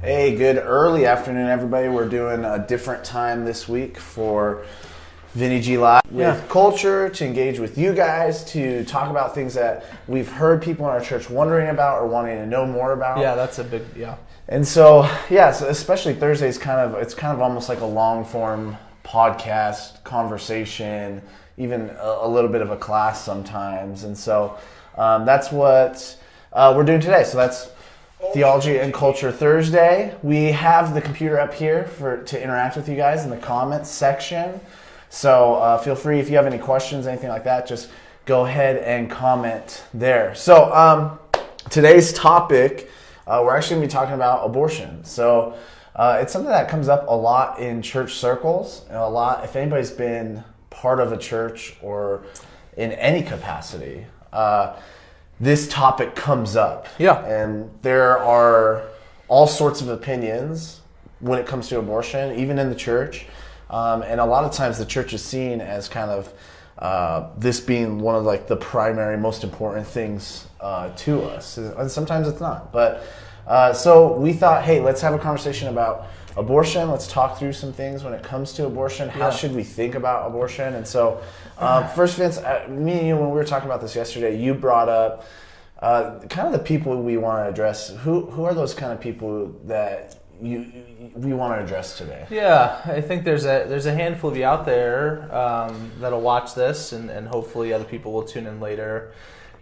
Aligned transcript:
Hey, 0.00 0.36
good 0.36 0.58
early 0.58 1.06
afternoon, 1.06 1.48
everybody. 1.48 1.88
We're 1.88 2.08
doing 2.08 2.44
a 2.44 2.58
different 2.66 3.02
time 3.02 3.44
this 3.44 3.66
week 3.66 3.96
for 3.98 4.64
Vinny 5.34 5.60
G 5.60 5.78
Live 5.78 6.02
with 6.10 6.20
Yeah. 6.20 6.40
culture 6.48 7.08
to 7.08 7.24
engage 7.24 7.58
with 7.58 7.78
you 7.78 7.94
guys 7.94 8.44
to 8.52 8.84
talk 8.84 9.10
about 9.10 9.34
things 9.34 9.54
that 9.54 9.84
we've 10.06 10.30
heard 10.30 10.62
people 10.62 10.86
in 10.86 10.92
our 10.92 11.00
church 11.00 11.30
wondering 11.30 11.70
about 11.70 11.98
or 12.00 12.06
wanting 12.06 12.36
to 12.36 12.46
know 12.46 12.66
more 12.66 12.92
about. 12.92 13.18
Yeah, 13.18 13.34
that's 13.34 13.58
a 13.58 13.64
big 13.64 13.82
yeah. 13.96 14.16
And 14.48 14.68
so, 14.68 15.08
yeah, 15.30 15.50
so 15.50 15.66
especially 15.68 16.14
Thursday's 16.14 16.58
kind 16.58 16.78
of 16.78 17.00
it's 17.00 17.14
kind 17.14 17.32
of 17.32 17.40
almost 17.40 17.68
like 17.68 17.80
a 17.80 17.86
long 17.86 18.24
form 18.24 18.76
podcast 19.02 20.04
conversation, 20.04 21.22
even 21.56 21.90
a, 21.98 22.18
a 22.22 22.28
little 22.28 22.50
bit 22.50 22.60
of 22.60 22.70
a 22.70 22.76
class 22.76 23.24
sometimes. 23.24 24.04
And 24.04 24.16
so 24.16 24.58
um, 24.98 25.24
that's 25.24 25.50
what 25.50 26.16
uh, 26.52 26.74
we're 26.76 26.84
doing 26.84 27.00
today. 27.00 27.24
So 27.24 27.38
that's 27.38 27.70
Theology 28.32 28.78
and 28.78 28.94
Culture 28.94 29.30
Thursday. 29.30 30.16
We 30.22 30.44
have 30.44 30.94
the 30.94 31.02
computer 31.02 31.38
up 31.38 31.52
here 31.52 31.84
for 31.84 32.22
to 32.24 32.42
interact 32.42 32.74
with 32.74 32.88
you 32.88 32.96
guys 32.96 33.24
in 33.24 33.30
the 33.30 33.36
comments 33.36 33.90
section. 33.90 34.58
So 35.10 35.56
uh, 35.56 35.76
feel 35.78 35.94
free 35.94 36.18
if 36.18 36.30
you 36.30 36.36
have 36.36 36.46
any 36.46 36.56
questions, 36.56 37.06
anything 37.06 37.28
like 37.28 37.44
that, 37.44 37.66
just 37.66 37.90
go 38.24 38.46
ahead 38.46 38.78
and 38.78 39.10
comment 39.10 39.84
there. 39.92 40.34
So 40.34 40.72
um, 40.74 41.18
today's 41.68 42.14
topic, 42.14 42.90
uh, 43.26 43.42
we're 43.44 43.54
actually 43.54 43.76
going 43.76 43.88
to 43.88 43.94
be 43.94 43.98
talking 43.98 44.14
about 44.14 44.46
abortion. 44.46 45.04
So 45.04 45.54
uh, 45.94 46.18
it's 46.22 46.32
something 46.32 46.50
that 46.50 46.70
comes 46.70 46.88
up 46.88 47.06
a 47.08 47.14
lot 47.14 47.58
in 47.58 47.82
church 47.82 48.14
circles. 48.14 48.86
A 48.88 49.08
lot, 49.08 49.44
if 49.44 49.56
anybody's 49.56 49.90
been 49.90 50.42
part 50.70 51.00
of 51.00 51.12
a 51.12 51.18
church 51.18 51.76
or 51.82 52.24
in 52.78 52.92
any 52.92 53.22
capacity, 53.22 54.06
uh, 54.32 54.76
this 55.40 55.68
topic 55.68 56.14
comes 56.14 56.56
up. 56.56 56.86
Yeah. 56.98 57.24
And 57.24 57.70
there 57.82 58.18
are 58.18 58.82
all 59.28 59.46
sorts 59.46 59.80
of 59.80 59.88
opinions 59.88 60.80
when 61.20 61.38
it 61.38 61.46
comes 61.46 61.68
to 61.68 61.78
abortion, 61.78 62.38
even 62.38 62.58
in 62.58 62.68
the 62.70 62.76
church. 62.76 63.26
Um, 63.68 64.02
and 64.02 64.20
a 64.20 64.24
lot 64.24 64.44
of 64.44 64.52
times 64.52 64.78
the 64.78 64.86
church 64.86 65.12
is 65.12 65.22
seen 65.22 65.60
as 65.60 65.88
kind 65.88 66.10
of 66.10 66.32
uh, 66.78 67.30
this 67.36 67.58
being 67.58 67.98
one 67.98 68.14
of 68.14 68.24
like 68.24 68.46
the 68.46 68.56
primary, 68.56 69.16
most 69.16 69.44
important 69.44 69.86
things 69.86 70.46
uh, 70.60 70.90
to 70.96 71.22
us. 71.22 71.56
And 71.58 71.90
sometimes 71.90 72.28
it's 72.28 72.40
not. 72.40 72.72
But 72.72 73.02
uh, 73.46 73.72
so 73.72 74.12
we 74.16 74.32
thought, 74.32 74.64
hey, 74.64 74.80
let's 74.80 75.00
have 75.00 75.14
a 75.14 75.18
conversation 75.18 75.68
about 75.68 76.06
abortion. 76.36 76.90
Let's 76.90 77.06
talk 77.06 77.38
through 77.38 77.52
some 77.54 77.72
things 77.72 78.04
when 78.04 78.12
it 78.12 78.22
comes 78.22 78.52
to 78.54 78.66
abortion. 78.66 79.08
How 79.08 79.26
Yeah. 79.26 79.30
should 79.30 79.54
we 79.54 79.64
think 79.64 79.94
about 79.94 80.26
abortion? 80.26 80.74
And 80.74 80.86
so, 80.86 81.20
um, 81.58 81.88
first, 81.94 82.16
Vince, 82.16 82.38
uh, 82.38 82.66
me 82.68 82.98
and 82.98 83.06
you, 83.08 83.16
when 83.16 83.30
we 83.30 83.34
were 83.36 83.44
talking 83.44 83.68
about 83.68 83.80
this 83.80 83.96
yesterday, 83.96 84.36
you 84.36 84.54
brought 84.54 84.88
up 84.88 85.24
uh, 85.80 86.20
kind 86.30 86.46
of 86.46 86.52
the 86.52 86.58
people 86.58 87.00
we 87.02 87.16
want 87.18 87.44
to 87.44 87.48
address. 87.50 87.90
Who 87.90 88.22
who 88.30 88.44
are 88.44 88.54
those 88.54 88.72
kind 88.74 88.92
of 88.92 89.00
people 89.00 89.54
that 89.66 90.16
you, 90.40 90.60
you 90.60 91.10
we 91.14 91.34
want 91.34 91.58
to 91.58 91.62
address 91.64 91.98
today? 91.98 92.26
Yeah, 92.30 92.80
I 92.86 93.00
think 93.02 93.24
there's 93.24 93.44
a 93.44 93.66
there's 93.68 93.84
a 93.86 93.92
handful 93.92 94.30
of 94.30 94.36
you 94.38 94.44
out 94.44 94.64
there 94.64 95.28
um, 95.34 95.92
that'll 96.00 96.22
watch 96.22 96.54
this, 96.54 96.92
and, 96.92 97.10
and 97.10 97.28
hopefully 97.28 97.72
other 97.74 97.84
people 97.84 98.12
will 98.12 98.22
tune 98.22 98.46
in 98.46 98.58
later. 98.58 99.12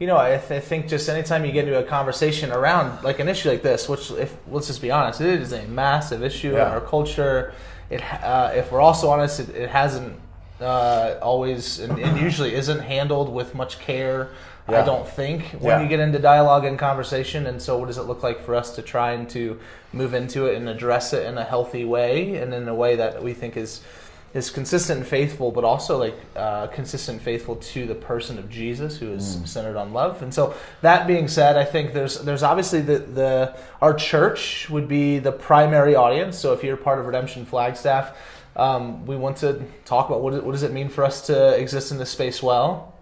You 0.00 0.06
know, 0.08 0.16
I, 0.16 0.36
th- 0.38 0.50
I 0.50 0.60
think 0.60 0.88
just 0.88 1.08
anytime 1.08 1.44
you 1.44 1.52
get 1.52 1.66
into 1.68 1.78
a 1.78 1.84
conversation 1.84 2.50
around 2.50 3.04
like 3.04 3.20
an 3.20 3.28
issue 3.28 3.48
like 3.50 3.62
this, 3.62 3.88
which 3.88 4.10
if 4.12 4.36
let's 4.50 4.66
just 4.66 4.82
be 4.82 4.90
honest, 4.90 5.20
it 5.20 5.40
is 5.40 5.52
a 5.52 5.62
massive 5.66 6.22
issue 6.22 6.52
in 6.54 6.60
our 6.60 6.80
culture. 6.80 7.54
It 7.90 8.02
uh, 8.22 8.52
if 8.54 8.72
we're 8.72 8.80
also 8.80 9.08
honest, 9.10 9.40
it, 9.40 9.50
it 9.50 9.70
hasn't 9.70 10.18
uh, 10.60 11.16
always 11.22 11.78
and, 11.78 11.98
and 11.98 12.18
usually 12.20 12.54
isn't 12.54 12.80
handled 12.80 13.32
with 13.32 13.54
much 13.54 13.78
care. 13.78 14.30
Yeah. 14.68 14.80
I 14.80 14.84
don't 14.84 15.06
think 15.06 15.42
when 15.60 15.76
Yeah. 15.78 15.82
you 15.82 15.88
get 15.88 16.00
into 16.00 16.18
dialogue 16.18 16.64
and 16.64 16.78
conversation. 16.78 17.46
And 17.46 17.60
so, 17.60 17.76
what 17.78 17.86
does 17.86 17.98
it 17.98 18.04
look 18.04 18.22
like 18.22 18.42
for 18.44 18.54
us 18.54 18.74
to 18.76 18.82
try 18.82 19.12
and 19.12 19.28
to 19.30 19.60
move 19.92 20.14
into 20.14 20.46
it 20.46 20.56
and 20.56 20.68
address 20.68 21.12
it 21.12 21.26
in 21.26 21.36
a 21.38 21.44
healthy 21.44 21.84
way, 21.84 22.36
and 22.36 22.52
in 22.54 22.66
a 22.66 22.74
way 22.74 22.96
that 22.96 23.22
we 23.22 23.34
think 23.34 23.56
is 23.56 23.82
is 24.34 24.50
consistent 24.50 25.00
and 25.00 25.08
faithful, 25.08 25.52
but 25.52 25.64
also 25.64 25.96
like 25.96 26.16
uh, 26.34 26.66
consistent 26.66 27.16
and 27.16 27.24
faithful 27.24 27.56
to 27.56 27.86
the 27.86 27.94
person 27.94 28.38
of 28.38 28.50
Jesus, 28.50 28.98
who 28.98 29.12
is 29.12 29.40
centered 29.44 29.76
on 29.76 29.92
love. 29.92 30.22
And 30.22 30.34
so, 30.34 30.54
that 30.82 31.06
being 31.06 31.28
said, 31.28 31.56
I 31.56 31.64
think 31.64 31.92
there's 31.92 32.20
there's 32.20 32.42
obviously 32.42 32.80
the 32.80 32.98
the 32.98 33.56
our 33.80 33.94
church 33.94 34.68
would 34.68 34.88
be 34.88 35.20
the 35.20 35.32
primary 35.32 35.94
audience. 35.94 36.36
So, 36.36 36.52
if 36.52 36.64
you're 36.64 36.76
part 36.76 36.98
of 36.98 37.06
Redemption 37.06 37.46
Flagstaff. 37.46 38.16
Um, 38.56 39.04
we 39.04 39.16
want 39.16 39.38
to 39.38 39.64
talk 39.84 40.08
about 40.08 40.22
what, 40.22 40.44
what 40.44 40.52
does 40.52 40.62
it 40.62 40.70
mean 40.70 40.88
for 40.88 41.02
us 41.02 41.26
to 41.26 41.58
exist 41.58 41.90
in 41.90 41.98
this 41.98 42.10
space 42.10 42.40
well, 42.40 42.94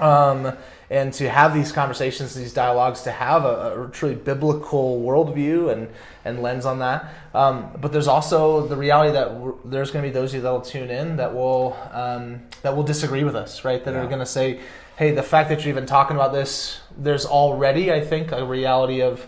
um, 0.00 0.56
and 0.90 1.12
to 1.14 1.28
have 1.28 1.54
these 1.54 1.72
conversations, 1.72 2.34
these 2.34 2.52
dialogues, 2.52 3.02
to 3.02 3.10
have 3.10 3.44
a, 3.44 3.84
a 3.84 3.88
truly 3.90 4.14
biblical 4.14 5.00
worldview 5.00 5.72
and, 5.72 5.88
and 6.24 6.42
lens 6.42 6.66
on 6.66 6.78
that. 6.80 7.06
Um, 7.34 7.70
but 7.80 7.92
there's 7.92 8.06
also 8.08 8.66
the 8.66 8.76
reality 8.76 9.12
that 9.12 9.54
there's 9.64 9.90
going 9.90 10.02
to 10.04 10.08
be 10.08 10.12
those 10.12 10.30
of 10.32 10.36
you 10.36 10.40
that 10.42 10.50
will 10.52 10.60
tune 10.60 10.90
in 10.90 11.16
that 11.16 11.34
will 11.34 11.76
um, 11.92 12.42
that 12.62 12.76
will 12.76 12.82
disagree 12.82 13.24
with 13.24 13.34
us, 13.36 13.64
right? 13.64 13.84
That 13.84 13.94
Yeah. 13.94 14.00
are 14.02 14.06
going 14.06 14.18
to 14.20 14.26
say, 14.26 14.60
"Hey, 14.96 15.10
the 15.12 15.22
fact 15.22 15.48
that 15.48 15.60
you're 15.64 15.70
even 15.70 15.86
talking 15.86 16.16
about 16.16 16.32
this, 16.32 16.80
there's 16.96 17.24
already, 17.26 17.92
I 17.92 18.00
think, 18.00 18.30
a 18.32 18.44
reality 18.44 19.00
of 19.02 19.26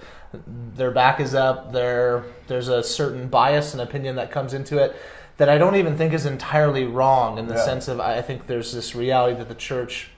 their 0.77 0.91
back 0.91 1.21
is 1.21 1.35
up. 1.35 1.73
There, 1.73 2.25
there's 2.49 2.69
a 2.69 2.83
certain 2.83 3.29
bias 3.29 3.73
and 3.73 3.81
opinion 3.81 4.17
that 4.17 4.31
comes 4.31 4.53
into 4.55 4.79
it." 4.79 4.95
That 5.39 5.51
I 5.51 5.59
don't 5.59 5.77
even 5.77 5.99
think 5.99 6.15
is 6.15 6.25
entirely 6.25 6.85
wrong 6.85 7.37
in 7.39 7.47
the 7.47 7.57
Yeah. 7.57 7.61
sense 7.65 7.89
of 7.89 8.01
I 8.01 8.23
think 8.23 8.47
there's 8.47 8.73
this 8.73 8.95
reality 8.95 9.37
that 9.39 9.49
the 9.49 9.55
church 9.55 10.11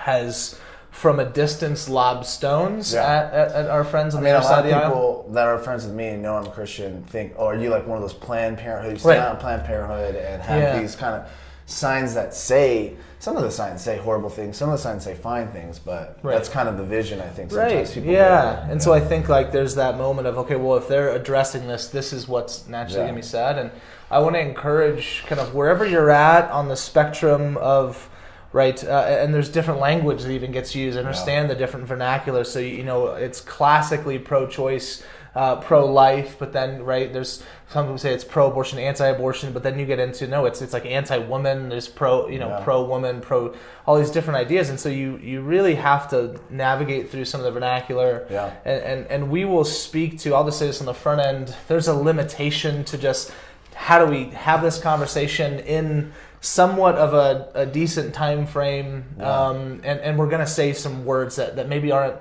has 0.00 0.58
from 0.90 1.20
a 1.20 1.24
distance 1.24 1.88
lobbed 1.88 2.26
stones 2.26 2.92
Yeah. 2.92 3.04
at, 3.04 3.32
at, 3.32 3.52
at 3.52 3.70
our 3.70 3.84
friends 3.84 4.14
I 4.14 4.18
on 4.18 4.24
mean, 4.24 4.32
the 4.32 4.38
other 4.38 4.46
side 4.48 4.58
of 4.60 4.64
the 4.70 4.72
aisle. 4.76 4.88
people 4.90 5.26
that 5.34 5.46
are 5.46 5.58
friends 5.58 5.84
with 5.86 5.94
me 5.94 6.08
and 6.08 6.22
know 6.22 6.36
I'm 6.36 6.46
a 6.46 6.50
Christian 6.50 7.04
think, 7.04 7.34
"Oh, 7.38 7.46
are 7.46 7.54
you 7.56 7.70
like 7.70 7.86
one 7.86 7.96
of 7.96 8.02
those 8.02 8.12
Planned 8.12 8.58
Parenthood? 8.58 8.98
You 9.00 9.08
Right. 9.08 9.16
stand 9.18 9.28
on 9.28 9.36
Planned 9.36 9.64
Parenthood 9.64 10.16
and 10.16 10.42
have 10.42 10.60
Yeah. 10.62 10.80
these 10.80 10.96
kind 10.96 11.14
of 11.14 11.28
signs 11.66 12.14
that 12.14 12.34
say 12.34 12.94
some 13.20 13.36
of 13.36 13.42
the 13.44 13.50
signs 13.50 13.80
say 13.82 13.98
horrible 13.98 14.30
things, 14.30 14.56
some 14.56 14.68
of 14.70 14.72
the 14.78 14.82
signs 14.82 15.04
say 15.04 15.14
fine 15.14 15.48
things, 15.48 15.78
but 15.78 16.16
Right. 16.22 16.32
that's 16.34 16.48
kind 16.48 16.68
of 16.68 16.76
the 16.78 16.82
vision 16.82 17.20
I 17.20 17.28
think 17.28 17.50
sometimes 17.52 17.72
Right. 17.74 17.94
people 17.94 18.10
Yeah. 18.12 18.64
And 18.68 18.82
so 18.82 18.92
I 18.92 18.98
think 19.00 19.28
like 19.28 19.52
there's 19.52 19.74
that 19.76 19.96
moment 19.96 20.26
of 20.26 20.38
okay, 20.38 20.56
well, 20.56 20.76
if 20.78 20.88
they're 20.88 21.10
addressing 21.10 21.68
this, 21.68 21.86
this 21.86 22.12
is 22.12 22.26
what's 22.26 22.66
naturally 22.66 23.00
Yeah. 23.02 23.06
going 23.10 23.14
to 23.16 23.20
be 23.20 23.26
said, 23.26 23.58
and 23.58 23.70
I 24.10 24.18
want 24.18 24.34
to 24.34 24.40
encourage 24.40 25.22
kind 25.28 25.40
of 25.40 25.54
wherever 25.54 25.84
you're 25.86 26.10
at 26.10 26.50
on 26.50 26.66
the 26.68 26.76
spectrum 26.76 27.56
of 27.58 28.08
right, 28.52 28.82
uh, 28.84 29.06
and 29.08 29.32
there's 29.34 29.48
different 29.48 29.80
language 29.80 30.22
that 30.22 30.30
even 30.30 30.52
gets 30.52 30.74
used. 30.74 30.98
Understand 30.98 31.48
the 31.50 31.54
different 31.54 31.86
vernacular, 31.86 32.44
so 32.44 32.58
you 32.58 32.82
know 32.84 33.08
it's 33.08 33.40
classically 33.40 34.18
pro-choice. 34.18 35.02
Uh, 35.32 35.54
pro-life, 35.60 36.34
but 36.40 36.52
then 36.52 36.82
right 36.82 37.12
there's 37.12 37.40
some 37.68 37.84
people 37.84 37.96
say 37.98 38.12
it's 38.12 38.24
pro-abortion, 38.24 38.80
anti-abortion, 38.80 39.52
but 39.52 39.62
then 39.62 39.78
you 39.78 39.86
get 39.86 40.00
into 40.00 40.26
no, 40.26 40.44
it's 40.44 40.60
it's 40.60 40.72
like 40.72 40.84
anti-woman. 40.84 41.68
There's 41.68 41.86
pro, 41.86 42.26
you 42.26 42.40
know, 42.40 42.48
Yeah. 42.48 42.64
pro-woman, 42.64 43.20
pro 43.20 43.54
all 43.86 43.96
these 43.96 44.10
different 44.10 44.38
ideas, 44.38 44.70
and 44.70 44.80
so 44.80 44.88
you 44.88 45.18
you 45.18 45.40
really 45.40 45.76
have 45.76 46.10
to 46.10 46.40
navigate 46.50 47.10
through 47.10 47.26
some 47.26 47.40
of 47.40 47.44
the 47.44 47.52
vernacular. 47.52 48.26
Yeah. 48.28 48.50
And, 48.64 48.82
and 48.82 49.06
and 49.06 49.30
we 49.30 49.44
will 49.44 49.62
speak 49.64 50.18
to. 50.22 50.34
I'll 50.34 50.44
just 50.44 50.58
say 50.58 50.66
this 50.66 50.80
on 50.80 50.86
the 50.86 50.94
front 50.94 51.20
end. 51.20 51.54
There's 51.68 51.86
a 51.86 51.94
limitation 51.94 52.82
to 52.86 52.98
just 52.98 53.30
how 53.76 54.04
do 54.04 54.10
we 54.10 54.30
have 54.30 54.62
this 54.62 54.80
conversation 54.80 55.60
in 55.60 56.12
somewhat 56.40 56.94
of 56.96 57.12
a, 57.14 57.48
a 57.54 57.66
decent 57.66 58.14
time 58.14 58.46
frame, 58.46 59.04
Yeah. 59.18 59.30
um, 59.48 59.80
and 59.84 60.00
and 60.00 60.18
we're 60.18 60.28
gonna 60.30 60.46
say 60.46 60.72
some 60.72 61.04
words 61.04 61.36
that 61.36 61.56
that 61.56 61.68
maybe 61.68 61.92
aren't 61.92 62.16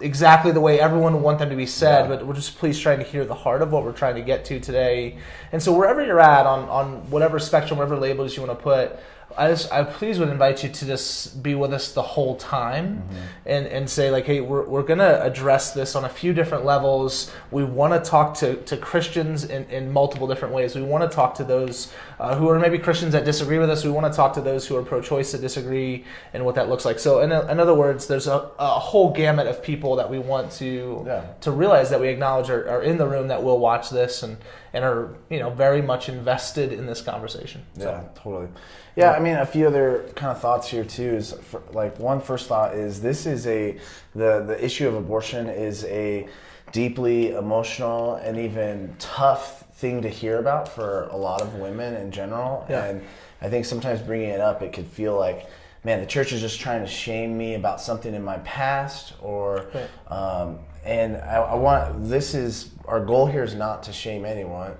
exactly 0.00 0.52
the 0.52 0.60
way 0.60 0.78
everyone 0.78 1.12
would 1.12 1.22
want 1.22 1.38
them 1.40 1.50
to 1.50 1.56
be 1.56 1.66
said, 1.66 2.02
Yeah. 2.08 2.16
but 2.16 2.26
we're 2.26 2.34
just 2.34 2.56
please 2.58 2.78
trying 2.78 2.98
to 2.98 3.04
hear 3.04 3.24
the 3.24 3.34
heart 3.34 3.62
of 3.62 3.72
what 3.72 3.84
we're 3.84 3.92
trying 3.92 4.14
to 4.14 4.22
get 4.22 4.44
to 4.46 4.60
today. 4.60 5.18
And 5.50 5.60
so 5.60 5.72
wherever 5.72 6.04
you're 6.04 6.20
at 6.20 6.46
on, 6.46 6.68
on 6.68 7.10
whatever 7.10 7.40
spectrum, 7.40 7.78
whatever 7.78 7.96
labels 7.96 8.36
you 8.36 8.42
want 8.44 8.56
to 8.56 8.62
put, 8.62 8.96
I 9.38 9.48
just 9.48 9.72
I 9.72 9.84
please 9.84 10.18
would 10.18 10.28
invite 10.30 10.64
you 10.64 10.68
to 10.68 10.84
just 10.86 11.42
be 11.42 11.54
with 11.54 11.72
us 11.72 11.92
the 11.92 12.02
whole 12.02 12.34
time 12.36 13.02
and, 13.46 13.66
and 13.66 13.88
say 13.88 14.10
like, 14.10 14.24
hey, 14.26 14.40
we're, 14.40 14.64
we're 14.66 14.82
gonna 14.82 15.20
address 15.22 15.72
this 15.72 15.94
on 15.94 16.04
a 16.04 16.08
few 16.08 16.32
different 16.34 16.64
levels. 16.64 17.30
We 17.52 17.62
want 17.64 17.92
to 17.94 18.10
talk 18.10 18.34
to, 18.38 18.56
to 18.56 18.76
Christians 18.76 19.44
in, 19.44 19.64
in 19.70 19.92
multiple 19.92 20.26
different 20.26 20.52
ways. 20.54 20.74
We 20.74 20.82
want 20.82 21.08
to 21.08 21.14
talk 21.14 21.34
to 21.36 21.44
those 21.44 21.92
uh, 22.18 22.34
who 22.34 22.48
are 22.48 22.58
maybe 22.58 22.78
Christians 22.78 23.12
that 23.12 23.24
disagree 23.24 23.58
with 23.58 23.70
us. 23.70 23.84
We 23.84 23.90
want 23.92 24.12
to 24.12 24.16
talk 24.16 24.32
to 24.34 24.40
those 24.40 24.66
who 24.66 24.74
are 24.76 24.82
pro-choice 24.82 25.30
that 25.32 25.40
disagree 25.40 26.04
and 26.34 26.44
what 26.44 26.56
that 26.56 26.68
looks 26.68 26.84
like. 26.84 26.98
So 26.98 27.20
in, 27.20 27.30
in 27.30 27.60
other 27.60 27.74
words, 27.74 28.08
there's 28.08 28.26
a, 28.26 28.50
a 28.58 28.66
whole 28.80 29.12
gamut 29.12 29.46
of 29.46 29.62
people 29.62 29.94
that 29.96 30.10
we 30.10 30.18
want 30.18 30.50
to 30.52 31.04
Yeah. 31.06 31.22
to 31.42 31.50
realize 31.52 31.90
that 31.90 32.00
we 32.00 32.08
acknowledge 32.08 32.50
are, 32.50 32.68
are 32.68 32.82
in 32.82 32.98
the 32.98 33.06
room 33.06 33.28
that 33.28 33.42
will 33.44 33.60
watch 33.60 33.90
this 33.90 34.22
and, 34.24 34.36
and 34.72 34.84
are 34.84 35.14
you 35.30 35.38
know 35.38 35.50
very 35.50 35.82
much 35.82 36.08
invested 36.08 36.72
in 36.72 36.86
this 36.86 37.00
conversation. 37.00 37.62
Yeah, 37.76 38.04
totally. 38.14 38.48
Yeah, 38.96 39.12
I 39.12 39.20
mean, 39.20 39.36
a 39.36 39.46
few 39.46 39.66
other 39.66 40.10
kind 40.16 40.32
of 40.32 40.40
thoughts 40.40 40.68
here 40.68 40.84
too 40.84 41.14
is 41.14 41.32
for, 41.32 41.62
like 41.72 41.98
one 41.98 42.20
first 42.20 42.48
thought 42.48 42.74
is 42.74 43.00
this 43.00 43.26
is 43.26 43.46
a 43.46 43.78
the 44.14 44.42
the 44.46 44.62
issue 44.64 44.88
of 44.88 44.94
abortion 44.94 45.48
is 45.48 45.84
a 45.84 46.28
deeply 46.72 47.30
emotional 47.32 48.16
and 48.16 48.36
even 48.38 48.94
tough 48.98 49.64
thing 49.76 50.02
to 50.02 50.08
hear 50.08 50.38
about 50.38 50.68
for 50.68 51.04
a 51.12 51.16
lot 51.16 51.40
of 51.40 51.54
women 51.54 51.94
in 51.94 52.10
general, 52.10 52.66
Yeah. 52.68 52.84
and 52.84 53.02
I 53.40 53.48
think 53.48 53.64
sometimes 53.64 54.00
bringing 54.02 54.30
it 54.30 54.40
up, 54.40 54.62
it 54.62 54.72
could 54.72 54.86
feel 54.86 55.16
like. 55.16 55.46
Man, 55.84 56.00
the 56.00 56.06
church 56.06 56.32
is 56.32 56.40
just 56.40 56.60
trying 56.60 56.80
to 56.82 56.86
shame 56.88 57.38
me 57.38 57.54
about 57.54 57.80
something 57.80 58.14
in 58.14 58.22
my 58.24 58.38
past, 58.38 59.14
or 59.22 59.66
Right. 59.74 60.12
um, 60.12 60.58
and 60.84 61.16
I, 61.16 61.36
I 61.36 61.54
want 61.54 62.08
this 62.08 62.34
is 62.34 62.70
our 62.86 63.04
goal 63.04 63.26
here 63.26 63.44
is 63.44 63.54
not 63.54 63.82
to 63.84 63.92
shame 63.92 64.24
anyone. 64.24 64.72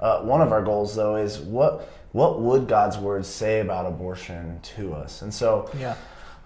Uh, 0.00 0.20
one 0.22 0.40
of 0.40 0.52
our 0.52 0.62
goals, 0.62 0.94
though, 0.94 1.16
is 1.16 1.38
what 1.38 1.88
what 2.12 2.40
would 2.40 2.68
God's 2.68 2.96
word 2.98 3.24
say 3.26 3.60
about 3.60 3.86
abortion 3.86 4.60
to 4.76 4.94
us? 4.94 5.22
And 5.22 5.32
so, 5.32 5.70
Yeah. 5.78 5.94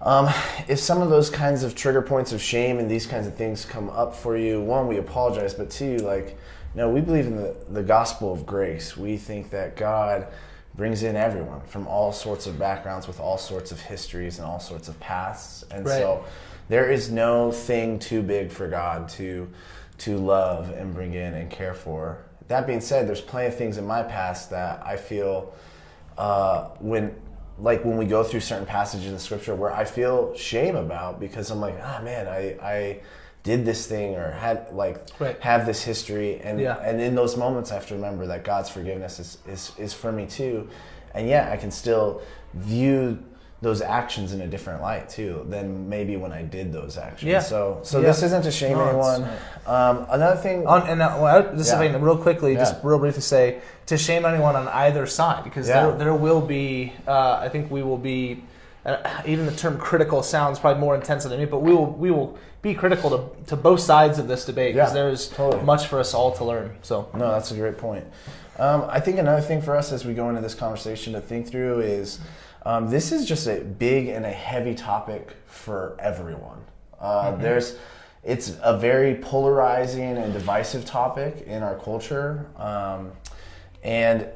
um, 0.01 0.29
if 0.69 0.79
some 0.81 1.01
of 1.01 1.09
those 1.11 1.31
kinds 1.31 1.63
of 1.63 1.75
trigger 1.77 2.03
points 2.03 2.33
of 2.33 2.41
shame 2.43 2.79
and 2.79 2.91
these 2.91 3.07
kinds 3.07 3.27
of 3.27 3.35
things 3.37 3.65
come 3.65 3.89
up 3.91 4.15
for 4.17 4.37
you, 4.37 4.61
one, 4.61 4.89
we 4.89 4.99
apologize, 4.99 5.55
but 5.55 5.71
two, 5.71 5.99
like, 5.99 6.37
no, 6.75 6.89
we 6.91 7.01
believe 7.01 7.27
in 7.27 7.37
the, 7.37 7.55
the 7.69 7.83
gospel 7.83 8.33
of 8.33 8.45
grace. 8.45 8.97
We 8.97 9.17
think 9.17 9.51
that 9.51 9.77
God 9.77 10.27
brings 10.75 11.03
in 11.03 11.17
everyone 11.17 11.61
from 11.63 11.87
all 11.87 12.13
sorts 12.13 12.47
of 12.47 12.59
backgrounds 12.59 13.07
with 13.07 13.21
all 13.21 13.37
sorts 13.39 13.73
of 13.73 13.81
histories 13.81 14.39
and 14.39 14.47
all 14.47 14.61
sorts 14.61 14.89
of 14.89 14.99
pasts. 15.01 15.65
And 15.71 15.85
Right. 15.87 15.99
so 15.99 16.25
there 16.69 16.91
is 16.91 17.11
no 17.11 17.53
thing 17.53 17.99
too 17.99 18.23
big 18.23 18.51
for 18.51 18.69
God 18.69 19.09
to 19.11 19.49
to 19.99 20.17
love 20.17 20.71
and 20.71 20.93
bring 20.95 21.15
in 21.15 21.35
and 21.35 21.49
care 21.51 21.75
for. 21.75 22.19
That 22.49 22.67
being 22.67 22.81
said, 22.81 23.07
there's 23.07 23.21
plenty 23.21 23.47
of 23.49 23.55
things 23.57 23.79
in 23.79 23.87
my 23.87 24.03
past 24.03 24.51
that 24.51 24.83
I 24.85 24.97
feel 24.97 25.53
uh, 26.19 26.69
when 26.81 27.15
like 27.59 27.85
when 27.85 27.97
we 27.99 28.07
go 28.07 28.25
through 28.25 28.41
certain 28.41 28.67
passages 28.67 29.13
in 29.13 29.19
scripture 29.19 29.55
where 29.55 29.73
I 29.73 29.85
feel 29.85 30.35
shame 30.35 30.75
about 30.75 31.21
because 31.21 31.51
I'm 31.51 31.61
like, 31.61 31.77
ah 31.83 32.01
man, 32.03 32.27
I 32.27 32.57
I 32.63 33.01
did 33.43 33.65
this 33.65 33.87
thing 33.87 34.15
or 34.15 34.31
had 34.33 34.69
like 34.73 34.99
Right. 35.19 35.37
have 35.41 35.67
this 35.67 35.83
history 35.83 36.41
and 36.45 36.61
Yeah. 36.61 36.77
and 36.83 37.01
in 37.01 37.15
those 37.15 37.37
moments 37.37 37.71
I 37.73 37.75
have 37.75 37.87
to 37.89 37.95
remember 37.95 38.27
that 38.29 38.45
God's 38.45 38.69
forgiveness 38.71 39.19
is, 39.19 39.39
is 39.49 39.73
is 39.79 39.93
for 39.93 40.13
me 40.13 40.27
too. 40.27 40.69
And 41.15 41.29
yet 41.29 41.51
I 41.53 41.57
can 41.57 41.71
still 41.71 42.23
view 42.55 43.19
those 43.61 43.81
actions 43.81 44.33
in 44.33 44.41
a 44.41 44.47
different 44.47 44.83
light 44.83 45.09
too 45.09 45.47
than 45.49 45.89
maybe 45.89 46.17
when 46.17 46.33
I 46.33 46.43
did 46.43 46.73
those 46.73 46.97
actions. 46.99 47.31
Yeah. 47.31 47.41
So 47.41 47.79
so 47.83 47.99
Yeah. 48.01 48.07
this 48.09 48.23
isn't 48.23 48.43
to 48.43 48.51
shame 48.51 48.77
No, 48.77 48.89
anyone. 48.89 49.29
Um, 49.67 50.07
another 50.11 50.37
thing 50.37 50.67
On, 50.67 50.83
and 50.89 51.01
uh, 51.03 51.17
well, 51.21 51.43
just 51.57 51.71
Yeah. 51.71 51.77
if 51.83 51.91
I 51.91 51.93
can 51.93 52.03
real 52.03 52.17
quickly, 52.19 52.55
just 52.57 52.75
Yeah. 52.75 52.81
real 52.89 52.99
briefly 52.99 53.23
say 53.23 53.59
to 53.87 53.97
shame 53.99 54.25
anyone 54.25 54.57
on 54.57 54.67
either 54.69 55.07
side 55.07 55.45
because 55.45 55.69
Yeah. 55.69 55.87
there, 55.87 55.93
there 55.93 56.15
will 56.15 56.41
be, 56.41 56.93
uh, 57.07 57.39
I 57.41 57.49
think 57.49 57.71
we 57.71 57.83
will 57.85 57.99
be, 57.99 58.43
uh, 58.85 58.97
even 59.27 59.47
the 59.47 59.53
term 59.53 59.79
critical 59.79 60.23
sounds 60.25 60.59
probably 60.59 60.81
more 60.81 60.95
intense 60.97 61.23
than 61.25 61.39
me, 61.39 61.45
but 61.45 61.61
we 61.61 61.73
will 61.73 61.87
we 61.87 62.11
will 62.11 62.37
be 62.63 62.75
critical 62.75 63.11
to, 63.11 63.45
to 63.47 63.57
both 63.57 63.81
sides 63.81 64.19
of 64.19 64.29
this 64.29 64.45
debate 64.45 64.75
because 64.75 64.91
Yeah, 64.91 65.03
there's 65.03 65.29
totally. 65.29 65.65
much 65.65 65.89
for 65.89 65.99
us 65.99 66.15
all 66.15 66.33
to 66.33 66.45
learn. 66.45 66.77
So 66.83 67.09
No, 67.13 67.31
that's 67.33 67.51
a 67.51 67.57
great 67.57 67.77
point. 67.77 68.05
Um, 68.59 68.85
I 68.89 69.01
think 69.01 69.19
another 69.19 69.43
thing 69.43 69.61
for 69.61 69.77
us 69.77 69.93
as 69.93 70.05
we 70.05 70.15
go 70.15 70.29
into 70.29 70.41
this 70.41 70.55
conversation 70.55 71.13
to 71.15 71.21
think 71.21 71.49
through 71.49 71.81
is 71.81 72.21
um, 72.65 72.89
this 72.91 73.11
is 73.11 73.27
just 73.27 73.49
a 73.49 73.61
big 73.61 74.09
and 74.09 74.25
a 74.25 74.31
heavy 74.31 74.75
topic 74.75 75.33
for 75.47 75.97
everyone. 75.99 76.61
Uh, 77.01 77.35
There's, 77.35 77.77
it's 78.23 78.57
a 78.63 78.79
very 78.79 79.17
polarizing 79.17 80.17
and 80.17 80.33
divisive 80.33 80.85
topic 80.85 81.45
in 81.49 81.65
our 81.65 81.75
culture, 81.75 82.47
um, 82.57 83.11
and 83.83 84.29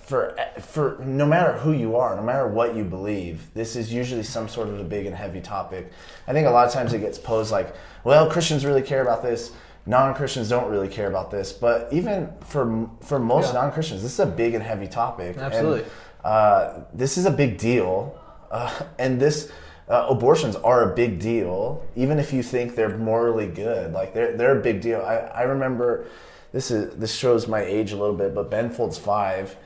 for 0.00 0.36
for 0.60 0.98
no 1.04 1.26
matter 1.26 1.52
who 1.54 1.72
you 1.72 1.96
are, 1.96 2.14
no 2.16 2.22
matter 2.22 2.46
what 2.46 2.74
you 2.76 2.84
believe, 2.84 3.52
this 3.54 3.76
is 3.76 3.92
usually 3.92 4.22
some 4.22 4.48
sort 4.48 4.68
of 4.68 4.78
a 4.78 4.84
big 4.84 5.06
and 5.06 5.14
heavy 5.14 5.40
topic. 5.40 5.90
I 6.26 6.32
think 6.32 6.46
a 6.46 6.50
lot 6.50 6.66
of 6.66 6.72
times 6.72 6.92
it 6.92 7.00
gets 7.00 7.18
posed 7.18 7.50
like, 7.50 7.74
well, 8.04 8.30
Christians 8.30 8.64
really 8.64 8.82
care 8.82 9.02
about 9.02 9.22
this. 9.22 9.52
Non-Christians 9.88 10.48
don't 10.48 10.68
really 10.70 10.88
care 10.88 11.08
about 11.08 11.30
this, 11.30 11.52
but 11.52 11.92
even 11.92 12.28
for 12.40 12.88
for 13.00 13.18
most 13.18 13.52
Yeah. 13.52 13.60
non-Christians, 13.60 14.02
this 14.02 14.12
is 14.12 14.20
a 14.20 14.26
big 14.26 14.54
and 14.54 14.62
heavy 14.62 14.86
topic. 14.88 15.36
And, 15.36 15.44
Absolutely. 15.44 15.84
uh, 16.24 16.80
this 16.92 17.18
is 17.18 17.26
a 17.26 17.30
big 17.30 17.58
deal, 17.58 18.18
uh, 18.50 18.70
and 18.98 19.20
this 19.20 19.50
uh, 19.88 20.06
abortions 20.08 20.56
are 20.56 20.90
a 20.90 20.94
big 20.94 21.20
deal, 21.20 21.84
even 21.94 22.18
if 22.18 22.32
you 22.32 22.42
think 22.42 22.74
they're 22.74 22.96
morally 22.96 23.46
good. 23.46 23.92
Like 23.92 24.14
they're 24.14 24.36
they're 24.36 24.58
a 24.58 24.62
big 24.62 24.80
deal. 24.80 25.00
I, 25.00 25.16
I 25.16 25.42
remember 25.42 26.06
this 26.52 26.70
is 26.70 26.96
this 26.96 27.14
shows 27.14 27.46
my 27.46 27.60
age 27.60 27.92
a 27.92 27.96
little 27.96 28.16
bit, 28.16 28.34
but 28.34 28.50
Ben 28.50 28.70
Folds 28.70 28.98
Five. 28.98 29.56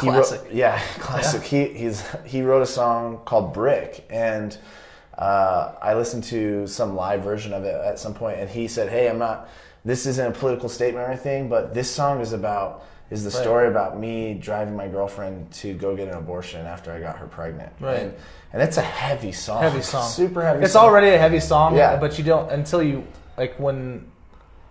He 0.00 0.08
wrote- 0.08 0.26
Classic. 0.26 0.40
yeah, 0.52 0.80
classic. 0.98 1.42
He 1.42 1.64
he's 1.66 2.04
he 2.24 2.42
wrote 2.42 2.62
a 2.62 2.66
song 2.66 3.20
called 3.24 3.52
Brick, 3.54 4.06
and 4.10 4.56
uh, 5.16 5.72
I 5.82 5.94
listened 5.94 6.24
to 6.24 6.66
some 6.66 6.94
live 6.94 7.22
version 7.22 7.52
of 7.52 7.64
it 7.64 7.74
at 7.74 7.98
some 7.98 8.14
point, 8.14 8.38
and 8.38 8.48
he 8.48 8.68
said, 8.68 8.88
"Hey, 8.88 9.08
I'm 9.08 9.18
not. 9.18 9.48
This 9.84 10.06
isn't 10.06 10.26
a 10.26 10.30
political 10.38 10.68
statement 10.68 11.06
or 11.06 11.10
anything, 11.10 11.48
but 11.48 11.74
this 11.74 11.90
song 11.90 12.20
is 12.20 12.32
about." 12.32 12.84
Is 13.10 13.24
the 13.24 13.30
Right. 13.30 13.40
story 13.42 13.68
about 13.68 13.98
me 13.98 14.34
driving 14.34 14.76
my 14.76 14.86
girlfriend 14.86 15.50
to 15.52 15.72
go 15.72 15.96
get 15.96 16.08
an 16.08 16.14
abortion 16.18 16.66
after 16.66 16.92
I 16.92 17.00
got 17.00 17.16
her 17.16 17.26
pregnant? 17.26 17.72
Right. 17.80 18.00
And, 18.00 18.14
and 18.52 18.60
it's 18.60 18.76
a 18.76 18.82
heavy 18.82 19.32
song. 19.32 19.62
heavy 19.62 19.80
song, 19.80 20.06
Super 20.10 20.42
heavy. 20.42 20.62
It's 20.64 20.74
song. 20.74 20.84
already 20.84 21.08
a 21.08 21.18
heavy 21.18 21.40
song, 21.40 21.74
Yeah. 21.74 21.96
But 21.96 22.18
you 22.18 22.24
don't 22.24 22.50
until 22.52 22.82
you 22.82 23.06
like 23.38 23.54
when. 23.58 24.04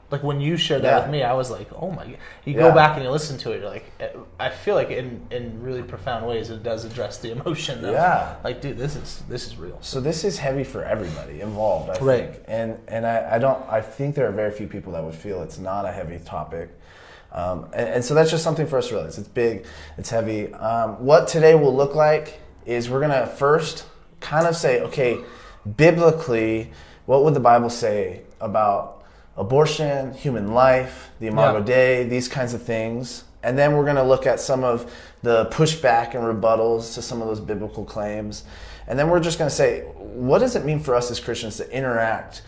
Like 0.09 0.24
when 0.24 0.39
you 0.39 0.56
shared 0.56 0.83
that 0.83 0.89
Yeah. 0.95 1.01
with 1.01 1.09
me, 1.12 1.21
I 1.24 1.33
was 1.33 1.51
like, 1.51 1.68
"Oh 1.75 1.92
my!" 1.92 2.06
God. 2.06 2.18
You 2.45 2.54
Yeah. 2.54 2.59
go 2.62 2.71
back 2.74 2.95
and 2.95 3.04
you 3.04 3.09
listen 3.12 3.38
to 3.39 3.51
it. 3.51 3.59
You're 3.59 3.69
like, 3.69 3.86
eh, 4.00 4.07
I 4.39 4.50
feel 4.50 4.75
like 4.75 4.89
in 4.89 5.27
in 5.31 5.62
really 5.62 5.81
profound 5.83 6.25
ways, 6.25 6.50
it 6.50 6.63
does 6.63 6.86
address 6.86 7.18
the 7.18 7.31
emotion. 7.31 7.83
Of, 7.83 7.92
Yeah. 7.92 8.36
Like, 8.44 8.62
dude, 8.62 8.77
this 8.77 8.95
is 8.95 9.24
this 9.27 9.48
is 9.48 9.57
real. 9.57 9.77
So 9.81 10.00
this 10.00 10.24
is 10.24 10.39
heavy 10.39 10.63
for 10.63 10.83
everybody 10.86 11.42
involved, 11.42 11.89
I 11.89 11.94
Right. 12.00 12.31
think. 12.31 12.44
And 12.48 12.80
and 12.88 13.06
I, 13.06 13.36
I 13.36 13.38
don't 13.38 13.62
I 13.69 13.81
think 13.81 14.15
there 14.15 14.27
are 14.27 14.31
very 14.31 14.51
few 14.51 14.68
people 14.68 14.94
that 14.94 15.04
would 15.04 15.15
feel 15.15 15.42
it's 15.44 15.59
not 15.59 15.83
a 15.86 15.92
heavy 15.92 16.19
topic. 16.19 16.69
Um, 17.33 17.65
and, 17.74 17.89
and 17.95 18.06
so 18.06 18.13
that's 18.13 18.31
just 18.31 18.44
something 18.45 18.65
for 18.65 18.77
us 18.77 18.88
to 18.88 18.95
realize. 18.95 19.18
It's 19.18 19.27
big, 19.27 19.65
it's 19.98 20.09
heavy. 20.09 20.54
Um, 20.54 21.04
what 21.06 21.27
today 21.27 21.54
will 21.56 21.75
look 21.75 21.94
like 21.95 22.39
is 22.65 22.89
we're 22.89 23.01
gonna 23.01 23.27
first 23.27 23.83
kind 24.21 24.48
of 24.48 24.56
say, 24.56 24.80
okay, 24.81 25.18
biblically, 25.75 26.71
what 27.06 27.24
would 27.24 27.33
the 27.33 27.39
Bible 27.42 27.69
say 27.69 28.21
about 28.39 28.96
abortion, 29.37 30.13
human 30.13 30.53
life, 30.53 31.11
the 31.19 31.27
Imago 31.27 31.59
Yeah. 31.59 31.65
Dei, 31.65 32.03
these 32.03 32.27
kinds 32.27 32.53
of 32.53 32.63
things. 32.63 33.23
And 33.43 33.57
then 33.57 33.77
we're 33.77 33.83
going 33.83 33.97
to 33.97 34.03
look 34.03 34.25
at 34.25 34.39
some 34.39 34.63
of 34.63 34.91
the 35.21 35.45
pushback 35.45 36.15
and 36.15 36.23
rebuttals 36.23 36.95
to 36.95 37.01
some 37.01 37.21
of 37.21 37.27
those 37.27 37.39
biblical 37.39 37.85
claims. 37.85 38.43
And 38.87 38.97
then 38.97 39.09
we're 39.09 39.19
just 39.19 39.37
going 39.37 39.49
to 39.49 39.55
say, 39.55 39.81
what 39.81 40.39
does 40.39 40.55
it 40.55 40.65
mean 40.65 40.79
for 40.79 40.95
us 40.95 41.11
as 41.11 41.19
Christians 41.19 41.57
to 41.57 41.71
interact 41.71 42.41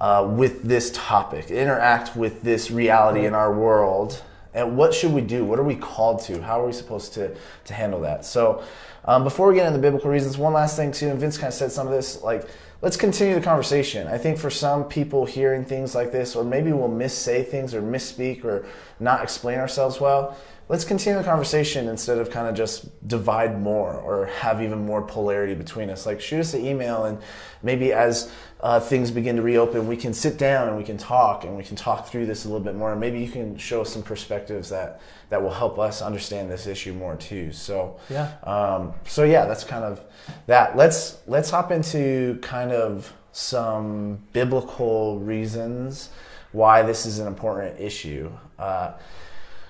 uh, 0.00 0.26
with 0.30 0.62
this 0.62 0.90
topic, 0.94 1.50
interact 1.50 2.16
with 2.16 2.42
this 2.42 2.70
reality 2.70 3.26
in 3.26 3.34
our 3.34 3.52
world? 3.52 4.22
And 4.54 4.76
what 4.76 4.94
should 4.94 5.12
we 5.12 5.20
do? 5.20 5.44
What 5.44 5.58
are 5.58 5.64
we 5.64 5.76
called 5.76 6.22
to? 6.22 6.40
How 6.42 6.62
are 6.62 6.66
we 6.66 6.72
supposed 6.72 7.12
to, 7.14 7.36
to 7.64 7.74
handle 7.74 8.00
that? 8.02 8.24
So, 8.24 8.62
um, 9.04 9.22
before 9.22 9.48
we 9.48 9.54
get 9.54 9.66
into 9.66 9.78
the 9.78 9.82
biblical 9.82 10.10
reasons, 10.10 10.36
one 10.36 10.52
last 10.52 10.76
thing 10.76 10.90
too, 10.90 11.08
and 11.08 11.20
Vince 11.20 11.38
kind 11.38 11.48
of 11.48 11.54
said 11.54 11.70
some 11.70 11.86
of 11.86 11.92
this, 11.92 12.22
like, 12.22 12.48
let's 12.82 12.96
continue 12.96 13.34
the 13.34 13.40
conversation. 13.40 14.06
I 14.06 14.18
think 14.18 14.38
for 14.38 14.50
some 14.50 14.84
people 14.84 15.24
hearing 15.24 15.64
things 15.64 15.94
like 15.94 16.12
this, 16.12 16.36
or 16.36 16.44
maybe 16.44 16.72
we'll 16.72 16.88
missay 16.88 17.46
things 17.46 17.74
or 17.74 17.82
misspeak 17.82 18.44
or 18.44 18.66
not 19.00 19.22
explain 19.22 19.58
ourselves 19.58 20.00
well, 20.00 20.36
let's 20.68 20.84
continue 20.84 21.18
the 21.18 21.24
conversation 21.24 21.88
instead 21.88 22.18
of 22.18 22.30
kind 22.30 22.48
of 22.48 22.54
just 22.54 23.06
divide 23.08 23.60
more 23.60 23.94
or 23.94 24.26
have 24.26 24.60
even 24.60 24.84
more 24.84 25.02
polarity 25.02 25.54
between 25.54 25.90
us. 25.90 26.06
Like, 26.06 26.20
shoot 26.20 26.40
us 26.40 26.54
an 26.54 26.64
email, 26.64 27.04
and 27.04 27.18
maybe 27.62 27.92
as 27.92 28.30
uh, 28.60 28.80
things 28.80 29.10
begin 29.10 29.36
to 29.36 29.42
reopen, 29.42 29.86
we 29.86 29.96
can 29.96 30.14
sit 30.14 30.38
down 30.38 30.68
and 30.68 30.76
we 30.76 30.82
can 30.84 30.96
talk 30.96 31.44
and 31.44 31.56
we 31.56 31.62
can 31.62 31.76
talk 31.76 32.08
through 32.08 32.24
this 32.26 32.44
a 32.44 32.48
little 32.48 32.64
bit 32.64 32.74
more. 32.74 32.92
And 32.92 33.00
maybe 33.00 33.20
you 33.20 33.30
can 33.30 33.58
show 33.58 33.82
us 33.82 33.92
some 33.92 34.02
perspectives 34.02 34.70
that, 34.70 35.00
that 35.28 35.42
will 35.42 35.50
help 35.52 35.78
us 35.78 36.00
understand 36.00 36.50
this 36.50 36.66
issue 36.66 36.94
more 36.94 37.16
too. 37.16 37.52
So, 37.52 37.98
Yeah. 38.08 38.32
um, 38.44 38.94
so 39.06 39.24
yeah, 39.24 39.44
that's 39.44 39.64
kind 39.64 39.84
of 39.84 40.00
that. 40.46 40.76
Let's 40.76 41.18
let's 41.26 41.50
hop 41.50 41.70
into 41.70 42.38
kind 42.40 42.72
of 42.72 43.12
some 43.32 44.18
biblical 44.32 45.18
reasons 45.20 46.08
why 46.52 46.80
this 46.80 47.04
is 47.04 47.18
an 47.18 47.26
important 47.26 47.78
issue. 47.78 48.30
Uh, 48.58 48.92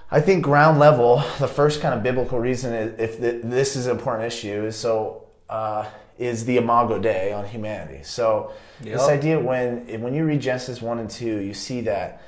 I 0.09 0.21
think 0.21 0.45
ground 0.45 0.79
level, 0.79 1.17
the 1.41 1.49
first 1.49 1.81
kind 1.81 1.93
of 1.93 2.05
biblical 2.05 2.39
reason 2.39 2.73
is, 2.73 3.01
if 3.01 3.19
th- 3.19 3.43
this 3.43 3.75
is 3.75 3.87
an 3.87 3.97
important 3.97 4.33
issue 4.33 4.65
is 4.67 4.77
so 4.77 5.25
uh, 5.51 5.87
is 6.19 6.45
the 6.45 6.57
Imago 6.57 6.99
Dei 6.99 7.33
on 7.33 7.45
humanity. 7.47 8.01
So 8.03 8.53
this 8.81 9.03
idea 9.09 9.39
when 9.39 10.01
when 10.03 10.15
you 10.15 10.25
read 10.25 10.41
Genesis 10.41 10.81
one 10.83 10.99
and 10.99 11.11
two, 11.11 11.41
you 11.41 11.55
see 11.55 11.83
that 11.83 12.23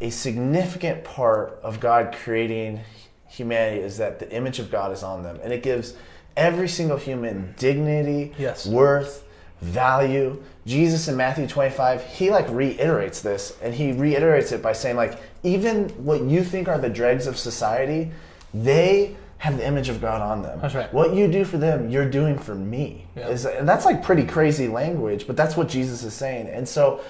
a 0.00 0.10
significant 0.10 1.04
part 1.04 1.58
of 1.62 1.80
God 1.80 2.14
creating 2.14 2.80
humanity 3.28 3.80
is 3.80 3.98
that 3.98 4.18
the 4.18 4.30
image 4.32 4.58
of 4.58 4.70
God 4.70 4.92
is 4.92 5.02
on 5.02 5.22
them, 5.22 5.38
and 5.42 5.52
it 5.52 5.62
gives 5.62 5.94
every 6.36 6.68
single 6.68 6.96
human 6.96 7.54
dignity, 7.58 8.32
Yes. 8.38 8.66
worth, 8.66 9.24
value. 9.60 10.42
Jesus 10.66 11.08
in 11.08 11.16
Matthew 11.16 11.46
25, 11.46 12.04
he 12.06 12.30
like 12.30 12.48
reiterates 12.50 13.20
this 13.22 13.56
and 13.62 13.74
he 13.74 13.92
reiterates 13.92 14.50
it 14.52 14.62
by 14.62 14.72
saying 14.72 14.96
like 14.96 15.18
even 15.42 15.88
what 15.90 16.22
you 16.22 16.42
think 16.42 16.68
are 16.68 16.78
the 16.78 16.88
dregs 16.88 17.26
of 17.26 17.36
society, 17.36 18.10
they 18.52 19.16
have 19.44 19.58
the 19.58 19.66
image 19.66 19.90
of 19.90 20.00
God 20.00 20.22
on 20.22 20.40
them. 20.40 20.58
That's 20.62 20.74
right. 20.74 20.90
What 20.92 21.14
you 21.14 21.28
do 21.28 21.44
for 21.44 21.58
them, 21.58 21.90
you're 21.90 22.08
doing 22.08 22.38
for 22.38 22.54
me. 22.54 23.06
Yeah. 23.14 23.28
Is- 23.28 23.44
and 23.44 23.68
that's 23.68 23.84
like 23.84 24.02
pretty 24.02 24.24
crazy 24.24 24.68
language, 24.68 25.26
but 25.26 25.36
that's 25.36 25.54
what 25.54 25.68
Jesus 25.68 26.02
is 26.02 26.14
saying. 26.14 26.48
And 26.48 26.66
so 26.66 27.02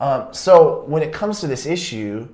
um, 0.00 0.34
so 0.34 0.82
when 0.88 1.02
it 1.02 1.12
comes 1.12 1.40
to 1.40 1.46
this 1.46 1.64
issue, 1.64 2.28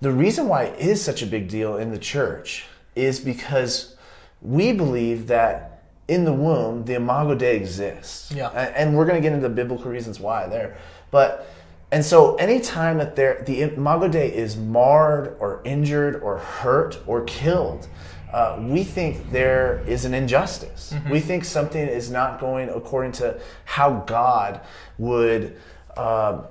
the 0.00 0.10
reason 0.10 0.48
why 0.48 0.64
it 0.64 0.80
is 0.80 1.04
such 1.04 1.22
a 1.22 1.26
big 1.26 1.48
deal 1.48 1.76
in 1.76 1.90
the 1.90 1.98
church 1.98 2.64
is 2.96 3.20
because 3.20 3.94
we 4.40 4.72
believe 4.72 5.26
that 5.26 5.82
in 6.08 6.24
the 6.24 6.32
womb 6.32 6.84
the 6.86 6.94
imago 6.94 7.34
dei 7.34 7.56
exists 7.56 8.32
Yeah. 8.32 8.48
And 8.50 8.96
we're 8.96 9.06
going 9.06 9.22
to 9.22 9.26
get 9.26 9.34
into 9.34 9.48
biblical 9.50 9.90
reasons 9.90 10.18
why 10.18 10.46
there 10.46 10.76
but 11.10 11.46
And 11.92 12.04
so, 12.04 12.34
anytime 12.36 12.98
that 12.98 13.14
there, 13.14 13.44
the 13.46 13.62
Imago 13.62 14.08
Dei 14.08 14.28
is 14.44 14.56
marred 14.56 15.36
or 15.38 15.60
injured 15.64 16.20
or 16.22 16.38
hurt 16.38 16.98
or 17.06 17.22
killed, 17.22 17.86
uh, 18.34 18.58
we 18.60 18.82
think 18.82 19.30
there 19.30 19.84
is 19.86 20.04
an 20.04 20.12
injustice. 20.12 20.92
We 21.08 21.20
think 21.20 21.44
something 21.44 21.86
is 21.86 22.10
not 22.10 22.40
going 22.40 22.68
according 22.68 23.12
to 23.12 23.40
how 23.64 24.02
God 24.06 24.60
would 24.98 25.56
uh, 25.96 26.42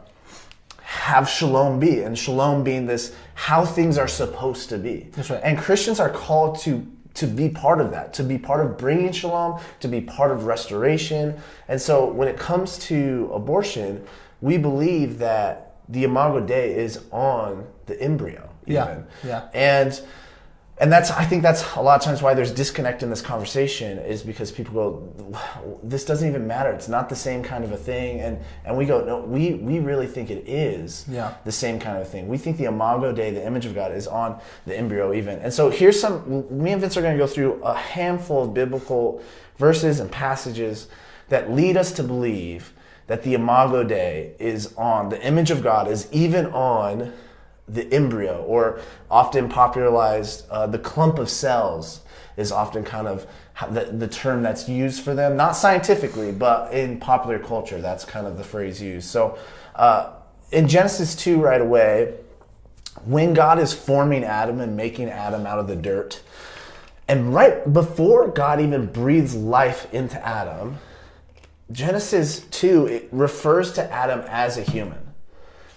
have 0.78 1.28
shalom 1.28 1.82
be, 1.82 2.00
and 2.00 2.18
shalom 2.18 2.64
being 2.64 2.86
this 2.86 3.14
how 3.34 3.66
things 3.66 3.98
are 3.98 4.08
supposed 4.08 4.70
to 4.70 4.78
be. 4.78 5.10
That's 5.12 5.30
right. 5.30 5.42
And 5.44 5.58
Christians 5.58 6.00
are 6.00 6.10
called 6.10 6.60
to 6.60 6.88
to 7.16 7.28
be 7.28 7.50
part 7.50 7.82
of 7.82 7.92
that, 7.92 8.14
to 8.14 8.24
be 8.24 8.38
part 8.38 8.66
of 8.66 8.78
bringing 8.78 9.12
shalom, 9.12 9.60
to 9.82 9.88
be 9.90 10.00
part 10.00 10.32
of 10.32 10.46
restoration. 10.46 11.38
And 11.68 11.82
so, 11.82 12.06
when 12.06 12.30
it 12.30 12.38
comes 12.38 12.78
to 12.80 13.30
abortion, 13.34 14.06
we 14.40 14.58
believe 14.58 15.18
that 15.18 15.76
the 15.90 16.06
Imago 16.06 16.40
Dei 16.40 16.76
is 16.76 17.04
on 17.12 17.68
the 17.88 18.02
embryo. 18.02 18.50
Yeah, 18.66 19.02
yeah. 19.22 19.50
And 19.54 20.02
and 20.80 20.92
that's 20.92 21.12
I 21.12 21.24
think 21.24 21.44
that's 21.44 21.76
a 21.76 21.82
lot 21.82 22.00
of 22.00 22.04
times 22.04 22.22
why 22.22 22.34
there's 22.34 22.52
disconnect 22.52 23.04
in 23.04 23.10
this 23.10 23.22
conversation 23.22 24.00
is 24.00 24.24
because 24.24 24.52
people 24.52 24.74
go, 24.74 25.38
this 25.84 26.04
doesn't 26.04 26.28
even 26.28 26.48
matter. 26.48 26.72
It's 26.72 26.88
not 26.88 27.10
the 27.10 27.16
same 27.16 27.44
kind 27.44 27.64
of 27.64 27.72
a 27.72 27.78
thing, 27.78 28.20
and 28.22 28.40
and 28.66 28.76
we 28.78 28.86
go, 28.86 29.06
no, 29.06 29.20
we 29.22 29.54
we 29.54 29.80
really 29.80 30.08
think 30.08 30.32
it 30.32 30.48
is 30.50 31.06
Yeah. 31.08 31.34
the 31.46 31.52
same 31.52 31.80
kind 31.80 32.00
of 32.00 32.08
thing. 32.10 32.28
We 32.28 32.38
think 32.40 32.58
the 32.58 32.66
Imago 32.66 33.14
Dei, 33.14 33.32
the 33.32 33.46
image 33.46 33.66
of 33.68 33.76
God, 33.76 33.92
is 33.92 34.08
on 34.08 34.40
the 34.66 34.76
embryo 34.78 35.14
even. 35.14 35.40
And 35.40 35.54
so 35.54 35.70
here's 35.70 36.00
some. 36.00 36.46
Me 36.50 36.72
and 36.72 36.82
Vince 36.82 36.98
are 36.98 37.02
going 37.02 37.18
to 37.18 37.24
go 37.24 37.28
through 37.28 37.62
a 37.64 37.76
handful 37.76 38.44
of 38.44 38.54
biblical 38.54 39.22
verses 39.58 40.00
and 40.00 40.12
passages 40.12 40.88
that 41.30 41.52
lead 41.52 41.78
us 41.78 41.92
to 41.94 42.04
believe 42.04 42.74
that 43.08 43.22
the 43.24 43.34
Imago 43.36 43.84
Dei 43.84 44.34
is 44.40 44.74
on 44.76 45.10
the 45.10 45.22
image 45.22 45.52
of 45.52 45.62
God 45.62 45.88
is 45.88 46.08
even 46.12 46.48
on 46.48 47.14
the 47.68 47.92
embryo, 47.94 48.44
or 48.44 48.80
often 49.10 49.50
popularized, 49.50 50.46
uh, 50.50 50.68
the 50.68 50.80
clump 50.80 51.18
of 51.18 51.30
cells 51.30 52.02
is 52.36 52.52
often 52.52 52.84
kind 52.84 53.08
of 53.08 53.28
the, 53.72 53.86
the 53.86 54.08
term 54.08 54.42
that's 54.42 54.68
used 54.68 55.04
for 55.04 55.14
them, 55.14 55.38
not 55.38 55.56
scientifically, 55.56 56.32
but 56.32 56.74
in 56.74 57.00
popular 57.00 57.40
culture, 57.40 57.80
that's 57.80 58.04
kind 58.04 58.28
of 58.28 58.38
the 58.38 58.44
phrase 58.44 58.82
used. 58.82 59.08
So 59.10 59.38
uh, 59.76 60.14
in 60.52 60.68
Genesis 60.68 61.16
2, 61.16 61.40
right 61.40 61.62
away, 61.62 62.16
when 63.06 63.34
God 63.34 63.60
is 63.60 63.74
forming 63.74 64.24
Adam 64.24 64.60
and 64.60 64.76
making 64.76 65.10
Adam 65.10 65.46
out 65.46 65.60
of 65.60 65.68
the 65.68 65.76
dirt, 65.76 66.22
and 67.08 67.34
right 67.34 67.72
before 67.72 68.30
God 68.30 68.62
even 68.62 68.88
breathes 68.88 69.36
life 69.36 69.92
into 69.94 70.24
Adam, 70.26 70.78
Genesis 71.72 72.42
2 72.52 72.88
it 72.88 73.10
refers 73.12 73.74
to 73.74 73.92
Adam 73.92 74.22
as 74.28 74.58
a 74.58 74.62
human 74.62 75.03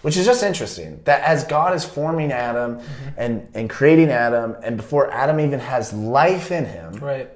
which 0.07 0.17
is 0.17 0.25
just 0.25 0.45
interesting 0.45 1.01
that 1.03 1.21
as 1.23 1.43
God 1.43 1.75
is 1.75 1.85
forming 1.85 2.31
Adam 2.31 2.79
and, 3.17 3.49
and 3.55 3.69
creating 3.69 4.11
Adam, 4.11 4.55
and 4.63 4.77
before 4.77 5.11
Adam 5.11 5.41
even 5.41 5.59
has 5.59 5.93
life 5.93 6.53
in 6.53 6.65
him, 6.65 6.93
Right. 7.01 7.29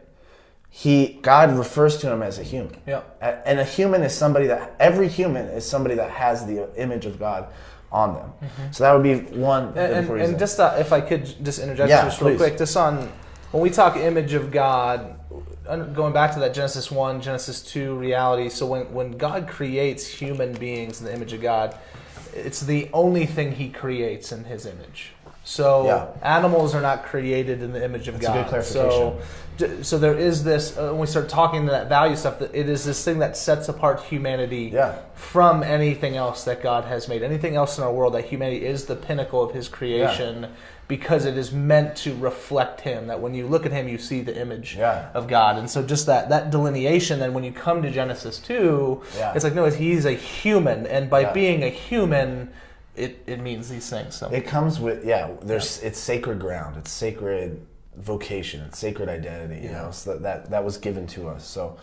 he 0.69 1.19
God 1.21 1.51
refers 1.59 1.97
to 1.99 2.13
him 2.13 2.23
as 2.23 2.39
a 2.39 2.45
human. 2.45 2.77
Yeah. 2.87 3.03
And 3.21 3.59
a 3.59 3.65
human 3.65 4.05
is 4.05 4.15
somebody 4.15 4.47
that 4.47 4.77
every 4.79 5.09
human 5.09 5.47
is 5.47 5.69
somebody 5.69 5.97
that 5.97 6.13
has 6.13 6.47
the 6.47 6.73
image 6.81 7.07
of 7.07 7.19
God 7.19 7.49
on 7.91 8.15
them. 8.15 8.31
So 8.71 8.85
that 8.85 8.93
would 8.93 9.03
be 9.03 9.17
one. 9.37 9.77
And, 9.77 10.09
and, 10.09 10.21
and 10.21 10.39
just 10.39 10.61
uh, 10.61 10.77
if 10.79 10.93
I 10.93 11.01
could 11.01 11.25
just 11.45 11.59
interject 11.59 11.89
Yeah, 11.91 12.05
just 12.05 12.21
real 12.21 12.31
please. 12.31 12.39
quick, 12.39 12.57
just 12.59 12.77
on 12.77 13.11
when 13.51 13.65
we 13.65 13.71
talk 13.71 13.97
image 13.97 14.33
of 14.33 14.53
God, 14.53 15.19
going 15.93 16.13
back 16.13 16.35
to 16.35 16.39
that 16.39 16.55
Genesis 16.55 16.89
one, 16.89 17.21
Genesis 17.21 17.63
two 17.63 17.97
reality. 17.97 18.49
So 18.49 18.65
when 18.67 18.93
when 18.95 19.19
God 19.19 19.49
creates 19.49 20.07
human 20.07 20.53
beings 20.53 21.01
in 21.01 21.07
the 21.07 21.13
image 21.13 21.33
of 21.33 21.41
God, 21.43 21.77
it's 22.35 22.61
the 22.61 22.89
only 22.93 23.27
thing 23.27 23.53
He 23.53 23.69
creates 23.71 24.33
in 24.33 24.45
His 24.45 24.67
image. 24.67 25.13
So 25.45 25.85
Yeah. 25.87 26.07
animals 26.23 26.75
are 26.75 26.83
not 26.83 27.05
created 27.05 27.63
in 27.63 27.73
the 27.73 27.83
image 27.85 28.09
of 28.09 28.15
That's 28.15 28.25
a 28.25 28.29
God. 28.29 28.35
good 28.35 28.49
clarification. 28.49 28.91
So 28.91 29.19
so 29.83 29.99
there 29.99 30.17
is 30.17 30.43
this 30.43 30.79
uh, 30.79 30.89
when 30.91 31.01
we 31.01 31.07
start 31.07 31.29
talking 31.29 31.67
to 31.67 31.71
that 31.71 31.87
value 31.89 32.17
stuff 32.17 32.39
that 32.39 32.55
it 32.55 32.69
is 32.71 32.85
this 32.87 33.05
thing 33.05 33.19
that 33.19 33.37
sets 33.37 33.69
apart 33.69 34.01
humanity 34.01 34.71
Yeah. 34.73 34.95
from 35.15 35.63
anything 35.63 36.17
else 36.17 36.45
that 36.45 36.63
God 36.63 36.85
has 36.85 37.09
made. 37.09 37.23
Anything 37.23 37.57
else 37.57 37.77
in 37.77 37.85
our 37.85 37.93
world 37.93 38.15
that 38.15 38.25
humanity 38.25 38.65
is 38.65 38.87
the 38.87 38.97
pinnacle 38.97 39.43
of 39.43 39.53
his 39.53 39.69
creation 39.69 40.47
because 40.91 41.25
it 41.25 41.39
is 41.39 41.53
meant 41.53 41.97
to 41.97 42.15
reflect 42.17 42.83
him. 42.83 43.07
That 43.07 43.21
when 43.21 43.33
you 43.33 43.47
look 43.47 43.65
at 43.65 43.73
him 43.73 43.89
you 43.89 43.97
see 43.97 44.21
the 44.21 44.39
image 44.39 44.77
Yeah. 44.77 45.09
of 45.15 45.29
God. 45.29 45.57
And 45.57 45.71
so 45.71 45.83
just 45.83 46.05
that 46.07 46.29
that 46.29 46.51
delineation 46.51 47.21
then 47.21 47.33
when 47.33 47.45
you 47.45 47.53
come 47.53 47.81
to 47.83 47.91
Genesis 47.91 48.39
2, 48.41 49.01
Yeah. 49.17 49.33
it's 49.35 49.45
like 49.45 49.55
no, 49.55 49.65
he's 49.67 50.05
a 50.05 50.13
human 50.13 50.87
and 50.87 51.09
by 51.09 51.21
Yeah. 51.21 51.33
being 51.33 51.63
a 51.63 51.69
human 51.71 52.51
it, 52.97 53.23
it 53.27 53.41
means 53.41 53.69
these 53.71 53.89
things. 53.89 54.17
So 54.17 54.29
It 54.31 54.47
comes 54.47 54.79
with 54.81 55.05
yeah. 55.07 55.29
There's 55.41 55.81
it's 55.83 55.99
sacred 55.99 56.39
ground. 56.41 56.77
It's 56.77 56.91
sacred 56.91 57.65
vocation. 57.97 58.61
It's 58.67 58.79
sacred 58.79 59.09
identity. 59.09 59.61
You 59.67 59.73
know, 59.73 59.91
so 59.93 60.11
that, 60.15 60.23
that 60.23 60.51
that 60.51 60.65
was 60.65 60.77
given 60.77 61.07
to 61.15 61.29
us. 61.29 61.47
So 61.47 61.79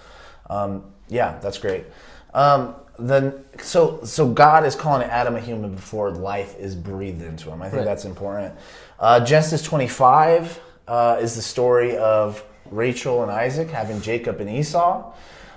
um, 0.50 0.84
yeah, 1.08 1.40
that's 1.42 1.58
great. 1.58 1.86
Um, 2.34 2.76
then 3.00 3.44
so 3.62 4.00
so 4.04 4.28
God 4.28 4.66
is 4.66 4.76
calling 4.76 5.04
Adam 5.08 5.36
a 5.36 5.40
human 5.42 5.76
before 5.76 6.12
life 6.12 6.56
is 6.58 6.76
breathed 6.76 7.22
into 7.22 7.50
him. 7.52 7.62
I 7.62 7.66
think 7.70 7.80
Right. 7.80 7.86
that's 7.86 8.06
important. 8.06 8.54
Uh, 9.00 9.20
Genesis 9.20 9.62
25 9.62 10.60
uh, 10.88 11.18
is 11.22 11.36
the 11.36 11.42
story 11.42 11.98
of 11.98 12.44
Rachel 12.72 13.24
and 13.24 13.32
Isaac 13.32 13.70
having 13.70 14.02
Jacob 14.02 14.40
and 14.42 14.50
Esau. 14.50 15.14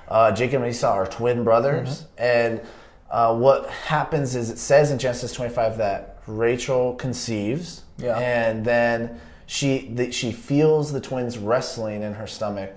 Uh, 0.08 0.32
Jacob 0.32 0.62
and 0.62 0.70
Esau 0.70 0.92
are 0.92 1.06
twin 1.06 1.44
brothers, 1.44 2.06
and 2.18 2.60
uh, 3.10 3.34
what 3.34 3.68
happens 3.70 4.34
is 4.36 4.50
it 4.50 4.58
says 4.58 4.90
in 4.90 4.98
Genesis 4.98 5.32
25 5.32 5.78
that 5.78 6.18
Rachel 6.26 6.94
conceives, 6.94 7.82
Yeah. 7.96 8.18
and 8.18 8.64
then 8.64 9.20
she 9.46 9.88
the, 9.94 10.12
she 10.12 10.30
feels 10.32 10.92
the 10.92 11.00
twins 11.00 11.38
wrestling 11.38 12.02
in 12.02 12.14
her 12.14 12.26
stomach, 12.26 12.72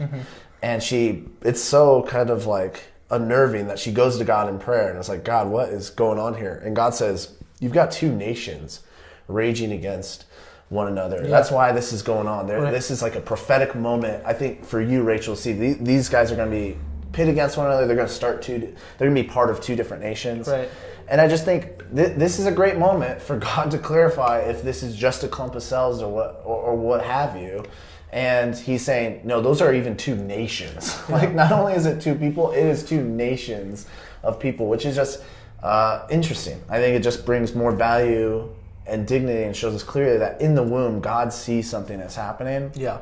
and 0.61 0.81
she 0.81 1.25
it's 1.41 1.61
so 1.61 2.03
kind 2.03 2.29
of 2.29 2.45
like 2.47 2.83
unnerving 3.09 3.67
that 3.67 3.79
she 3.79 3.91
goes 3.91 4.17
to 4.17 4.25
God 4.25 4.49
in 4.49 4.59
prayer, 4.59 4.89
and 4.89 4.97
it's 4.97 5.09
like 5.09 5.23
God, 5.23 5.49
what 5.49 5.69
is 5.69 5.89
going 5.89 6.19
on 6.19 6.35
here? 6.35 6.61
And 6.65 6.75
God 6.75 6.93
says, 6.93 7.33
"You've 7.59 7.73
got 7.73 7.91
two 7.91 8.11
nations 8.11 8.81
raging 9.27 9.71
against." 9.71 10.25
One 10.69 10.87
another. 10.87 11.27
That's 11.27 11.51
why 11.51 11.71
this 11.71 11.93
is 11.93 12.01
going 12.01 12.27
on. 12.27 12.47
There, 12.47 12.59
Right. 12.59 12.71
This 12.71 12.89
is 12.89 13.03
like 13.03 13.15
a 13.15 13.19
prophetic 13.21 13.75
moment. 13.75 14.23
I 14.25 14.33
think 14.33 14.65
for 14.65 14.81
you, 14.81 15.03
Rachel. 15.03 15.35
See, 15.35 15.53
the- 15.53 15.73
these 15.73 16.09
guys 16.09 16.31
are 16.31 16.35
going 16.35 16.49
to 16.49 16.55
be 16.55 16.77
pit 17.11 17.27
against 17.29 17.57
one 17.57 17.67
another. 17.67 17.85
They're 17.85 17.97
going 17.97 18.07
to 18.07 18.13
start 18.13 18.41
two. 18.41 18.57
They're 18.97 19.07
going 19.07 19.13
to 19.15 19.21
be 19.21 19.27
part 19.27 19.51
of 19.51 19.61
two 19.61 19.75
different 19.75 20.01
nations. 20.01 20.47
Right. 20.47 20.67
And 21.07 21.21
I 21.21 21.27
just 21.27 21.45
think 21.45 21.83
th- 21.95 22.17
this 22.17 22.39
is 22.39 22.47
a 22.47 22.51
great 22.51 22.77
moment 22.79 23.21
for 23.21 23.37
God 23.53 23.69
to 23.69 23.77
clarify 23.77 24.39
if 24.39 24.63
this 24.63 24.81
is 24.81 24.95
just 24.95 25.23
a 25.23 25.27
clump 25.27 25.53
of 25.53 25.61
cells 25.61 26.01
or 26.01 26.11
what 26.11 26.41
or, 26.43 26.55
or 26.57 26.75
what 26.75 27.03
have 27.03 27.37
you. 27.37 27.63
And 28.13 28.55
he's 28.55 28.85
saying, 28.85 29.21
no, 29.23 29.41
those 29.41 29.59
are 29.59 29.73
even 29.73 29.97
two 29.97 30.15
nations. 30.15 30.97
like, 31.09 31.33
not 31.33 31.51
only 31.51 31.73
is 31.73 31.87
it 31.87 31.99
two 31.99 32.13
people, 32.13 32.51
it 32.51 32.63
is 32.63 32.85
two 32.85 33.03
nations 33.03 33.87
of 34.21 34.39
people, 34.39 34.67
which 34.67 34.85
is 34.85 34.95
just 34.95 35.23
uh, 35.63 36.05
interesting. 36.11 36.61
I 36.69 36.77
think 36.77 36.95
it 36.95 37.01
just 37.01 37.25
brings 37.25 37.55
more 37.55 37.71
value 37.71 38.47
and 38.85 39.07
dignity 39.07 39.43
and 39.43 39.55
shows 39.55 39.73
us 39.73 39.81
clearly 39.81 40.19
that 40.19 40.39
in 40.41 40.53
the 40.53 40.61
womb, 40.61 40.99
God 40.99 41.33
sees 41.33 41.67
something 41.67 41.97
that's 41.97 42.15
happening. 42.15 42.71
yeah. 42.75 42.99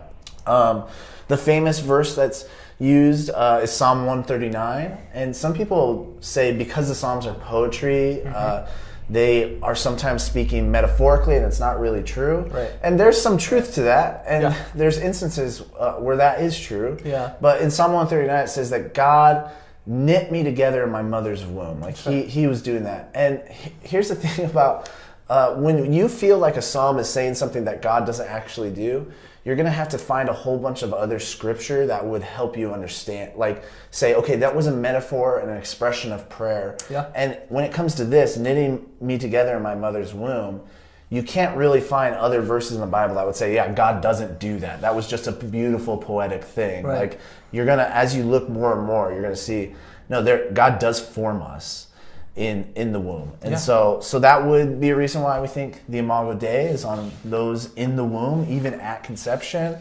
Um, 0.47 0.85
the 1.27 1.37
famous 1.37 1.79
verse 1.79 2.15
that's 2.15 2.45
used 2.79 3.29
uh, 3.29 3.59
is 3.63 3.71
Psalm 3.71 4.05
139. 4.05 4.97
And 5.13 5.35
some 5.35 5.53
people 5.53 6.17
say 6.19 6.51
because 6.55 6.87
the 6.87 6.95
Psalms 6.95 7.27
are 7.27 7.35
poetry, 7.35 8.23
uh, 8.25 8.67
they 9.09 9.59
are 9.61 9.75
sometimes 9.75 10.23
speaking 10.23 10.71
metaphorically, 10.71 11.35
and 11.35 11.45
it's 11.45 11.59
not 11.59 11.79
really 11.79 12.03
true. 12.03 12.41
Right. 12.51 12.71
And 12.81 12.99
there's 12.99 13.21
some 13.21 13.37
truth 13.37 13.75
to 13.75 13.81
that. 13.83 14.23
And 14.25 14.43
Yeah. 14.43 14.55
there's 14.73 14.97
instances 14.97 15.63
uh, 15.77 15.93
where 15.95 16.15
that 16.17 16.41
is 16.41 16.57
true. 16.57 16.97
Yeah. 17.03 17.33
But 17.41 17.61
in 17.61 17.69
Psalm 17.71 17.91
139, 17.93 18.43
it 18.45 18.47
says 18.47 18.69
that 18.69 18.93
God 18.93 19.51
knit 19.85 20.31
me 20.31 20.43
together 20.43 20.83
in 20.83 20.91
my 20.91 21.01
mother's 21.01 21.43
womb. 21.45 21.81
Like 21.81 21.97
he, 21.97 22.21
he 22.23 22.47
was 22.47 22.61
doing 22.61 22.83
that. 22.83 23.11
And 23.13 23.41
he- 23.49 23.73
here's 23.81 24.09
the 24.09 24.15
thing 24.23 24.45
about 24.45 24.89
uh, 25.29 25.55
when 25.55 25.91
you 25.91 26.07
feel 26.07 26.37
like 26.37 26.55
a 26.57 26.61
psalm 26.61 26.97
is 26.99 27.09
saying 27.09 27.33
something 27.35 27.65
that 27.65 27.81
God 27.81 28.05
doesn't 28.05 28.27
actually 28.27 28.69
do, 28.71 29.11
you're 29.43 29.55
going 29.55 29.65
to 29.65 29.71
have 29.71 29.89
to 29.89 29.97
find 29.97 30.29
a 30.29 30.33
whole 30.33 30.59
bunch 30.59 30.83
of 30.83 30.93
other 30.93 31.19
scripture 31.19 31.87
that 31.87 32.05
would 32.05 32.21
help 32.21 32.55
you 32.57 32.73
understand. 32.73 33.35
Like, 33.35 33.63
say, 33.89 34.13
okay, 34.15 34.35
that 34.37 34.55
was 34.55 34.67
a 34.67 34.71
metaphor 34.71 35.39
and 35.39 35.49
an 35.49 35.57
expression 35.57 36.11
of 36.11 36.29
prayer. 36.29 36.77
Yeah. 36.89 37.11
And 37.15 37.39
when 37.49 37.63
it 37.63 37.73
comes 37.73 37.95
to 37.95 38.05
this, 38.05 38.37
knitting 38.37 38.87
me 38.99 39.17
together 39.17 39.57
in 39.57 39.63
my 39.63 39.73
mother's 39.73 40.13
womb, 40.13 40.61
you 41.09 41.23
can't 41.23 41.57
really 41.57 41.81
find 41.81 42.15
other 42.15 42.41
verses 42.41 42.73
in 42.73 42.81
the 42.81 42.87
Bible 42.87 43.15
that 43.15 43.25
would 43.25 43.35
say, 43.35 43.53
yeah, 43.53 43.73
God 43.73 44.01
doesn't 44.01 44.39
do 44.39 44.59
that. 44.59 44.81
That 44.81 44.95
was 44.95 45.07
just 45.07 45.27
a 45.27 45.31
beautiful 45.31 45.97
poetic 45.97 46.43
thing. 46.43 46.85
Right. 46.85 46.99
Like, 46.99 47.19
you're 47.51 47.65
going 47.65 47.79
to, 47.79 47.95
as 47.95 48.15
you 48.15 48.23
look 48.23 48.47
more 48.47 48.77
and 48.77 48.85
more, 48.85 49.11
you're 49.11 49.21
going 49.21 49.33
to 49.33 49.39
see, 49.39 49.73
no, 50.07 50.21
there, 50.21 50.51
God 50.51 50.79
does 50.79 50.99
form 50.99 51.41
us 51.41 51.87
in 52.35 52.71
in 52.75 52.93
the 52.93 52.99
womb, 52.99 53.33
and 53.41 53.51
Yeah. 53.51 53.57
so 53.57 53.99
so 54.01 54.19
that 54.19 54.45
would 54.45 54.79
be 54.79 54.89
a 54.89 54.95
reason 54.95 55.21
why 55.21 55.39
we 55.41 55.47
think 55.47 55.81
the 55.89 55.97
Imago 55.97 56.33
Dei 56.33 56.67
is 56.67 56.85
on 56.85 57.11
those 57.25 57.73
in 57.73 57.95
the 57.97 58.05
womb, 58.05 58.45
even 58.49 58.73
at 58.79 59.03
conception. 59.03 59.77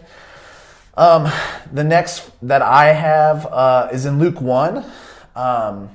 Um, 0.97 1.31
the 1.73 1.85
next 1.85 2.31
that 2.43 2.63
I 2.63 2.87
have 2.93 3.47
uh, 3.47 3.89
is 3.93 4.05
in 4.05 4.19
Luke 4.19 4.41
one. 4.41 4.85
Um, 5.37 5.91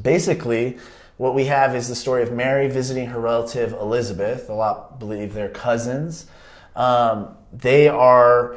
basically, 0.00 0.78
what 1.18 1.34
we 1.34 1.44
have 1.44 1.74
is 1.76 1.88
the 1.88 1.94
story 1.94 2.22
of 2.22 2.32
Mary 2.32 2.68
visiting 2.68 3.06
her 3.08 3.20
relative 3.20 3.72
Elizabeth. 3.72 4.48
A 4.48 4.54
lot 4.54 4.98
believe 4.98 5.34
they're 5.34 5.48
cousins. 5.48 6.26
Um, 6.74 7.28
they 7.52 7.88
are 7.88 8.56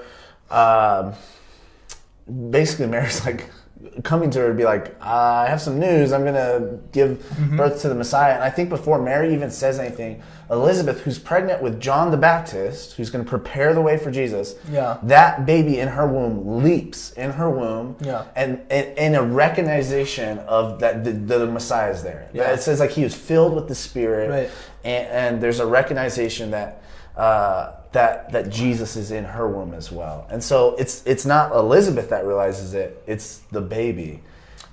um, 0.49 1.13
basically 2.49 2.88
Mary's 2.88 3.25
like 3.25 3.49
coming 4.03 4.29
to 4.31 4.39
her 4.39 4.50
to 4.50 4.53
be 4.53 4.65
like, 4.65 5.01
I 5.01 5.48
have 5.48 5.62
some 5.62 5.79
news. 5.79 6.12
I'm 6.12 6.24
going 6.24 6.33
to 6.33 6.79
give 6.91 7.24
birth 7.55 7.81
to 7.81 7.89
the 7.89 7.95
Messiah. 7.95 8.33
And 8.36 8.43
I 8.43 8.50
think 8.50 8.69
before 8.69 9.01
Mary 9.01 9.33
even 9.33 9.50
says 9.51 9.79
anything, 9.79 10.21
Elizabeth, 10.51 11.01
who's 11.01 11.17
pregnant 11.19 11.62
with 11.62 11.79
John 11.79 12.12
the 12.12 12.17
Baptist, 12.17 12.93
who's 12.93 13.09
going 13.09 13.24
to 13.24 13.29
prepare 13.29 13.74
the 13.74 13.81
way 13.81 13.98
for 13.98 14.12
Jesus, 14.12 14.55
Yeah. 14.69 14.98
that 15.03 15.45
baby 15.45 15.79
in 15.79 15.88
her 15.88 16.07
womb 16.07 16.62
leaps 16.63 17.12
in 17.13 17.31
her 17.31 17.50
womb, 17.50 17.95
Yeah. 18.01 18.24
and, 18.36 18.62
and 18.69 18.98
in 18.98 19.15
a 19.15 19.24
recognition 19.24 20.39
of 20.39 20.79
that 20.79 21.03
the, 21.03 21.12
the 21.12 21.45
Messiah 21.45 21.91
is 21.91 22.03
there. 22.03 22.29
Yeah. 22.33 22.51
It 22.51 22.62
says 22.62 22.79
like 22.79 22.91
he 22.91 23.03
was 23.03 23.15
filled 23.15 23.53
with 23.55 23.67
the 23.67 23.75
Spirit, 23.75 24.29
Right. 24.29 24.50
and, 24.83 25.07
and 25.07 25.41
there's 25.43 25.59
a 25.59 25.65
recognition 25.67 26.51
that 26.51 26.83
uh, 27.15 27.74
that 27.91 28.31
that 28.31 28.50
Jesus 28.50 28.96
is 28.96 29.12
in 29.12 29.25
her 29.25 29.48
womb 29.48 29.74
as 29.74 29.91
well. 29.91 30.27
And 30.29 30.43
so 30.43 30.75
it's 30.75 31.05
it's 31.05 31.25
not 31.25 31.51
Elizabeth 31.51 32.10
that 32.10 32.25
realizes 32.25 32.74
it; 32.74 33.01
it's 33.08 33.39
the 33.51 33.62
baby. 33.62 34.22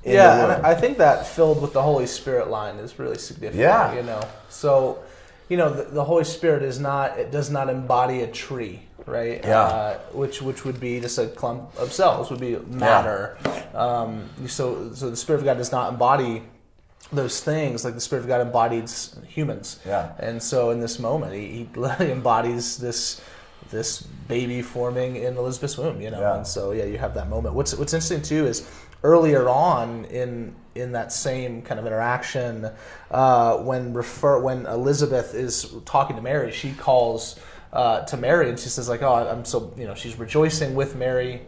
yeah, 0.05 0.61
I 0.63 0.75
think 0.75 0.99
that 0.99 1.27
filled 1.27 1.63
with 1.63 1.73
the 1.73 1.83
Holy 1.83 2.07
Spirit 2.07 2.49
line 2.49 2.77
is 2.77 2.99
really 2.99 3.19
significant. 3.19 3.61
Yeah. 3.61 3.95
you 3.95 4.03
know, 4.03 4.21
so 4.49 4.99
you 5.49 5.57
know 5.57 5.71
the, 5.73 5.85
the 5.85 6.05
Holy 6.05 6.25
Spirit 6.25 6.63
is 6.63 6.79
not 6.79 7.19
it 7.19 7.31
does 7.31 7.51
not 7.51 7.71
embody 7.71 8.21
a 8.21 8.27
tree, 8.27 8.83
right? 9.07 9.43
Yeah. 9.43 9.61
uh, 9.61 9.99
which 10.13 10.43
which 10.43 10.65
would 10.65 10.79
be 10.79 11.01
just 11.01 11.19
a 11.19 11.27
clump 11.27 11.75
of 11.79 11.93
cells, 11.93 12.31
would 12.31 12.41
be 12.41 12.57
matter. 12.69 13.39
Um, 13.75 14.29
so 14.47 14.93
so 14.93 15.09
the 15.09 15.17
Spirit 15.17 15.39
of 15.39 15.45
God 15.47 15.57
does 15.57 15.73
not 15.73 15.91
embody 15.91 16.43
those 17.13 17.41
things 17.41 17.85
like 17.85 17.95
the 17.95 18.01
Spirit 18.01 18.23
of 18.23 18.29
God 18.29 18.41
embodies 18.41 19.17
humans. 19.27 19.79
Yeah. 19.87 20.13
And 20.19 20.43
so 20.43 20.71
in 20.71 20.81
this 20.81 20.99
moment, 20.99 21.35
he, 21.35 21.49
he 21.49 21.69
embodies 22.01 22.77
this 22.79 23.21
this 23.71 24.03
baby 24.29 24.63
forming 24.63 25.17
in 25.17 25.37
Elizabeth's 25.37 25.77
womb, 25.77 26.01
you 26.01 26.11
know. 26.11 26.21
Yeah. 26.21 26.37
And 26.37 26.47
so 26.47 26.73
yeah, 26.73 26.85
you 26.85 26.99
have 26.99 27.15
that 27.15 27.29
moment. 27.29 27.55
What's 27.55 27.75
what's 27.75 27.93
interesting 27.93 28.23
too 28.23 28.47
is 28.47 28.69
earlier 29.03 29.49
on 29.49 30.05
in 30.07 30.55
in 30.75 30.93
that 30.93 31.13
same 31.13 31.63
kind 31.63 31.81
of 31.81 31.87
interaction, 31.87 32.71
uh, 33.11 33.57
when 33.59 33.93
refer 33.95 34.41
when 34.41 34.67
Elizabeth 34.67 35.35
is 35.35 35.75
talking 35.85 36.17
to 36.17 36.23
Mary, 36.23 36.53
she 36.53 36.73
calls 36.73 37.39
uh, 37.73 38.01
to 38.03 38.17
Mary 38.17 38.49
and 38.49 38.59
she 38.59 38.69
says 38.69 38.89
like, 38.89 39.03
"Oh, 39.03 39.15
I'm 39.15 39.45
so 39.45 39.73
you 39.77 39.87
know," 39.87 39.95
she's 39.95 40.19
rejoicing 40.19 40.75
with 40.75 40.97
Mary, 40.97 41.43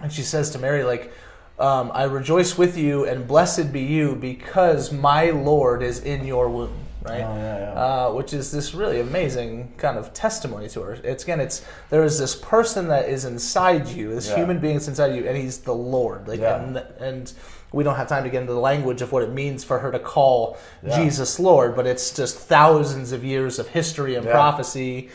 and 0.00 0.12
she 0.12 0.22
says 0.22 0.50
to 0.50 0.58
Mary 0.58 0.84
like. 0.84 1.12
Um, 1.58 1.90
I 1.92 2.04
rejoice 2.04 2.56
with 2.56 2.76
you, 2.78 3.04
and 3.04 3.26
blessed 3.26 3.72
be 3.72 3.80
you, 3.80 4.14
because 4.14 4.92
my 4.92 5.30
Lord 5.30 5.82
is 5.82 6.00
in 6.04 6.24
your 6.26 6.48
womb. 6.48 6.72
Right, 7.02 7.22
Oh, 7.22 7.36
yeah, 7.36 7.58
yeah. 7.58 7.72
Uh, 7.72 8.12
which 8.12 8.34
is 8.34 8.50
this 8.52 8.74
really 8.74 9.00
amazing 9.00 9.72
kind 9.78 9.96
of 9.96 10.12
testimony 10.12 10.68
to 10.70 10.82
her. 10.82 10.92
It's 11.04 11.22
again, 11.22 11.40
it's 11.40 11.64
there 11.90 12.02
is 12.04 12.18
this 12.18 12.34
person 12.34 12.88
that 12.88 13.08
is 13.08 13.24
inside 13.24 13.86
you, 13.88 14.14
this 14.14 14.28
Yeah. 14.28 14.36
human 14.36 14.58
being 14.58 14.74
that's 14.74 14.88
inside 14.88 15.14
you, 15.14 15.26
and 15.26 15.36
he's 15.36 15.58
the 15.58 15.74
Lord. 15.74 16.28
Like, 16.28 16.40
Yeah. 16.40 16.60
and, 16.60 16.76
and 17.00 17.32
we 17.72 17.84
don't 17.84 17.94
have 17.96 18.08
time 18.08 18.24
to 18.24 18.30
get 18.30 18.40
into 18.42 18.52
the 18.52 18.60
language 18.60 19.00
of 19.00 19.12
what 19.12 19.22
it 19.22 19.30
means 19.32 19.62
for 19.64 19.78
her 19.78 19.92
to 19.92 19.98
call. 19.98 20.56
Jesus 20.94 21.38
Lord, 21.38 21.76
but 21.76 21.86
it's 21.86 22.10
just 22.14 22.36
thousands 22.38 23.12
of 23.12 23.24
years 23.24 23.58
of 23.58 23.68
history 23.68 24.14
and 24.16 24.26
prophecy, 24.26 25.08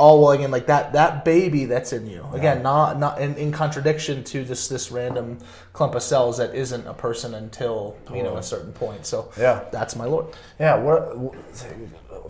all 0.00 0.20
well 0.22 0.32
again 0.32 0.50
like 0.50 0.66
that 0.66 0.94
that 0.94 1.24
baby 1.24 1.66
that's 1.66 1.92
in 1.92 2.06
you. 2.06 2.26
Again, 2.32 2.62
not 2.62 2.98
not 2.98 3.20
in, 3.20 3.34
in 3.36 3.52
contradiction 3.52 4.24
to 4.24 4.44
just 4.44 4.70
this 4.70 4.90
random 4.90 5.38
clump 5.72 5.94
of 5.94 6.02
cells 6.02 6.38
that 6.38 6.54
isn't 6.54 6.86
a 6.86 6.94
person 6.94 7.34
until 7.34 7.96
you 8.14 8.22
know 8.22 8.36
a 8.36 8.42
certain 8.42 8.72
point. 8.72 9.04
So 9.06 9.30
Yeah. 9.38 9.64
that's 9.70 9.94
my 9.96 10.06
Lord. 10.06 10.26
Yeah, 10.58 10.76
what, 10.76 11.34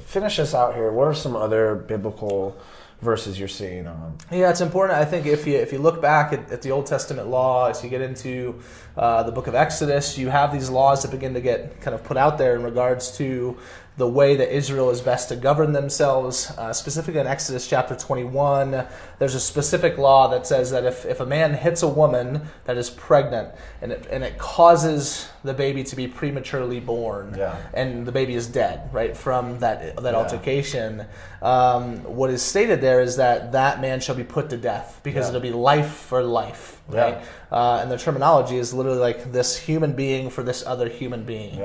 finish 0.03 0.39
us 0.39 0.55
out 0.55 0.75
here. 0.75 0.91
What 0.93 1.07
are 1.07 1.15
some 1.15 1.37
other 1.37 1.75
biblical 1.77 2.57
verses 3.01 3.39
you're 3.39 3.49
seeing 3.49 3.87
on? 3.87 4.19
Yeah, 4.31 4.51
it's 4.51 4.61
important. 4.61 4.99
I 4.99 5.05
think 5.05 5.27
if 5.27 5.47
you 5.47 5.57
if 5.57 5.73
you 5.73 5.79
look 5.79 6.03
back 6.03 6.33
at, 6.33 6.51
at 6.51 6.63
the 6.63 6.71
Old 6.73 6.87
Testament 6.87 7.29
law, 7.29 7.69
as 7.71 7.83
you 7.83 7.89
get 7.91 8.01
into 8.01 8.61
uh, 8.97 9.23
the 9.23 9.33
Book 9.33 9.47
of 9.47 9.55
Exodus, 9.55 10.19
you 10.19 10.29
have 10.29 10.53
these 10.53 10.69
laws 10.71 11.03
that 11.03 11.11
begin 11.11 11.35
to 11.35 11.41
get 11.41 11.81
kind 11.81 11.95
of 11.95 12.03
put 12.05 12.17
out 12.17 12.37
there 12.39 12.57
in 12.57 12.63
regards 12.63 13.17
to 13.19 13.57
the 14.01 14.09
way 14.09 14.35
that 14.35 14.51
Israel 14.51 14.89
is 14.89 15.03
best 15.03 15.29
to 15.29 15.37
govern 15.37 15.73
themselves. 15.73 16.51
Uh, 16.57 16.73
specifically 16.73 17.21
in 17.21 17.27
Exodus 17.27 17.69
chapter 17.69 17.95
21, 17.95 18.87
there's 19.19 19.35
a 19.35 19.41
specific 19.41 19.99
law 19.99 20.27
that 20.29 20.47
says 20.47 20.71
that 20.71 20.87
if, 20.87 21.05
if 21.05 21.21
a 21.21 21.27
man 21.27 21.53
hits 21.53 21.83
a 21.83 21.89
woman 21.89 22.41
that 22.65 22.79
is 22.79 22.89
pregnant 22.89 23.51
and 23.83 23.93
it, 23.93 24.07
and 24.11 24.25
it 24.25 24.39
causes 24.39 25.29
the 25.45 25.53
baby 25.53 25.85
to 25.85 25.95
be 25.97 26.09
prematurely 26.09 26.81
born, 26.81 27.35
Yeah. 27.37 27.57
and 27.75 28.07
the 28.07 28.13
baby 28.13 28.35
is 28.35 28.47
dead, 28.47 28.89
right, 28.91 29.15
from 29.15 29.59
that 29.59 29.97
that 30.03 30.13
Yeah. 30.15 30.19
altercation. 30.19 31.05
Um, 31.43 31.99
what 32.05 32.31
is 32.31 32.41
stated 32.43 32.81
there 32.81 33.03
is 33.03 33.17
that 33.17 33.53
that 33.53 33.83
man 33.83 34.01
shall 34.01 34.15
be 34.17 34.25
put 34.25 34.49
to 34.51 34.57
death 34.57 35.01
because 35.03 35.25
Yeah. 35.27 35.37
it'll 35.37 35.41
be 35.43 35.53
life 35.53 35.93
for 35.93 36.23
life, 36.23 36.81
right? 36.89 37.19
Uh, 37.53 37.81
and 37.83 37.91
the 37.91 37.99
terminology 37.99 38.57
is 38.57 38.73
literally 38.73 38.99
like 38.99 39.31
this 39.33 39.57
human 39.59 39.93
being 39.93 40.31
for 40.31 40.43
this 40.43 40.65
other 40.67 40.89
human 40.89 41.25
being. 41.25 41.59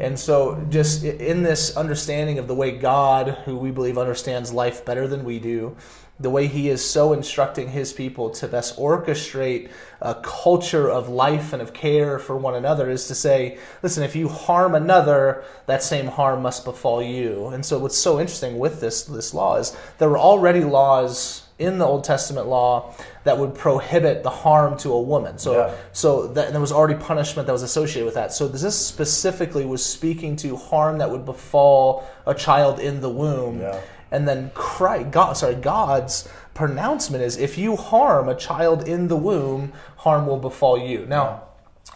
And 0.00 0.18
so, 0.18 0.64
just 0.70 1.04
in 1.04 1.42
this 1.42 1.76
understanding 1.76 2.38
of 2.38 2.48
the 2.48 2.54
way 2.54 2.70
God, 2.70 3.28
who 3.44 3.58
we 3.58 3.70
believe 3.70 3.98
understands 3.98 4.50
life 4.50 4.82
better 4.82 5.06
than 5.06 5.24
we 5.24 5.38
do, 5.38 5.76
the 6.18 6.30
way 6.30 6.46
He 6.46 6.70
is 6.70 6.82
so 6.82 7.12
instructing 7.12 7.68
His 7.68 7.92
people 7.92 8.30
to 8.30 8.48
best 8.48 8.78
orchestrate 8.78 9.70
a 10.00 10.14
culture 10.14 10.88
of 10.88 11.10
life 11.10 11.52
and 11.52 11.60
of 11.60 11.74
care 11.74 12.18
for 12.18 12.34
one 12.38 12.54
another 12.54 12.88
is 12.88 13.08
to 13.08 13.14
say, 13.14 13.58
listen, 13.82 14.02
if 14.02 14.16
you 14.16 14.28
harm 14.28 14.74
another, 14.74 15.44
that 15.66 15.82
same 15.82 16.06
harm 16.06 16.40
must 16.40 16.64
befall 16.64 17.02
you. 17.02 17.48
And 17.48 17.64
so, 17.64 17.78
what's 17.78 17.98
so 17.98 18.18
interesting 18.18 18.58
with 18.58 18.80
this 18.80 19.02
this 19.02 19.34
law 19.34 19.56
is 19.56 19.76
there 19.98 20.08
were 20.08 20.18
already 20.18 20.64
laws 20.64 21.42
in 21.60 21.78
the 21.78 21.84
Old 21.84 22.02
Testament 22.04 22.46
law 22.46 22.94
that 23.24 23.38
would 23.38 23.54
prohibit 23.54 24.22
the 24.22 24.30
harm 24.30 24.76
to 24.78 24.92
a 24.92 25.00
woman. 25.00 25.38
So 25.38 25.52
Yeah. 25.52 25.70
so 25.92 26.26
that, 26.28 26.52
there 26.52 26.60
was 26.60 26.72
already 26.72 26.94
punishment 26.94 27.46
that 27.46 27.52
was 27.52 27.62
associated 27.62 28.06
with 28.06 28.14
that. 28.14 28.32
So 28.32 28.48
this 28.48 28.74
specifically 28.74 29.64
was 29.64 29.84
speaking 29.84 30.36
to 30.36 30.56
harm 30.56 30.98
that 30.98 31.10
would 31.10 31.24
befall 31.24 32.04
a 32.26 32.34
child 32.34 32.80
in 32.80 33.00
the 33.00 33.10
womb. 33.10 33.60
Yeah. 33.60 33.76
And 34.10 34.26
then 34.26 34.50
Christ, 34.54 35.10
God, 35.12 35.36
sorry, 35.36 35.54
God's 35.54 36.28
pronouncement 36.54 37.22
is 37.22 37.36
if 37.36 37.56
you 37.56 37.76
harm 37.76 38.28
a 38.28 38.34
child 38.34 38.88
in 38.88 39.08
the 39.08 39.16
womb, 39.16 39.72
harm 39.98 40.26
will 40.26 40.38
befall 40.38 40.76
you. 40.78 41.06
Now, 41.06 41.42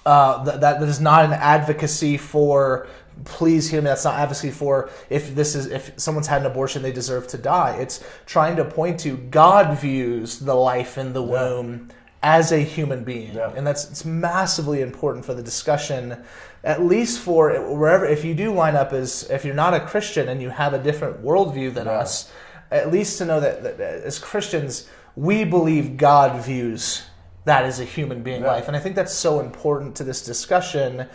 uh, 0.07 0.45
th- 0.45 0.61
that, 0.61 0.81
that 0.81 0.89
is 0.89 1.01
not 1.01 1.25
an 1.25 1.33
advocacy 1.33 2.17
for 2.17 2.87
please 3.25 3.71
hear 3.71 3.81
me 3.81 3.87
that's 3.87 4.05
not 4.05 4.19
advocacy 4.19 4.51
for 4.51 4.91
if 5.09 5.35
this 5.35 5.55
is 5.55 5.67
if 5.67 5.93
someone's 5.97 6.27
had 6.27 6.41
an 6.41 6.47
abortion 6.47 6.83
they 6.83 6.93
deserve 6.93 7.27
to 7.29 7.39
die 7.39 7.77
it's 7.77 8.03
trying 8.27 8.57
to 8.57 8.65
point 8.65 8.99
to 9.01 9.17
god 9.17 9.79
views 9.79 10.41
the 10.41 10.55
life 10.55 10.99
in 10.99 11.13
the 11.13 11.23
womb 11.23 11.89
as 12.23 12.53
a 12.53 12.59
human 12.59 13.05
being 13.05 13.35
Yeah. 13.35 13.53
and 13.55 13.67
that's 13.67 13.89
it's 13.91 14.05
massively 14.05 14.81
important 14.81 15.25
for 15.25 15.35
the 15.35 15.43
discussion 15.43 16.25
at 16.65 16.83
least 16.83 17.21
for 17.21 17.53
wherever 17.77 18.05
if 18.07 18.25
you 18.25 18.35
do 18.35 18.53
line 18.53 18.75
up 18.77 18.93
as 18.93 19.29
if 19.31 19.45
you're 19.45 19.55
not 19.55 19.75
a 19.75 19.81
christian 19.81 20.29
and 20.29 20.43
you 20.43 20.51
have 20.51 20.75
a 20.75 20.79
different 20.79 21.23
worldview 21.23 21.73
than 21.73 21.87
Yeah. 21.87 21.99
us 22.01 22.33
at 22.71 22.91
least 22.91 23.19
to 23.19 23.25
know 23.27 23.41
that, 23.41 23.63
that, 23.63 23.81
as 23.81 24.19
christians 24.19 24.89
we 25.17 25.45
believe 25.45 25.97
god 25.97 26.43
views 26.45 27.03
that 27.45 27.65
as 27.65 27.79
a 27.79 27.85
human 27.85 28.23
being 28.23 28.41
Yeah. 28.43 28.49
life 28.49 28.69
and 28.69 28.77
i 28.77 28.81
think 28.81 28.97
that's 28.97 29.15
so 29.15 29.39
important 29.41 29.95
to 29.97 30.05
this 30.05 30.25
discussion 30.25 31.07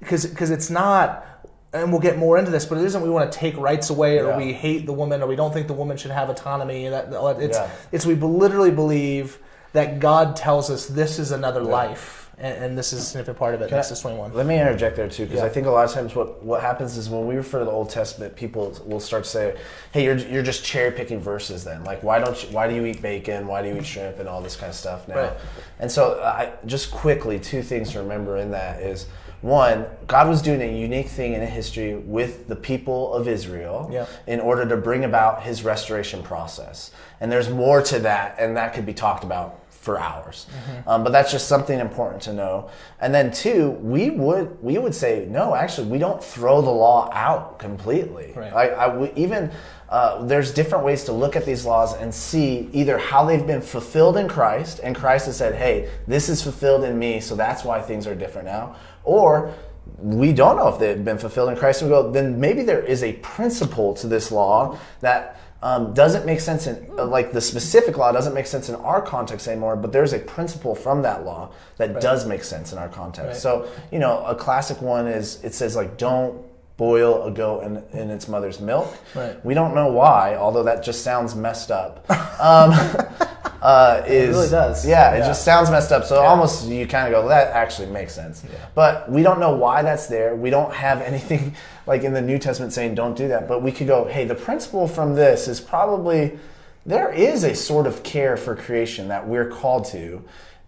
because 0.00 0.26
because 0.26 0.50
it's 0.50 0.70
not 0.70 1.24
and 1.72 1.90
we'll 1.90 2.00
get 2.00 2.16
more 2.18 2.38
into 2.38 2.50
this 2.50 2.64
but 2.66 2.78
it 2.78 2.84
isn't 2.84 3.02
we 3.02 3.10
want 3.10 3.30
to 3.30 3.38
take 3.38 3.56
rights 3.56 3.90
away 3.90 4.18
or 4.18 4.28
Yeah. 4.30 4.36
we 4.38 4.52
hate 4.52 4.86
the 4.86 4.92
woman 4.92 5.22
or 5.22 5.26
we 5.26 5.36
don't 5.36 5.52
think 5.52 5.66
the 5.66 5.72
woman 5.74 5.96
should 5.96 6.10
have 6.10 6.28
autonomy 6.30 6.88
that 6.88 7.10
that- 7.10 7.40
it's 7.40 7.58
Yeah. 7.58 7.70
it's 7.92 8.06
we 8.06 8.14
literally 8.14 8.70
believe 8.70 9.38
that 9.72 9.98
god 9.98 10.36
tells 10.36 10.70
us 10.70 10.86
this 10.86 11.18
is 11.18 11.32
another 11.32 11.60
life 11.62 12.22
and, 12.38 12.64
and 12.64 12.78
this 12.78 12.92
is 12.92 13.00
a 13.00 13.02
significant 13.02 13.38
part 13.38 13.54
of 13.54 13.62
it 13.62 13.68
Can 13.68 13.76
I- 13.76 13.80
Exodus 13.80 14.02
21 14.02 14.34
Let 14.34 14.46
me 14.46 14.60
interject 14.60 14.94
there 14.96 15.08
too, 15.08 15.24
because 15.24 15.40
Yeah. 15.40 15.46
I 15.46 15.48
think 15.48 15.66
a 15.66 15.70
lot 15.70 15.86
of 15.86 15.92
times 15.92 16.14
what, 16.14 16.44
what 16.44 16.60
happens 16.60 16.98
is 16.98 17.08
when 17.08 17.26
we 17.26 17.34
refer 17.34 17.58
to 17.60 17.64
the 17.64 17.70
Old 17.70 17.88
Testament, 17.88 18.36
people 18.36 18.76
will 18.84 19.00
start 19.00 19.24
to 19.24 19.30
say, 19.30 19.54
"Hey, 19.92 20.04
you're, 20.04 20.18
you're 20.18 20.42
just 20.42 20.62
cherry 20.62 20.90
picking 20.90 21.18
verses. 21.18 21.64
Then, 21.64 21.82
like, 21.84 22.02
why 22.02 22.18
don't 22.18 22.36
you, 22.42 22.54
why 22.54 22.68
do 22.68 22.74
you 22.74 22.84
eat 22.84 23.00
bacon? 23.00 23.46
Why 23.46 23.62
do 23.62 23.68
you 23.68 23.76
eat 23.76 23.86
shrimp 23.86 24.18
and 24.18 24.28
all 24.28 24.42
this 24.42 24.54
kind 24.54 24.68
of 24.68 24.76
stuff 24.76 25.08
now?" 25.08 25.14
Right. 25.16 25.32
And 25.80 25.90
so, 25.90 26.20
I 26.22 26.52
just 26.66 26.90
quickly, 26.90 27.38
two 27.38 27.62
things 27.62 27.92
to 27.92 28.00
remember 28.00 28.36
in 28.36 28.50
that 28.50 28.82
is 28.82 29.06
one, 29.46 29.86
God 30.06 30.28
was 30.28 30.42
doing 30.42 30.60
a 30.60 30.78
unique 30.78 31.08
thing 31.08 31.34
in 31.34 31.40
history 31.40 31.94
with 31.94 32.48
the 32.48 32.56
people 32.56 33.14
of 33.14 33.28
Israel 33.28 33.88
Yeah. 33.92 34.06
in 34.26 34.40
order 34.40 34.66
to 34.66 34.76
bring 34.76 35.04
about 35.04 35.42
His 35.42 35.62
restoration 35.62 36.22
process. 36.22 36.90
And 37.20 37.30
there's 37.30 37.48
more 37.48 37.80
to 37.82 38.00
that, 38.00 38.36
and 38.38 38.56
that 38.56 38.74
could 38.74 38.84
be 38.84 38.92
talked 38.92 39.24
about 39.24 39.60
for 39.70 40.00
hours. 40.00 40.46
Mm-hmm. 40.50 40.88
Um, 40.88 41.04
but 41.04 41.12
that's 41.12 41.30
just 41.30 41.46
something 41.46 41.78
important 41.78 42.20
to 42.22 42.32
know. 42.32 42.70
And 43.00 43.14
then 43.14 43.30
two, 43.30 43.70
we 43.70 44.10
would 44.10 44.60
we 44.60 44.78
would 44.78 44.94
say 44.94 45.26
no. 45.30 45.54
Actually, 45.54 45.86
we 45.86 45.98
don't 45.98 46.22
throw 46.22 46.60
the 46.60 46.70
law 46.70 47.08
out 47.12 47.60
completely. 47.60 48.32
Right. 48.34 48.52
I, 48.52 48.66
I 48.68 48.96
we- 48.96 49.12
even 49.14 49.52
uh, 49.88 50.24
there's 50.24 50.52
different 50.52 50.84
ways 50.84 51.04
to 51.04 51.12
look 51.12 51.36
at 51.36 51.44
these 51.44 51.64
laws 51.64 51.94
and 51.94 52.12
see 52.12 52.68
either 52.72 52.98
how 52.98 53.24
they've 53.24 53.46
been 53.46 53.62
fulfilled 53.62 54.16
in 54.16 54.28
Christ, 54.28 54.80
and 54.82 54.96
Christ 54.96 55.26
has 55.26 55.36
said, 55.36 55.54
"Hey, 55.54 55.88
this 56.06 56.28
is 56.28 56.42
fulfilled 56.42 56.84
in 56.84 56.98
me, 56.98 57.20
so 57.20 57.36
that's 57.36 57.64
why 57.64 57.80
things 57.80 58.06
are 58.06 58.14
different 58.14 58.46
now," 58.46 58.76
or 59.04 59.54
we 59.98 60.32
don't 60.32 60.56
know 60.56 60.68
if 60.68 60.78
they've 60.78 61.04
been 61.04 61.18
fulfilled 61.18 61.50
in 61.50 61.56
Christ. 61.56 61.82
And 61.82 61.90
we 61.90 61.96
go, 61.96 62.10
then 62.10 62.38
maybe 62.40 62.62
there 62.62 62.82
is 62.82 63.02
a 63.02 63.14
principle 63.14 63.94
to 63.94 64.06
this 64.06 64.30
law 64.30 64.78
that 65.00 65.40
um, 65.62 65.94
doesn't 65.94 66.26
make 66.26 66.40
sense 66.40 66.66
in, 66.66 66.90
uh, 66.98 67.06
like 67.06 67.32
the 67.32 67.40
specific 67.40 67.96
law 67.96 68.12
doesn't 68.12 68.34
make 68.34 68.46
sense 68.46 68.68
in 68.68 68.74
our 68.76 69.00
context 69.00 69.48
anymore, 69.48 69.74
but 69.74 69.92
there's 69.92 70.12
a 70.12 70.18
principle 70.18 70.74
from 70.74 71.02
that 71.02 71.24
law 71.24 71.50
that 71.78 72.00
does 72.00 72.26
make 72.26 72.44
sense 72.44 72.72
in 72.72 72.78
our 72.78 72.88
context. 72.88 73.26
Right. 73.26 73.36
So, 73.36 73.68
you 73.90 73.98
know, 73.98 74.24
a 74.26 74.34
classic 74.34 74.82
one 74.82 75.06
is 75.06 75.42
it 75.42 75.54
says, 75.54 75.74
like, 75.74 75.96
don't 75.96 76.44
boil 76.76 77.24
a 77.24 77.30
goat 77.30 77.62
in, 77.62 77.82
in 77.98 78.10
its 78.10 78.28
mother's 78.28 78.60
milk. 78.60 78.94
Right. 79.14 79.42
We 79.44 79.54
don't 79.54 79.74
know 79.74 79.88
why, 79.88 80.36
although 80.36 80.64
that 80.64 80.84
just 80.84 81.02
sounds 81.02 81.34
messed 81.34 81.70
up. 81.70 82.04
Um, 82.10 82.72
uh, 83.62 84.02
is, 84.06 84.36
really 84.36 84.50
does. 84.50 84.86
Yeah, 84.86 85.14
it 85.14 85.20
just 85.20 85.44
sounds 85.44 85.70
messed 85.70 85.90
up. 85.90 86.04
So 86.04 86.20
almost 86.22 86.68
you 86.68 86.86
kind 86.86 87.12
of 87.12 87.22
go, 87.22 87.28
that 87.28 87.52
actually 87.52 87.88
makes 87.88 88.14
sense. 88.14 88.44
But 88.74 89.10
we 89.10 89.22
don't 89.22 89.40
know 89.40 89.54
why 89.54 89.82
that's 89.82 90.06
there. 90.06 90.36
We 90.36 90.50
don't 90.50 90.72
have 90.72 91.00
anything 91.02 91.56
like 91.86 92.02
in 92.02 92.12
the 92.12 92.22
New 92.22 92.38
Testament 92.38 92.72
saying 92.72 92.94
don't 92.94 93.16
do 93.16 93.28
that. 93.28 93.48
But 93.48 93.62
we 93.62 93.72
could 93.72 93.86
go, 93.86 94.04
hey, 94.04 94.24
the 94.24 94.34
principle 94.34 94.86
from 94.86 95.14
this 95.14 95.48
is 95.48 95.60
probably 95.60 96.38
there 96.84 97.10
is 97.10 97.42
a 97.42 97.54
sort 97.54 97.86
of 97.86 98.02
care 98.02 98.36
for 98.36 98.54
creation 98.54 99.08
that 99.08 99.26
we're 99.26 99.48
called 99.48 99.86
to. 99.86 100.22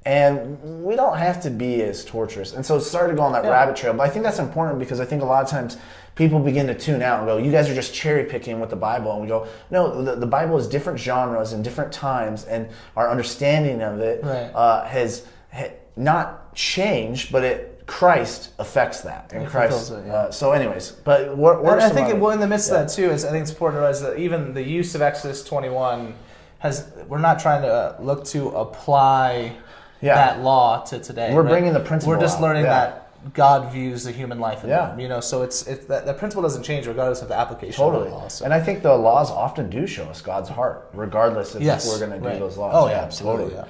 And 0.04 0.84
we 0.84 0.96
don't 0.96 1.18
have 1.18 1.42
to 1.42 1.50
be 1.50 1.82
as 1.82 2.04
torturous. 2.04 2.54
And 2.54 2.64
so 2.64 2.76
it 2.76 2.80
started 2.82 3.10
to 3.12 3.16
go 3.16 3.22
on 3.22 3.32
that 3.32 3.44
rabbit 3.44 3.76
trail. 3.76 3.92
But 3.92 4.04
I 4.04 4.10
think 4.10 4.24
that's 4.24 4.38
important 4.38 4.78
because 4.78 5.00
I 5.00 5.04
think 5.04 5.22
a 5.22 5.26
lot 5.26 5.42
of 5.44 5.50
times 5.50 5.76
people 6.14 6.40
begin 6.40 6.66
to 6.68 6.74
tune 6.74 7.02
out 7.02 7.18
and 7.20 7.28
go, 7.28 7.36
you 7.36 7.52
guys 7.52 7.68
are 7.68 7.74
just 7.74 7.92
cherry 7.94 8.24
picking 8.24 8.58
with 8.58 8.70
the 8.70 8.76
Bible. 8.76 9.12
And 9.12 9.22
we 9.22 9.28
go, 9.28 9.46
no, 9.70 10.02
the, 10.02 10.16
the 10.16 10.26
Bible 10.26 10.56
is 10.56 10.66
different 10.66 10.98
genres 10.98 11.52
and 11.52 11.62
different 11.62 11.92
times, 11.92 12.44
and 12.44 12.68
our 12.96 13.08
understanding 13.10 13.82
of 13.82 14.00
it 14.00 14.24
Right. 14.24 14.50
uh, 14.54 14.84
has 14.86 15.26
ha, 15.52 15.66
not 15.96 16.54
changed, 16.54 17.30
but 17.30 17.44
it 17.44 17.82
Christ 17.86 18.50
affects 18.58 19.02
that. 19.02 19.30
And 19.32 19.44
It 19.44 19.48
Christ. 19.50 19.92
it, 19.92 20.04
yeah. 20.06 20.12
uh, 20.12 20.30
so, 20.30 20.52
anyways, 20.52 20.92
but 20.92 21.36
what, 21.36 21.62
what 21.62 21.78
I 21.80 21.88
think 21.88 22.08
it, 22.08 22.18
well, 22.18 22.32
in 22.32 22.40
the 22.40 22.46
midst 22.48 22.70
Yeah. 22.70 22.80
of 22.80 22.88
that 22.88 22.94
too, 22.94 23.10
is 23.10 23.24
I 23.24 23.30
think 23.30 23.42
it's 23.42 23.50
important 23.50 23.76
to 23.76 23.80
realize 23.80 24.02
that 24.02 24.18
even 24.18 24.54
the 24.54 24.62
use 24.62 24.94
of 24.94 25.02
Exodus 25.02 25.44
21 25.44 26.14
has 26.58 26.90
we're 27.08 27.18
not 27.18 27.38
trying 27.38 27.62
to 27.62 27.68
uh, 27.68 27.96
look 28.00 28.24
to 28.26 28.48
apply 28.48 29.56
Yeah. 30.00 30.14
that 30.14 30.42
law 30.42 30.84
to 30.84 30.98
today. 30.98 31.34
We're 31.34 31.42
bringing 31.42 31.72
the 31.72 31.80
principle 31.80 32.14
We're 32.14 32.20
just 32.20 32.40
learning 32.40 32.64
yeah. 32.64 32.70
that 32.70 33.34
God 33.34 33.72
views 33.72 34.04
the 34.04 34.12
human 34.12 34.38
life 34.38 34.62
in 34.62 34.70
Yeah. 34.70 34.86
them. 34.86 35.00
You 35.00 35.08
know, 35.08 35.20
so 35.20 35.42
it's 35.42 35.66
it, 35.66 35.88
that, 35.88 36.06
that 36.06 36.18
principle 36.18 36.42
doesn't 36.42 36.62
change 36.62 36.86
regardless 36.86 37.22
of 37.22 37.28
the 37.28 37.36
application 37.36 37.76
Totally. 37.76 38.04
of 38.06 38.10
the 38.10 38.16
law. 38.16 38.28
So. 38.28 38.44
And 38.44 38.54
I 38.54 38.60
think 38.60 38.82
the 38.82 38.96
laws 38.96 39.30
often 39.30 39.68
do 39.70 39.86
show 39.86 40.04
us 40.04 40.22
God's 40.22 40.48
heart, 40.48 40.88
regardless 40.92 41.54
if 41.54 41.62
yes, 41.62 41.88
we're 41.88 41.98
going 41.98 42.12
to 42.12 42.18
do 42.18 42.28
right. 42.28 42.38
those 42.38 42.56
laws. 42.56 42.72
Oh 42.74 42.88
yeah, 42.88 43.00
absolutely. 43.00 43.44
totally. 43.46 43.62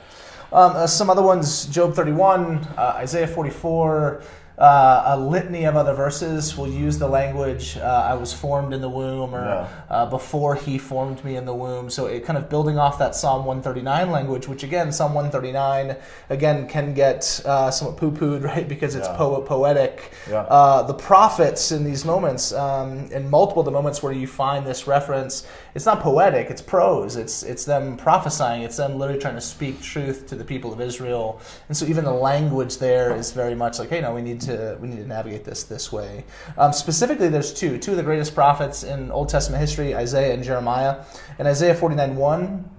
Yeah. 0.53 0.59
Um, 0.59 0.77
uh, 0.77 0.87
some 0.87 1.11
other 1.11 1.23
ones: 1.23 1.67
Job 1.67 1.95
31, 1.95 2.67
uh, 2.77 2.95
Isaiah 2.97 3.27
44. 3.27 4.23
Uh, 4.59 5.03
a 5.07 5.17
litany 5.19 5.65
of 5.65 5.77
other 5.77 5.95
verses 5.95 6.57
will 6.57 6.67
use 6.69 6.99
the 6.99 7.07
language 7.07 7.77
uh, 7.79 8.09
"I 8.11 8.15
was 8.15 8.33
formed 8.33 8.75
in 8.75 8.81
the 8.81 8.89
womb" 8.89 9.33
or 9.33 9.45
Yeah. 9.45 9.67
uh, 9.89 10.07
"Before 10.07 10.57
He 10.57 10.79
formed 10.79 11.25
me 11.25 11.37
in 11.37 11.45
the 11.45 11.55
womb." 11.55 11.89
So 11.91 12.07
it 12.07 12.25
kind 12.27 12.37
of 12.37 12.49
building 12.49 12.77
off 12.77 12.99
that 12.99 13.15
Psalm 13.15 13.45
139 13.45 14.11
language, 14.11 14.49
which 14.49 14.65
again, 14.65 14.91
Psalm 14.91 15.15
139 15.15 15.95
again 16.29 16.67
can 16.67 16.93
get 16.93 17.41
uh, 17.45 17.71
somewhat 17.71 17.97
poo-pooed, 17.99 18.43
right? 18.53 18.67
Because 18.69 18.97
it's 18.97 19.07
Yeah. 19.07 19.17
po- 19.17 19.43
poetic. 19.43 20.11
Yeah. 20.29 20.41
Uh, 20.41 20.83
the 20.83 20.95
prophets 20.95 21.71
in 21.71 21.85
these 21.85 22.05
moments, 22.05 22.53
um, 22.53 23.09
in 23.13 23.31
multiple 23.31 23.61
of 23.61 23.67
the 23.67 23.71
moments 23.71 24.03
where 24.03 24.13
you 24.13 24.27
find 24.27 24.67
this 24.67 24.89
reference, 24.89 25.47
it's 25.77 25.87
not 25.87 26.01
poetic; 26.01 26.51
it's 26.51 26.63
prose. 26.63 27.15
It's 27.15 27.45
it's 27.45 27.65
them 27.65 27.97
prophesying. 27.97 28.63
It's 28.63 28.77
them 28.79 28.99
literally 28.99 29.21
trying 29.21 29.37
to 29.37 29.41
speak 29.41 29.81
truth 29.81 30.27
to 30.31 30.35
the 30.35 30.45
people 30.45 30.73
of 30.73 30.81
Israel. 30.81 31.41
And 31.69 31.77
so 31.77 31.87
even 31.87 32.05
the 32.05 32.13
language 32.33 32.79
there 32.79 33.15
is 33.15 33.31
very 33.31 33.55
much 33.55 33.79
like, 33.79 33.91
hey, 33.91 34.01
no, 34.01 34.13
we 34.15 34.23
need 34.23 34.41
to 34.41 34.48
we 34.81 34.89
need 34.89 34.99
to 34.99 35.07
navigate 35.07 35.45
this 35.45 35.65
this 35.65 35.93
way. 35.93 36.25
Um, 36.57 36.73
specifically, 36.73 37.29
there's 37.29 37.53
two 37.53 37.79
two 37.79 37.93
of 37.93 37.97
the 37.97 38.03
greatest 38.03 38.35
prophets 38.35 38.85
in 38.85 39.11
Old 39.11 39.29
Testament 39.29 39.61
history: 39.61 39.95
Isaiah 39.95 40.35
and 40.35 40.43
Jeremiah. 40.43 41.05
In 41.39 41.47
Isaiah 41.47 41.75
49 41.75 42.17
1. 42.17 42.71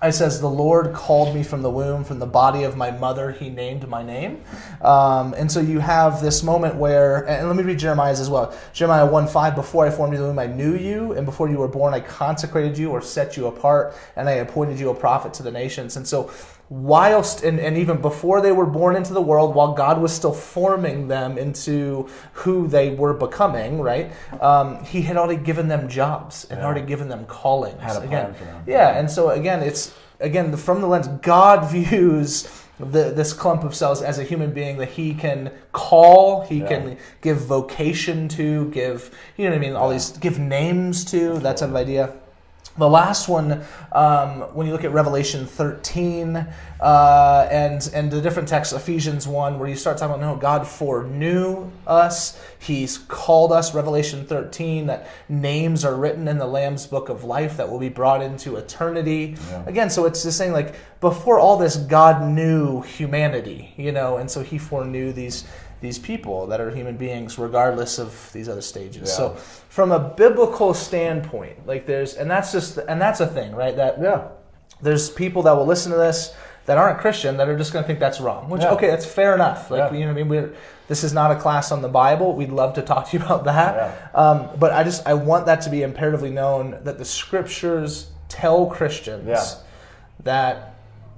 It 0.00 0.12
says, 0.12 0.40
The 0.40 0.46
Lord 0.46 0.94
called 0.94 1.34
me 1.34 1.42
from 1.42 1.62
the 1.62 1.70
womb, 1.70 2.04
from 2.04 2.20
the 2.20 2.26
body 2.26 2.62
of 2.62 2.76
my 2.76 2.92
mother, 2.92 3.32
he 3.32 3.48
named 3.48 3.88
my 3.88 4.00
name. 4.00 4.44
Um, 4.80 5.34
and 5.34 5.50
so 5.50 5.58
you 5.58 5.80
have 5.80 6.22
this 6.22 6.44
moment 6.44 6.76
where, 6.76 7.28
and 7.28 7.48
let 7.48 7.56
me 7.56 7.64
read 7.64 7.80
Jeremiah's 7.80 8.20
as 8.20 8.30
well. 8.30 8.56
Jeremiah 8.72 9.06
1 9.06 9.26
5, 9.26 9.56
Before 9.56 9.84
I 9.84 9.90
formed 9.90 10.12
you 10.12 10.18
in 10.18 10.22
the 10.22 10.28
womb, 10.28 10.38
I 10.38 10.46
knew 10.46 10.76
you, 10.76 11.12
and 11.12 11.26
before 11.26 11.48
you 11.48 11.58
were 11.58 11.66
born, 11.66 11.94
I 11.94 12.00
consecrated 12.00 12.78
you 12.78 12.90
or 12.90 13.02
set 13.02 13.36
you 13.36 13.48
apart, 13.48 13.92
and 14.14 14.28
I 14.28 14.34
appointed 14.34 14.78
you 14.78 14.90
a 14.90 14.94
prophet 14.94 15.34
to 15.34 15.42
the 15.42 15.50
nations. 15.50 15.96
And 15.96 16.06
so, 16.06 16.30
whilst, 16.70 17.42
and, 17.44 17.58
and 17.58 17.76
even 17.78 18.00
before 18.00 18.40
they 18.40 18.52
were 18.52 18.66
born 18.66 18.94
into 18.96 19.12
the 19.14 19.20
world, 19.22 19.54
while 19.54 19.72
God 19.72 20.00
was 20.00 20.12
still 20.12 20.32
forming 20.32 21.08
them 21.08 21.38
into 21.38 22.08
who 22.32 22.68
they 22.68 22.90
were 22.90 23.14
becoming, 23.14 23.80
right, 23.80 24.12
um, 24.40 24.84
he 24.84 25.02
had 25.02 25.16
already 25.16 25.42
given 25.42 25.68
them 25.68 25.88
jobs 25.88 26.46
and 26.50 26.60
Yeah. 26.60 26.66
already 26.66 26.82
given 26.86 27.08
them 27.08 27.24
callings. 27.26 27.80
Had 27.80 27.96
a 27.96 28.00
plan 28.00 28.06
Again, 28.26 28.34
for 28.34 28.44
them. 28.44 28.62
yeah, 28.66 28.98
and 28.98 29.10
so 29.10 29.30
again, 29.30 29.62
it's 29.62 29.94
again 30.20 30.50
the, 30.50 30.56
from 30.58 30.80
the 30.80 30.86
lens 30.86 31.08
God 31.22 31.70
views 31.70 32.48
the, 32.78 33.10
this 33.10 33.32
clump 33.32 33.64
of 33.64 33.74
cells 33.74 34.02
as 34.02 34.18
a 34.20 34.22
human 34.22 34.52
being 34.52 34.76
that 34.78 34.90
He 34.90 35.14
can 35.14 35.50
call, 35.72 36.42
He 36.42 36.60
Yeah. 36.60 36.68
can 36.68 36.96
give 37.22 37.38
vocation 37.38 38.28
to, 38.28 38.66
give 38.70 39.10
you 39.36 39.44
know 39.46 39.50
what 39.52 39.56
I 39.56 39.60
mean, 39.60 39.72
all 39.74 39.88
these 39.90 40.10
give 40.18 40.38
names 40.38 41.04
to 41.06 41.38
that 41.40 41.56
type 41.56 41.70
of 41.70 41.76
idea. 41.76 42.12
The 42.78 42.88
last 42.88 43.28
one, 43.28 43.64
um, 43.90 44.42
when 44.54 44.66
you 44.66 44.72
look 44.72 44.84
at 44.84 44.92
Revelation 44.92 45.46
13 45.46 46.46
uh, 46.80 47.48
and 47.50 47.90
and 47.92 48.10
the 48.10 48.20
different 48.20 48.48
texts, 48.48 48.72
Ephesians 48.72 49.26
1, 49.26 49.58
where 49.58 49.68
you 49.68 49.74
start 49.74 49.98
talking 49.98 50.14
about 50.14 50.34
no, 50.34 50.40
God 50.40 50.66
foreknew 50.66 51.70
us, 51.86 52.40
He's 52.60 52.98
called 52.98 53.52
us. 53.52 53.74
Revelation 53.74 54.24
13, 54.24 54.86
that 54.86 55.08
names 55.28 55.84
are 55.84 55.96
written 55.96 56.28
in 56.28 56.38
the 56.38 56.46
Lamb's 56.46 56.86
book 56.86 57.08
of 57.08 57.24
life 57.24 57.56
that 57.56 57.68
will 57.68 57.80
be 57.80 57.88
brought 57.88 58.22
into 58.22 58.56
eternity. 58.56 59.36
Yeah. 59.50 59.64
Again, 59.66 59.90
so 59.90 60.04
it's 60.06 60.22
just 60.22 60.38
saying 60.38 60.52
like 60.52 60.74
before 61.00 61.40
all 61.40 61.56
this, 61.56 61.76
God 61.76 62.22
knew 62.22 62.82
humanity, 62.82 63.74
you 63.76 63.92
know, 63.92 64.18
and 64.18 64.30
so 64.30 64.42
He 64.42 64.58
foreknew 64.58 65.12
these 65.12 65.44
these 65.80 65.98
people 65.98 66.46
that 66.48 66.60
are 66.60 66.70
human 66.70 66.96
beings 66.96 67.38
regardless 67.38 67.98
of 67.98 68.32
these 68.32 68.48
other 68.48 68.60
stages. 68.62 69.08
Yeah. 69.08 69.14
So 69.16 69.34
from 69.68 69.92
a 69.92 69.98
biblical 69.98 70.74
standpoint, 70.74 71.66
like 71.66 71.86
there's 71.86 72.14
and 72.14 72.30
that's 72.30 72.52
just 72.52 72.78
and 72.78 73.00
that's 73.00 73.20
a 73.20 73.26
thing, 73.26 73.54
right? 73.54 73.76
That 73.76 74.00
Yeah. 74.00 74.22
there's 74.82 75.10
people 75.10 75.42
that 75.42 75.52
will 75.52 75.66
listen 75.66 75.92
to 75.92 75.98
this 75.98 76.34
that 76.66 76.76
aren't 76.76 76.98
Christian 76.98 77.36
that 77.38 77.48
are 77.48 77.56
just 77.56 77.72
going 77.72 77.82
to 77.82 77.86
think 77.86 77.98
that's 77.98 78.20
wrong. 78.20 78.50
Which 78.50 78.62
Yeah. 78.62 78.72
okay, 78.72 78.88
that's 78.88 79.06
fair 79.06 79.34
enough. 79.34 79.70
Like 79.70 79.92
Yeah. 79.92 79.98
you 79.98 80.00
know 80.06 80.12
what 80.12 80.20
I 80.20 80.22
mean. 80.24 80.28
We're, 80.28 80.52
this 80.88 81.04
is 81.04 81.12
not 81.12 81.30
a 81.30 81.36
class 81.36 81.70
on 81.70 81.80
the 81.82 81.88
Bible. 81.88 82.34
We'd 82.34 82.50
love 82.50 82.74
to 82.74 82.82
talk 82.82 83.08
to 83.10 83.18
you 83.18 83.24
about 83.24 83.44
that. 83.44 84.10
Um, 84.14 84.48
but 84.58 84.72
I 84.72 84.82
just 84.84 85.06
I 85.06 85.14
want 85.14 85.46
that 85.46 85.60
to 85.62 85.70
be 85.70 85.82
imperatively 85.82 86.30
known 86.30 86.78
that 86.82 86.98
the 86.98 87.04
scriptures 87.04 88.08
tell 88.28 88.66
Christians 88.66 89.56
that 90.24 90.67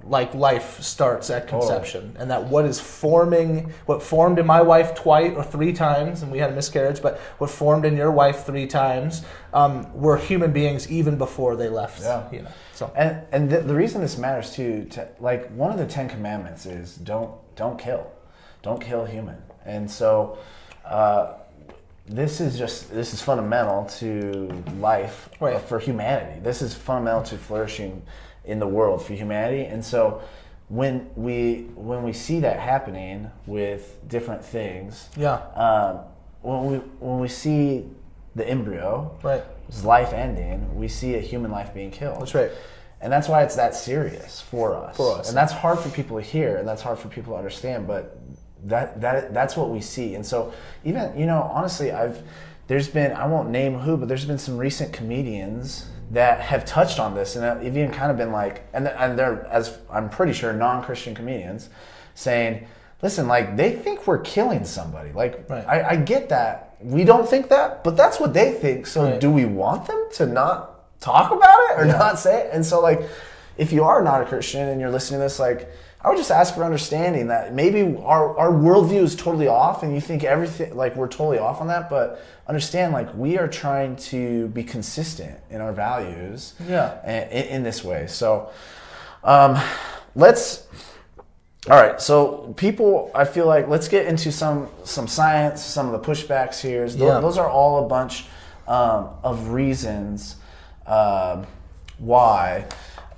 like 0.05 0.35
life 0.35 0.81
starts 0.83 1.31
at 1.31 1.47
conception 1.47 2.17
and 2.19 2.31
that 2.31 2.43
what 2.45 2.65
is 2.65 2.81
forming 2.81 3.73
what 3.87 4.03
formed 4.03 4.39
in 4.39 4.47
my 4.47 4.61
wife 4.61 4.95
twice 4.95 5.33
or 5.37 5.45
three 5.45 5.73
times 5.73 6.23
and 6.23 6.33
we 6.33 6.39
had 6.39 6.51
a 6.51 6.55
miscarriage 6.55 7.03
but 7.03 7.19
what 7.39 7.51
formed 7.51 7.85
in 7.85 7.97
your 7.97 8.11
wife 8.11 8.45
three 8.47 8.67
times 8.67 9.23
um, 9.53 9.93
were 9.95 10.17
human 10.17 10.53
beings 10.53 10.91
even 10.91 11.17
before 11.19 11.55
they 11.57 11.69
left 11.69 12.01
Yeah. 12.01 12.29
you 12.33 12.43
know 12.43 12.51
so 12.75 12.91
And 12.97 13.23
and 13.31 13.51
the, 13.51 13.61
the 13.61 13.75
reason 13.75 14.01
this 14.01 14.17
matters 14.17 14.55
too, 14.55 14.87
to, 14.93 15.07
like 15.21 15.51
one 15.51 15.71
of 15.71 15.77
the 15.77 15.87
Ten 15.87 16.09
Commandments 16.09 16.65
is 16.65 16.97
don't 16.97 17.33
don't 17.55 17.79
kill, 17.79 18.11
don't 18.63 18.81
kill 18.81 19.05
human. 19.05 19.37
And 19.67 19.91
so, 19.91 20.39
uh, 20.87 21.35
this 22.07 22.41
is 22.41 22.59
just 22.59 22.91
this 22.91 23.13
is 23.13 23.21
fundamental 23.21 23.85
to 24.01 24.65
life 24.79 25.29
Right. 25.41 25.61
for 25.61 25.79
humanity. 25.79 26.41
This 26.41 26.63
is 26.63 26.73
fundamental 26.75 27.23
to 27.25 27.37
flourishing 27.37 28.03
in 28.45 28.59
the 28.59 28.67
world 28.67 29.05
for 29.05 29.15
humanity. 29.15 29.65
And 29.65 29.85
so, 29.85 30.23
when 30.69 31.11
we 31.17 31.67
when 31.75 32.05
we 32.05 32.13
see 32.13 32.41
that 32.41 32.61
happening 32.61 33.31
with 33.47 33.99
different 34.07 34.45
things, 34.45 35.09
yeah 35.17 35.35
um, 35.55 35.99
when 36.43 36.65
we 36.67 36.77
when 37.01 37.19
we 37.19 37.29
see 37.29 37.87
the 38.37 38.49
embryo, 38.49 39.19
right 39.23 39.43
is 39.69 39.85
life 39.85 40.13
ending, 40.13 40.75
we 40.77 40.89
see 40.89 41.15
a 41.15 41.21
human 41.21 41.51
life 41.51 41.75
being 41.75 41.91
killed. 41.91 42.21
that's 42.21 42.35
right 42.35 42.51
And 43.01 43.13
that's 43.13 43.29
why 43.29 43.43
it's 43.43 43.57
that 43.57 43.75
serious 43.75 44.41
for 44.41 44.75
us. 44.77 44.97
For 44.97 45.19
us. 45.19 45.29
And 45.29 45.37
that's 45.37 45.53
hard 45.53 45.79
for 45.79 45.89
people 45.89 46.17
to 46.17 46.23
hear 46.23 46.57
and 46.57 46.69
that's 46.69 46.83
hard 46.83 46.99
for 46.99 47.09
people 47.09 47.33
to 47.33 47.39
understand, 47.39 47.87
but 47.87 48.19
that 48.65 49.01
that 49.01 49.35
that's 49.35 49.57
what 49.57 49.71
we 49.71 49.81
see. 49.81 50.15
And 50.15 50.25
so 50.25 50.53
even, 50.85 51.19
you 51.19 51.27
know, 51.27 51.51
honestly, 51.53 51.91
I've 51.93 52.23
there's 52.69 52.89
been 52.89 53.13
I 53.13 53.27
won't 53.27 53.51
name 53.51 53.79
who, 53.79 53.97
but 53.97 54.09
there's 54.09 54.25
been 54.25 54.39
some 54.39 54.57
recent 54.57 54.93
comedians 54.93 55.89
that 56.11 56.41
have 56.41 56.65
touched 56.65 56.99
on 56.99 57.15
this 57.15 57.37
and 57.37 57.45
have 57.45 57.65
even 57.65 57.91
kind 57.93 58.11
of 58.11 58.17
been 58.17 58.33
like 58.33 58.67
and 58.73 58.89
and 58.89 59.19
they're 59.19 59.47
as 59.47 59.79
I'm 59.91 60.09
pretty 60.09 60.33
sure 60.33 60.53
non-Christian 60.53 61.15
comedians 61.15 61.69
saying 62.15 62.67
Listen, 63.03 63.29
like 63.29 63.57
they 63.57 63.73
think 63.73 64.07
we're 64.07 64.19
killing 64.19 64.63
somebody. 64.67 65.11
Like 65.13 65.49
Right. 65.49 65.65
I, 65.67 65.91
I 65.93 65.97
get 65.97 66.29
that. 66.29 66.77
We 66.83 67.03
don't 67.05 67.27
think 67.27 67.49
that, 67.49 67.83
but 67.83 67.97
that's 67.97 68.21
what 68.21 68.35
they 68.35 68.53
think. 68.53 68.87
So 68.87 69.05
Right. 69.05 69.19
do 69.19 69.31
we 69.31 69.47
want 69.47 69.87
them 69.87 70.07
to 70.17 70.27
not 70.27 71.01
talk 71.01 71.33
about 71.33 71.59
it 71.71 71.79
or 71.81 71.87
Yeah. 71.87 71.97
not 71.97 72.19
say 72.19 72.43
it? 72.43 72.51
And 72.53 72.65
so 72.67 72.81
like 72.81 73.01
if 73.57 73.73
you 73.73 73.85
are 73.85 74.03
not 74.03 74.21
a 74.21 74.27
Christian 74.27 74.69
and 74.69 74.81
you're 74.83 74.91
listening 74.91 75.21
to 75.21 75.25
this, 75.25 75.39
like 75.39 75.71
I 76.03 76.09
would 76.09 76.17
just 76.17 76.31
ask 76.31 76.55
for 76.55 76.65
understanding 76.65 77.27
that 77.29 77.53
maybe 77.55 77.83
our, 78.03 78.37
our 78.39 78.51
worldview 78.51 79.03
is 79.03 79.15
totally 79.15 79.49
off 79.49 79.83
and 79.83 79.95
you 79.95 80.01
think 80.01 80.25
everything, 80.25 80.75
like 80.75 80.97
we're 80.97 81.09
totally 81.09 81.39
off 81.39 81.61
on 81.61 81.67
that, 81.67 81.91
but 81.91 82.25
understand 82.47 82.93
like 82.95 83.15
we 83.15 83.37
are 83.39 83.49
trying 83.49 83.97
to 83.97 84.49
be 84.49 84.65
consistent 84.65 85.39
in 85.51 85.61
our 85.61 85.73
values 85.73 86.55
Yeah. 86.67 87.05
in, 87.07 87.47
in 87.57 87.63
this 87.63 87.85
way. 87.85 88.07
So 88.07 88.51
um, 89.25 89.59
let's, 90.15 90.67
all 91.69 91.77
right, 91.77 92.01
so 92.01 92.55
people, 92.57 93.11
I 93.15 93.27
feel 93.27 93.47
like 93.47 93.69
let's 93.69 93.87
get 93.89 94.07
into 94.07 94.33
some 94.33 94.69
some 94.85 95.07
science, 95.07 95.63
some 95.63 95.93
of 95.93 95.93
the 95.93 96.01
pushbacks 96.13 96.63
here. 96.63 96.85
Those, 96.89 96.97
Yeah. 96.97 97.21
those 97.21 97.37
are 97.37 97.49
all 97.51 97.85
a 97.85 97.89
bunch 97.89 98.25
um, 98.67 99.11
of 99.23 99.49
reasons 99.51 100.37
um 100.87 101.47
why. 101.99 102.65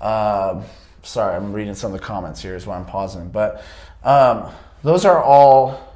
Um 0.01 0.65
sorry, 1.03 1.37
I'm 1.37 1.53
reading 1.53 1.75
some 1.75 1.93
of 1.93 2.01
the 2.01 2.05
comments 2.05 2.43
here, 2.43 2.55
is 2.55 2.67
why 2.67 2.77
I'm 2.77 2.87
pausing. 2.87 3.29
But 3.29 3.65
um, 4.05 4.51
those 4.83 5.05
are 5.05 5.23
all 5.23 5.93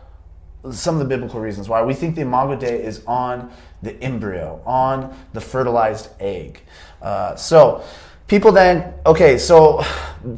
some 0.71 0.97
of 0.97 0.99
the 1.01 1.07
biblical 1.07 1.40
reasons 1.40 1.69
why 1.69 1.83
we 1.83 1.95
think 1.95 2.16
the 2.16 2.23
imago 2.23 2.57
dei 2.57 2.83
is 2.83 3.05
on 3.07 3.51
the 3.83 4.01
embryo, 4.03 4.61
on 4.66 5.16
the 5.33 5.40
fertilized 5.40 6.09
egg. 6.19 6.61
Uh, 7.01 7.37
so 7.37 7.85
people 8.27 8.51
then, 8.51 8.95
okay, 9.05 9.38
so 9.38 9.85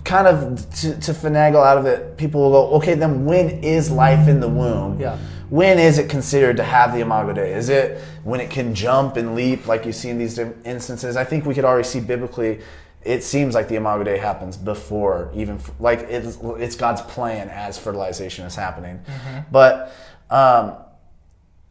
kind 0.05 0.27
of 0.27 0.71
to, 0.75 0.99
to 1.01 1.13
finagle 1.13 1.65
out 1.65 1.79
of 1.79 1.87
it, 1.87 2.17
people 2.17 2.43
will 2.43 2.51
go, 2.51 2.77
okay, 2.77 2.95
then 2.95 3.25
when 3.25 3.49
is 3.63 3.91
life 3.91 4.29
in 4.29 4.41
the 4.41 4.49
womb? 4.49 5.01
Yeah. 5.01 5.17
When 5.49 5.79
is 5.79 5.97
it 5.97 6.11
considered 6.11 6.59
to 6.59 6.63
have 6.63 6.93
the 6.93 7.01
imago 7.01 7.33
dei? 7.33 7.55
Is 7.55 7.71
it 7.71 8.03
when 8.23 8.39
it 8.39 8.51
can 8.51 8.75
jump 8.75 9.17
and 9.17 9.35
leap 9.35 9.67
like 9.67 9.87
you 9.87 9.93
see 9.93 10.11
in 10.11 10.19
these 10.19 10.39
instances? 10.39 11.17
I 11.17 11.25
think 11.25 11.47
we 11.47 11.55
could 11.55 11.65
already 11.65 11.89
see 11.89 12.01
biblically. 12.01 12.61
It 13.03 13.23
seems 13.23 13.55
like 13.55 13.69
the 13.69 13.77
imago 13.77 14.05
dei 14.05 14.19
happens 14.19 14.57
before 14.57 15.31
even 15.35 15.61
like 15.79 16.01
it's, 16.01 16.39
it's 16.43 16.77
God's 16.77 17.01
plan 17.03 17.49
as 17.49 17.79
fertilization 17.79 18.45
is 18.45 18.55
happening. 18.55 19.01
But 19.51 19.93
um, 20.31 20.75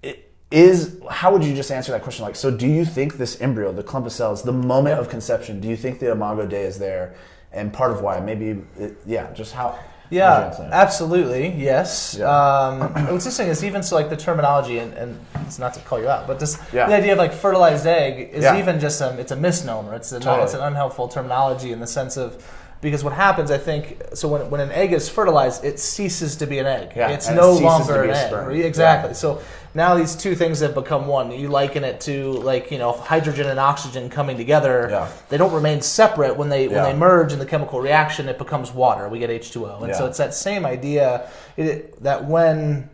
it 0.01 0.31
is 0.51 0.99
how 1.09 1.33
would 1.33 1.43
you 1.43 1.53
just 1.53 1.71
answer 1.71 1.91
that 1.91 2.03
question? 2.03 2.23
Like, 2.25 2.35
so 2.35 2.49
do 2.49 2.67
you 2.67 2.85
think 2.85 3.17
this 3.17 3.39
embryo, 3.41 3.71
the 3.71 3.83
clump 3.83 4.05
of 4.05 4.13
cells, 4.13 4.43
the 4.43 4.53
moment 4.53 4.99
of 4.99 5.09
conception, 5.09 5.59
do 5.59 5.67
you 5.67 5.75
think 5.77 5.99
the 5.99 6.11
imago 6.11 6.45
dei 6.45 6.63
is 6.63 6.79
there? 6.79 7.15
And 7.51 7.71
part 7.71 7.91
of 7.91 8.01
why, 8.01 8.19
maybe, 8.19 8.61
it, 8.77 8.97
yeah, 9.05 9.31
just 9.33 9.53
how? 9.53 9.79
Yeah, 10.09 10.69
absolutely. 10.71 11.49
Yes. 11.53 12.15
Yeah. 12.19 12.27
Um, 12.29 12.79
what's 13.11 13.25
interesting 13.25 13.47
is 13.47 13.63
even 13.63 13.83
so, 13.83 13.95
like 13.95 14.09
the 14.09 14.15
terminology, 14.17 14.79
and, 14.79 14.93
and 14.93 15.19
it's 15.45 15.59
not 15.59 15.73
to 15.73 15.79
call 15.81 15.99
you 15.99 16.07
out, 16.07 16.27
but 16.27 16.39
just 16.39 16.59
Yeah. 16.73 16.87
the 16.87 16.95
idea 16.95 17.11
of 17.13 17.17
like 17.17 17.33
fertilized 17.33 17.85
egg 17.85 18.29
is 18.31 18.43
Yeah. 18.43 18.57
even 18.57 18.79
just 18.79 19.01
um, 19.01 19.19
it's 19.19 19.31
a 19.31 19.35
misnomer. 19.35 19.93
It's 19.95 20.11
a, 20.11 20.19
Totally. 20.19 20.43
it's 20.45 20.53
an 20.53 20.61
unhelpful 20.61 21.07
terminology 21.09 21.71
in 21.71 21.79
the 21.79 21.87
sense 21.87 22.15
of 22.17 22.41
because 22.81 23.03
what 23.03 23.13
happens, 23.13 23.49
I 23.51 23.57
think, 23.57 24.01
so 24.13 24.27
when, 24.27 24.49
when 24.49 24.61
an 24.61 24.71
egg 24.71 24.93
is 24.93 25.09
fertilized, 25.09 25.63
it 25.63 25.79
ceases 25.79 26.35
to 26.37 26.45
be 26.45 26.59
an 26.59 26.65
egg. 26.65 26.93
Yeah, 26.95 27.09
it's 27.09 27.27
and 27.27 27.37
it 27.37 27.41
no 27.41 27.53
longer 27.53 28.03
an 28.03 28.11
egg. 28.11 28.27
sperm. 28.27 28.53
Exactly. 28.53 29.09
Yeah. 29.09 29.13
So 29.13 29.41
now 29.73 29.95
these 29.95 30.15
two 30.15 30.35
things 30.35 30.59
have 30.59 30.75
become 30.75 31.07
one. 31.07 31.31
You 31.31 31.49
liken 31.49 31.83
it 31.83 31.99
to 32.01 32.33
like 32.33 32.71
you 32.71 32.77
know 32.77 32.91
hydrogen 32.91 33.47
and 33.47 33.59
oxygen 33.59 34.09
coming 34.09 34.37
together. 34.37 34.87
Yeah. 34.89 35.11
They 35.29 35.37
don't 35.37 35.53
remain 35.53 35.81
separate 35.81 36.37
when 36.37 36.49
they 36.49 36.67
Yeah. 36.67 36.83
when 36.83 36.83
they 36.83 36.97
merge 36.97 37.33
in 37.33 37.39
the 37.39 37.45
chemical 37.45 37.81
reaction. 37.81 38.29
It 38.29 38.37
becomes 38.37 38.71
water. 38.71 39.09
We 39.09 39.19
get 39.19 39.29
H 39.29 39.51
two 39.51 39.65
O, 39.65 39.83
and 39.83 39.95
so 39.95 40.05
it's 40.05 40.17
that 40.17 40.33
same 40.33 40.65
idea 40.65 41.29
it, 41.55 42.01
that 42.03 42.25
when 42.25 42.89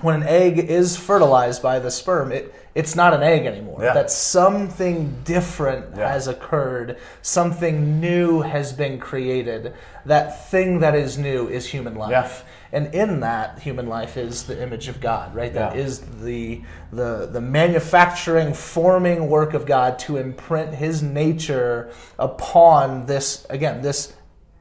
when 0.00 0.14
an 0.14 0.22
egg 0.22 0.58
is 0.58 0.96
fertilized 0.96 1.62
by 1.62 1.78
the 1.78 1.90
sperm, 1.90 2.32
it 2.32 2.54
it's 2.74 2.94
not 2.94 3.12
an 3.12 3.22
egg 3.24 3.44
anymore. 3.44 3.80
Yeah. 3.82 3.94
That 3.94 4.10
something 4.10 5.16
different 5.24 5.96
Yeah. 5.96 6.12
has 6.12 6.28
occurred. 6.28 6.96
Something 7.22 8.00
new 8.00 8.42
has 8.42 8.72
been 8.72 9.00
created. 9.00 9.74
That 10.06 10.48
thing 10.48 10.78
that 10.80 10.94
is 10.94 11.18
new 11.18 11.48
is 11.48 11.66
human 11.66 11.96
life. 11.96 12.10
Yeah. 12.10 12.30
And 12.70 12.94
in 12.94 13.20
that 13.20 13.58
human 13.60 13.88
life 13.88 14.16
is 14.16 14.44
the 14.44 14.62
image 14.62 14.86
of 14.88 15.00
God, 15.00 15.34
right? 15.34 15.52
That 15.52 15.74
is 15.74 16.00
the 16.22 16.62
the 16.92 17.28
the 17.32 17.40
manufacturing, 17.40 18.54
forming 18.54 19.28
work 19.28 19.54
of 19.54 19.66
God 19.66 19.98
to 20.00 20.16
imprint 20.16 20.74
His 20.74 21.02
nature 21.02 21.90
upon 22.18 23.06
this 23.06 23.46
again 23.50 23.82
this 23.82 24.12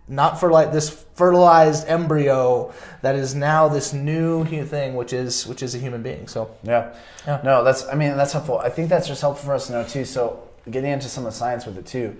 not 0.07 0.39
for 0.39 0.49
like 0.51 0.71
this 0.71 0.89
fertilized 1.15 1.87
embryo 1.87 2.73
that 3.01 3.15
is 3.15 3.35
now 3.35 3.67
this 3.67 3.91
new 3.93 4.45
thing, 4.45 4.95
which 4.95 5.11
is 5.13 5.45
which 5.47 5.61
is 5.61 5.75
a 5.75 5.77
human 5.77 6.01
being. 6.03 6.27
So 6.27 6.51
Yeah. 6.63 6.93
Yeah. 7.25 7.41
No, 7.43 7.63
that's. 7.63 7.85
I 7.87 7.95
mean, 7.95 8.15
that's 8.15 8.33
helpful. 8.33 8.57
I 8.59 8.69
think 8.69 8.89
that's 8.89 9.07
just 9.07 9.21
helpful 9.21 9.47
for 9.47 9.53
us 9.53 9.67
to 9.67 9.73
know 9.73 9.83
too. 9.83 10.05
So, 10.05 10.43
getting 10.71 10.91
into 10.91 11.07
some 11.09 11.25
of 11.25 11.33
the 11.33 11.37
science 11.37 11.65
with 11.65 11.77
it 11.77 11.85
too, 11.85 12.15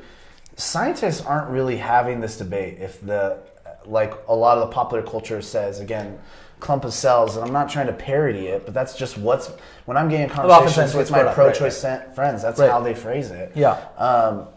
scientists 0.55 1.21
aren't 1.25 1.49
really 1.49 1.77
having 1.77 2.19
this 2.19 2.37
debate. 2.37 2.79
If 2.79 2.99
the 3.05 3.37
like 3.85 4.13
a 4.27 4.35
lot 4.35 4.57
of 4.57 4.67
the 4.67 4.73
popular 4.73 5.01
culture 5.03 5.41
says 5.41 5.79
again, 5.79 6.19
clump 6.59 6.83
of 6.83 6.93
cells, 6.93 7.37
and 7.37 7.45
I'm 7.45 7.53
not 7.53 7.69
trying 7.69 7.87
to 7.87 7.93
parody 7.93 8.47
it, 8.47 8.65
but 8.65 8.73
that's 8.73 8.95
just 8.97 9.17
what's 9.17 9.49
when 9.85 9.95
I'm 9.95 10.09
getting 10.09 10.27
conversations 10.27 10.93
with 10.93 11.09
my 11.11 11.23
right, 11.23 11.33
pro-choice 11.35 11.77
sen- 11.77 12.11
friends. 12.13 12.41
That's 12.41 12.59
Right. 12.59 12.69
how 12.69 12.81
they 12.81 12.93
phrase 12.93 13.31
it. 13.31 13.51
yeah, 13.55 13.77
Um, 13.97 14.47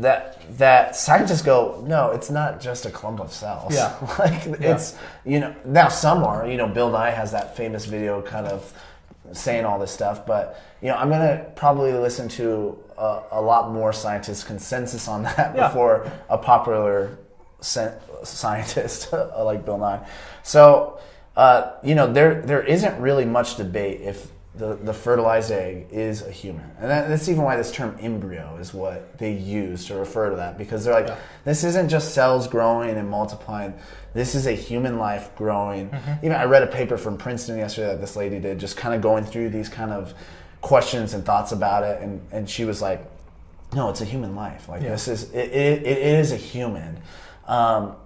that 0.00 0.40
that 0.58 0.96
scientists 0.96 1.42
go 1.42 1.82
no 1.86 2.10
it's 2.10 2.30
not 2.30 2.60
just 2.60 2.86
a 2.86 2.90
clump 2.90 3.20
of 3.20 3.32
cells 3.32 3.72
Yeah. 3.74 3.94
like 4.18 4.46
it's 4.60 4.96
you 5.24 5.40
know 5.40 5.54
now 5.64 5.88
some 5.88 6.24
are 6.24 6.46
you 6.46 6.56
know 6.56 6.66
bill 6.68 6.90
nye 6.90 7.10
has 7.10 7.32
that 7.32 7.56
famous 7.56 7.84
video 7.84 8.20
kind 8.22 8.46
of 8.46 8.72
saying 9.32 9.64
all 9.64 9.78
this 9.78 9.92
stuff 9.92 10.26
but 10.26 10.60
you 10.82 10.88
know 10.88 10.96
i'm 10.96 11.08
gonna 11.08 11.44
probably 11.56 11.92
listen 11.92 12.28
to 12.28 12.76
a, 12.98 13.22
a 13.32 13.40
lot 13.40 13.70
more 13.72 13.92
scientists 13.92 14.42
consensus 14.44 15.06
on 15.08 15.22
that 15.28 15.54
Yeah. 15.54 15.68
before 15.68 16.10
a 16.28 16.36
popular 16.38 17.18
scientist 17.60 19.12
like 19.38 19.64
bill 19.64 19.78
nye 19.78 20.00
so 20.42 20.98
uh, 21.36 21.72
you 21.82 21.94
know 21.94 22.12
there 22.12 22.42
there 22.42 22.62
isn't 22.62 23.00
really 23.00 23.24
much 23.24 23.56
debate 23.56 24.00
if 24.02 24.26
the, 24.60 24.74
the 24.74 24.92
fertilized 24.92 25.50
egg 25.50 25.86
is 25.90 26.20
a 26.20 26.30
human. 26.30 26.70
And 26.78 26.90
that, 26.90 27.08
that's 27.08 27.30
even 27.30 27.42
why 27.42 27.56
this 27.56 27.72
term 27.72 27.96
embryo 27.98 28.58
is 28.60 28.74
what 28.74 29.16
they 29.16 29.32
use 29.32 29.86
to 29.86 29.94
refer 29.94 30.28
to 30.28 30.36
that 30.36 30.58
because 30.58 30.84
they're 30.84 30.92
like, 30.92 31.06
Yeah. 31.08 31.16
this 31.46 31.64
isn't 31.64 31.88
just 31.88 32.12
cells 32.14 32.46
growing 32.46 32.90
and 32.90 33.08
multiplying. 33.08 33.72
This 34.12 34.34
is 34.34 34.46
a 34.46 34.52
human 34.52 34.98
life 34.98 35.34
growing. 35.34 35.88
Mm-hmm. 35.88 36.26
Even 36.26 36.36
I 36.36 36.44
read 36.44 36.62
a 36.62 36.66
paper 36.66 36.98
from 36.98 37.16
Princeton 37.16 37.56
yesterday 37.56 37.88
that 37.88 38.02
this 38.02 38.16
lady 38.16 38.38
did, 38.38 38.60
just 38.60 38.76
kind 38.76 38.94
of 38.94 39.00
going 39.00 39.24
through 39.24 39.48
these 39.48 39.70
kind 39.70 39.92
of 39.92 40.12
questions 40.60 41.14
and 41.14 41.24
thoughts 41.24 41.52
about 41.52 41.82
it. 41.82 42.02
And, 42.02 42.20
and 42.30 42.48
she 42.48 42.66
was 42.66 42.82
like, 42.82 43.02
no, 43.74 43.88
it's 43.88 44.02
a 44.02 44.04
human 44.04 44.36
life. 44.36 44.68
Like 44.68 44.82
Yeah. 44.82 44.90
this 44.90 45.08
is, 45.08 45.30
it, 45.32 45.50
it, 45.52 45.82
it 45.86 45.98
is 45.98 46.32
a 46.32 46.36
human. 46.36 47.00
Um, 47.46 47.96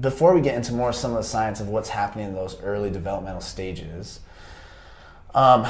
before 0.00 0.32
we 0.32 0.40
get 0.40 0.54
into 0.54 0.72
more 0.74 0.92
some 0.92 1.10
of 1.10 1.16
the 1.16 1.24
science 1.24 1.58
of 1.58 1.68
what's 1.68 1.88
happening 1.88 2.28
in 2.28 2.34
those 2.34 2.60
early 2.62 2.90
developmental 2.90 3.40
stages, 3.40 4.20
um, 5.34 5.66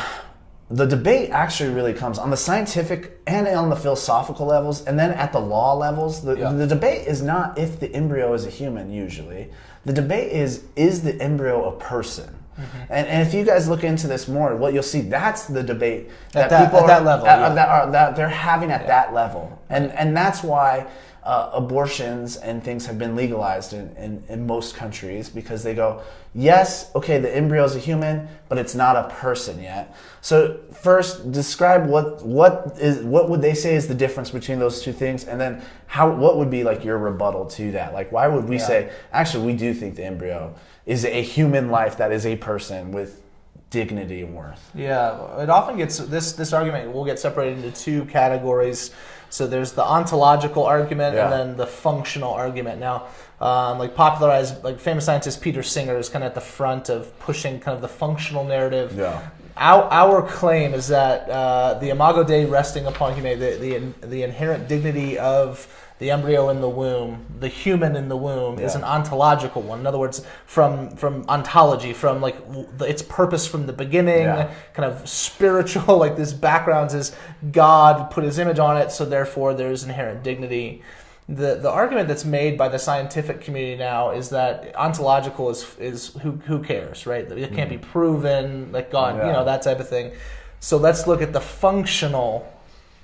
the 0.70 0.86
debate 0.86 1.30
actually 1.30 1.70
really 1.74 1.92
comes 1.92 2.18
on 2.18 2.30
the 2.30 2.36
scientific 2.36 3.20
and 3.26 3.46
on 3.48 3.68
the 3.70 3.76
philosophical 3.76 4.46
levels, 4.46 4.84
and 4.86 4.98
then 4.98 5.10
at 5.12 5.32
the 5.32 5.38
law 5.40 5.74
levels. 5.74 6.22
The, 6.22 6.34
Yeah. 6.36 6.52
the 6.52 6.66
debate 6.66 7.06
is 7.06 7.22
not 7.22 7.58
if 7.58 7.78
the 7.80 7.92
embryo 7.94 8.32
is 8.32 8.46
a 8.46 8.50
human, 8.50 8.90
usually. 8.90 9.50
The 9.84 9.92
debate 9.92 10.32
is 10.32 10.64
is 10.76 11.02
the 11.02 11.20
embryo 11.20 11.64
a 11.68 11.72
person? 11.78 12.34
Mm-hmm. 12.58 12.78
And, 12.88 13.06
and 13.08 13.26
if 13.26 13.34
you 13.34 13.44
guys 13.44 13.68
look 13.68 13.82
into 13.84 14.06
this 14.06 14.28
more, 14.28 14.54
what 14.56 14.72
you'll 14.72 14.82
see 14.84 15.00
that's 15.02 15.44
the 15.46 15.62
debate 15.62 16.08
At 16.34 16.48
that- 16.50 16.72
at 16.72 16.74
are, 16.74 16.86
that 16.86 17.04
level, 17.04 17.26
at- 17.26 17.38
yeah. 17.40 17.54
that, 17.54 17.68
are, 17.68 17.90
that 17.90 18.16
they're 18.16 18.28
having 18.28 18.70
at 18.70 18.86
that 18.86 19.12
level, 19.12 19.58
and 19.68 19.92
and 19.92 20.16
that's 20.16 20.42
why 20.42 20.86
uh, 21.24 21.50
abortions 21.54 22.36
and 22.36 22.62
things 22.62 22.84
have 22.84 22.98
been 22.98 23.16
legalized 23.16 23.72
in, 23.72 23.96
in, 23.96 24.22
in 24.28 24.46
most 24.46 24.76
countries 24.76 25.30
because 25.30 25.62
they 25.62 25.74
go, 25.74 26.02
yes, 26.34 26.90
okay, 26.94 27.18
the 27.18 27.34
embryo 27.34 27.64
is 27.64 27.74
a 27.74 27.78
human, 27.78 28.28
but 28.48 28.58
it's 28.58 28.74
not 28.74 28.94
a 28.94 29.08
person 29.08 29.62
yet. 29.62 29.96
So 30.20 30.60
first, 30.70 31.32
describe 31.32 31.86
what 31.86 32.22
what 32.24 32.76
is 32.78 32.98
what 33.02 33.30
would 33.30 33.40
they 33.40 33.54
say 33.54 33.74
is 33.74 33.88
the 33.88 33.94
difference 33.94 34.30
between 34.30 34.58
those 34.58 34.82
two 34.82 34.92
things, 34.92 35.24
and 35.24 35.40
then 35.40 35.62
how 35.86 36.10
what 36.10 36.36
would 36.36 36.50
be 36.50 36.62
like 36.62 36.84
your 36.84 36.98
rebuttal 36.98 37.46
to 37.46 37.72
that? 37.72 37.94
Like, 37.94 38.12
why 38.12 38.28
would 38.28 38.46
we 38.46 38.56
Yeah. 38.56 38.66
say 38.66 38.90
actually 39.12 39.46
we 39.46 39.54
do 39.54 39.72
think 39.72 39.96
the 39.96 40.04
embryo 40.04 40.54
is 40.84 41.06
a 41.06 41.22
human 41.22 41.70
life 41.70 41.96
that 41.96 42.12
is 42.12 42.26
a 42.26 42.36
person 42.36 42.92
with 42.92 43.22
dignity 43.70 44.22
and 44.22 44.34
worth? 44.34 44.70
Yeah, 44.74 45.40
it 45.42 45.48
often 45.48 45.78
gets 45.78 45.96
this 45.98 46.32
this 46.32 46.52
argument 46.52 46.92
will 46.92 47.06
get 47.06 47.18
separated 47.18 47.64
into 47.64 47.70
two 47.70 48.04
categories. 48.04 48.90
So 49.34 49.48
there's 49.48 49.72
the 49.72 49.82
ontological 49.82 50.62
argument 50.64 51.16
Yeah. 51.16 51.24
and 51.24 51.32
then 51.32 51.56
the 51.56 51.66
functional 51.66 52.32
argument. 52.32 52.78
Now, 52.78 53.06
um, 53.40 53.80
like 53.80 53.96
popularized, 53.96 54.62
like 54.62 54.78
famous 54.78 55.04
scientist 55.06 55.42
Peter 55.42 55.60
Singer 55.60 55.96
is 55.98 56.08
kind 56.08 56.22
of 56.22 56.28
at 56.28 56.34
the 56.36 56.40
front 56.40 56.88
of 56.88 57.18
pushing 57.18 57.58
kind 57.58 57.74
of 57.74 57.82
the 57.82 57.88
functional 57.88 58.44
narrative. 58.44 58.94
Yeah. 58.96 59.20
Our, 59.56 59.82
our 59.90 60.22
claim 60.22 60.72
is 60.72 60.86
that 60.88 61.28
uh, 61.28 61.74
the 61.80 61.90
Imago 61.90 62.22
Dei 62.22 62.44
resting 62.44 62.86
upon 62.86 63.16
humanity, 63.16 63.56
the, 63.56 63.78
the, 64.02 64.06
the 64.06 64.22
inherent 64.22 64.68
dignity 64.68 65.18
of 65.18 65.66
the 66.00 66.10
embryo 66.10 66.48
in 66.48 66.60
the 66.60 66.68
womb, 66.68 67.24
the 67.38 67.48
human 67.48 67.94
in 67.94 68.08
the 68.08 68.16
womb, 68.16 68.58
is 68.58 68.74
an 68.74 68.82
ontological 68.82 69.62
one. 69.62 69.78
In 69.80 69.86
other 69.86 69.98
words, 69.98 70.24
from 70.44 70.90
from 70.96 71.24
ontology, 71.28 71.92
from 71.92 72.20
like 72.20 72.36
the, 72.78 72.84
its 72.84 73.00
purpose 73.02 73.46
from 73.46 73.66
the 73.66 73.72
beginning, 73.72 74.24
Yeah. 74.24 74.52
kind 74.74 74.90
of 74.90 75.08
spiritual. 75.08 75.98
Like 76.04 76.16
this 76.16 76.32
background 76.32 76.92
is 76.92 77.14
God 77.52 78.10
put 78.10 78.24
His 78.24 78.38
image 78.38 78.58
on 78.58 78.76
it, 78.76 78.90
so 78.90 79.04
therefore 79.04 79.54
there's 79.54 79.84
inherent 79.84 80.22
dignity. 80.22 80.82
the 81.28 81.54
the 81.54 81.70
argument 81.70 82.08
that's 82.08 82.24
made 82.24 82.58
by 82.58 82.68
the 82.68 82.78
scientific 82.78 83.40
community 83.40 83.78
now 83.78 84.10
is 84.10 84.28
that 84.30 84.74
ontological 84.76 85.48
is 85.48 85.76
is 85.78 86.08
who 86.22 86.32
who 86.48 86.62
cares, 86.62 87.06
right? 87.06 87.24
It 87.30 87.54
can't 87.54 87.70
be 87.70 87.78
mm. 87.78 87.82
proven, 87.82 88.72
like 88.72 88.90
God, 88.90 89.16
you 89.26 89.32
know, 89.32 89.44
that 89.44 89.62
type 89.62 89.78
of 89.78 89.88
thing. 89.88 90.12
So 90.58 90.76
let's 90.76 91.06
look 91.06 91.22
at 91.22 91.32
the 91.32 91.40
functional 91.40 92.50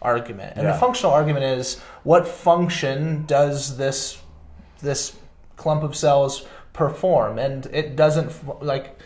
argument. 0.02 0.54
And 0.56 0.66
Yeah. 0.66 0.72
the 0.72 0.78
functional 0.78 1.12
argument 1.14 1.44
is 1.44 1.78
what 2.02 2.26
function 2.26 3.24
does 3.26 3.76
this 3.76 4.18
this 4.82 5.12
clump 5.56 5.82
of 5.82 5.94
cells 5.94 6.46
perform? 6.72 7.38
And 7.38 7.66
it 7.66 7.94
doesn't 7.96 8.32
like 8.64 8.98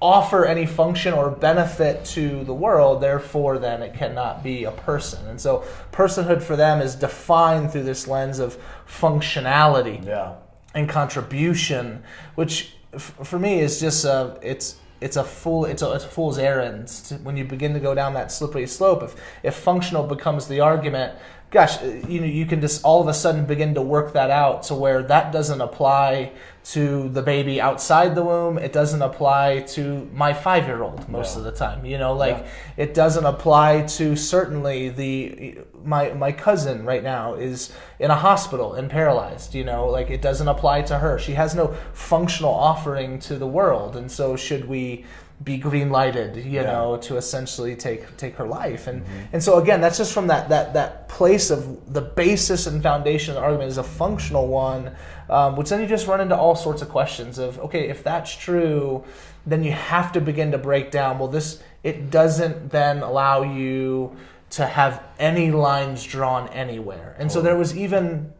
offer 0.00 0.46
any 0.46 0.64
function 0.64 1.12
or 1.12 1.28
benefit 1.28 2.02
to 2.02 2.42
the 2.44 2.54
world, 2.54 3.02
therefore, 3.02 3.58
then 3.58 3.82
it 3.82 3.92
cannot 3.92 4.42
be 4.42 4.64
a 4.64 4.70
person. 4.70 5.26
And 5.28 5.38
so, 5.38 5.64
personhood 5.92 6.40
for 6.42 6.56
them 6.56 6.80
is 6.80 6.94
defined 6.94 7.70
through 7.72 7.82
this 7.82 8.08
lens 8.08 8.38
of 8.38 8.56
functionality 8.88 10.04
Yeah. 10.06 10.32
and 10.74 10.88
contribution, 10.88 12.02
which 12.36 12.74
f- 12.94 13.12
for 13.22 13.38
me 13.38 13.60
is 13.60 13.78
just 13.78 14.06
a 14.06 14.38
it's 14.40 14.76
it's 15.00 15.16
a 15.16 15.24
fool 15.24 15.64
it's 15.66 15.82
a, 15.82 15.92
it's 15.92 16.04
a 16.04 16.08
fool's 16.08 16.38
errand 16.38 16.88
to- 16.88 17.16
when 17.16 17.36
you 17.36 17.44
begin 17.44 17.74
to 17.74 17.80
go 17.80 17.94
down 17.94 18.14
that 18.14 18.32
slippery 18.32 18.66
slope. 18.66 19.02
If 19.02 19.14
if 19.42 19.54
functional 19.54 20.06
becomes 20.06 20.48
the 20.48 20.60
argument, 20.60 21.14
gosh, 21.50 21.80
uh, 21.82 21.86
you 22.08 22.20
know 22.20 22.26
you 22.26 22.46
can 22.46 22.60
just 22.60 22.84
all 22.84 23.00
of 23.00 23.08
a 23.08 23.14
sudden 23.14 23.46
begin 23.46 23.74
to 23.74 23.82
work 23.82 24.12
that 24.14 24.30
out 24.30 24.64
to 24.64 24.74
where 24.74 25.02
that 25.02 25.32
doesn't 25.32 25.60
apply 25.60 26.32
to 26.72 27.08
the 27.10 27.22
baby 27.22 27.60
outside 27.60 28.14
the 28.14 28.24
womb. 28.24 28.58
It 28.58 28.72
doesn't 28.72 29.00
apply 29.02 29.60
to 29.74 30.10
my 30.12 30.32
five 30.32 30.66
year 30.66 30.82
old 30.82 31.08
most 31.08 31.36
of 31.36 31.44
the 31.44 31.52
time. 31.52 31.84
You 31.84 31.98
know, 31.98 32.12
like 32.14 32.38
Yeah. 32.38 32.84
it 32.84 32.94
doesn't 32.94 33.24
apply 33.24 33.82
to 33.82 34.16
certainly 34.16 34.88
the 34.88 35.58
my 35.84 36.12
my 36.14 36.32
cousin 36.32 36.84
right 36.84 37.02
now 37.04 37.34
is 37.34 37.72
in 38.00 38.10
a 38.10 38.16
hospital 38.16 38.74
and 38.74 38.90
paralyzed 38.90 39.54
you 39.54 39.62
know 39.62 39.86
like 39.86 40.10
it 40.10 40.20
doesn't 40.20 40.48
apply 40.48 40.82
to 40.82 40.98
her 40.98 41.16
she 41.16 41.34
has 41.34 41.54
no 41.54 41.76
functional 41.92 42.52
offering 42.52 43.20
to 43.20 43.36
the 43.36 43.46
world 43.46 43.94
and 43.94 44.10
so 44.10 44.34
should 44.34 44.66
we 44.66 45.04
be 45.44 45.58
green 45.58 45.90
lighted 45.90 46.36
you 46.36 46.42
Yeah. 46.44 46.62
know 46.62 46.96
to 46.98 47.16
essentially 47.16 47.76
take 47.76 48.16
take 48.16 48.36
her 48.36 48.46
life. 48.46 48.86
And 48.86 49.04
and 49.32 49.42
so 49.42 49.58
again 49.58 49.80
that's 49.80 49.98
just 49.98 50.12
from 50.12 50.26
that 50.28 50.48
that 50.48 50.72
that 50.74 51.08
place 51.08 51.50
of 51.50 51.92
the 51.92 52.00
basis 52.00 52.66
and 52.66 52.82
foundation 52.82 53.32
of 53.32 53.36
the 53.36 53.42
argument 53.42 53.70
is 53.70 53.78
a 53.78 53.82
functional 53.82 54.46
one 54.46 54.92
um, 55.28 55.56
which 55.56 55.68
then 55.68 55.80
you 55.80 55.86
just 55.86 56.06
run 56.06 56.20
into 56.20 56.36
all 56.36 56.54
sorts 56.56 56.82
of 56.82 56.88
questions 56.88 57.38
of 57.38 57.58
okay 57.60 57.88
if 57.88 58.02
that's 58.02 58.34
true 58.34 59.04
then 59.46 59.62
you 59.62 59.72
have 59.72 60.10
to 60.12 60.20
begin 60.20 60.52
to 60.52 60.58
break 60.58 60.90
down 60.90 61.18
well 61.18 61.28
this 61.28 61.62
it 61.82 62.10
doesn't 62.10 62.70
then 62.70 63.02
allow 63.02 63.42
you 63.42 64.16
to 64.50 64.64
have 64.66 65.02
any 65.18 65.50
lines 65.50 66.04
drawn 66.04 66.48
anywhere. 66.48 67.14
And 67.18 67.30
so 67.30 67.40
there 67.40 67.56
was 67.56 67.76
even 67.76 68.32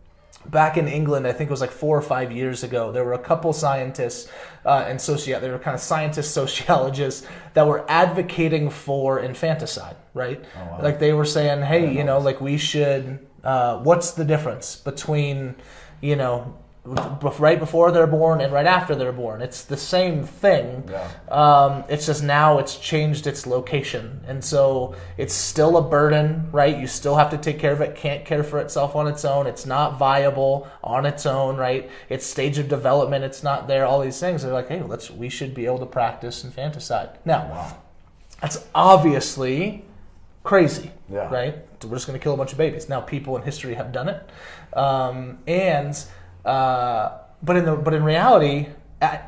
back 0.51 0.77
in 0.77 0.89
England, 0.89 1.27
I 1.27 1.33
think 1.33 1.49
it 1.49 1.53
was 1.53 1.61
like 1.61 1.71
four 1.71 1.97
or 1.97 2.03
five 2.03 2.33
years 2.33 2.63
ago, 2.63 2.93
there 2.93 3.05
were 3.05 3.15
a 3.15 3.19
couple 3.19 3.53
scientists 3.53 4.31
uh, 4.65 4.85
and 4.89 5.01
socio 5.01 5.39
they 5.41 5.51
were 5.51 5.59
kind 5.59 5.75
of 5.75 5.81
scientists, 5.81 6.31
sociologists 6.43 7.27
that 7.55 7.67
were 7.67 7.85
advocating 7.89 8.71
for 8.71 9.21
infanticide, 9.21 9.97
right? 10.15 10.45
wow. 10.57 10.81
Like 10.83 10.99
they 10.99 11.13
were 11.13 11.25
saying, 11.25 11.63
hey, 11.63 11.93
you 11.93 12.05
know, 12.05 12.19
like 12.19 12.41
we 12.41 12.57
should. 12.57 13.27
Uh, 13.45 13.79
what's 13.79 14.11
the 14.11 14.25
difference 14.25 14.75
between, 14.75 15.55
you 16.01 16.17
know, 16.17 16.53
right 16.87 17.59
before 17.59 17.91
they're 17.91 18.07
born 18.07 18.41
and 18.41 18.53
right 18.53 18.67
after 18.67 18.95
they're 18.95 19.13
born? 19.13 19.43
It's 19.43 19.65
the 19.65 19.77
same 19.77 20.23
thing. 20.25 20.89
Yeah. 20.89 21.11
Um, 21.29 21.85
it's 21.89 22.07
just 22.07 22.23
now 22.23 22.59
it's 22.59 22.77
changed 22.77 23.27
its 23.27 23.47
location, 23.47 24.21
and 24.27 24.45
so 24.45 24.95
it's 25.17 25.35
still 25.35 25.77
a 25.77 25.83
burden, 25.83 26.49
right? 26.53 26.77
You 26.79 26.87
still 26.87 27.17
have 27.17 27.31
to 27.31 27.39
take 27.39 27.59
care 27.59 27.73
of 27.73 27.81
it. 27.81 27.97
Can't 27.97 28.25
care 28.25 28.45
for 28.45 28.59
itself 28.61 28.95
on 28.95 29.09
its 29.09 29.25
own. 29.25 29.47
It's 29.47 29.67
not 29.67 29.99
viable 29.99 30.69
on 30.85 31.05
its 31.07 31.27
own, 31.27 31.57
right? 31.57 31.91
Its 32.09 32.25
stage 32.25 32.59
of 32.59 32.69
development, 32.69 33.25
it's 33.25 33.43
not 33.43 33.67
there. 33.67 33.85
All 33.85 34.01
these 34.01 34.21
things. 34.21 34.43
They're 34.43 34.53
like, 34.53 34.69
hey, 34.69 34.83
let's. 34.83 35.11
We 35.11 35.29
should 35.29 35.55
be 35.55 35.67
able 35.67 35.79
to 35.81 35.87
practice 35.87 36.45
infanticide 36.45 37.19
now. 37.25 37.49
Wow. 37.51 37.77
That's 38.43 38.65
obviously 38.75 39.85
crazy, 40.45 40.93
Yeah. 41.11 41.29
right? 41.33 41.57
So 41.81 41.89
we're 41.89 41.97
just 41.97 42.07
going 42.07 42.19
to 42.19 42.23
kill 42.23 42.35
a 42.35 42.37
bunch 42.37 42.53
of 42.53 42.59
babies. 42.59 42.89
Now, 42.89 43.01
people 43.01 43.37
in 43.37 43.43
history 43.43 43.75
have 43.75 43.93
done 43.93 44.09
it, 44.09 44.31
um, 44.79 45.39
and 45.47 45.97
but 46.47 47.57
in 47.57 47.65
the 47.65 47.77
but 47.77 47.95
in 47.95 48.03
reality, 48.03 48.69
I, 49.03 49.21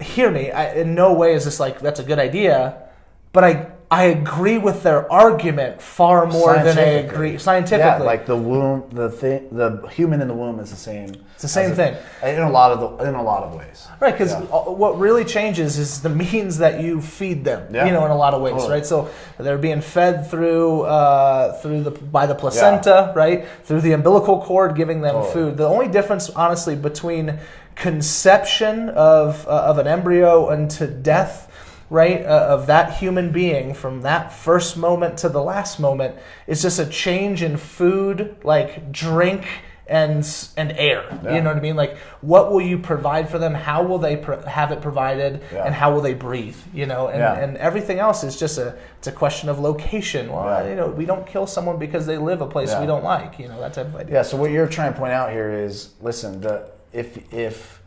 hear 0.00 0.30
me. 0.30 0.50
I, 0.50 0.74
in 0.74 0.94
no 0.94 1.12
way 1.12 1.34
is 1.34 1.44
this 1.44 1.60
like 1.60 1.80
that's 1.80 2.00
a 2.00 2.04
good 2.04 2.18
idea, 2.18 2.88
but 3.32 3.44
I 3.44 3.66
I 3.90 4.04
agree 4.04 4.58
with 4.58 4.82
their 4.82 5.10
argument 5.10 5.80
far 5.80 6.26
more 6.26 6.52
than 6.52 6.78
I 6.78 6.82
agree 7.06 7.38
scientifically. 7.38 7.86
Yeah, 7.86 8.02
like 8.02 8.26
the 8.26 8.36
womb, 8.36 8.84
the 8.92 9.08
thing, 9.10 9.48
the 9.50 9.86
human 9.88 10.20
in 10.20 10.28
the 10.28 10.34
womb 10.34 10.60
is 10.60 10.68
the 10.68 10.76
same. 10.76 11.14
It's 11.32 11.42
the 11.42 11.48
same 11.48 11.74
thing. 11.74 11.96
in 12.22 12.38
a 12.40 12.50
lot 12.50 12.70
of 12.72 12.98
the, 12.98 13.08
in 13.08 13.14
a 13.14 13.22
lot 13.22 13.44
of 13.44 13.54
ways. 13.54 13.88
Right, 13.98 14.12
because 14.12 14.32
Yeah. 14.32 14.40
what 14.40 14.98
really 14.98 15.24
changes 15.24 15.78
is 15.78 16.02
the 16.02 16.10
means 16.10 16.58
that 16.58 16.82
you 16.82 17.00
feed 17.00 17.44
them. 17.44 17.74
Yeah. 17.74 17.86
You 17.86 17.92
know, 17.92 18.04
in 18.04 18.10
a 18.10 18.16
lot 18.16 18.34
of 18.34 18.42
ways, 18.42 18.54
Totally. 18.54 18.70
right? 18.72 18.86
So 18.86 19.08
they're 19.38 19.56
being 19.56 19.80
fed 19.80 20.26
through 20.30 20.82
uh, 20.82 21.52
through 21.62 21.84
the 21.84 21.92
by 21.92 22.26
the 22.26 22.34
placenta, 22.34 23.12
right? 23.16 23.46
Through 23.64 23.80
the 23.80 23.92
umbilical 23.92 24.42
cord, 24.42 24.74
giving 24.76 25.00
them 25.00 25.14
Totally. 25.14 25.32
food. 25.32 25.56
The 25.56 25.66
only 25.66 25.88
difference, 25.88 26.28
honestly, 26.30 26.76
between 26.76 27.38
conception 27.74 28.90
of 28.90 29.46
uh, 29.48 29.50
of 29.70 29.78
an 29.78 29.86
embryo 29.86 30.50
unto 30.50 30.86
death. 30.86 31.47
Right 31.90 32.22
uh, 32.22 32.48
of 32.50 32.66
that 32.66 32.98
human 32.98 33.32
being 33.32 33.72
from 33.72 34.02
that 34.02 34.30
first 34.32 34.76
moment 34.76 35.16
to 35.18 35.30
the 35.30 35.42
last 35.42 35.80
moment 35.80 36.16
is 36.46 36.60
just 36.60 36.78
a 36.78 36.84
change 36.84 37.42
in 37.42 37.56
food, 37.56 38.36
like 38.44 38.92
drink 38.92 39.46
and 39.86 40.22
and 40.58 40.72
air. 40.72 41.02
Yeah. 41.24 41.36
You 41.36 41.40
know 41.40 41.48
what 41.48 41.56
I 41.56 41.60
mean? 41.60 41.76
Like, 41.76 41.96
what 42.20 42.52
will 42.52 42.60
you 42.60 42.78
provide 42.78 43.30
for 43.30 43.38
them? 43.38 43.54
How 43.54 43.82
will 43.82 43.98
they 43.98 44.16
pro- 44.18 44.42
have 44.42 44.70
it 44.70 44.82
provided? 44.82 45.40
Yeah. 45.50 45.64
And 45.64 45.74
how 45.74 45.94
will 45.94 46.02
they 46.02 46.12
breathe? 46.12 46.58
You 46.74 46.84
know, 46.84 47.08
and, 47.08 47.20
Yeah. 47.20 47.38
and 47.38 47.56
everything 47.56 47.98
else 47.98 48.22
is 48.22 48.38
just 48.38 48.58
a 48.58 48.76
it's 48.98 49.06
a 49.06 49.12
question 49.12 49.48
of 49.48 49.58
location. 49.58 50.30
Well, 50.30 50.68
you 50.68 50.76
know, 50.76 50.88
we 50.88 51.06
don't 51.06 51.26
kill 51.26 51.46
someone 51.46 51.78
because 51.78 52.04
they 52.04 52.18
live 52.18 52.42
a 52.42 52.46
place 52.46 52.74
we 52.78 52.84
don't 52.86 53.04
like. 53.04 53.38
You 53.38 53.48
know, 53.48 53.58
that 53.60 53.72
type 53.72 53.86
of 53.86 53.96
idea. 53.96 54.16
Yeah. 54.16 54.22
So 54.22 54.36
what 54.36 54.50
you're 54.50 54.66
trying 54.66 54.92
to 54.92 54.98
point 54.98 55.12
out 55.14 55.30
here 55.30 55.50
is, 55.52 55.94
listen, 56.02 56.42
the 56.42 56.68
if 56.92 57.32
if 57.32 57.80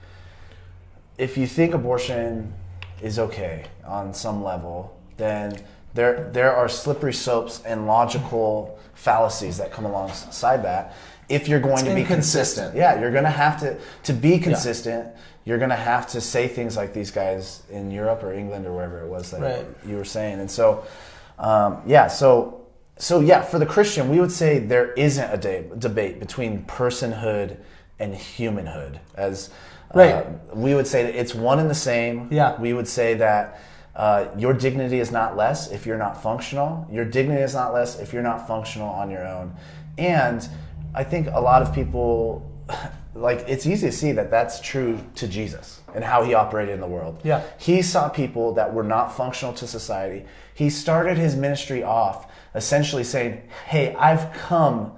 if 1.20 1.38
you 1.38 1.46
think 1.46 1.76
abortion 1.76 2.54
is 3.02 3.20
okay 3.20 3.66
on 3.86 4.14
some 4.14 4.44
level, 4.44 4.98
then 5.18 5.58
there 5.94 6.30
there 6.32 6.56
are 6.56 6.70
slippery 6.70 7.14
slopes 7.14 7.62
and 7.66 7.88
logical 7.88 8.80
fallacies 8.94 9.58
that 9.58 9.72
come 9.72 9.86
alongside 9.86 10.64
that. 10.64 10.96
If 11.30 11.48
you're 11.48 11.60
going 11.60 11.80
It's 11.80 11.84
to 11.90 11.96
be 11.96 12.04
consistent, 12.04 12.76
yeah, 12.76 13.00
you're 13.00 13.12
going 13.12 13.24
to 13.24 13.30
have 13.30 13.60
to 13.62 13.78
to 14.04 14.14
be 14.14 14.38
consistent. 14.40 15.08
You're 15.44 15.58
going 15.58 15.70
to 15.72 15.76
have 15.76 16.06
to 16.10 16.22
say 16.22 16.48
things 16.48 16.78
like 16.78 16.94
these 16.94 17.10
guys 17.10 17.64
in 17.72 17.90
Europe 17.90 18.22
or 18.24 18.32
England 18.32 18.68
or 18.68 18.74
wherever 18.74 19.02
it 19.02 19.08
was 19.08 19.32
that 19.32 19.42
Right. 19.42 19.66
you 19.86 19.98
were 19.98 20.06
saying, 20.06 20.40
and 20.40 20.50
so 20.52 20.84
um, 21.40 21.82
yeah, 21.86 22.08
so 22.08 22.62
so 22.98 23.20
yeah, 23.20 23.42
for 23.42 23.58
the 23.58 23.66
Christian, 23.66 24.10
we 24.10 24.20
would 24.20 24.32
say 24.32 24.60
there 24.60 24.92
isn't 24.94 25.32
a 25.34 25.38
de- 25.38 25.64
debate 25.78 26.20
between 26.20 26.64
personhood 26.66 27.58
and 28.00 28.14
humanhood. 28.14 29.00
As 29.16 29.50
uh, 29.94 29.98
Right. 30.00 30.56
we 30.56 30.74
would 30.76 30.88
say 30.88 31.04
that 31.04 31.16
it's 31.16 31.34
one 31.36 31.60
and 31.60 31.70
the 31.70 31.76
same. 31.76 32.28
Yeah. 32.32 32.60
we 32.60 32.74
would 32.74 32.88
say 32.88 33.14
that 33.16 33.60
uh, 33.96 34.26
your 34.38 34.54
dignity 34.54 35.00
is 35.00 35.12
not 35.12 35.36
less 35.36 35.70
if 35.72 35.86
you're 35.86 35.98
not 35.98 36.22
functional. 36.24 36.88
Your 36.92 37.06
dignity 37.06 37.42
is 37.42 37.54
not 37.54 37.74
less 37.74 38.00
if 38.00 38.14
you're 38.14 38.24
not 38.24 38.48
functional 38.48 38.88
on 38.90 39.12
your 39.12 39.28
own. 39.28 39.54
And 39.98 40.48
I 40.96 41.04
think 41.04 41.28
a 41.28 41.40
lot 41.42 41.62
of 41.62 41.74
people. 41.74 42.50
Like 43.14 43.40
it's 43.50 43.66
easy 43.68 43.88
to 43.88 43.92
see 43.92 44.14
that 44.14 44.32
that's 44.32 44.62
true 44.62 44.98
to 45.16 45.28
Jesus 45.28 45.82
and 45.94 46.02
how 46.02 46.24
he 46.24 46.34
operated 46.34 46.74
in 46.76 46.80
the 46.80 46.88
world. 46.88 47.20
Yeah. 47.26 47.44
He 47.60 47.82
saw 47.82 48.08
people 48.08 48.54
that 48.54 48.74
were 48.74 48.86
not 48.86 49.14
functional 49.14 49.54
to 49.56 49.68
society. 49.68 50.26
He 50.54 50.70
started 50.70 51.18
his 51.18 51.36
ministry 51.36 51.84
off 51.84 52.32
essentially 52.56 53.04
saying, 53.04 53.42
Hey, 53.68 53.94
I've 53.96 54.32
come 54.32 54.94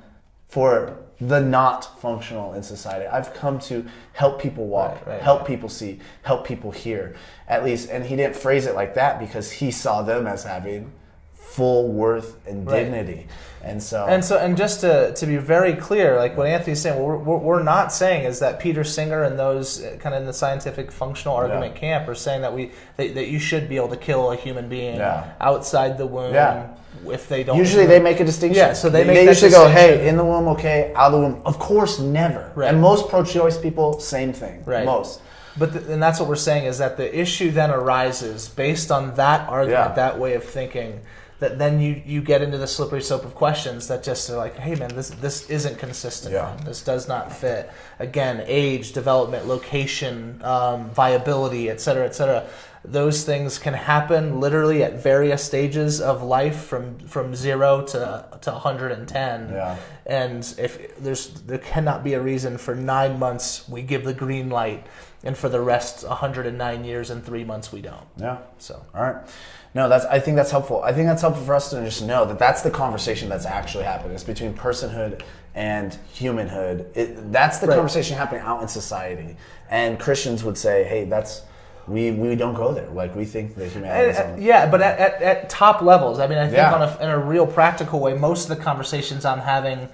for 0.48 0.96
the 1.28 1.40
not 1.40 2.00
functional 2.02 2.54
in 2.54 2.64
society. 2.64 3.06
I've 3.08 3.34
come 3.34 3.60
to 3.60 3.86
help 4.14 4.42
people 4.42 4.66
walk, 4.68 4.96
Right, 5.06 5.08
right, 5.14 5.22
help 5.22 5.40
right. 5.42 5.48
people 5.48 5.70
see, 5.70 6.00
help 6.24 6.46
people 6.46 6.72
hear. 6.72 7.16
At 7.48 7.64
least, 7.64 7.90
and 7.90 8.06
he 8.06 8.16
didn't 8.16 8.36
phrase 8.36 8.66
it 8.66 8.76
like 8.76 8.96
that 8.96 9.20
because 9.20 9.52
he 9.52 9.72
saw 9.72 10.02
them 10.02 10.26
as 10.28 10.44
having 10.44 10.92
full 11.34 11.92
worth 11.92 12.46
and 12.48 12.68
dignity. 12.68 13.28
And 13.64 13.82
so, 13.82 14.06
And 14.08 14.26
so, 14.26 14.38
and 14.40 14.58
just 14.58 14.82
to, 14.82 15.14
to 15.14 15.26
be 15.26 15.38
very 15.38 15.76
clear, 15.76 16.18
like 16.18 16.36
what 16.36 16.48
Anthony's 16.48 16.82
saying, 16.82 17.00
what 17.02 17.22
we're, 17.22 17.38
we're 17.38 17.64
not 17.64 17.94
saying 17.94 18.26
is 18.26 18.40
that 18.40 18.60
Peter 18.60 18.84
Singer 18.84 19.24
and 19.24 19.38
those 19.38 19.82
uh, 19.84 19.96
kind 20.00 20.16
of 20.16 20.22
in 20.22 20.28
the 20.28 20.34
scientific 20.34 20.92
functional 20.92 21.36
argument 21.36 21.76
camp 21.76 22.08
are 22.10 22.16
saying 22.16 22.42
that 22.42 22.54
we 22.54 22.72
that, 22.98 23.14
that 23.16 23.28
you 23.28 23.40
should 23.40 23.70
be 23.70 23.76
able 23.78 23.90
to 23.90 23.98
kill 23.98 24.32
a 24.32 24.36
human 24.36 24.68
being 24.68 24.98
Yeah. 24.98 25.32
outside 25.40 25.98
the 25.98 26.08
womb 26.08 26.34
Yeah. 26.34 26.76
If 27.12 27.28
they 27.30 27.44
don't. 27.44 27.58
Usually 27.58 27.86
they 27.86 28.00
make 28.00 28.20
a 28.20 28.26
distinction. 28.26 28.58
Yeah, 28.58 28.74
so 28.74 28.90
they 28.90 29.04
make 29.04 29.16
they 29.16 29.26
usually 29.28 29.52
go, 29.52 29.68
hey, 29.68 30.08
in 30.08 30.18
the 30.18 30.24
womb, 30.26 30.48
okay, 30.50 30.94
out 30.96 31.08
of 31.08 31.14
the 31.14 31.20
womb. 31.20 31.42
Of 31.46 31.60
course, 31.60 32.00
never. 32.00 32.52
Right. 32.56 32.70
And 32.70 32.82
most 32.82 33.10
pro-choice 33.10 33.58
people, 33.58 34.00
same 34.00 34.34
thing. 34.34 34.64
Right. 34.66 34.86
Most. 34.86 35.22
But 35.58 35.74
th- 35.74 35.86
and 35.86 36.02
that's 36.02 36.20
what 36.20 36.28
we're 36.28 36.36
saying 36.36 36.66
is 36.66 36.78
that 36.80 36.98
the 36.98 37.20
issue 37.20 37.52
then 37.52 37.70
arises 37.70 38.50
based 38.50 38.92
on 38.92 39.14
that 39.16 39.48
argument, 39.50 39.90
Yeah. 39.90 39.96
that 39.96 40.18
way 40.20 40.34
of 40.34 40.44
thinking, 40.44 41.02
that 41.40 41.60
then 41.60 41.80
you 41.80 42.02
you 42.06 42.22
get 42.22 42.42
into 42.42 42.58
the 42.58 42.68
slippery 42.68 43.02
slope 43.02 43.26
of 43.26 43.36
questions 43.36 43.88
that 43.90 44.02
just 44.04 44.30
are 44.30 44.38
like, 44.38 44.56
hey 44.58 44.76
man, 44.76 44.96
this 44.96 45.10
this 45.10 45.50
isn't 45.50 45.78
consistent. 45.78 46.34
Yeah. 46.34 46.56
This 46.66 46.82
does 46.84 47.08
not 47.08 47.32
fit. 47.36 47.70
Again, 48.00 48.44
age, 48.48 48.94
development, 48.94 49.46
location, 49.48 50.42
um, 50.44 50.90
viability, 50.92 51.70
et 51.70 51.80
cetera, 51.82 52.06
et 52.06 52.16
cetera. 52.16 52.46
Those 52.86 53.24
things 53.24 53.60
can 53.60 53.74
happen 53.74 54.40
literally 54.42 54.84
at 54.84 55.02
various 55.02 55.42
stages 55.44 56.02
of 56.02 56.22
life, 56.22 56.66
from 56.66 57.00
from 57.00 57.34
zero 57.34 57.82
to 57.88 58.26
to 58.42 58.52
110. 58.52 59.50
Yeah. 59.54 59.78
And 60.06 60.44
if 60.58 60.98
there's 60.98 61.30
there 61.44 61.60
cannot 61.60 62.04
be 62.04 62.14
a 62.14 62.22
reason 62.22 62.58
for 62.58 62.76
nine 62.76 63.18
months 63.20 63.68
we 63.70 63.84
give 63.84 64.04
the 64.04 64.14
green 64.14 64.50
light, 64.50 64.86
and 65.24 65.38
for 65.38 65.48
the 65.48 65.62
rest 65.62 66.06
109 66.06 66.84
years 66.84 67.10
and 67.10 67.24
three 67.26 67.46
months 67.46 67.72
we 67.72 67.82
don't. 67.82 68.06
Yeah. 68.18 68.40
So 68.58 68.84
All 68.94 69.02
right. 69.04 69.16
No, 69.74 69.88
that's. 69.90 70.04
I 70.06 70.20
think 70.20 70.36
that's 70.36 70.52
helpful. 70.52 70.84
I 70.84 70.92
think 70.94 71.08
that's 71.08 71.22
helpful 71.22 71.46
for 71.46 71.56
us 71.56 71.70
to 71.70 71.84
just 71.86 72.04
know 72.04 72.26
that 72.26 72.38
that's 72.38 72.62
the 72.64 72.70
conversation 72.70 73.30
that's 73.30 73.46
actually 73.46 73.86
happening. 73.86 74.14
It's 74.14 74.24
between 74.26 74.54
personhood 74.54 75.22
and 75.56 75.98
humanhood. 76.12 76.92
It, 76.96 77.32
that's 77.32 77.60
the 77.60 77.68
Right. 77.68 77.76
conversation 77.76 78.18
happening 78.18 78.42
out 78.44 78.62
in 78.62 78.68
society. 78.68 79.36
And 79.70 80.00
Christians 80.00 80.44
would 80.44 80.58
say, 80.58 80.84
"Hey, 80.84 81.06
that's 81.06 81.42
we 81.88 82.12
we 82.12 82.36
don't 82.36 82.54
go 82.54 82.74
there. 82.74 82.88
Like 82.90 83.16
we 83.16 83.26
think 83.26 83.56
that 83.56 83.70
humanity 83.70 84.18
And, 84.18 84.40
uh, 84.40 84.42
yeah, 84.44 84.70
but 84.70 84.82
at, 84.82 85.00
at, 85.00 85.22
at 85.22 85.50
top 85.50 85.82
levels, 85.82 86.20
I 86.20 86.28
mean, 86.28 86.38
I 86.38 86.46
think 86.46 86.58
Yeah. 86.58 86.74
on 86.74 86.82
a, 86.82 86.98
in 87.04 87.10
a 87.10 87.20
real 87.20 87.46
practical 87.46 88.00
way, 88.00 88.14
most 88.14 88.50
of 88.50 88.58
the 88.58 88.64
conversations 88.64 89.26
I'm 89.26 89.40
having, 89.40 89.90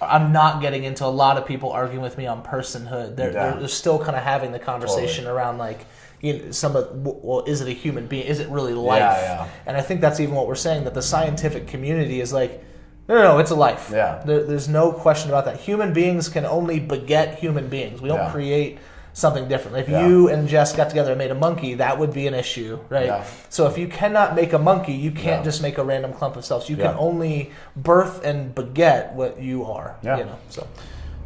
I'm 0.00 0.32
not 0.32 0.60
getting 0.62 0.84
into 0.84 1.04
a 1.04 1.08
lot 1.08 1.36
of 1.36 1.46
people 1.46 1.70
arguing 1.70 2.02
with 2.02 2.16
me 2.16 2.26
on 2.26 2.42
personhood. 2.42 3.16
They're, 3.16 3.32
Yeah. 3.32 3.50
they're, 3.50 3.60
they're 3.60 3.68
still 3.68 3.98
kind 3.98 4.16
of 4.16 4.22
having 4.22 4.52
the 4.52 4.58
conversation 4.58 5.26
around 5.26 5.58
like, 5.58 5.86
you 6.20 6.32
know, 6.38 6.50
some 6.50 6.74
of 6.76 6.88
well, 7.04 7.44
is 7.46 7.60
it 7.60 7.68
a 7.68 7.72
human 7.72 8.06
being? 8.06 8.26
Is 8.26 8.40
it 8.40 8.48
really 8.48 8.72
life? 8.72 9.00
yeah. 9.00 9.46
And 9.66 9.76
I 9.76 9.82
think 9.82 10.00
that's 10.00 10.20
even 10.20 10.34
what 10.34 10.46
we're 10.46 10.54
saying 10.54 10.84
that 10.84 10.94
the 10.94 11.02
scientific 11.02 11.66
community 11.68 12.20
is 12.22 12.32
like, 12.32 12.64
no, 13.06 13.16
no, 13.16 13.22
no 13.22 13.38
it's 13.38 13.50
a 13.50 13.54
life. 13.54 13.90
Yeah. 13.92 14.22
There, 14.24 14.42
there's 14.44 14.66
no 14.68 14.90
question 14.90 15.28
about 15.30 15.44
that. 15.44 15.60
Human 15.60 15.92
beings 15.92 16.30
can 16.30 16.46
only 16.46 16.80
beget 16.80 17.34
human 17.38 17.68
beings. 17.68 18.00
We 18.00 18.08
don't 18.08 18.18
Yeah. 18.18 18.30
create 18.30 18.78
something 19.14 19.48
different. 19.48 19.78
If 19.78 19.88
Yeah. 19.88 20.06
you 20.06 20.28
and 20.28 20.46
Jess 20.48 20.74
got 20.74 20.90
together 20.90 21.12
and 21.12 21.18
made 21.18 21.30
a 21.30 21.34
monkey, 21.36 21.74
that 21.74 21.98
would 21.98 22.12
be 22.12 22.26
an 22.26 22.34
issue, 22.34 22.78
right? 22.90 23.06
Yeah. 23.06 23.22
So 23.48 23.66
if 23.66 23.78
you 23.78 23.86
cannot 23.88 24.34
make 24.34 24.52
a 24.52 24.58
monkey, 24.58 24.92
you 24.92 25.12
can't 25.12 25.40
Yeah. 25.40 25.44
just 25.44 25.62
make 25.62 25.78
a 25.78 25.84
random 25.84 26.12
clump 26.12 26.36
of 26.36 26.44
cells. 26.44 26.68
You 26.68 26.76
can 26.76 26.94
only 26.98 27.52
birth 27.76 28.24
and 28.24 28.54
beget 28.54 29.14
what 29.14 29.40
you 29.40 29.64
are. 29.64 29.94
Yeah. 30.02 30.18
You 30.18 30.24
know. 30.24 30.36
So 30.50 30.66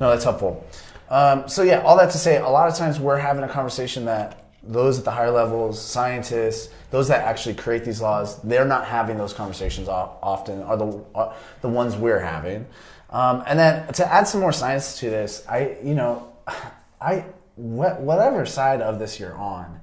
No, 0.01 0.11
that's 0.11 0.22
helpful. 0.22 0.62
Um, 1.11 1.49
so 1.49 1.62
yeah, 1.62 1.80
all 1.80 1.97
that 1.97 2.11
to 2.11 2.18
say, 2.18 2.36
a 2.36 2.49
lot 2.49 2.68
of 2.68 2.76
times 2.76 3.01
we're 3.01 3.16
having 3.16 3.43
a 3.43 3.49
conversation 3.49 4.05
that 4.05 4.36
those 4.62 4.99
at 4.99 5.05
the 5.05 5.11
higher 5.11 5.30
levels, 5.30 5.80
scientists, 5.80 6.68
those 6.91 7.09
that 7.09 7.24
actually 7.24 7.55
create 7.55 7.84
these 7.84 8.01
laws, 8.03 8.36
they're 8.43 8.66
not 8.66 8.84
having 8.84 9.16
those 9.16 9.32
conversations 9.32 9.89
often. 9.89 10.62
Are 10.62 10.76
the 10.76 11.01
are 11.14 11.32
the 11.62 11.68
ones 11.68 11.97
we're 11.97 12.20
having? 12.20 12.66
Um, 13.11 13.43
and 13.47 13.59
then 13.59 13.91
to 13.95 14.12
add 14.12 14.28
some 14.28 14.41
more 14.43 14.53
science 14.53 15.01
to 15.01 15.09
this, 15.09 15.43
I 15.49 15.76
you 15.82 15.95
know, 15.95 16.28
I 17.01 17.24
wh- 17.59 18.01
whatever 18.01 18.47
side 18.47 18.81
of 18.81 18.99
this 18.99 19.19
you're 19.21 19.37
on, 19.37 19.81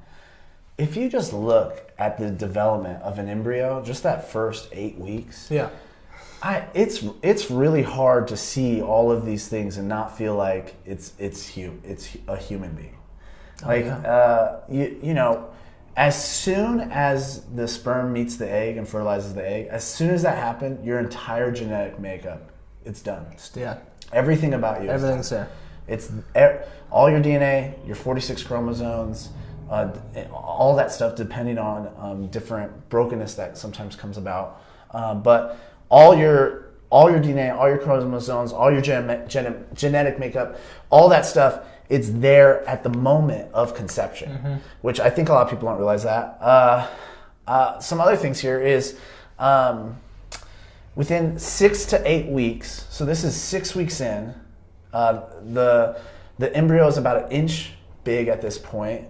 if 0.78 0.98
you 0.98 1.10
just 1.10 1.34
look 1.34 1.92
at 1.98 2.18
the 2.18 2.30
development 2.30 3.02
of 3.02 3.20
an 3.20 3.30
embryo, 3.30 3.84
just 3.84 4.04
that 4.04 4.30
first 4.30 4.70
eight 4.72 4.98
weeks, 4.98 5.50
yeah. 5.50 5.70
I, 6.42 6.68
it's 6.74 7.04
it's 7.22 7.50
really 7.50 7.82
hard 7.82 8.28
to 8.28 8.38
see 8.38 8.82
all 8.82 9.12
of 9.12 9.26
these 9.26 9.48
things 9.48 9.78
and 9.78 9.88
not 9.88 10.18
feel 10.18 10.36
like 10.36 10.76
it's 10.86 11.14
it's 11.18 11.48
hu- 11.56 11.80
it's 11.84 12.18
a 12.28 12.38
human 12.38 12.74
being. 12.76 12.98
Like 13.66 13.86
uh, 13.86 14.58
you 14.70 15.00
you 15.02 15.14
know, 15.14 15.50
as 15.96 16.22
soon 16.22 16.82
as 16.92 17.46
the 17.56 17.68
sperm 17.68 18.12
meets 18.12 18.36
the 18.36 18.52
egg 18.52 18.78
and 18.78 18.88
fertilizes 18.88 19.34
the 19.34 19.48
egg, 19.48 19.68
as 19.68 19.84
soon 19.86 20.10
as 20.10 20.24
that 20.24 20.38
happens, 20.38 20.86
your 20.86 21.00
entire 21.00 21.52
genetic 21.52 22.00
makeup 22.00 22.52
it's 22.86 23.02
done. 23.02 23.26
Yeah. 23.56 23.80
Everything 24.14 24.54
about 24.54 24.82
you. 24.82 24.90
is 24.90 25.04
Everything's 25.04 25.30
there. 25.30 25.50
It's 25.88 26.12
e- 26.38 26.58
all 26.92 27.10
your 27.10 27.20
DNA, 27.20 27.76
your 27.86 27.96
46 27.96 28.44
chromosomes, 28.44 29.30
uh, 29.70 29.90
all 30.34 30.76
that 30.76 30.92
stuff, 30.92 31.16
depending 31.16 31.58
on 31.58 31.90
um, 32.00 32.28
different 32.28 32.90
brokenness 32.90 33.36
that 33.36 33.58
sometimes 33.58 33.96
comes 33.96 34.18
about. 34.18 34.62
Um, 34.92 35.22
but 35.22 35.58
all 35.90 36.16
your 36.16 36.66
all 36.92 37.10
your 37.10 37.20
DNA, 37.20 37.54
all 37.54 37.68
your 37.68 37.80
chromosomes, 37.80 38.54
all 38.54 38.72
your 38.72 38.82
gen- 38.82 39.28
gen- 39.28 39.66
genetic 39.74 40.18
makeup, 40.20 40.58
all 40.92 41.10
that 41.10 41.26
stuff, 41.26 41.66
it's 41.90 42.10
there 42.12 42.64
at 42.70 42.84
the 42.84 42.90
moment 42.90 43.52
of 43.54 43.74
conception, 43.76 44.62
which 44.82 45.00
I 45.00 45.10
think 45.10 45.30
a 45.30 45.34
lot 45.34 45.42
of 45.44 45.50
people 45.50 45.68
don't 45.68 45.78
realize 45.78 46.04
that. 46.04 46.38
Uh, 46.40 46.88
uh, 47.48 47.80
some 47.80 48.00
other 48.00 48.16
things 48.16 48.40
here 48.40 48.62
is. 48.62 48.98
Um, 49.40 49.98
within 50.96 51.38
six 51.38 51.86
to 51.88 52.02
eight 52.10 52.28
weeks, 52.28 52.86
so 52.90 53.04
this 53.04 53.24
is 53.26 53.36
six 53.36 53.76
weeks 53.76 54.00
in, 54.00 54.34
uh, 54.96 55.26
the, 55.44 56.00
the 56.40 56.56
embryo 56.56 56.88
is 56.88 56.98
about 56.98 57.26
an 57.26 57.32
inch 57.32 57.74
big 58.06 58.30
at 58.30 58.42
this 58.42 58.58
point. 58.58 59.06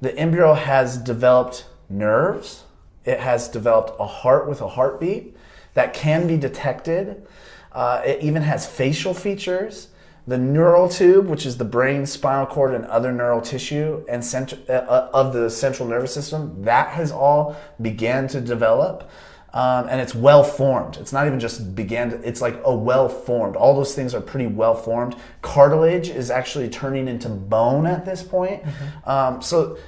The 0.00 0.16
embryo 0.16 0.54
has 0.54 0.98
developed 0.98 1.66
nerves, 1.88 2.62
it 3.04 3.18
has 3.18 3.48
developed 3.48 3.98
a 3.98 4.06
heart 4.06 4.48
with 4.48 4.60
a 4.60 4.68
heartbeat 4.68 5.36
that 5.74 5.94
can 5.94 6.28
be 6.28 6.36
detected. 6.36 7.26
Uh, 7.72 8.02
it 8.04 8.22
even 8.22 8.42
has 8.42 8.66
facial 8.66 9.14
features. 9.14 9.88
The 10.28 10.38
neural 10.38 10.88
tube, 10.88 11.26
which 11.26 11.44
is 11.44 11.56
the 11.56 11.64
brain, 11.64 12.06
spinal 12.06 12.46
cord, 12.46 12.74
and 12.74 12.84
other 12.86 13.12
neural 13.12 13.40
tissue 13.40 14.04
and 14.08 14.24
cent- 14.24 14.54
uh, 14.68 14.72
uh, 14.72 15.10
of 15.12 15.32
the 15.32 15.50
central 15.50 15.88
nervous 15.88 16.14
system, 16.14 16.62
that 16.62 16.90
has 16.90 17.10
all 17.10 17.56
began 17.80 18.28
to 18.28 18.40
develop 18.40 19.08
um, 19.56 19.88
and 19.88 20.02
it's 20.02 20.14
well 20.14 20.44
formed. 20.44 20.98
It's 20.98 21.14
not 21.14 21.26
even 21.26 21.40
just 21.40 21.74
began. 21.74 22.10
To, 22.10 22.16
it's 22.28 22.42
like 22.42 22.60
a 22.64 22.74
well 22.74 23.08
formed. 23.08 23.56
All 23.56 23.74
those 23.74 23.94
things 23.94 24.14
are 24.14 24.20
pretty 24.20 24.46
well 24.46 24.74
formed. 24.74 25.16
Cartilage 25.40 26.10
is 26.10 26.30
actually 26.30 26.68
turning 26.68 27.08
into 27.08 27.30
bone 27.30 27.86
at 27.86 28.04
this 28.04 28.22
point. 28.22 28.62
Um, 29.06 29.40
so 29.40 29.78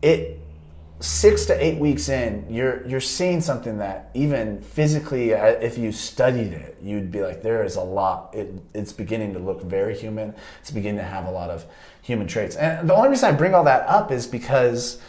it 0.00 0.40
six 1.00 1.44
to 1.44 1.64
eight 1.64 1.78
weeks 1.78 2.08
in, 2.08 2.46
you're 2.48 2.86
you're 2.86 3.02
seeing 3.02 3.42
something 3.42 3.76
that 3.78 4.10
even 4.14 4.62
physically, 4.62 5.34
uh, 5.34 5.46
if 5.60 5.76
you 5.76 5.92
studied 5.92 6.54
it, 6.54 6.78
you'd 6.82 7.12
be 7.12 7.20
like, 7.20 7.42
there 7.42 7.62
is 7.64 7.76
a 7.76 7.82
lot. 7.82 8.34
It, 8.34 8.54
it's 8.72 8.94
beginning 8.94 9.34
to 9.34 9.40
look 9.40 9.62
very 9.62 9.94
human. 9.94 10.34
It's 10.60 10.70
beginning 10.70 11.00
to 11.00 11.06
have 11.06 11.26
a 11.26 11.30
lot 11.30 11.50
of 11.50 11.66
human 12.00 12.26
traits. 12.26 12.56
And 12.56 12.88
the 12.88 12.94
only 12.94 13.10
reason 13.10 13.28
I 13.28 13.36
bring 13.36 13.54
all 13.54 13.64
that 13.64 13.86
up 13.88 14.10
is 14.10 14.26
because. 14.26 15.02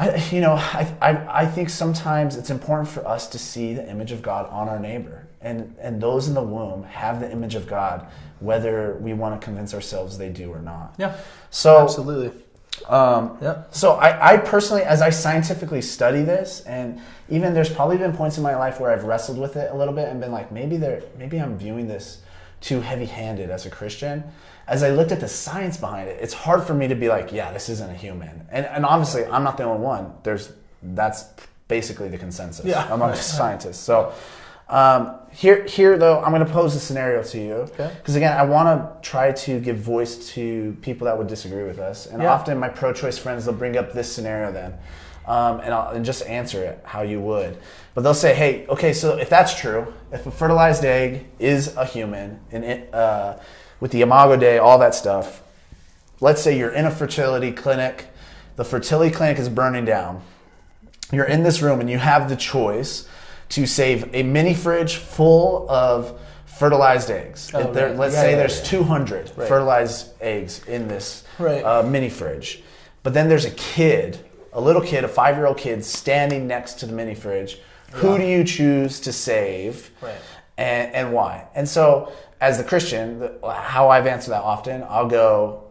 I, 0.00 0.16
you 0.32 0.40
know, 0.40 0.54
I, 0.54 0.92
I, 1.02 1.42
I 1.42 1.46
think 1.46 1.68
sometimes 1.68 2.36
it's 2.36 2.48
important 2.50 2.88
for 2.88 3.06
us 3.06 3.28
to 3.28 3.38
see 3.38 3.74
the 3.74 3.88
image 3.88 4.12
of 4.12 4.22
God 4.22 4.48
on 4.50 4.68
our 4.68 4.80
neighbor. 4.80 5.26
And, 5.42 5.76
and 5.78 6.00
those 6.00 6.26
in 6.28 6.34
the 6.34 6.42
womb 6.42 6.84
have 6.84 7.20
the 7.20 7.30
image 7.30 7.54
of 7.54 7.66
God, 7.66 8.06
whether 8.40 8.96
we 9.00 9.12
want 9.12 9.38
to 9.40 9.44
convince 9.44 9.74
ourselves 9.74 10.16
they 10.16 10.30
do 10.30 10.50
or 10.50 10.60
not. 10.60 10.94
Yeah. 10.98 11.16
So, 11.50 11.82
Absolutely. 11.82 12.30
um, 12.88 13.36
Yeah. 13.42 13.64
so 13.70 13.92
I, 13.92 14.34
I 14.34 14.36
personally, 14.38 14.82
as 14.82 15.02
I 15.02 15.10
scientifically 15.10 15.82
study 15.82 16.22
this, 16.22 16.62
and 16.62 17.00
even 17.28 17.52
there's 17.54 17.72
probably 17.72 17.98
been 17.98 18.14
points 18.14 18.38
in 18.38 18.42
my 18.42 18.56
life 18.56 18.80
where 18.80 18.90
I've 18.90 19.04
wrestled 19.04 19.38
with 19.38 19.56
it 19.56 19.70
a 19.70 19.74
little 19.74 19.94
bit 19.94 20.08
and 20.08 20.20
been 20.20 20.32
like, 20.32 20.50
maybe 20.50 20.76
there, 20.78 21.02
maybe 21.18 21.38
I'm 21.38 21.58
viewing 21.58 21.88
this 21.88 22.22
too 22.60 22.80
heavy-handed 22.80 23.50
as 23.50 23.66
a 23.66 23.70
Christian. 23.70 24.24
As 24.70 24.82
I 24.84 24.90
looked 24.90 25.10
at 25.12 25.20
the 25.20 25.28
science 25.28 25.76
behind 25.76 26.08
it, 26.08 26.18
it's 26.22 26.32
hard 26.32 26.62
for 26.62 26.72
me 26.74 26.86
to 26.88 26.94
be 26.94 27.08
like, 27.08 27.32
yeah, 27.32 27.52
this 27.52 27.68
isn't 27.68 27.90
a 27.90 27.94
human. 27.94 28.46
And, 28.50 28.64
and 28.66 28.86
obviously, 28.86 29.24
I'm 29.26 29.42
not 29.44 29.56
the 29.58 29.64
only 29.64 29.82
one. 29.84 30.12
There's 30.22 30.52
that's 30.82 31.24
basically 31.68 32.08
the 32.08 32.16
consensus 32.18 32.64
Yeah. 32.64 32.92
amongst 32.94 33.36
scientists. 33.36 33.80
So. 33.80 34.12
Um, 34.68 35.16
here, 35.32 35.64
here 35.66 35.98
though, 35.98 36.20
I'm 36.22 36.30
going 36.32 36.46
to 36.46 36.52
pose 36.52 36.76
a 36.76 36.80
scenario 36.80 37.24
to 37.24 37.38
you 37.40 37.54
Okay. 37.54 37.90
because 37.98 38.14
again, 38.14 38.36
I 38.38 38.44
want 38.44 38.68
to 39.02 39.08
try 39.10 39.32
to 39.32 39.58
give 39.58 39.78
voice 39.78 40.28
to 40.34 40.76
people 40.80 41.06
that 41.06 41.18
would 41.18 41.26
disagree 41.26 41.64
with 41.64 41.80
us, 41.80 42.06
and 42.06 42.22
Yeah. 42.22 42.32
often 42.32 42.56
my 42.56 42.68
pro-choice 42.68 43.18
friends 43.18 43.46
they'll 43.46 43.54
bring 43.54 43.76
up 43.76 43.92
this 43.92 44.12
scenario 44.12 44.52
then, 44.52 44.74
um, 45.26 45.58
and 45.64 45.74
I'll 45.74 45.90
and 45.90 46.04
just 46.04 46.24
answer 46.24 46.62
it 46.62 46.78
how 46.84 47.02
you 47.02 47.20
would. 47.20 47.58
But 47.94 48.02
they'll 48.04 48.14
say, 48.14 48.32
hey, 48.32 48.64
okay, 48.68 48.92
so 48.92 49.16
if 49.18 49.28
that's 49.28 49.58
true, 49.58 49.92
if 50.12 50.24
a 50.24 50.30
fertilized 50.30 50.84
egg 50.84 51.26
is 51.40 51.76
a 51.76 51.84
human, 51.84 52.38
and 52.52 52.64
it, 52.64 52.94
uh, 52.94 53.38
with 53.80 53.90
the 53.92 54.02
Imago 54.02 54.36
Dei, 54.36 54.58
all 54.58 54.78
that 54.78 54.94
stuff, 54.94 55.42
let's 56.20 56.42
say 56.42 56.56
you're 56.56 56.70
in 56.72 56.84
a 56.84 56.90
fertility 56.90 57.50
clinic, 57.52 58.06
the 58.56 58.64
fertility 58.64 59.12
clinic 59.14 59.38
is 59.38 59.48
burning 59.48 59.84
down. 59.84 60.22
You're 61.12 61.24
in 61.24 61.42
this 61.42 61.62
room 61.62 61.80
and 61.80 61.88
you 61.90 61.98
have 61.98 62.28
the 62.28 62.36
choice 62.36 63.08
to 63.50 63.66
save 63.66 64.14
a 64.14 64.22
mini 64.22 64.54
fridge 64.54 64.96
full 64.96 65.68
of 65.70 66.20
fertilized 66.46 67.10
eggs. 67.10 67.50
Oh, 67.54 67.72
there- 67.72 67.88
right. 67.88 67.96
Let's 67.96 68.14
Yeah, 68.14 68.20
say 68.20 68.30
yeah, 68.32 68.36
there's 68.36 68.58
yeah. 68.58 68.64
200 68.64 69.32
Right. 69.34 69.48
fertilized 69.48 70.08
eggs 70.20 70.60
in 70.68 70.88
this 70.88 71.24
Right. 71.38 71.64
uh, 71.64 71.82
mini 71.82 72.10
fridge. 72.10 72.62
But 73.02 73.14
then 73.14 73.28
there's 73.28 73.46
a 73.46 73.50
kid, 73.50 74.18
a 74.52 74.60
little 74.60 74.82
kid, 74.82 75.04
a 75.04 75.08
five 75.08 75.36
year 75.36 75.46
old 75.46 75.56
kid 75.56 75.84
standing 75.84 76.46
next 76.46 76.74
to 76.80 76.86
the 76.86 76.92
mini 76.92 77.14
fridge. 77.14 77.58
Who 77.92 78.18
do 78.18 78.24
you 78.24 78.44
choose 78.44 79.00
to 79.00 79.12
save? 79.12 79.90
Right. 80.00 80.14
and, 80.58 80.94
and 80.94 81.12
why. 81.14 81.44
And 81.54 81.66
so, 81.66 82.12
as 82.40 82.58
the 82.58 82.64
Christian, 82.64 83.18
the, 83.18 83.38
how 83.52 83.88
I've 83.88 84.06
answered 84.06 84.30
that 84.30 84.42
often, 84.42 84.82
I'll 84.88 85.08
go, 85.08 85.64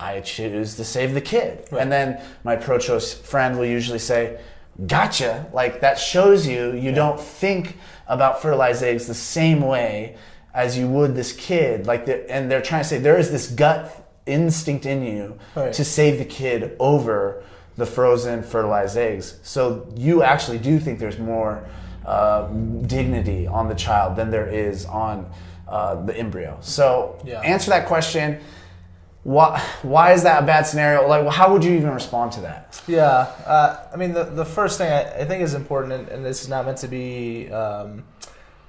I 0.00 0.20
choose 0.20 0.74
to 0.76 0.84
save 0.84 1.14
the 1.14 1.20
kid. 1.20 1.68
And 1.78 1.90
then 1.92 2.20
my 2.44 2.56
pro 2.56 2.78
choice 2.78 3.12
friend 3.14 3.58
will 3.58 3.66
usually 3.66 3.98
say, 3.98 4.40
gotcha. 4.86 5.46
Like 5.52 5.80
that 5.80 5.98
shows 5.98 6.46
you 6.46 6.72
you 6.74 6.92
don't 6.92 7.20
think 7.20 7.76
about 8.06 8.42
fertilized 8.42 8.82
eggs 8.82 9.06
the 9.06 9.14
same 9.14 9.60
way 9.60 10.16
as 10.52 10.76
you 10.78 10.88
would 10.88 11.14
this 11.14 11.32
kid. 11.32 11.86
Like, 11.86 12.06
the, 12.06 12.30
and 12.30 12.50
they're 12.50 12.62
trying 12.62 12.82
to 12.82 12.88
say 12.88 12.98
there 12.98 13.18
is 13.18 13.30
this 13.30 13.50
gut 13.50 14.08
instinct 14.26 14.86
in 14.86 15.04
you 15.04 15.38
Right. 15.54 15.72
to 15.74 15.84
save 15.84 16.18
the 16.18 16.24
kid 16.24 16.76
over 16.78 17.42
the 17.76 17.86
frozen 17.86 18.42
fertilized 18.42 18.96
eggs. 18.96 19.38
So 19.42 19.86
you 19.96 20.22
actually 20.22 20.58
do 20.58 20.78
think 20.78 20.98
there's 20.98 21.18
more 21.18 21.66
uh, 22.06 22.46
dignity 22.86 23.46
on 23.46 23.68
the 23.68 23.74
child 23.74 24.16
than 24.16 24.30
there 24.30 24.46
is 24.48 24.84
on 24.86 25.30
uh, 25.68 25.94
the 26.04 26.16
embryo. 26.16 26.58
So 26.60 27.18
Yeah. 27.24 27.40
answer 27.40 27.70
that 27.70 27.86
question. 27.86 28.40
Why, 29.22 29.58
why 29.82 30.12
is 30.12 30.22
that 30.24 30.42
a 30.42 30.46
bad 30.46 30.66
scenario? 30.66 31.08
Like, 31.08 31.26
how 31.32 31.50
would 31.52 31.64
you 31.64 31.72
even 31.72 31.90
respond 31.94 32.32
to 32.32 32.42
that? 32.42 32.82
Yeah, 32.86 33.26
uh, 33.46 33.78
I 33.90 33.96
mean 33.96 34.12
the 34.12 34.24
the 34.24 34.44
first 34.44 34.76
thing 34.76 34.92
I, 34.92 35.22
I 35.22 35.24
think 35.24 35.42
is 35.42 35.54
important, 35.54 35.94
and, 35.94 36.08
and 36.10 36.24
this 36.24 36.42
is 36.42 36.48
not 36.50 36.66
meant 36.66 36.76
to 36.78 36.88
be 36.88 37.50
um, 37.50 38.04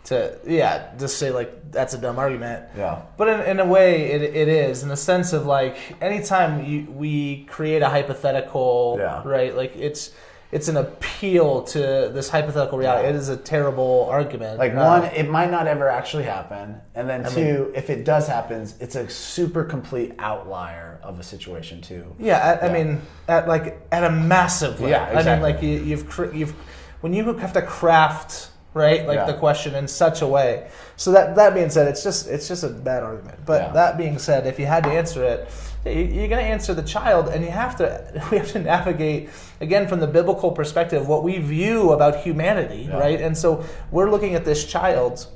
to 0.06 0.38
yeah 0.48 0.94
just 0.98 1.18
say 1.18 1.30
like 1.32 1.74
that's 1.74 1.94
a 1.94 1.98
dumb 1.98 2.18
argument. 2.18 2.64
Yeah. 2.78 3.02
But 3.18 3.28
in, 3.28 3.40
in 3.42 3.60
a 3.60 3.66
way, 3.66 4.12
it, 4.14 4.22
it 4.22 4.48
is 4.48 4.82
in 4.82 4.88
the 4.88 4.96
sense 4.96 5.34
of 5.34 5.46
like 5.46 5.76
anytime 6.02 6.64
you, 6.64 6.90
we 6.90 7.44
create 7.50 7.82
a 7.82 7.90
hypothetical, 7.90 8.96
Yeah. 8.98 9.24
right? 9.26 9.54
Like 9.54 9.76
it's 9.76 10.12
it's 10.52 10.68
an 10.68 10.78
appeal 10.78 11.64
to 11.64 11.80
this 12.14 12.30
hypothetical 12.30 12.78
reality. 12.78 13.04
Yeah. 13.08 13.14
It 13.14 13.16
is 13.16 13.30
a 13.30 13.38
terrible 13.38 14.08
argument. 14.10 14.60
Like 14.60 14.74
Uh, 14.74 15.00
one, 15.02 15.06
it 15.06 15.30
might 15.30 15.52
not 15.52 15.68
ever 15.68 15.90
actually 15.90 16.24
happen, 16.24 16.80
and 16.94 17.10
then 17.10 17.30
two, 17.32 17.72
if 17.76 17.90
it 17.90 18.06
does 18.06 18.28
happen, 18.28 18.68
it's 18.80 18.96
a 18.96 19.10
super 19.10 19.64
complete 19.64 20.14
outlier 20.20 21.00
of 21.04 21.20
a 21.20 21.24
situation 21.24 21.82
too. 21.82 22.16
Yeah, 22.20 22.60
I, 22.62 22.68
I 22.68 22.74
mean, 22.74 23.02
at 23.28 23.48
like 23.48 23.86
at 23.92 24.04
a 24.04 24.12
massive 24.12 24.80
level. 24.82 24.90
Yeah, 24.90 25.20
I 25.20 25.24
mean, 25.24 25.42
like 25.42 25.62
you, 25.62 25.80
you've 25.80 26.34
you've 26.34 26.54
when 27.02 27.14
you 27.14 27.34
have 27.34 27.54
to 27.54 27.62
craft 27.62 28.50
right 28.74 29.08
like 29.08 29.16
Yeah. 29.16 29.26
the 29.26 29.34
question 29.34 29.74
in 29.74 29.88
such 29.88 30.22
a 30.22 30.28
way. 30.28 30.68
So 30.98 31.12
that 31.14 31.36
that 31.36 31.54
being 31.54 31.70
said, 31.70 31.88
it's 31.88 32.04
just 32.04 32.28
it's 32.28 32.48
just 32.48 32.64
a 32.64 32.70
bad 32.70 33.04
argument. 33.04 33.40
But 33.46 33.62
Yeah. 33.62 33.72
that 33.74 33.98
being 33.98 34.20
said, 34.20 34.46
if 34.46 34.60
you 34.60 34.66
had 34.66 34.84
to 34.84 34.90
answer 34.92 35.24
it, 35.24 35.50
you're 35.86 36.28
going 36.28 36.44
to 36.44 36.52
answer 36.56 36.74
the 36.74 36.84
child, 36.84 37.28
and 37.30 37.44
you 37.44 37.52
have 37.52 37.76
to 37.78 38.24
we 38.32 38.38
have 38.38 38.52
to 38.54 38.60
navigate 38.60 39.30
again 39.62 39.88
from 39.88 40.00
the 40.00 40.08
biblical 40.08 40.52
perspective 40.52 41.08
what 41.08 41.24
we 41.24 41.38
view 41.40 41.92
about 41.92 42.18
humanity, 42.24 42.88
Yeah. 42.90 42.98
right? 42.98 43.22
And 43.22 43.38
so 43.38 43.64
we're 43.92 44.10
looking 44.10 44.36
at 44.36 44.46
this 44.46 44.66
child 44.66 45.28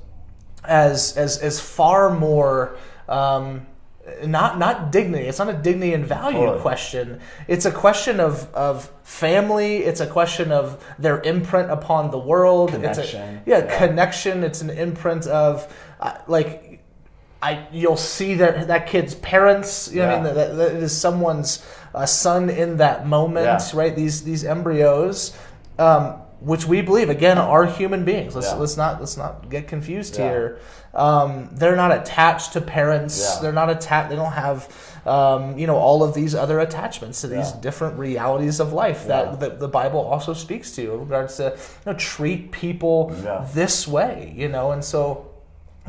as 0.64 1.16
as 1.18 1.38
as 1.38 1.60
far 1.60 2.10
more 2.10 2.76
um, 3.08 3.66
not 4.26 4.58
not 4.58 4.92
dignity. 4.92 5.26
It's 5.28 5.38
not 5.40 5.50
a 5.50 5.54
dignity 5.54 5.94
and 5.94 6.04
value 6.06 6.40
Totally. 6.40 6.62
question. 6.62 7.20
It's 7.48 7.66
a 7.66 7.72
question 7.72 8.20
of 8.20 8.52
of 8.56 8.90
family. 9.04 9.78
It's 9.78 10.00
a 10.02 10.08
question 10.08 10.52
of 10.52 10.84
their 10.98 11.22
imprint 11.22 11.70
upon 11.70 12.10
the 12.12 12.18
world. 12.18 12.70
It's 12.74 12.98
Connection. 12.98 13.22
a, 13.22 13.42
yeah, 13.46 13.58
Yeah. 13.60 13.78
connection. 13.78 14.44
It's 14.44 14.62
an 14.62 14.72
imprint 14.72 15.28
of 15.28 15.72
uh, 16.00 16.14
like. 16.28 16.66
I, 17.42 17.68
you'll 17.72 17.96
see 17.98 18.34
that 18.36 18.68
that 18.68 18.88
kid's 18.88 19.16
parents. 19.16 19.90
You 19.92 20.00
know, 20.02 20.08
what 20.08 20.14
I 20.14 20.24
mean, 20.24 20.36
that, 20.36 20.58
that 20.58 20.76
it 20.76 20.84
is 20.84 20.96
someone's 20.96 21.66
uh, 21.96 22.06
son 22.06 22.50
in 22.50 22.78
that 22.78 23.08
moment, 23.08 23.46
Yeah. 23.46 23.80
right? 23.80 23.96
These 23.96 24.24
these 24.24 24.44
embryos, 24.44 25.38
um, 25.78 26.16
which 26.42 26.66
we 26.66 26.82
believe 26.82 27.10
again 27.10 27.38
are 27.38 27.66
human 27.66 28.04
beings. 28.04 28.36
Let's 28.36 28.48
Yeah. 28.52 28.56
let's 28.56 28.76
not 28.78 29.00
let's 29.00 29.16
not 29.18 29.50
get 29.50 29.68
confused 29.70 30.18
Yeah. 30.18 30.30
here. 30.30 30.60
Um, 30.94 31.50
they're 31.54 31.76
not 31.78 31.92
attached 31.94 32.54
to 32.54 32.62
parents. 32.62 33.20
Yeah. 33.36 33.42
They're 33.42 33.54
not 33.54 33.70
attached. 33.70 34.10
They 34.10 34.16
don't 34.18 34.34
have 34.34 34.68
um, 35.06 35.58
you 35.58 35.66
know 35.66 35.78
all 35.78 36.04
of 36.04 36.14
these 36.14 36.36
other 36.36 36.60
attachments 36.60 37.22
to 37.22 37.28
these 37.28 37.52
Yeah. 37.52 37.62
different 37.62 37.98
realities 37.98 38.60
of 38.60 38.74
life 38.74 39.06
Yeah. 39.08 39.24
that 39.24 39.40
the, 39.40 39.50
the 39.52 39.68
Bible 39.70 40.02
also 40.02 40.34
speaks 40.34 40.72
to 40.76 40.94
in 40.94 41.00
regards 41.00 41.38
to 41.38 41.44
you 41.56 41.92
know 41.92 41.94
treat 41.98 42.52
people 42.52 43.16
Yeah. 43.24 43.46
this 43.54 43.88
way. 43.88 44.34
You 44.36 44.50
know, 44.50 44.72
and 44.72 44.84
so 44.84 45.29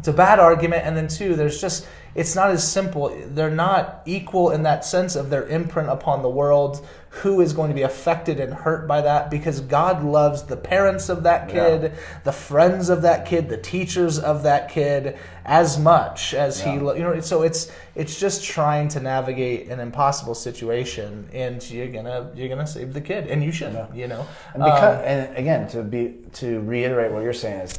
it's 0.01 0.09
a 0.09 0.13
bad 0.13 0.39
argument 0.41 0.85
and 0.87 0.97
then 0.97 1.07
two 1.09 1.37
there's 1.37 1.61
just 1.61 1.87
it's 2.13 2.35
not 2.35 2.51
as 2.51 2.67
simple. 2.67 3.17
They're 3.29 3.53
not 3.53 4.03
equal 4.05 4.51
in 4.51 4.65
that 4.65 4.85
sense 4.85 5.15
of 5.15 5.31
their 5.31 5.47
imprint 5.47 5.89
upon 5.91 6.23
the 6.23 6.29
world. 6.29 6.85
Who 7.11 7.41
is 7.41 7.53
going 7.53 7.69
to 7.71 7.75
be 7.75 7.83
affected 7.83 8.41
and 8.41 8.53
hurt 8.53 8.89
by 8.89 9.01
that? 9.03 9.31
Because 9.31 9.61
god 9.61 10.03
loves 10.03 10.43
the 10.43 10.57
parents 10.57 11.09
of 11.09 11.23
that 11.23 11.49
kid 11.49 11.83
Yeah. 11.83 11.89
the 12.25 12.33
friends 12.33 12.89
of 12.89 13.03
that 13.03 13.27
kid 13.27 13.49
the 13.49 13.57
teachers 13.59 14.19
of 14.19 14.43
that 14.43 14.71
kid 14.71 15.19
as 15.45 15.79
much 15.79 16.35
as 16.35 16.61
he 16.61 16.79
lo- 16.81 16.95
you 16.95 17.03
know 17.03 17.21
so 17.21 17.43
it's 17.43 17.71
it's 17.95 18.19
just 18.19 18.43
trying 18.45 18.89
to 18.89 19.01
navigate 19.01 19.69
an 19.69 19.79
impossible 19.81 20.35
situation 20.35 21.29
and 21.33 21.69
you're 21.71 21.89
gonna 21.89 22.31
you're 22.35 22.49
gonna 22.49 22.67
save 22.67 22.93
the 22.93 23.01
kid 23.01 23.29
and 23.29 23.45
you 23.45 23.53
should 23.53 23.73
you 23.95 24.09
know? 24.09 24.27
And 24.55 24.65
because, 24.65 24.99
Um, 24.99 25.05
and 25.05 25.37
again, 25.37 25.69
to 25.69 25.83
be 25.83 26.17
to 26.35 26.61
reiterate 26.61 27.13
what 27.13 27.23
you're 27.23 27.33
saying 27.33 27.61
is, 27.61 27.79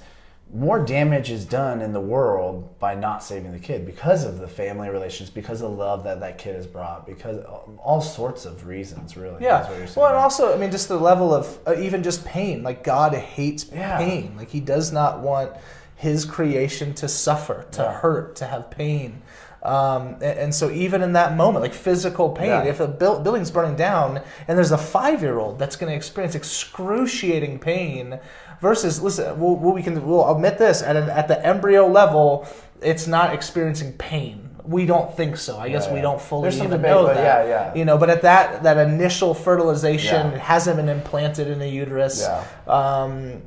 more 0.54 0.84
damage 0.84 1.32
is 1.32 1.46
done 1.46 1.82
in 1.82 1.94
the 1.94 2.02
world 2.02 2.78
by 2.80 2.94
not 2.96 3.24
saving 3.24 3.52
the 3.54 3.60
kid 3.60 3.86
because 3.86 4.26
of 4.26 4.40
the 4.40 4.48
family 4.48 4.90
relations, 4.90 5.30
because 5.30 5.62
of 5.62 5.72
the 5.72 5.78
love 5.78 6.04
that 6.04 6.20
that 6.20 6.38
kid 6.38 6.56
has 6.56 6.68
brought, 6.68 7.06
because 7.06 7.44
all 7.78 8.02
sorts 8.02 8.46
of 8.46 8.68
reasons, 8.68 9.16
really. 9.16 9.42
Yeah. 9.44 9.62
is 9.64 9.68
what 9.70 9.78
you're 9.78 9.88
saying. 9.88 10.02
Well, 10.02 10.10
and 10.14 10.18
also, 10.18 10.54
I 10.54 10.58
mean, 10.58 10.72
just 10.72 10.88
the 10.90 10.98
level 11.00 11.34
of 11.34 11.58
uh, 11.66 11.76
even 11.80 12.04
just 12.04 12.26
pain. 12.26 12.64
Like 12.64 12.84
God 12.84 13.14
hates 13.14 13.66
Yeah. 13.74 13.98
pain. 13.98 14.36
Like 14.38 14.50
He 14.50 14.60
does 14.60 14.92
not 14.92 15.20
want 15.22 15.54
His 15.96 16.26
creation 16.26 16.94
to 16.96 17.08
suffer, 17.08 17.66
to 17.72 17.82
Yeah. 17.84 17.94
hurt, 17.94 18.36
to 18.38 18.46
have 18.48 18.70
pain. 18.72 19.22
Um, 19.64 20.14
and, 20.16 20.24
and 20.24 20.56
so, 20.56 20.72
even 20.72 21.02
in 21.04 21.14
that 21.14 21.36
moment, 21.36 21.62
like 21.64 21.74
physical 21.74 22.30
pain, 22.30 22.48
Yeah. 22.48 22.64
if 22.64 22.80
a 22.80 22.88
buil- 22.88 23.20
building's 23.22 23.52
burning 23.52 23.76
down 23.76 24.22
and 24.48 24.58
there's 24.58 24.72
a 24.72 24.78
five-year-old 24.78 25.60
that's 25.60 25.76
going 25.76 25.92
to 25.92 25.96
experience 25.96 26.34
excruciating 26.36 27.60
pain, 27.60 28.20
versus 28.60 29.02
listen, 29.02 29.40
we'll, 29.40 29.56
we'll- 29.56 29.82
can 29.84 30.06
we'll 30.06 30.30
admit 30.34 30.58
this 30.58 30.82
at 30.82 30.96
an, 30.96 31.10
at 31.10 31.28
the 31.28 31.44
embryo 31.46 31.88
level, 31.88 32.48
it's 32.82 33.06
not 33.08 33.34
experiencing 33.34 33.94
pain. 33.94 34.48
We 34.64 34.86
don't 34.86 35.16
think 35.18 35.38
so. 35.38 35.58
I 35.58 35.70
guess 35.70 35.86
Yeah, 35.88 35.92
we 35.94 35.96
yeah. 35.98 36.02
don't 36.04 36.22
fully 36.22 36.44
There's 36.44 36.58
some 36.58 36.68
even 36.68 36.82
debate, 36.82 36.92
know 36.96 37.08
that. 37.08 37.18
yeah, 37.18 37.48
yeah. 37.50 37.76
You 37.76 37.84
know, 37.86 37.98
but 37.98 38.10
at 38.12 38.22
that 38.22 38.64
that 38.64 38.78
initial 38.78 39.34
fertilization, 39.34 40.28
it 40.34 40.40
hasn't 40.40 40.78
been 40.78 40.88
implanted 40.90 41.48
in 41.48 41.58
the 41.60 41.68
uterus. 41.68 42.22
Yeah. 42.22 42.44
Um, 42.68 43.42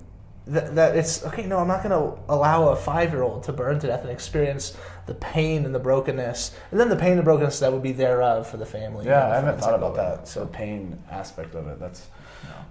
that, 0.49 0.75
that 0.75 0.97
it's 0.97 1.25
okay. 1.27 1.47
No, 1.47 1.59
I'm 1.59 1.69
not 1.69 1.83
going 1.85 1.91
to 1.99 2.21
allow 2.29 2.69
a 2.69 2.77
five 2.77 3.13
year 3.13 3.23
old 3.23 3.45
to 3.45 3.53
burn 3.53 3.79
to 3.79 3.87
death 3.87 4.03
and 4.03 4.11
experience 4.11 4.77
the 5.07 5.15
pain 5.15 5.65
and 5.65 5.75
the 5.75 5.79
brokenness, 5.79 6.57
and 6.71 6.81
then 6.81 6.89
the 6.89 6.97
pain 6.97 7.11
and 7.13 7.19
the 7.19 7.25
brokenness 7.25 7.61
that 7.61 7.73
would 7.73 7.83
be 7.83 7.93
thereof 7.93 8.47
for 8.47 8.57
the 8.57 8.67
family. 8.67 9.05
Yeah, 9.07 9.29
the 9.29 9.33
I 9.33 9.35
haven't 9.37 9.61
thought 9.61 9.75
about 9.75 9.95
that. 9.97 10.27
So 10.29 10.41
the 10.41 10.47
pain 10.47 10.99
aspect 11.11 11.55
of 11.55 11.67
it. 11.69 11.79
That's 11.79 12.07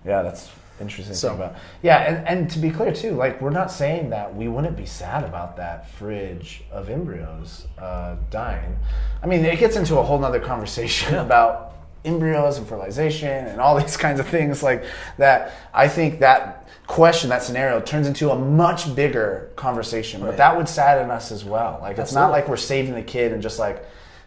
yeah, 0.06 0.22
that's 0.22 0.52
interesting 0.82 1.16
So- 1.16 1.30
to 1.30 1.36
think 1.36 1.52
about. 1.52 1.62
Yeah, 1.82 1.98
and, 2.00 2.28
and 2.28 2.50
to 2.52 2.60
be 2.60 2.70
clear 2.72 2.92
too, 2.92 3.12
like 3.12 3.40
we're 3.42 3.50
not 3.52 3.72
saying 3.72 4.10
that 4.10 4.36
we 4.36 4.48
wouldn't 4.48 4.76
be 4.76 4.86
sad 4.86 5.24
about 5.24 5.58
that 5.58 5.90
fridge 5.92 6.64
of 6.72 6.90
embryos 6.90 7.68
uh, 7.78 8.16
dying. 8.30 8.78
I 9.22 9.28
mean, 9.28 9.46
it 9.46 9.60
gets 9.60 9.76
into 9.76 9.98
a 10.00 10.04
whole 10.04 10.20
nother 10.20 10.40
conversation 10.40 11.16
about 11.16 11.74
embryos 12.06 12.58
and 12.58 12.68
fertilization 12.68 13.48
and 13.48 13.62
all 13.62 13.80
these 13.80 13.96
kinds 13.98 14.20
of 14.20 14.28
things 14.28 14.62
like 14.64 14.84
that. 15.18 15.54
I 15.74 15.88
think 15.88 16.20
that 16.20 16.63
question, 16.94 17.30
that 17.30 17.44
scenario, 17.44 17.82
turns 17.82 18.08
into 18.08 18.30
a 18.32 18.38
much 18.38 18.94
bigger 18.96 19.52
conversation. 19.56 20.22
But 20.22 20.38
that 20.38 20.56
would 20.56 20.70
sadden 20.70 21.10
us 21.12 21.32
as 21.32 21.44
well. 21.44 21.80
Like 21.82 21.98
it's 21.98 22.14
not 22.14 22.32
like 22.32 22.48
we're 22.48 22.58
saving 22.58 22.94
the 22.96 23.04
kid 23.04 23.32
and 23.34 23.42
just 23.42 23.60
like. 23.60 23.84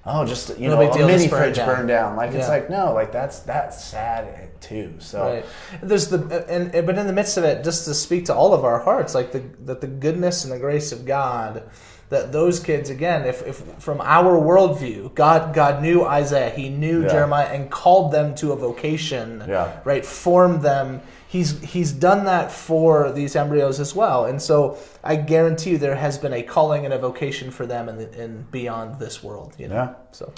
Oh, 0.08 0.24
just 0.24 0.56
you 0.56 0.68
No 0.68 0.80
know, 0.80 0.92
a 0.92 1.04
mini 1.04 1.26
fridge 1.26 1.56
down. 1.56 1.66
burned 1.66 1.88
down. 1.88 2.14
Like 2.14 2.30
it's 2.32 2.48
like 2.48 2.70
no, 2.70 2.94
like 2.94 3.10
that's 3.10 3.40
that's 3.40 3.82
sad 3.84 4.50
too. 4.60 4.94
So 5.00 5.18
Right. 5.20 5.44
There's 5.82 6.06
the 6.06 6.18
and, 6.48 6.72
and 6.72 6.86
but 6.86 6.96
in 6.96 7.08
the 7.08 7.12
midst 7.12 7.36
of 7.38 7.42
it, 7.42 7.64
just 7.64 7.86
to 7.86 7.92
speak 7.94 8.26
to 8.26 8.32
all 8.34 8.54
of 8.54 8.64
our 8.64 8.78
hearts, 8.78 9.16
like 9.16 9.32
the 9.32 9.42
that 9.64 9.80
the 9.80 9.88
goodness 9.88 10.44
and 10.44 10.52
the 10.52 10.60
grace 10.60 10.92
of 10.92 11.04
God, 11.06 11.64
that 12.10 12.30
those 12.30 12.60
kids 12.60 12.88
again, 12.88 13.26
if, 13.26 13.44
if 13.44 13.56
from 13.80 14.00
our 14.00 14.38
worldview, 14.38 15.12
God 15.16 15.52
God 15.52 15.82
knew 15.82 16.04
Isaiah, 16.04 16.50
He 16.50 16.68
knew 16.68 17.02
Yeah. 17.02 17.08
Jeremiah, 17.08 17.48
and 17.48 17.68
called 17.68 18.12
them 18.12 18.36
to 18.36 18.52
a 18.52 18.56
vocation. 18.56 19.42
Yeah. 19.48 19.80
Right. 19.84 20.06
Formed 20.06 20.62
them. 20.62 21.00
He's 21.36 21.50
he's 21.74 21.92
done 21.92 22.24
that 22.24 22.50
for 22.50 23.12
these 23.12 23.36
embryos 23.36 23.78
as 23.80 23.94
well, 23.94 24.24
and 24.24 24.40
so 24.40 24.78
I 25.04 25.16
guarantee 25.16 25.70
you 25.72 25.78
there 25.78 25.96
has 26.06 26.18
been 26.18 26.32
a 26.32 26.42
calling 26.42 26.84
and 26.86 26.94
a 26.94 26.98
vocation 26.98 27.50
for 27.50 27.66
them 27.66 27.88
in, 27.90 27.96
the, 27.98 28.24
in 28.24 28.46
beyond 28.50 28.98
this 28.98 29.22
world. 29.22 29.54
You 29.58 29.68
know. 29.68 29.74
Yeah. 29.74 29.94
So 30.12 30.32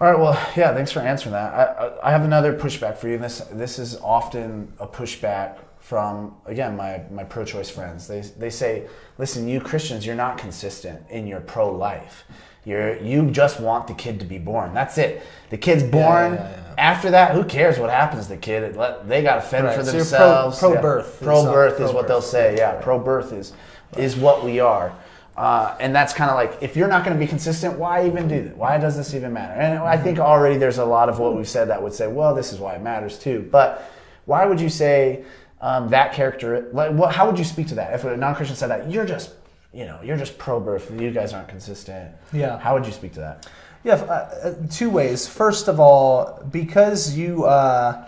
All 0.00 0.10
right. 0.10 0.18
Well, 0.18 0.34
yeah. 0.56 0.74
Thanks 0.74 0.90
for 0.90 0.98
answering 0.98 1.32
that. 1.32 1.54
I, 1.54 1.64
I, 1.64 2.08
I 2.08 2.10
have 2.10 2.24
another 2.24 2.58
pushback 2.58 2.96
for 2.96 3.08
you. 3.08 3.18
This 3.18 3.38
this 3.52 3.78
is 3.78 3.96
often 3.98 4.72
a 4.80 4.86
pushback 4.86 5.58
from 5.78 6.34
again 6.44 6.76
my 6.76 7.02
my 7.10 7.24
pro-choice 7.24 7.70
friends. 7.70 8.08
They 8.08 8.20
they 8.20 8.50
say, 8.50 8.88
listen, 9.18 9.48
you 9.48 9.60
Christians, 9.60 10.04
you're 10.04 10.16
not 10.16 10.38
consistent 10.38 11.08
in 11.08 11.28
your 11.28 11.40
pro-life. 11.40 12.24
You're 12.64 12.96
you 12.98 13.30
just 13.30 13.60
want 13.60 13.86
the 13.88 13.94
kid 13.94 14.20
to 14.20 14.26
be 14.26 14.38
born. 14.38 14.72
That's 14.74 14.96
it. 14.98 15.22
The 15.50 15.58
kid's 15.58 15.82
born. 15.82 16.34
yeah, 16.34 16.50
yeah. 16.50 16.58
After 16.78 17.10
that, 17.10 17.34
who 17.34 17.44
cares 17.44 17.78
what 17.78 17.90
happens 17.90 18.24
to 18.26 18.30
the 18.30 18.36
kid? 18.38 18.76
Let, 18.76 19.06
they 19.08 19.22
got 19.22 19.34
to 19.36 19.40
fend 19.42 19.66
Right, 19.66 19.76
for 19.76 19.84
so 19.84 19.92
you're 19.96 20.04
pro- 20.06 20.18
themselves. 20.18 20.58
pro-birth 20.58 21.06
is, 21.06 21.22
uh, 21.22 21.24
Pro-birth 21.24 21.80
is 21.80 21.92
what 21.92 22.08
they'll 22.08 22.22
say. 22.22 22.56
Yeah, 22.56 22.80
pro-birth 22.80 23.32
is 23.32 23.52
is 23.96 24.16
what 24.16 24.44
we 24.44 24.58
are. 24.60 24.92
Uh, 25.36 25.74
and 25.80 25.94
that's 25.94 26.12
kind 26.12 26.30
of 26.30 26.36
like 26.36 26.62
if 26.62 26.76
you're 26.76 26.88
not 26.88 27.04
going 27.04 27.16
to 27.16 27.20
be 27.22 27.26
consistent, 27.28 27.78
why 27.78 28.06
even 28.06 28.28
do 28.28 28.42
that? 28.44 28.56
Why 28.56 28.78
does 28.78 28.96
this 28.96 29.14
even 29.14 29.32
matter? 29.32 29.54
And 29.60 29.78
I 29.82 29.96
think 29.96 30.18
already 30.18 30.56
there's 30.56 30.78
a 30.78 30.84
lot 30.84 31.08
of 31.08 31.18
what 31.18 31.36
we've 31.36 31.48
said 31.48 31.68
that 31.68 31.82
would 31.82 31.92
say, 31.94 32.06
well, 32.06 32.34
this 32.34 32.52
is 32.52 32.58
why 32.58 32.74
it 32.74 32.82
matters 32.82 33.18
too. 33.18 33.48
But 33.50 33.90
why 34.26 34.44
would 34.46 34.60
you 34.60 34.68
say 34.68 35.24
um, 35.60 35.88
that 35.88 36.12
character? 36.12 36.68
Like, 36.72 36.92
what, 36.92 37.14
how 37.14 37.26
would 37.26 37.38
you 37.38 37.44
speak 37.44 37.66
to 37.68 37.74
that 37.76 37.92
if 37.94 38.04
a 38.04 38.16
non-Christian 38.16 38.56
said 38.56 38.70
that 38.70 38.90
you're 38.90 39.06
just, 39.06 39.30
you 39.72 39.84
know, 39.86 39.98
you're 40.02 40.16
just 40.16 40.36
pro-birth. 40.38 40.90
You 41.00 41.10
guys 41.10 41.32
aren't 41.32 41.48
consistent. 41.48 42.12
Yeah. 42.32 42.58
How 42.58 42.74
would 42.74 42.86
you 42.86 42.92
speak 42.92 43.12
to 43.14 43.20
that? 43.20 43.48
Yeah, 43.84 43.94
uh, 43.94 44.12
uh, 44.48 44.54
two 44.70 44.90
ways. 44.90 45.26
First 45.26 45.66
of 45.68 45.80
all, 45.80 46.44
because 46.50 47.16
you, 47.16 47.44
uh, 47.44 48.06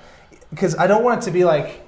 because 0.51 0.77
I 0.77 0.87
don't 0.87 1.03
want 1.03 1.23
it 1.23 1.25
to 1.27 1.31
be 1.33 1.45
like 1.45 1.81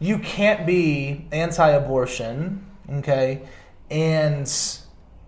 you 0.00 0.18
can't 0.18 0.66
be 0.66 1.26
anti-abortion, 1.32 2.64
okay, 2.98 3.42
and 3.90 4.50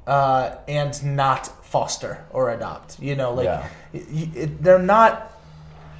uh, 0.07 0.55
and 0.69 1.17
not 1.17 1.47
foster 1.67 2.25
or 2.31 2.51
adopt. 2.55 2.99
You 3.01 3.17
know, 3.17 3.35
like 3.35 3.45
Yeah. 3.45 3.69
y- 3.93 4.05
y- 4.11 4.31
it, 4.35 4.63
they're 4.63 4.79
not 4.79 5.33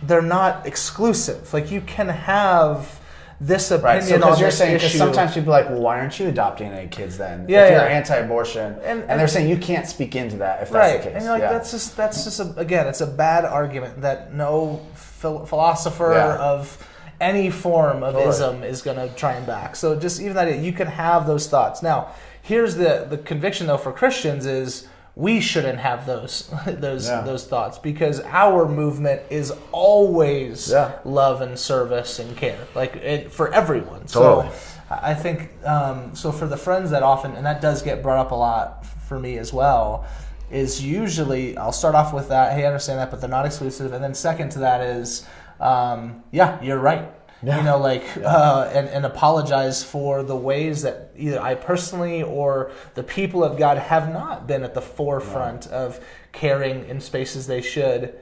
they're 0.03 0.23
not 0.23 0.67
exclusive. 0.67 1.53
Like 1.53 1.71
you 1.71 1.81
can 1.83 2.09
have 2.09 2.99
this 3.41 3.71
opinion 3.71 3.85
Right. 3.95 4.03
So 4.03 4.15
on 4.15 4.21
because 4.21 4.41
you're 4.41 4.49
this 4.49 4.59
saying, 4.59 4.77
issue. 4.77 4.97
sometimes 4.99 5.35
people 5.35 5.53
are 5.55 5.61
like, 5.63 5.69
well, 5.71 5.81
why 5.81 5.99
aren't 6.01 6.19
you 6.19 6.29
adopting 6.29 6.73
any 6.73 6.89
kids 6.89 7.19
then? 7.19 7.47
Yeah, 7.49 7.65
if 7.65 7.71
you're 7.73 7.81
yeah. 7.81 7.97
anti-abortion, 7.97 8.73
And- 8.75 8.83
and, 8.83 9.11
and- 9.11 9.21
they're 9.21 9.29
saying 9.29 9.49
you 9.51 9.59
can't 9.59 9.87
speak 9.87 10.17
into 10.17 10.37
that 10.39 10.63
if 10.63 10.71
that's 10.71 10.75
right 10.93 11.03
the 11.03 11.09
case. 11.11 11.15
and 11.17 11.25
you're 11.25 11.33
like 11.33 11.43
yeah. 11.43 11.53
that's 11.53 11.71
just 11.71 11.97
that's 11.97 12.25
just 12.25 12.41
a, 12.41 12.55
again 12.57 12.87
it's 12.87 13.01
a 13.03 13.07
bad 13.07 13.45
argument 13.45 14.01
that 14.01 14.33
no 14.33 14.81
phil- 14.95 15.45
philosopher 15.47 16.13
Yeah. 16.15 16.37
of 16.39 16.89
any 17.21 17.51
form 17.51 18.03
of 18.03 18.15
Totally. 18.15 18.31
ism 18.31 18.63
is 18.65 18.83
going 18.83 18.97
to 18.99 19.15
try 19.17 19.33
and 19.33 19.47
back 19.47 19.75
so 19.77 19.99
just 19.99 20.21
even 20.21 20.35
that 20.35 20.59
you 20.59 20.73
can 20.73 20.87
have 20.87 21.27
those 21.27 21.47
thoughts 21.49 21.83
now 21.83 22.09
here's 22.43 22.75
the 22.77 23.07
the 23.09 23.17
conviction 23.19 23.67
though 23.67 23.79
for 23.79 23.91
christians 23.93 24.45
is 24.47 24.87
we 25.19 25.41
shouldn't 25.41 25.79
have 25.79 26.05
those 26.07 26.49
those 26.67 27.09
Yeah. 27.09 27.23
those 27.23 27.47
thoughts 27.47 27.79
because 27.79 28.21
our 28.21 28.69
movement 28.69 29.23
is 29.31 29.53
always 29.73 30.71
Yeah. 30.71 30.93
love 31.05 31.41
and 31.41 31.59
service 31.59 32.19
and 32.19 32.37
care 32.37 32.59
like 32.75 32.97
it, 32.97 33.33
for 33.33 33.53
everyone 33.53 34.03
Totally. 34.07 34.51
so 34.51 34.55
I 34.89 35.15
think 35.15 35.51
um, 35.65 36.15
so. 36.15 36.31
For 36.31 36.47
the 36.47 36.57
friends 36.57 36.93
that 36.93 37.03
often, 37.03 37.33
and 37.35 37.45
that 37.45 37.61
does 37.61 37.83
get 37.83 38.05
brought 38.05 38.19
up 38.19 38.31
a 38.31 38.37
lot 38.37 38.87
for 39.09 39.19
me 39.19 39.37
as 39.37 39.53
well, 39.53 40.07
is 40.49 40.81
usually 40.81 41.57
I'll 41.57 41.73
start 41.73 41.97
off 41.97 42.13
with 42.15 42.29
that. 42.29 42.53
Hey, 42.53 42.63
I 42.63 42.67
understand 42.69 43.01
that, 43.01 43.11
but 43.11 43.21
they're 43.21 43.29
not 43.29 43.47
exclusive. 43.47 43.93
And 43.93 44.05
then 44.05 44.15
second 44.15 44.51
to 44.51 44.61
that 44.61 44.81
is, 44.83 45.27
um, 45.59 46.23
yeah, 46.31 46.63
you're 46.63 46.79
right. 46.79 47.11
Yeah. 47.43 47.59
You 47.59 47.63
know, 47.65 47.79
like 47.79 48.05
uh, 48.17 48.71
and 48.73 48.89
and 48.89 49.05
apologize 49.05 49.85
for 49.85 50.23
the 50.23 50.37
ways 50.37 50.83
that 50.83 51.11
either 51.17 51.41
I 51.41 51.55
personally 51.55 52.23
or 52.23 52.71
the 52.95 53.03
people 53.03 53.45
of 53.45 53.59
God 53.59 53.77
have 53.79 54.13
not 54.13 54.47
been 54.47 54.65
at 54.65 54.75
the 54.75 54.81
forefront 54.81 55.67
of 55.67 56.01
caring 56.33 56.89
in 56.89 57.01
spaces 57.01 57.47
they 57.47 57.61
should 57.63 58.15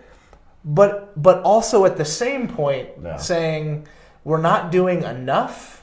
but 0.65 1.21
but 1.23 1.43
also 1.43 1.85
at 1.85 1.97
the 1.97 2.05
same 2.05 2.49
point 2.49 2.89
Yeah. 3.03 3.17
saying 3.17 3.87
we're 4.25 4.41
not 4.41 4.73
doing 4.73 5.03
enough 5.03 5.83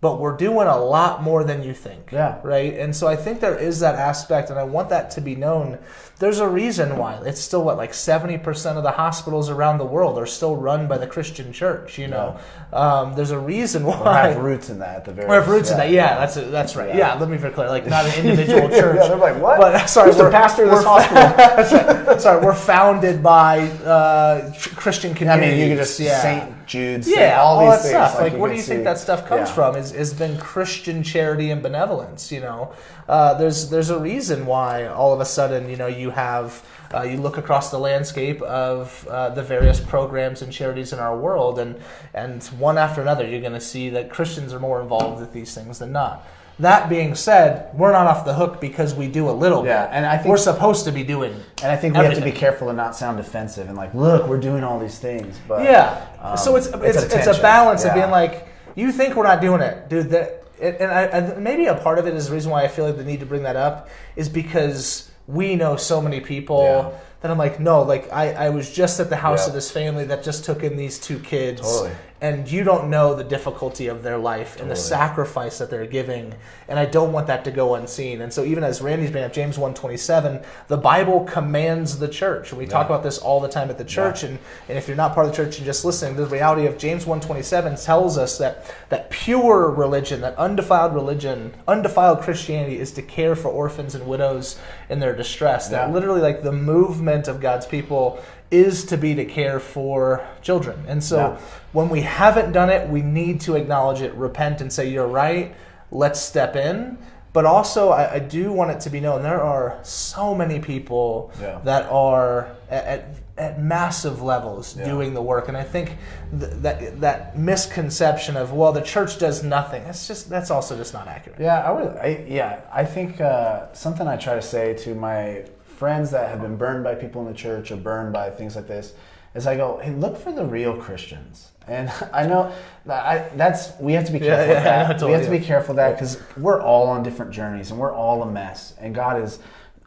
but 0.00 0.20
we're 0.20 0.36
doing 0.36 0.68
a 0.68 0.76
lot 0.78 1.22
more 1.22 1.42
than 1.42 1.62
you 1.64 1.74
think 1.74 2.10
Yeah. 2.12 2.38
right 2.44 2.74
and 2.74 2.94
so 2.94 3.08
i 3.08 3.16
think 3.16 3.40
there 3.40 3.56
is 3.58 3.80
that 3.80 3.96
aspect 3.96 4.50
and 4.50 4.58
i 4.58 4.62
want 4.62 4.90
that 4.90 5.10
to 5.12 5.20
be 5.20 5.34
known 5.34 5.78
there's 6.18 6.38
a 6.38 6.48
reason 6.48 6.96
why 6.96 7.14
it's 7.26 7.40
still 7.40 7.62
what 7.62 7.76
like 7.76 7.92
70% 7.92 8.76
of 8.76 8.82
the 8.82 8.90
hospitals 8.92 9.50
around 9.50 9.76
the 9.78 9.84
world 9.84 10.18
are 10.18 10.24
still 10.26 10.56
run 10.56 10.88
by 10.88 10.96
the 10.96 11.06
christian 11.06 11.52
church 11.52 11.98
you 11.98 12.08
know 12.08 12.38
um, 12.72 13.14
there's 13.14 13.30
a 13.32 13.38
reason 13.38 13.84
Or 13.84 13.92
why 13.96 14.28
have 14.28 14.42
roots 14.42 14.70
in 14.70 14.78
that 14.80 14.96
at 14.96 15.04
the 15.04 15.12
very 15.12 15.28
we 15.28 15.34
have 15.34 15.48
roots 15.48 15.70
in 15.70 15.76
that. 15.76 15.90
Yeah, 15.90 16.18
that's 16.18 16.34
that's 16.34 16.74
right. 16.74 16.88
Yeah. 16.88 16.96
Yeah. 16.96 17.14
let 17.14 17.28
me 17.28 17.36
be 17.38 17.48
clear. 17.50 17.68
Like 17.68 17.86
not 17.86 18.04
an 18.06 18.14
individual 18.26 18.68
church. 18.68 18.96
Yeah, 19.00 19.08
they're 19.08 19.16
like, 19.16 19.40
what? 19.40 19.58
But 19.60 19.86
sorry, 19.88 20.10
Who's 20.10 20.18
we're- 20.18 20.32
pastor 20.32 20.64
of 20.64 20.70
this 20.70 20.84
hospital? 20.84 21.22
Right. 22.06 22.20
Sorry, 22.20 22.44
we're 22.44 22.54
founded 22.54 23.22
by 23.22 23.60
uh, 23.60 24.52
Christian 24.74 25.16
I 25.28 25.38
mean, 25.38 25.58
you 25.58 25.68
could 25.68 25.78
just 25.78 25.98
yeah. 26.00 26.20
Saint 26.20 26.66
Jude, 26.66 27.04
Saint, 27.04 27.16
Yeah, 27.18 27.40
all, 27.40 27.58
all, 27.60 27.70
these 27.70 27.82
that 27.82 27.82
things. 27.82 28.10
stuff. 28.10 28.20
Like, 28.20 28.32
you 28.32 28.38
where 28.38 28.50
do 28.50 28.56
you 28.56 28.62
see- 28.62 28.68
think 28.72 28.84
that 28.84 28.98
stuff 28.98 29.26
comes 29.28 29.48
Yeah. 29.48 29.54
from? 29.54 29.76
Is 29.76 29.92
has 29.92 30.12
been 30.14 30.36
Christian 30.38 31.02
charity 31.02 31.50
and 31.50 31.62
benevolence. 31.62 32.32
You 32.32 32.40
know, 32.40 32.72
uh, 33.08 33.34
there's 33.34 33.70
there's 33.70 33.90
a 33.90 33.98
reason 33.98 34.46
why 34.46 34.86
all 34.86 35.12
of 35.12 35.20
a 35.20 35.24
sudden 35.24 35.68
you 35.70 35.76
know 35.76 35.86
you 35.86 36.10
have 36.10 36.64
uh, 36.94 37.02
you 37.02 37.16
look 37.16 37.36
across 37.36 37.70
the 37.70 37.78
landscape 37.78 38.40
of 38.42 39.06
uh, 39.08 39.30
the 39.30 39.42
various 39.42 39.80
programs 39.80 40.42
and 40.42 40.52
charities 40.52 40.92
in 40.92 40.98
our 40.98 41.16
world, 41.16 41.58
and 41.58 41.76
and 42.14 42.42
one 42.58 42.78
after 42.78 43.00
another, 43.00 43.26
you're 43.26 43.40
going 43.40 43.52
to 43.52 43.60
see 43.60 43.90
that 43.90 44.10
Christians 44.10 44.52
are 44.52 44.60
more 44.60 44.80
involved 44.80 45.20
with 45.20 45.32
these 45.32 45.54
things 45.54 45.78
than 45.78 45.92
not. 45.92 46.26
That 46.58 46.88
being 46.88 47.14
said, 47.14 47.68
we're 47.74 47.92
not 47.92 48.06
off 48.06 48.24
the 48.24 48.32
hook 48.32 48.62
because 48.62 48.94
we 48.94 49.08
do 49.08 49.28
a 49.28 49.30
little 49.32 49.66
Yeah, 49.66 49.84
bit. 49.86 49.94
and 49.94 50.06
I 50.06 50.16
think- 50.16 50.30
we're 50.30 50.38
supposed 50.38 50.86
to 50.86 50.90
be 50.92 51.04
doing. 51.04 51.34
And 51.62 51.70
I 51.70 51.76
think 51.76 51.94
we 51.94 52.02
have 52.02 52.14
to 52.14 52.22
be 52.22 52.32
careful 52.32 52.68
to 52.68 52.72
not 52.72 52.96
sound 52.96 53.18
defensive 53.18 53.68
and 53.68 53.76
like, 53.76 53.92
look, 53.92 54.26
we're 54.26 54.40
doing 54.40 54.64
all 54.64 54.78
these 54.78 54.98
things. 54.98 55.38
But 55.46 55.64
Yeah. 55.64 56.00
um, 56.22 56.36
so 56.38 56.56
it's 56.56 56.68
it's 56.68 56.74
it's, 57.02 57.12
a 57.14 57.18
it's, 57.18 57.38
a 57.38 57.42
balance 57.42 57.84
of 57.84 57.92
being 57.92 58.10
like, 58.10 58.48
you 58.74 58.90
think 58.90 59.16
we're 59.16 59.24
not 59.24 59.42
doing 59.42 59.60
it, 59.60 59.90
dude. 59.90 60.08
That 60.08 60.44
and, 60.60 60.90
I, 60.90 61.02
and 61.04 61.42
maybe 61.44 61.66
a 61.66 61.74
part 61.74 61.98
of 61.98 62.06
it 62.06 62.14
is 62.14 62.28
the 62.28 62.34
reason 62.34 62.50
why 62.50 62.62
I 62.64 62.68
feel 62.68 62.86
like 62.86 62.96
the 62.96 63.04
need 63.04 63.20
to 63.20 63.26
bring 63.26 63.42
that 63.44 63.56
up 63.56 63.88
is 64.16 64.28
because 64.28 65.10
we 65.26 65.56
know 65.56 65.76
so 65.76 66.00
many 66.00 66.20
people 66.20 66.62
Yeah. 66.62 66.98
that 67.20 67.30
I'm 67.30 67.38
like, 67.38 67.58
no, 67.60 67.82
like 67.82 68.12
I, 68.12 68.32
I 68.32 68.48
was 68.50 68.72
just 68.72 69.00
at 69.00 69.10
the 69.10 69.16
house 69.16 69.42
Yeah. 69.44 69.48
of 69.48 69.54
this 69.54 69.70
family 69.70 70.04
that 70.04 70.22
just 70.22 70.44
took 70.44 70.62
in 70.62 70.76
these 70.76 70.98
two 70.98 71.18
kids, 71.18 71.60
Totally. 71.60 71.90
And 72.20 72.50
you 72.50 72.64
don't 72.64 72.88
know 72.88 73.14
the 73.14 73.24
difficulty 73.24 73.88
of 73.88 74.02
their 74.02 74.16
life 74.16 74.58
and 74.58 74.70
the 74.70 74.76
sacrifice 74.76 75.58
that 75.58 75.70
they're 75.70 75.86
giving, 75.86 76.34
and 76.68 76.78
I 76.78 76.86
don't 76.86 77.12
want 77.12 77.26
that 77.26 77.44
to 77.44 77.50
go 77.50 77.74
unseen. 77.74 78.22
And 78.22 78.32
so 78.32 78.44
even 78.44 78.64
as 78.64 78.80
Randy's 78.80 79.10
bringing 79.10 79.28
up 79.28 79.34
James 79.34 79.58
one 79.58 79.74
twenty 79.74 79.96
seven, 79.96 80.42
the 80.68 80.76
Bible 80.76 81.24
commands 81.24 81.98
the 81.98 82.08
church. 82.08 82.50
And 82.50 82.58
we 82.58 82.66
talk 82.66 82.86
about 82.86 83.02
this 83.02 83.18
all 83.18 83.40
the 83.40 83.48
time 83.48 83.68
at 83.68 83.78
the 83.78 83.84
church, 83.84 84.22
and, 84.22 84.38
and 84.68 84.78
if 84.78 84.88
you're 84.88 84.96
not 84.96 85.14
part 85.14 85.26
of 85.26 85.32
the 85.32 85.36
church 85.36 85.58
and 85.58 85.66
just 85.66 85.84
listening, 85.84 86.16
the 86.16 86.26
reality 86.26 86.66
of 86.66 86.78
James 86.78 87.04
127 87.06 87.76
tells 87.76 88.16
us 88.16 88.38
that 88.38 88.74
that 88.88 89.10
pure 89.10 89.70
religion, 89.70 90.20
that 90.22 90.36
undefiled 90.36 90.94
religion, 90.94 91.52
undefiled 91.68 92.20
Christianity 92.20 92.78
is 92.78 92.92
to 92.92 93.02
care 93.02 93.36
for 93.36 93.48
orphans 93.48 93.94
and 93.94 94.06
widows 94.06 94.58
in 94.88 95.00
their 95.00 95.14
distress. 95.14 95.68
That 95.68 95.92
literally 95.92 96.20
like 96.20 96.42
the 96.42 96.52
movement 96.52 97.28
of 97.28 97.40
God's 97.40 97.66
people 97.66 98.22
is 98.50 98.84
to 98.86 98.96
be 98.96 99.14
to 99.14 99.24
care 99.24 99.58
for 99.58 100.26
children. 100.42 100.84
And 100.88 101.02
so 101.02 101.16
Yeah. 101.16 101.36
when 101.72 101.88
we 101.88 102.02
haven't 102.02 102.52
done 102.52 102.70
it, 102.70 102.88
we 102.88 103.02
need 103.02 103.40
to 103.42 103.56
acknowledge 103.56 104.00
it, 104.02 104.14
repent 104.14 104.60
and 104.60 104.72
say, 104.72 104.88
You're 104.88 105.08
right, 105.08 105.54
let's 105.90 106.20
step 106.20 106.54
in. 106.56 106.98
But 107.32 107.44
also, 107.44 107.90
I, 107.90 108.14
I 108.14 108.18
do 108.18 108.50
want 108.50 108.70
it 108.70 108.80
to 108.80 108.90
be 108.90 108.98
known 108.98 109.22
there 109.22 109.42
are 109.42 109.78
so 109.82 110.34
many 110.34 110.58
people 110.58 111.32
Yeah. 111.40 111.58
that 111.64 111.84
are 111.90 112.48
at, 112.70 112.84
at, 112.86 113.04
at 113.36 113.60
massive 113.62 114.22
levels 114.22 114.74
Yeah. 114.74 114.86
doing 114.86 115.12
the 115.12 115.20
work. 115.20 115.48
And 115.48 115.56
I 115.56 115.62
think 115.64 115.96
th- 116.30 116.52
that 116.62 117.00
that 117.02 117.36
misconception 117.38 118.38
of 118.38 118.52
well, 118.54 118.72
the 118.72 118.80
church 118.80 119.18
does 119.18 119.42
nothing. 119.42 119.84
That's 119.84 120.06
just 120.08 120.30
that's 120.30 120.50
also 120.50 120.76
just 120.78 120.94
not 120.94 121.08
accurate. 121.08 121.38
Yeah, 121.38 121.60
I 121.60 121.70
would. 121.72 121.96
I, 121.98 122.24
yeah, 122.26 122.60
I 122.72 122.84
think 122.86 123.20
uh, 123.20 123.70
something 123.74 124.08
I 124.08 124.16
try 124.16 124.34
to 124.36 124.40
say 124.42 124.72
to 124.84 124.94
my 124.94 125.44
friends 125.76 126.10
that 126.10 126.28
have 126.30 126.40
been 126.40 126.56
burned 126.56 126.84
by 126.84 126.94
people 126.94 127.20
in 127.22 127.28
the 127.28 127.34
church 127.38 127.70
or 127.70 127.76
burned 127.76 128.12
by 128.12 128.30
things 128.30 128.56
like 128.56 128.66
this 128.66 128.94
is 129.34 129.46
I 129.46 129.56
go, 129.56 129.78
hey, 129.82 129.92
look 129.94 130.16
for 130.16 130.32
the 130.32 130.44
real 130.44 130.76
Christians. 130.76 131.50
And 131.68 131.90
I 132.12 132.26
know 132.26 132.52
that 132.86 133.04
I, 133.04 133.36
that's 133.36 133.72
we 133.78 133.92
have 133.92 134.06
to 134.06 134.12
be 134.12 134.18
careful 134.20 134.54
yeah, 134.54 134.60
I 134.88 134.92
that. 134.92 135.00
know, 135.00 135.06
we 135.08 135.12
have 135.12 135.24
to 135.24 135.30
be 135.30 135.40
careful 135.40 135.74
that 135.74 135.92
because 135.94 136.20
we're 136.36 136.62
all 136.62 136.88
on 136.88 137.02
different 137.02 137.32
journeys 137.32 137.70
and 137.70 137.78
we're 137.78 137.92
all 137.94 138.22
a 138.22 138.30
mess. 138.30 138.74
And 138.80 138.94
God 138.94 139.22
is 139.22 139.38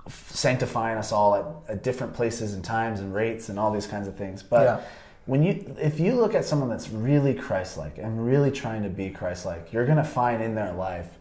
sanctifying 0.08 0.98
us 0.98 1.12
all 1.12 1.36
at, 1.68 1.74
at 1.76 1.84
different 1.84 2.14
places 2.14 2.54
and 2.54 2.64
times 2.64 3.00
and 3.00 3.14
rates 3.14 3.50
and 3.50 3.60
all 3.60 3.72
these 3.72 3.88
kinds 3.88 4.08
of 4.08 4.16
things. 4.16 4.44
But 4.44 4.64
Yeah. 4.64 4.82
when 5.26 5.44
you 5.44 5.76
if 5.80 6.00
you 6.00 6.16
look 6.16 6.36
at 6.36 6.46
someone 6.46 6.70
that's 6.70 6.90
really 6.90 7.34
Christ-like 7.34 7.98
and 7.98 8.26
really 8.26 8.52
trying 8.52 8.84
to 8.84 8.90
be 8.90 9.10
Christ-like, 9.10 9.72
you're 9.74 9.86
going 9.86 9.98
to 9.98 10.04
find 10.04 10.42
in 10.44 10.56
their 10.56 10.74
life 10.74 11.18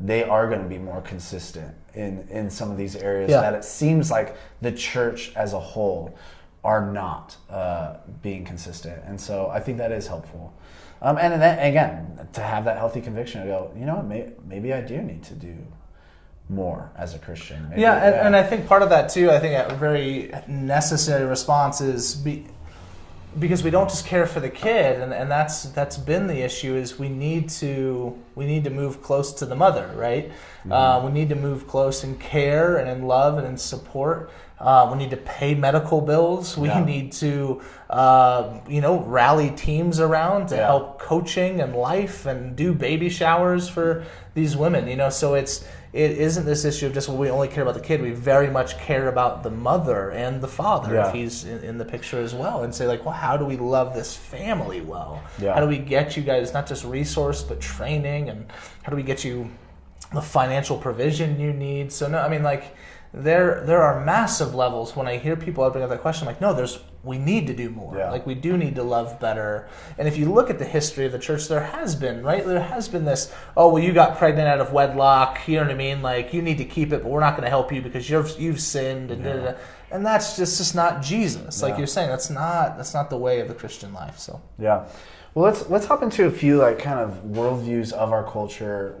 they 0.00 0.24
are 0.24 0.48
going 0.48 0.62
to 0.62 0.68
be 0.68 0.78
more 0.78 1.02
consistent 1.02 1.74
in 1.94 2.26
in 2.30 2.50
some 2.50 2.70
of 2.70 2.76
these 2.76 2.96
areas 2.96 3.30
Yeah. 3.30 3.42
that 3.42 3.54
it 3.54 3.64
seems 3.64 4.10
like 4.10 4.36
the 4.62 4.72
church 4.72 5.32
as 5.36 5.52
a 5.52 5.60
whole 5.60 6.16
are 6.64 6.90
not 6.92 7.36
uh, 7.48 7.96
being 8.22 8.44
consistent, 8.44 9.02
and 9.06 9.20
so 9.20 9.48
I 9.48 9.60
think 9.60 9.78
that 9.78 9.92
is 9.92 10.06
helpful. 10.06 10.52
Um, 11.02 11.16
and 11.16 11.40
then 11.40 11.58
again, 11.58 12.28
to 12.34 12.42
have 12.42 12.64
that 12.66 12.76
healthy 12.76 13.00
conviction, 13.00 13.40
to 13.40 13.46
go, 13.46 13.72
you 13.74 13.86
know 13.86 13.96
what, 13.96 14.06
may, 14.06 14.32
maybe 14.46 14.74
I 14.74 14.82
do 14.82 15.00
need 15.00 15.22
to 15.24 15.34
do 15.34 15.56
more 16.50 16.90
as 16.96 17.14
a 17.14 17.18
Christian. 17.18 17.68
Maybe, 17.70 17.80
yeah, 17.80 18.04
and, 18.04 18.14
and 18.14 18.36
I 18.36 18.42
think 18.42 18.66
part 18.66 18.82
of 18.82 18.90
that 18.90 19.08
too. 19.08 19.30
I 19.30 19.38
think 19.38 19.54
a 19.70 19.74
very 19.74 20.30
necessary 20.46 21.24
response 21.24 21.80
is 21.80 22.14
be, 22.16 22.46
because 23.38 23.62
we 23.62 23.70
don't 23.70 23.88
just 23.88 24.06
care 24.06 24.26
for 24.26 24.40
the 24.40 24.50
kid, 24.50 25.00
and, 25.00 25.12
and 25.14 25.30
that's 25.30 25.64
that's 25.64 25.96
been 25.96 26.26
the 26.26 26.42
issue. 26.42 26.74
Is 26.74 26.98
we 26.98 27.08
need 27.08 27.48
to 27.50 28.18
we 28.34 28.46
need 28.46 28.64
to 28.64 28.70
move 28.70 29.02
close 29.02 29.32
to 29.34 29.46
the 29.46 29.54
mother, 29.54 29.92
right? 29.94 30.30
Mm-hmm. 30.30 30.72
Uh, 30.72 31.04
we 31.06 31.12
need 31.12 31.28
to 31.28 31.36
move 31.36 31.68
close 31.68 32.02
in 32.02 32.16
care 32.18 32.76
and 32.76 32.88
in 32.90 33.06
love 33.06 33.38
and 33.38 33.46
in 33.46 33.56
support. 33.56 34.30
Uh, 34.58 34.88
we 34.92 34.98
need 34.98 35.10
to 35.10 35.16
pay 35.16 35.54
medical 35.54 36.02
bills. 36.02 36.58
We 36.58 36.68
Yeah. 36.68 36.84
need 36.84 37.12
to, 37.12 37.62
uh, 37.88 38.58
you 38.68 38.82
know, 38.82 39.00
rally 39.00 39.50
teams 39.50 40.00
around 40.00 40.48
to 40.48 40.56
Yeah. 40.56 40.66
help 40.66 40.98
coaching 40.98 41.60
and 41.62 41.74
life 41.74 42.26
and 42.26 42.56
do 42.56 42.74
baby 42.74 43.08
showers 43.08 43.68
for 43.70 44.04
these 44.34 44.56
women. 44.58 44.86
You 44.86 44.96
know, 44.96 45.08
so 45.08 45.32
it's 45.34 45.64
it 45.92 46.12
isn't 46.12 46.44
this 46.46 46.64
issue 46.64 46.86
of 46.86 46.94
just 46.94 47.08
well, 47.08 47.18
we 47.18 47.28
only 47.30 47.48
care 47.48 47.62
about 47.62 47.74
the 47.74 47.80
kid. 47.80 48.00
We 48.00 48.12
very 48.12 48.48
much 48.48 48.78
care 48.78 49.08
about 49.08 49.42
the 49.42 49.50
mother 49.50 50.10
and 50.10 50.40
the 50.40 50.48
father 50.48 50.94
Yeah. 50.94 51.08
if 51.08 51.14
he's 51.14 51.44
in, 51.44 51.64
in 51.64 51.78
the 51.78 51.84
picture 51.84 52.20
as 52.20 52.32
well, 52.34 52.62
and 52.62 52.72
say 52.74 52.86
like, 52.86 53.04
well, 53.04 53.14
how 53.14 53.36
do 53.36 53.44
we 53.44 53.56
love 53.56 53.92
this 53.94 54.16
family 54.16 54.80
well? 54.80 55.20
Yeah. 55.40 55.54
How 55.54 55.60
do 55.60 55.66
we 55.66 55.78
get 55.78 56.16
you 56.16 56.22
guys 56.22 56.52
not 56.54 56.66
just 56.68 56.84
resource 56.84 57.42
but 57.42 57.60
training, 57.60 58.28
and 58.28 58.46
how 58.84 58.90
do 58.90 58.96
we 58.96 59.02
get 59.02 59.24
you 59.24 59.50
the 60.14 60.22
financial 60.22 60.78
provision 60.78 61.40
you 61.40 61.52
need? 61.52 61.90
So 61.92 62.06
no, 62.08 62.18
I 62.18 62.28
mean 62.28 62.42
like 62.44 62.76
there 63.12 63.64
there 63.66 63.82
are 63.82 64.04
massive 64.04 64.54
levels 64.54 64.94
when 64.94 65.08
I 65.08 65.18
hear 65.18 65.34
people 65.34 65.68
bring 65.70 65.82
up 65.82 65.90
that 65.90 66.00
question. 66.00 66.28
I'm 66.28 66.34
like, 66.34 66.40
no, 66.40 66.54
there's 66.54 66.78
we 67.02 67.18
need 67.18 67.46
to 67.46 67.54
do 67.54 67.70
more. 67.70 67.96
Yeah. 67.96 68.10
Like 68.10 68.26
we 68.26 68.34
do 68.34 68.56
need 68.56 68.76
to 68.76 68.82
love 68.82 69.18
better. 69.18 69.68
And 69.98 70.06
if 70.06 70.16
you 70.16 70.30
look 70.32 70.50
at 70.50 70.58
the 70.58 70.64
history 70.64 71.06
of 71.06 71.12
the 71.12 71.18
church, 71.18 71.48
there 71.48 71.62
has 71.64 71.96
been 71.96 72.22
right. 72.22 72.44
There 72.44 72.60
has 72.60 72.88
been 72.88 73.04
this. 73.04 73.32
Oh 73.56 73.72
well, 73.72 73.82
you 73.82 73.92
got 73.92 74.18
pregnant 74.18 74.46
out 74.46 74.60
of 74.60 74.72
wedlock. 74.72 75.48
You 75.48 75.56
know 75.56 75.62
what 75.62 75.72
I 75.72 75.76
mean? 75.76 76.02
Like 76.02 76.32
you 76.32 76.40
need 76.40 76.58
to 76.58 76.64
keep 76.64 76.92
it, 76.92 77.02
but 77.02 77.10
we're 77.10 77.20
not 77.20 77.32
going 77.32 77.44
to 77.44 77.50
help 77.50 77.72
you 77.72 77.82
because 77.82 78.08
you've 78.08 78.38
you've 78.38 78.60
sinned 78.60 79.10
and 79.10 79.24
da, 79.24 79.32
da, 79.32 79.42
da. 79.52 79.58
and 79.90 80.06
that's 80.06 80.36
just 80.36 80.58
just 80.58 80.74
not 80.76 81.02
Jesus. 81.02 81.62
Like 81.62 81.72
Yeah. 81.72 81.78
you're 81.78 81.86
saying, 81.88 82.10
that's 82.10 82.30
not 82.30 82.76
that's 82.76 82.94
not 82.94 83.10
the 83.10 83.16
way 83.18 83.40
of 83.40 83.48
the 83.48 83.54
Christian 83.54 83.92
life. 83.92 84.18
So 84.18 84.40
Yeah. 84.58 84.86
Well, 85.34 85.46
let's 85.46 85.68
let's 85.68 85.86
hop 85.86 86.02
into 86.02 86.26
a 86.26 86.30
few 86.30 86.58
like 86.58 86.78
kind 86.78 87.00
of 87.00 87.24
worldviews 87.24 87.92
of 87.92 88.12
our 88.12 88.24
culture 88.24 88.96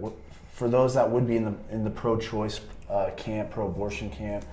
for 0.52 0.68
those 0.68 0.94
that 0.94 1.10
would 1.10 1.26
be 1.26 1.36
in 1.36 1.44
the 1.44 1.54
in 1.70 1.84
the 1.84 1.90
pro-choice 1.90 2.60
uh, 2.90 3.10
camp, 3.16 3.50
pro-abortion 3.50 4.10
camp. 4.10 4.44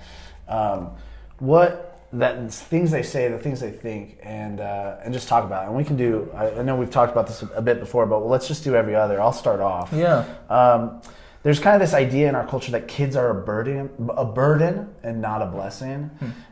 Um, 0.47 0.91
what 1.39 1.99
that 2.13 2.51
things 2.53 2.89
they 2.89 3.03
say, 3.03 3.27
the 3.27 3.37
things 3.37 3.59
they 3.59 3.71
think, 3.71 4.17
and 4.23 4.59
uh, 4.61 4.97
and 5.03 5.13
just 5.13 5.27
talk 5.27 5.43
about 5.43 5.63
it. 5.63 5.67
And 5.67 5.75
we 5.75 5.83
can 5.83 5.97
do. 5.97 6.31
I, 6.33 6.51
I 6.51 6.61
know 6.63 6.75
we've 6.75 6.89
talked 6.91 7.11
about 7.11 7.27
this 7.27 7.43
a 7.53 7.61
bit 7.61 7.79
before, 7.79 8.05
but 8.05 8.19
let's 8.19 8.47
just 8.47 8.63
do 8.63 8.75
every 8.75 8.95
other. 8.95 9.21
I'll 9.21 9.33
start 9.33 9.59
off. 9.59 9.91
yeah, 9.91 10.25
Um, 10.49 11.01
there's 11.43 11.59
kind 11.59 11.75
of 11.75 11.81
this 11.81 11.93
idea 11.93 12.27
in 12.27 12.35
our 12.35 12.45
culture 12.47 12.71
that 12.71 12.87
kids 12.87 13.15
are 13.15 13.29
a 13.29 13.43
burden, 13.45 13.89
a 14.09 14.25
burden 14.25 14.93
and 15.03 15.21
not 15.21 15.41
a 15.41 15.45
blessing. 15.45 16.09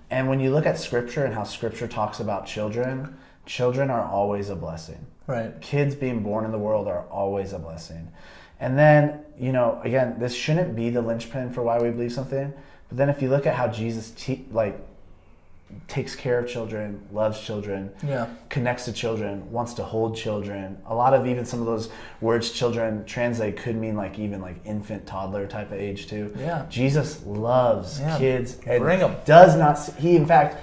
And 0.09 0.29
when 0.29 0.39
you 0.39 0.51
look 0.51 0.65
at 0.65 0.77
scripture 0.77 1.25
and 1.25 1.33
how 1.33 1.43
scripture 1.43 1.87
talks 1.87 2.19
about 2.19 2.45
children, 2.45 3.17
children 3.45 3.89
are 3.89 4.03
always 4.05 4.49
a 4.49 4.55
blessing. 4.55 5.05
right. 5.27 5.59
Kids 5.59 5.95
being 5.95 6.21
born 6.21 6.45
in 6.45 6.51
the 6.51 6.59
world 6.59 6.87
are 6.87 7.03
always 7.09 7.51
a 7.51 7.59
blessing. 7.59 8.09
And 8.59 8.77
then, 8.77 9.24
you 9.39 9.51
know, 9.51 9.79
again, 9.83 10.15
this 10.19 10.33
shouldn't 10.33 10.75
be 10.75 10.89
the 10.89 11.01
linchpin 11.01 11.51
for 11.51 11.61
why 11.61 11.79
we 11.79 11.89
believe 11.89 12.13
something. 12.13 12.53
But 12.89 12.97
then 12.97 13.09
if 13.09 13.21
you 13.21 13.29
look 13.29 13.45
at 13.45 13.55
how 13.55 13.67
Jesus 13.67 14.11
te- 14.11 14.45
like 14.51 14.79
takes 15.87 16.15
care 16.15 16.37
of 16.39 16.47
children, 16.47 17.01
loves 17.11 17.39
children, 17.41 17.91
Yeah. 18.07 18.27
connects 18.49 18.85
to 18.85 18.93
children, 18.93 19.51
wants 19.51 19.73
to 19.75 19.83
hold 19.83 20.15
children. 20.15 20.77
A 20.87 20.93
lot 20.95 21.13
of 21.13 21.25
even 21.25 21.43
some 21.43 21.59
of 21.59 21.65
those 21.65 21.89
words 22.21 22.51
children 22.51 23.03
translate 23.05 23.57
could 23.57 23.75
mean 23.75 23.95
like 23.97 24.19
even 24.19 24.41
like 24.41 24.55
infant, 24.63 25.05
toddler 25.07 25.47
type 25.47 25.71
of 25.71 25.79
age 25.79 26.07
too. 26.07 26.31
Yeah. 26.39 26.65
Jesus 26.69 27.25
loves 27.25 27.99
Yeah. 27.99 28.17
kids 28.17 28.57
and 28.67 28.83
Bring 28.83 29.01
'em. 29.01 29.15
does 29.25 29.55
not 29.57 29.79
he 29.97 30.15
in 30.15 30.25
fact 30.27 30.57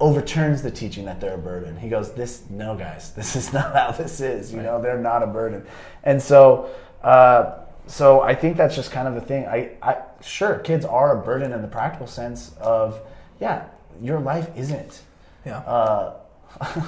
overturns 0.00 0.60
the 0.62 0.70
teaching 0.70 1.06
that 1.06 1.20
they're 1.20 1.34
a 1.34 1.38
burden. 1.38 1.76
He 1.78 1.88
goes, 1.88 2.12
"This 2.12 2.42
no 2.50 2.74
guys, 2.76 3.12
this 3.16 3.36
is 3.36 3.52
not 3.52 3.74
how 3.74 3.92
this 3.92 4.20
is. 4.20 4.52
You 4.52 4.60
know, 4.60 4.80
they're 4.80 4.98
not 4.98 5.22
a 5.22 5.26
burden." 5.26 5.64
And 6.04 6.22
so 6.22 6.68
uh 7.02 7.52
so 7.86 8.20
I 8.22 8.34
think 8.34 8.56
that's 8.56 8.74
just 8.74 8.90
kind 8.90 9.06
of 9.08 9.14
the 9.14 9.20
thing. 9.20 9.46
I, 9.46 9.70
I 9.82 9.96
sure 10.22 10.58
kids 10.58 10.84
are 10.84 11.18
a 11.20 11.22
burden 11.22 11.52
in 11.52 11.62
the 11.62 11.68
practical 11.68 12.06
sense 12.06 12.52
of 12.60 13.00
yeah, 13.40 13.64
your 14.00 14.20
life 14.20 14.48
isn't 14.56 15.02
Yeah. 15.44 15.58
uh, 15.58 16.14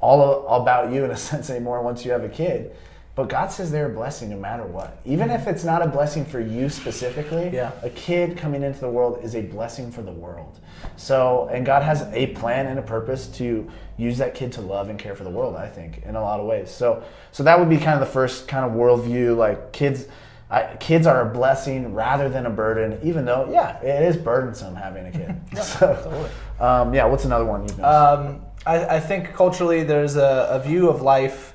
all 0.00 0.46
about 0.62 0.92
you 0.92 1.04
in 1.04 1.10
a 1.10 1.16
sense 1.30 1.50
anymore 1.50 1.82
once 1.82 2.04
you 2.04 2.12
have 2.12 2.24
a 2.24 2.28
kid. 2.28 2.74
But 3.14 3.30
God 3.30 3.50
says 3.50 3.70
they're 3.72 3.86
a 3.90 3.94
blessing 3.94 4.28
no 4.28 4.36
matter 4.36 4.64
what. 4.64 4.98
Even 5.06 5.30
if 5.30 5.46
it's 5.46 5.64
not 5.64 5.80
a 5.80 5.86
blessing 5.88 6.26
for 6.26 6.38
you 6.38 6.68
specifically, 6.68 7.48
Yeah. 7.50 7.72
a 7.82 7.88
kid 7.88 8.36
coming 8.36 8.62
into 8.62 8.78
the 8.80 8.90
world 8.90 9.20
is 9.22 9.34
a 9.34 9.40
blessing 9.40 9.90
for 9.90 10.02
the 10.02 10.12
world. 10.12 10.60
So, 10.96 11.48
and 11.50 11.64
God 11.64 11.82
has 11.82 12.02
a 12.12 12.26
plan 12.28 12.66
and 12.66 12.78
a 12.78 12.82
purpose 12.82 13.26
to 13.38 13.66
use 13.96 14.18
that 14.18 14.34
kid 14.34 14.52
to 14.52 14.60
love 14.60 14.90
and 14.90 14.98
care 14.98 15.16
for 15.16 15.24
the 15.24 15.30
world, 15.30 15.56
I 15.56 15.66
think, 15.66 16.02
in 16.04 16.14
a 16.14 16.20
lot 16.20 16.40
of 16.40 16.46
ways. 16.46 16.70
So, 16.70 17.02
so 17.32 17.42
that 17.42 17.58
would 17.58 17.70
be 17.70 17.78
kind 17.78 17.94
of 17.98 18.00
the 18.00 18.12
first 18.12 18.48
kind 18.48 18.66
of 18.66 18.72
worldview. 18.72 19.34
Like 19.34 19.72
kids, 19.72 20.08
I, 20.48 20.76
kids 20.78 21.06
are 21.06 21.28
a 21.28 21.32
blessing 21.32 21.92
rather 21.92 22.28
than 22.28 22.46
a 22.46 22.50
burden, 22.50 23.00
even 23.02 23.24
though, 23.24 23.48
yeah, 23.50 23.80
it 23.82 24.04
is 24.04 24.16
burdensome 24.16 24.76
having 24.76 25.06
a 25.06 25.10
kid. 25.10 25.34
so, 25.62 25.94
totally. 25.94 26.30
um, 26.60 26.94
yeah, 26.94 27.04
what's 27.04 27.24
another 27.24 27.44
one 27.44 27.62
you've? 27.62 27.80
Um, 27.80 28.42
I, 28.64 28.96
I 28.96 29.00
think 29.00 29.34
culturally 29.34 29.82
there's 29.82 30.16
a, 30.16 30.48
a 30.50 30.60
view 30.60 30.88
of 30.88 31.02
life 31.02 31.54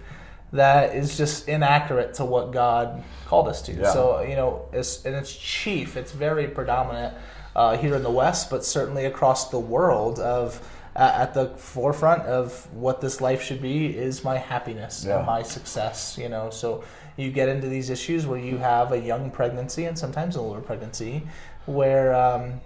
that 0.53 0.95
is 0.95 1.17
just 1.17 1.47
inaccurate 1.47 2.15
to 2.15 2.25
what 2.25 2.51
God 2.51 3.03
called 3.27 3.47
us 3.47 3.61
to. 3.63 3.73
Yeah. 3.73 3.93
So 3.93 4.21
you 4.21 4.35
know, 4.35 4.67
it's, 4.73 5.05
and 5.05 5.15
it's 5.15 5.33
chief. 5.33 5.95
It's 5.95 6.11
very 6.11 6.47
predominant 6.47 7.15
uh, 7.55 7.77
here 7.77 7.95
in 7.95 8.03
the 8.03 8.11
West, 8.11 8.49
but 8.49 8.65
certainly 8.65 9.05
across 9.05 9.49
the 9.49 9.59
world. 9.59 10.19
Of 10.19 10.61
at 10.93 11.33
the 11.33 11.47
forefront 11.47 12.23
of 12.23 12.67
what 12.73 12.99
this 12.99 13.21
life 13.21 13.41
should 13.41 13.61
be 13.61 13.95
is 13.97 14.25
my 14.25 14.37
happiness 14.37 15.05
Yeah. 15.07 15.19
and 15.19 15.25
my 15.25 15.41
success. 15.41 16.17
You 16.17 16.27
know, 16.27 16.49
so 16.49 16.83
you 17.18 17.32
get 17.32 17.49
into 17.49 17.68
these 17.68 17.89
issues 17.89 18.26
where 18.26 18.39
you 18.39 18.57
have 18.57 18.91
a 18.91 18.99
young 18.99 19.32
pregnancy 19.32 19.86
and 19.86 19.97
sometimes 19.97 20.36
an 20.36 20.41
older 20.41 20.62
pregnancy, 20.62 21.24
where 21.66 22.14
um, 22.16 22.62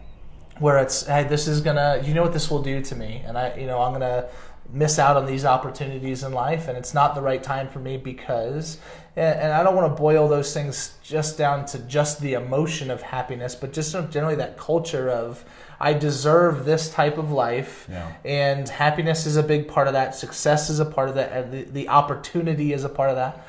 where 0.60 0.78
it's 0.78 1.06
hey 1.06 1.24
this 1.26 1.48
is 1.48 1.62
gonna 1.62 2.02
you 2.06 2.14
know 2.14 2.22
what 2.24 2.34
this 2.34 2.50
will 2.50 2.62
do 2.62 2.82
to 2.82 2.96
me 2.96 3.22
and 3.28 3.38
i 3.38 3.54
you 3.56 3.68
know 3.68 3.82
i'm 3.82 3.91
gonna 3.91 4.26
miss 4.72 4.98
out 4.98 5.18
on 5.18 5.26
these 5.26 5.43
opportunities 5.46 6.24
in 6.24 6.32
life 6.32 6.68
and 6.70 6.78
it's 6.78 6.93
not 6.93 7.14
the 7.14 7.22
right 7.22 7.43
time 7.43 7.68
for 7.68 7.80
me 7.80 7.98
because 7.98 8.78
and, 9.18 9.38
and 9.39 9.52
i 9.54 9.62
don't 9.64 9.76
want 9.76 9.91
to 9.93 10.02
boil 10.02 10.28
those 10.30 10.54
things 10.54 10.96
just 11.04 11.38
down 11.38 11.66
to 11.66 11.78
just 11.80 12.22
the 12.22 12.34
emotion 12.34 12.89
of 12.89 13.02
happiness 13.02 13.54
but 13.54 13.74
just 13.74 13.91
sort 13.91 14.04
of 14.06 14.10
generally 14.10 14.36
that 14.36 14.58
culture 14.58 15.10
of 15.10 15.43
i 15.82 15.91
deserve 15.91 16.64
this 16.64 16.89
type 16.89 17.18
of 17.18 17.32
life 17.32 17.86
Yeah. 17.91 18.14
and 18.24 18.68
happiness 18.70 19.26
is 19.26 19.36
a 19.36 19.43
big 19.43 19.68
part 19.68 19.88
of 19.88 19.93
that 19.93 20.16
success 20.16 20.70
is 20.70 20.80
a 20.80 20.86
part 20.86 21.10
of 21.10 21.16
that 21.16 21.34
and 21.34 21.52
the, 21.52 21.64
the 21.64 21.89
opportunity 21.89 22.72
is 22.72 22.86
a 22.86 22.89
part 22.89 23.10
of 23.10 23.18
that 23.18 23.46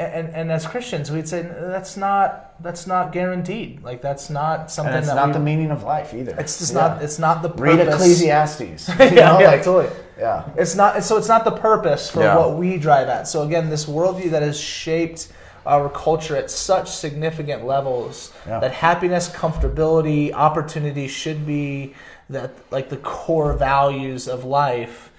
and, 0.00 0.34
and 0.34 0.52
as 0.52 0.66
Christians, 0.66 1.10
we'd 1.10 1.28
say 1.28 1.42
that's 1.42 1.96
not 1.96 2.60
that's 2.62 2.86
not 2.86 3.12
guaranteed. 3.12 3.82
Like 3.82 4.02
that's 4.02 4.30
not 4.30 4.70
something 4.70 4.94
and 4.94 4.98
it's 5.04 5.08
that 5.08 5.16
not 5.16 5.28
we, 5.28 5.32
the 5.34 5.40
meaning 5.40 5.70
of 5.70 5.82
life 5.82 6.14
either. 6.14 6.34
it's 6.38 6.58
just 6.58 6.74
Yeah. 6.74 6.88
not. 6.88 7.02
It's 7.02 7.18
not 7.18 7.42
the 7.42 7.50
Read. 7.50 7.80
Ecclesiastes. 7.80 8.88
you 8.88 8.94
yeah, 8.98 9.38
yeah, 9.38 9.46
like- 9.50 9.62
totally. 9.64 9.94
yeah. 10.18 10.48
It's 10.56 10.74
not. 10.74 11.02
So 11.04 11.16
it's 11.16 11.28
not 11.28 11.44
the 11.44 11.52
purpose 11.52 12.10
for 12.10 12.20
Yeah. 12.20 12.36
what 12.36 12.56
we 12.56 12.76
drive 12.78 13.08
at. 13.08 13.28
So 13.28 13.42
again, 13.42 13.70
this 13.70 13.86
worldview 13.86 14.30
that 14.30 14.42
has 14.42 14.58
shaped 14.58 15.28
our 15.66 15.90
culture 15.90 16.36
at 16.36 16.50
such 16.50 16.88
significant 16.90 17.66
levels 17.66 18.32
Yeah. 18.46 18.60
that 18.60 18.72
happiness, 18.72 19.28
comfortability, 19.28 20.32
opportunity 20.32 21.06
should 21.06 21.46
be 21.46 21.94
that 22.30 22.52
like 22.70 22.88
the 22.88 22.96
core 22.96 23.52
values 23.52 24.28
of 24.28 24.44
life. 24.44 25.09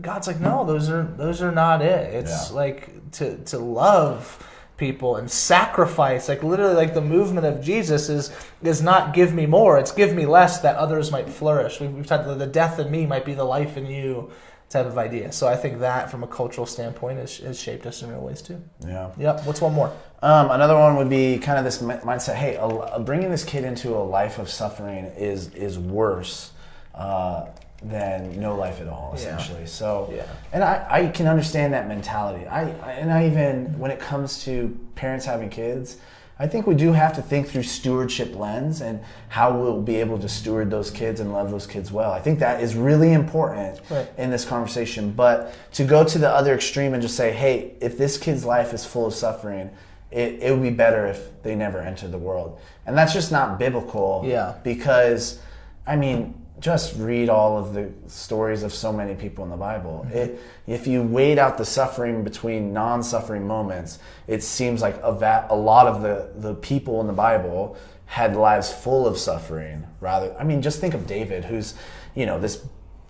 God's 0.00 0.26
like, 0.26 0.40
no, 0.40 0.64
those 0.64 0.88
are 0.90 1.02
those 1.16 1.42
are 1.42 1.52
not 1.52 1.82
it. 1.82 2.14
It's 2.14 2.50
Yeah. 2.50 2.56
like 2.56 3.10
to 3.12 3.36
to 3.46 3.58
love 3.58 4.44
people 4.76 5.16
and 5.16 5.28
sacrifice 5.28 6.28
like 6.28 6.44
literally 6.44 6.74
like 6.74 6.94
the 6.94 7.00
movement 7.00 7.44
of 7.44 7.60
jesus 7.60 8.08
is 8.08 8.30
is 8.62 8.80
not 8.80 9.12
give 9.12 9.34
me 9.34 9.44
more 9.44 9.76
it's 9.76 9.90
give 9.90 10.14
me 10.14 10.24
less 10.24 10.60
that 10.60 10.76
others 10.76 11.10
might 11.10 11.28
flourish 11.28 11.80
we've, 11.80 11.92
we've 11.92 12.06
talked 12.06 12.22
about 12.24 12.38
the 12.38 12.46
death 12.46 12.78
in 12.78 12.88
me 12.88 13.04
might 13.04 13.24
be 13.24 13.34
the 13.34 13.42
life 13.42 13.76
in 13.76 13.86
you 13.86 14.30
type 14.70 14.86
of 14.86 14.96
idea 14.96 15.32
so 15.32 15.48
i 15.48 15.56
think 15.56 15.80
that 15.80 16.08
from 16.08 16.22
a 16.22 16.28
cultural 16.28 16.64
standpoint 16.64 17.18
has, 17.18 17.38
has 17.38 17.58
shaped 17.60 17.86
us 17.86 18.02
in 18.04 18.08
real 18.10 18.20
ways 18.20 18.40
too 18.40 18.62
Yeah. 18.86 19.10
yep 19.18 19.44
what's 19.46 19.60
one 19.60 19.74
more 19.74 19.90
Um, 20.22 20.48
another 20.52 20.76
one 20.78 20.94
would 20.96 21.10
be 21.10 21.38
kind 21.38 21.58
of 21.58 21.64
this 21.64 21.78
mindset. 21.82 22.34
Hey, 22.34 22.54
a, 22.60 23.00
bringing 23.00 23.30
this 23.32 23.42
kid 23.44 23.64
into 23.64 23.96
a 23.96 24.02
life 24.18 24.38
of 24.38 24.48
suffering 24.48 25.06
is 25.16 25.52
is 25.54 25.76
worse 25.76 26.52
uh, 26.94 27.46
than 27.82 28.40
no 28.40 28.56
life 28.56 28.80
at 28.80 28.88
all, 28.88 29.10
Yeah. 29.14 29.20
essentially. 29.36 29.66
So, 29.66 30.12
Yeah. 30.14 30.22
and 30.52 30.64
I, 30.64 30.84
I 30.88 31.06
can 31.06 31.26
understand 31.26 31.72
that 31.74 31.86
mentality. 31.86 32.46
I, 32.46 32.62
I 32.82 32.92
and 32.92 33.12
I 33.12 33.26
even 33.26 33.78
when 33.78 33.90
it 33.90 34.00
comes 34.00 34.42
to 34.44 34.76
parents 34.96 35.24
having 35.26 35.48
kids, 35.48 35.96
I 36.40 36.46
think 36.46 36.66
we 36.68 36.74
do 36.74 36.92
have 36.92 37.14
to 37.16 37.22
think 37.22 37.48
through 37.48 37.64
stewardship 37.64 38.36
lens 38.36 38.80
and 38.80 39.00
how 39.28 39.56
we'll 39.56 39.80
be 39.82 39.96
able 39.96 40.18
to 40.20 40.28
steward 40.28 40.70
those 40.70 40.88
kids 40.90 41.18
and 41.20 41.32
love 41.32 41.50
those 41.50 41.66
kids 41.66 41.90
well. 41.90 42.12
I 42.12 42.20
think 42.20 42.38
that 42.40 42.60
is 42.62 42.76
really 42.76 43.12
important 43.12 43.80
Right. 43.90 44.08
in 44.16 44.30
this 44.30 44.44
conversation. 44.44 45.12
But 45.12 45.52
to 45.74 45.84
go 45.84 46.04
to 46.04 46.18
the 46.18 46.28
other 46.30 46.54
extreme 46.54 46.94
and 46.94 47.02
just 47.02 47.16
say, 47.16 47.32
hey, 47.32 47.72
if 47.80 47.98
this 47.98 48.18
kid's 48.18 48.44
life 48.44 48.72
is 48.72 48.84
full 48.84 49.06
of 49.06 49.14
suffering, 49.14 49.70
it, 50.12 50.38
it 50.40 50.52
would 50.52 50.62
be 50.62 50.70
better 50.70 51.06
if 51.06 51.42
they 51.42 51.54
never 51.56 51.80
entered 51.80 52.12
the 52.12 52.18
world. 52.18 52.58
And 52.86 52.96
that's 52.96 53.12
just 53.12 53.30
not 53.32 53.58
biblical. 53.58 54.22
Yeah. 54.24 54.54
Because, 54.62 55.40
I 55.88 55.96
mean, 55.96 56.34
just 56.60 56.96
read 56.98 57.28
all 57.28 57.58
of 57.58 57.74
the 57.74 57.90
stories 58.06 58.62
of 58.62 58.72
so 58.72 58.92
many 58.92 59.14
people 59.14 59.44
in 59.44 59.50
the 59.50 59.56
Bible. 59.56 60.04
Mm-hmm. 60.06 60.16
It, 60.16 60.40
if 60.66 60.86
you 60.86 61.02
weighed 61.02 61.38
out 61.38 61.58
the 61.58 61.64
suffering 61.64 62.24
between 62.24 62.72
non 62.72 63.02
suffering 63.02 63.46
moments, 63.46 63.98
it 64.26 64.42
seems 64.42 64.82
like 64.82 64.98
a, 65.02 65.12
va- 65.12 65.46
a 65.50 65.56
lot 65.56 65.86
of 65.86 66.02
the, 66.02 66.30
the 66.36 66.54
people 66.54 67.00
in 67.00 67.06
the 67.06 67.12
Bible 67.12 67.76
had 68.08 68.34
lives 68.34 68.72
full 68.72 69.06
of 69.06 69.18
suffering 69.18 69.86
rather 70.00 70.34
i 70.40 70.42
mean 70.42 70.62
just 70.62 70.80
think 70.80 70.94
of 70.94 71.06
david 71.06 71.44
who's 71.44 71.74
you 72.14 72.24
know 72.24 72.40
this 72.40 72.64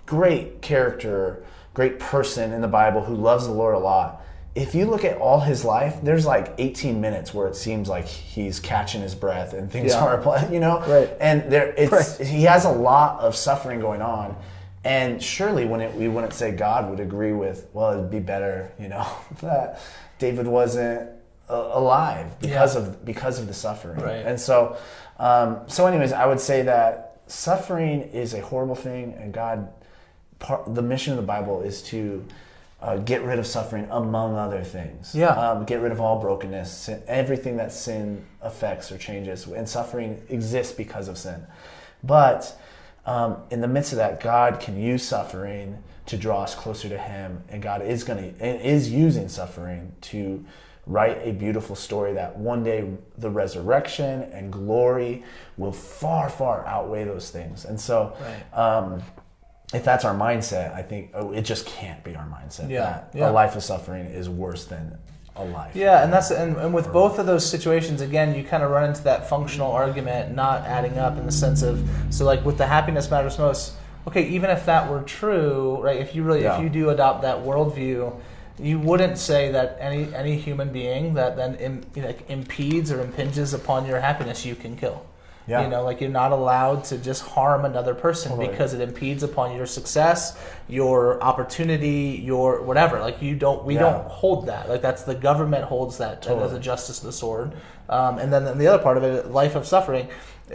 great 0.07 0.61
character 0.61 1.43
great 1.73 2.01
person 2.01 2.53
in 2.53 2.61
the 2.61 2.69
bible 2.69 3.05
who 3.05 3.15
loves 3.15 3.47
the 3.47 3.53
lord 3.53 3.77
a 3.77 3.79
lot 3.79 4.25
if 4.59 4.75
you 4.75 4.87
look 4.87 5.05
at 5.05 5.17
all 5.19 5.39
his 5.41 5.65
life, 5.65 5.97
there's 6.03 6.27
like 6.27 6.53
18 6.59 7.01
minutes 7.01 7.33
where 7.33 7.47
it 7.47 7.55
seems 7.55 7.89
like 7.89 8.07
he's 8.07 8.59
catching 8.59 9.01
his 9.01 9.15
breath 9.15 9.53
and 9.55 9.71
things 9.71 9.93
Yeah. 9.93 10.05
are, 10.05 10.49
you 10.53 10.59
know, 10.59 10.81
Right. 10.87 11.09
And 11.21 11.45
there, 11.51 11.73
it's 11.77 11.93
Right. 12.19 12.27
he 12.27 12.43
has 12.43 12.65
a 12.65 12.73
lot 12.73 13.21
of 13.21 13.37
suffering 13.37 13.79
going 13.81 14.03
on, 14.03 14.35
and 14.85 15.23
surely 15.23 15.65
when 15.65 15.81
it, 15.81 15.95
we 15.95 16.09
wouldn't 16.09 16.33
say 16.35 16.51
God 16.51 16.91
would 16.91 16.99
agree 16.99 17.33
with, 17.33 17.67
well, 17.73 17.93
it'd 17.93 18.11
be 18.11 18.19
better, 18.19 18.73
you 18.81 18.89
know, 18.89 19.07
that 19.43 19.79
David 20.19 20.47
wasn't 20.49 21.09
uh, 21.51 21.71
alive 21.73 22.39
because 22.41 22.75
Yeah. 22.75 22.83
of 22.83 23.05
because 23.05 23.39
of 23.39 23.47
the 23.47 23.55
suffering, 23.55 24.01
Right. 24.01 24.27
and 24.27 24.39
so, 24.41 24.77
um, 25.21 25.61
so 25.69 25.87
anyways, 25.87 26.13
I 26.13 26.27
would 26.27 26.41
say 26.41 26.63
that 26.63 27.21
suffering 27.29 28.03
is 28.13 28.35
a 28.35 28.41
horrible 28.41 28.75
thing, 28.75 29.15
and 29.21 29.33
God, 29.33 29.69
part, 30.41 30.75
the 30.75 30.83
mission 30.83 31.13
of 31.13 31.17
the 31.17 31.27
Bible 31.27 31.63
is 31.63 31.81
to 31.85 32.25
uh, 32.81 32.97
get 32.99 33.23
rid 33.23 33.39
of 33.39 33.47
suffering, 33.47 33.89
among 33.91 34.37
other 34.37 34.63
things. 34.63 35.15
Yeah. 35.15 35.31
Um, 35.31 35.65
get 35.65 35.81
rid 35.81 35.91
of 35.93 36.01
all 36.01 36.21
brokenness, 36.21 36.73
sin, 36.73 37.03
everything 37.09 37.57
that 37.57 37.73
sin 37.73 38.25
affects 38.41 38.93
or 38.93 38.99
changes, 38.99 39.47
and 39.47 39.69
suffering 39.69 40.23
exists 40.29 40.73
because 40.73 41.09
of 41.09 41.19
sin. 41.19 41.45
But 42.05 42.57
um, 43.05 43.39
in 43.51 43.61
the 43.61 43.69
midst 43.69 43.93
of 43.93 43.99
that, 43.99 44.21
God 44.21 44.61
can 44.61 44.81
use 44.81 45.03
suffering 45.03 45.83
to 46.07 46.17
draw 46.17 46.43
us 46.43 46.55
closer 46.55 46.89
to 46.89 46.99
Him, 46.99 47.43
and 47.49 47.63
God 47.63 47.83
is 47.83 48.05
going 48.05 48.35
to 48.35 48.67
is 48.67 48.91
using 48.91 49.29
suffering 49.29 49.93
to 50.03 50.45
write 50.87 51.19
a 51.23 51.33
beautiful 51.33 51.77
story 51.77 52.15
that 52.15 52.37
one 52.39 52.65
day 52.65 52.89
the 53.19 53.29
resurrection 53.29 54.23
and 54.33 54.51
glory 54.51 55.23
will 55.59 55.73
far, 55.73 56.31
far 56.31 56.65
outweigh 56.67 57.05
those 57.05 57.31
things. 57.31 57.67
And 57.67 57.79
so, 57.79 58.15
Right. 58.55 58.59
um, 58.59 59.03
if 59.75 59.85
that's 59.85 60.05
our 60.05 60.15
mindset, 60.15 60.75
I 60.75 60.83
think 60.83 61.11
oh, 61.15 61.33
it 61.33 61.43
just 61.43 61.67
can't 61.67 62.03
be 62.03 62.17
our 62.17 62.27
mindset 62.27 62.71
Yeah, 62.71 63.05
yeah. 63.15 63.31
a 63.31 63.33
life 63.33 63.55
of 63.57 63.63
suffering 63.63 64.07
is 64.07 64.29
worse 64.29 64.65
than 64.65 64.97
a 65.37 65.45
life. 65.45 65.77
Yeah, 65.77 66.03
and 66.03 66.13
that's 66.13 66.31
and, 66.31 66.57
and 66.57 66.73
with 66.73 66.93
both 66.93 67.19
of 67.19 67.27
those 67.27 67.49
situations, 67.49 68.01
again, 68.01 68.35
you 68.35 68.45
kind 68.45 68.63
of 68.63 68.71
run 68.71 68.89
into 68.89 69.03
that 69.05 69.29
functional 69.29 69.71
argument 69.71 70.35
not 70.35 70.63
adding 70.63 70.99
up 70.99 71.17
in 71.19 71.27
the 71.27 71.33
sense 71.33 71.63
of 71.63 71.87
so 72.11 72.25
like 72.25 72.45
with 72.45 72.59
the 72.59 72.67
happiness 72.67 73.11
matters 73.11 73.39
most. 73.39 73.75
Okay, 74.07 74.27
even 74.29 74.49
if 74.49 74.65
that 74.67 74.91
were 74.91 75.03
true, 75.03 75.83
right? 75.83 76.01
If 76.01 76.15
you 76.15 76.23
really 76.23 76.43
Yeah. 76.43 76.57
if 76.57 76.63
you 76.63 76.71
do 76.71 76.91
adopt 76.91 77.23
that 77.23 77.39
worldview, 77.39 78.19
you 78.59 78.79
wouldn't 78.81 79.19
say 79.19 79.53
that 79.53 79.77
any 79.81 80.13
any 80.15 80.37
human 80.37 80.73
being 80.73 81.15
that 81.15 81.37
then 81.37 81.57
Im, 81.57 81.83
you 81.95 82.03
know, 82.03 82.15
impedes 82.29 82.91
or 82.91 83.01
impinges 83.03 83.53
upon 83.53 83.87
your 83.87 84.01
happiness 84.01 84.47
you 84.47 84.55
can 84.55 84.77
kill. 84.77 85.05
Yeah. 85.49 85.63
You 85.63 85.69
know, 85.69 85.83
like 85.83 86.01
you're 86.03 86.11
not 86.11 86.33
allowed 86.33 86.85
to 86.85 86.99
just 86.99 87.23
harm 87.23 87.65
another 87.65 87.95
person 87.95 88.31
Totally. 88.33 88.49
because 88.49 88.75
it 88.75 88.81
impedes 88.83 89.23
upon 89.23 89.57
your 89.57 89.65
success, 89.67 90.39
your 90.69 91.21
opportunity, 91.23 92.21
your 92.23 92.63
whatever. 92.63 93.01
Like 93.01 93.23
you 93.23 93.35
don't, 93.35 93.65
we 93.65 93.75
Yeah. 93.75 93.81
don't 93.81 94.05
hold 94.09 94.47
that. 94.47 94.69
Like 94.69 94.83
that's 94.83 95.03
the 95.05 95.15
government 95.15 95.65
holds 95.65 95.99
that 95.99 96.27
as 96.27 96.53
a 96.53 96.59
justice 96.61 96.99
of 96.99 97.07
the 97.07 97.13
sword. 97.13 97.53
Um, 97.89 98.19
and 98.19 98.31
then 98.33 98.59
the 98.59 98.67
other 98.67 98.83
part 98.83 98.99
of 98.99 99.03
it, 99.05 99.31
life 99.31 99.55
of 99.55 99.67
suffering. 99.67 100.09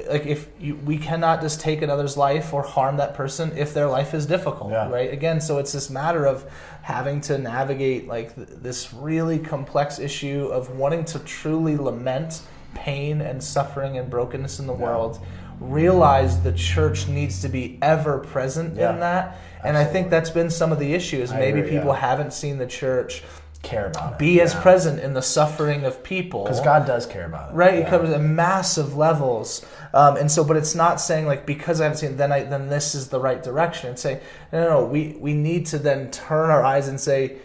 Like 0.10 0.26
if 0.26 0.48
you, 0.60 0.76
we 0.76 0.98
cannot 0.98 1.42
just 1.42 1.60
take 1.60 1.82
another's 1.82 2.16
life 2.18 2.54
or 2.54 2.62
harm 2.64 2.98
that 2.98 3.14
person 3.16 3.52
if 3.58 3.74
their 3.74 3.88
life 3.88 4.14
is 4.14 4.26
difficult, 4.26 4.72
Yeah. 4.72 4.90
right? 4.90 5.12
Again, 5.12 5.40
so 5.42 5.58
it's 5.60 5.72
this 5.72 5.90
matter 5.90 6.26
of 6.26 6.46
having 6.84 7.22
to 7.22 7.38
navigate 7.38 8.08
like 8.08 8.36
th- 8.36 8.48
this 8.62 8.94
really 8.94 9.40
complex 9.40 9.98
issue 10.00 10.50
of 10.52 10.76
wanting 10.78 11.06
to 11.06 11.20
truly 11.20 11.78
lament 11.78 12.42
pain 12.74 13.22
and 13.22 13.44
suffering 13.44 13.98
and 13.98 14.10
brokenness 14.10 14.60
in 14.60 14.68
the 14.68 14.74
world. 14.74 15.20
Realize 15.60 16.42
the 16.42 16.52
church 16.52 17.08
needs 17.08 17.42
to 17.42 17.50
be 17.50 17.78
ever 17.82 18.20
present 18.20 18.76
Yeah. 18.76 18.94
in 18.94 19.00
that, 19.00 19.38
and 19.64 19.78
I 19.78 19.86
think 19.86 20.10
that's 20.10 20.30
been 20.30 20.50
some 20.50 20.72
of 20.72 20.80
the 20.80 20.94
issues. 20.94 21.32
I 21.32 21.40
Maybe 21.40 21.60
agree, 21.60 21.72
people 21.78 21.94
yeah. 21.94 22.00
haven't 22.00 22.34
seen 22.34 22.58
the 22.58 22.66
church 22.66 23.24
care 23.62 23.86
about 23.88 24.14
it. 24.14 24.18
be 24.20 24.42
as 24.42 24.54
Yeah. 24.54 24.62
present 24.62 25.00
in 25.00 25.14
the 25.14 25.22
suffering 25.22 25.86
of 25.86 26.04
people 26.04 26.44
because 26.44 26.60
God 26.60 26.86
does 26.86 27.06
care 27.06 27.26
about 27.26 27.52
it. 27.52 27.56
right 27.56 27.76
it 27.76 27.80
Yeah. 27.84 27.90
covers 27.92 28.10
at 28.10 28.20
massive 28.20 28.98
levels 28.98 29.66
um, 29.94 30.18
and 30.18 30.30
so 30.30 30.44
but 30.44 30.58
it's 30.58 30.76
not 30.76 31.00
saying 31.00 31.28
like 31.28 31.46
because 31.46 31.80
i 31.80 31.84
haven't 31.86 31.98
seen 32.00 32.10
it, 32.10 32.18
then 32.18 32.30
i 32.34 32.44
then 32.44 32.68
this 32.68 32.94
is 32.94 33.08
the 33.08 33.22
right 33.22 33.42
direction 33.42 33.88
and 33.92 33.98
say 33.98 34.20
no 34.52 34.64
no 34.66 34.70
no 34.82 34.84
we 34.86 35.16
we 35.18 35.34
need 35.34 35.66
to 35.68 35.78
then 35.78 36.12
turn 36.12 36.50
our 36.50 36.62
eyes 36.62 36.90
and 36.90 37.00
say 37.00 37.38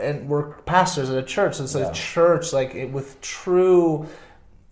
and 0.00 0.26
we're 0.30 0.44
pastors 0.64 1.10
at 1.10 1.18
a 1.18 1.22
church 1.22 1.56
so 1.56 1.78
Yeah. 1.78 1.84
the 1.88 1.92
church 1.92 2.54
like 2.54 2.74
it, 2.74 2.90
with 2.90 3.20
true 3.20 4.06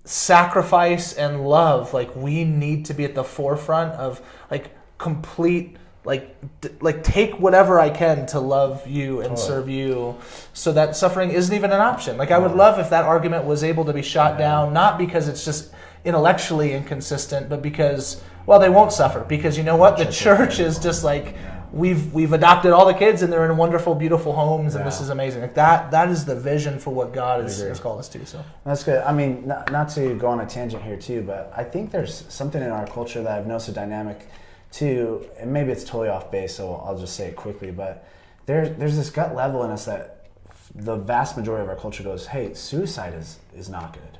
sacrifice 0.05 1.15
and 1.15 1.49
love 1.49 1.95
like 1.95 2.15
we 2.15 2.45
need 2.45 2.85
to 2.85 2.95
be 2.95 3.05
at 3.05 3.15
the 3.15 3.25
forefront 3.25 3.93
of 3.95 4.21
like 4.51 4.71
complete 4.99 5.77
like 6.05 6.37
d- 6.61 6.69
like 6.83 7.03
take 7.03 7.41
whatever 7.41 7.81
i 7.81 7.89
can 7.89 8.27
to 8.27 8.39
love 8.39 8.87
you 8.87 9.21
and 9.21 9.31
Totally. 9.31 9.47
serve 9.49 9.69
you 9.71 10.17
so 10.53 10.73
that 10.73 10.95
suffering 10.95 11.31
isn't 11.31 11.55
even 11.55 11.73
an 11.73 11.81
option. 11.81 12.19
Like 12.19 12.31
i 12.31 12.39
would 12.39 12.53
love 12.53 12.79
if 12.79 12.91
that 12.91 13.05
argument 13.05 13.47
was 13.47 13.65
able 13.65 13.87
to 13.87 13.95
be 13.95 14.03
shot 14.03 14.33
Yeah. 14.33 14.39
down 14.47 14.73
not 14.75 14.99
because 14.99 15.27
it's 15.27 15.43
just 15.43 15.73
intellectually 16.05 16.75
inconsistent 16.75 17.49
but 17.49 17.63
because 17.63 18.23
well 18.45 18.59
they 18.61 18.69
won't 18.69 18.93
suffer 18.93 19.21
because 19.21 19.57
you 19.57 19.65
know 19.65 19.77
what? 19.77 19.97
The 19.97 20.05
Church 20.05 20.15
is 20.15 20.19
church 20.19 20.61
is 20.61 20.79
just 20.79 21.03
like 21.03 21.35
we've 21.75 22.13
we've 22.15 22.33
adopted 22.33 22.71
all 22.71 22.87
the 22.87 22.95
kids 22.95 23.23
and 23.23 23.33
they're 23.33 23.51
in 23.51 23.57
wonderful 23.57 23.95
beautiful 23.97 24.33
homes 24.33 24.77
and 24.77 24.87
this 24.87 25.01
is 25.01 25.09
amazing 25.11 25.43
like 25.43 25.55
that 25.55 25.91
that 25.91 26.09
is 26.09 26.25
the 26.25 26.35
vision 26.37 26.79
for 26.79 26.95
what 26.95 27.13
god 27.13 27.43
has, 27.43 27.59
has 27.59 27.81
called 27.81 27.99
us 27.99 28.09
to 28.09 28.25
so 28.25 28.45
That's 28.65 28.85
good. 28.85 29.03
I 29.03 29.13
mean, 29.13 29.49
not, 29.49 29.73
not 29.73 29.89
to 29.91 30.15
go 30.15 30.29
on 30.29 30.41
a 30.41 30.47
tangent 30.47 30.83
here 30.85 30.97
too, 30.97 31.23
but 31.23 31.53
I 31.55 31.65
think 31.65 31.91
there's 31.91 32.25
something 32.29 32.63
in 32.63 32.71
our 32.71 32.87
culture 32.87 33.23
that 33.25 33.39
I've 33.39 33.47
noticed 33.47 33.69
a 33.69 33.73
dynamic 33.73 34.29
too, 34.71 35.27
and 35.39 35.53
maybe 35.53 35.73
it's 35.73 35.85
totally 35.85 36.09
off 36.09 36.31
base, 36.31 36.55
so 36.55 36.77
I'll 36.77 36.99
just 36.99 37.17
say 37.17 37.27
it 37.29 37.37
quickly. 37.37 37.71
But 37.73 38.07
there's 38.47 38.77
there's 38.79 38.97
this 38.97 39.11
gut 39.11 39.35
level 39.35 39.65
in 39.65 39.71
us 39.71 39.85
that 39.87 40.27
the 40.75 40.97
vast 40.97 41.37
majority 41.37 41.63
of 41.65 41.69
our 41.69 41.77
culture 41.77 42.03
goes, 42.05 42.27
"Hey, 42.27 42.55
suicide 42.55 43.15
is 43.15 43.39
is 43.55 43.69
not 43.69 43.93
good," 43.93 44.19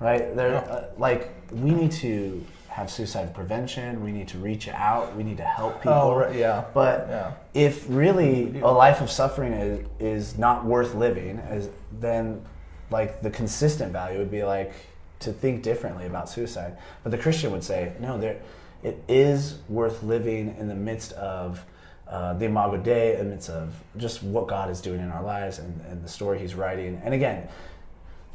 right? 0.00 0.34
There, 0.36 0.52
Yeah. 0.52 0.58
uh, 0.74 0.84
like 0.98 1.30
we 1.52 1.70
need 1.72 1.92
to 2.06 2.44
have 2.76 2.90
suicide 2.90 3.34
prevention. 3.34 4.04
We 4.04 4.12
need 4.12 4.28
to 4.28 4.38
reach 4.38 4.68
out. 4.68 5.16
We 5.16 5.22
need 5.22 5.38
to 5.38 5.44
help 5.44 5.78
people. 5.78 5.94
Oh, 5.94 6.14
right, 6.14 6.34
yeah. 6.36 6.64
But 6.74 7.06
Yeah. 7.08 7.32
if 7.54 7.86
really 7.88 8.60
a 8.60 8.68
life 8.70 9.00
of 9.00 9.10
suffering 9.10 9.54
is, 9.54 9.86
is 9.98 10.38
not 10.38 10.66
worth 10.66 10.94
living, 10.94 11.38
is, 11.38 11.70
then 12.00 12.42
like 12.90 13.22
the 13.22 13.30
consistent 13.30 13.92
value 13.92 14.18
would 14.18 14.30
be 14.30 14.44
like 14.44 14.74
to 15.20 15.32
think 15.32 15.62
differently 15.62 16.04
about 16.04 16.28
suicide. 16.28 16.76
But 17.02 17.12
the 17.12 17.18
Christian 17.18 17.50
would 17.52 17.64
say, 17.64 17.92
no, 17.98 18.18
there, 18.18 18.36
it 18.82 19.02
is 19.08 19.56
worth 19.70 20.02
living 20.02 20.54
in 20.58 20.68
the 20.68 20.74
midst 20.74 21.12
of 21.14 21.64
uh, 22.06 22.34
the 22.34 22.44
Imago 22.44 22.76
Dei, 22.76 23.14
in 23.18 23.24
the 23.30 23.34
midst 23.36 23.48
of 23.48 23.74
just 23.96 24.22
what 24.22 24.48
God 24.48 24.68
is 24.70 24.82
doing 24.82 25.00
in 25.00 25.10
our 25.10 25.22
lives 25.22 25.58
and, 25.58 25.80
and 25.88 26.04
the 26.04 26.08
story 26.10 26.38
He's 26.38 26.54
writing. 26.54 27.00
And 27.02 27.14
again, 27.14 27.48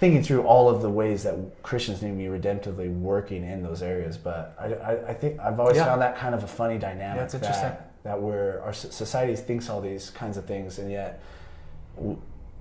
thinking 0.01 0.23
through 0.23 0.41
all 0.41 0.67
of 0.67 0.81
the 0.81 0.89
ways 0.89 1.21
that 1.21 1.35
Christians 1.61 2.01
need 2.01 2.09
to 2.09 2.15
be 2.15 2.23
redemptively 2.23 2.91
working 2.91 3.43
in 3.45 3.61
those 3.61 3.83
areas. 3.83 4.17
But 4.17 4.55
I, 4.59 4.65
I, 4.73 5.09
I 5.09 5.13
think 5.13 5.39
I've 5.39 5.59
always 5.59 5.77
Yeah. 5.77 5.85
found 5.85 6.01
that 6.01 6.17
kind 6.17 6.33
of 6.33 6.43
a 6.43 6.47
funny 6.47 6.79
dynamic. 6.79 7.21
It's 7.21 7.35
interesting. 7.35 7.69
That, 7.69 7.91
that 8.03 8.19
we're 8.19 8.59
our 8.61 8.73
society 8.73 9.35
thinks 9.35 9.69
all 9.69 9.79
these 9.79 10.09
kinds 10.09 10.37
of 10.37 10.45
things, 10.45 10.79
and 10.79 10.91
yet, 10.91 11.21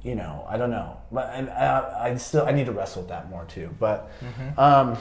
you 0.02 0.14
know, 0.14 0.44
I 0.48 0.58
don't 0.58 0.70
know. 0.70 0.98
But 1.10 1.30
and 1.34 1.48
I, 1.48 2.08
I 2.10 2.16
still 2.16 2.44
I 2.46 2.52
need 2.52 2.66
to 2.66 2.72
wrestle 2.72 3.02
with 3.02 3.08
that 3.08 3.30
more 3.30 3.46
too. 3.46 3.74
But 3.80 4.10
Mm-hmm. 4.20 4.60
um, 4.60 4.96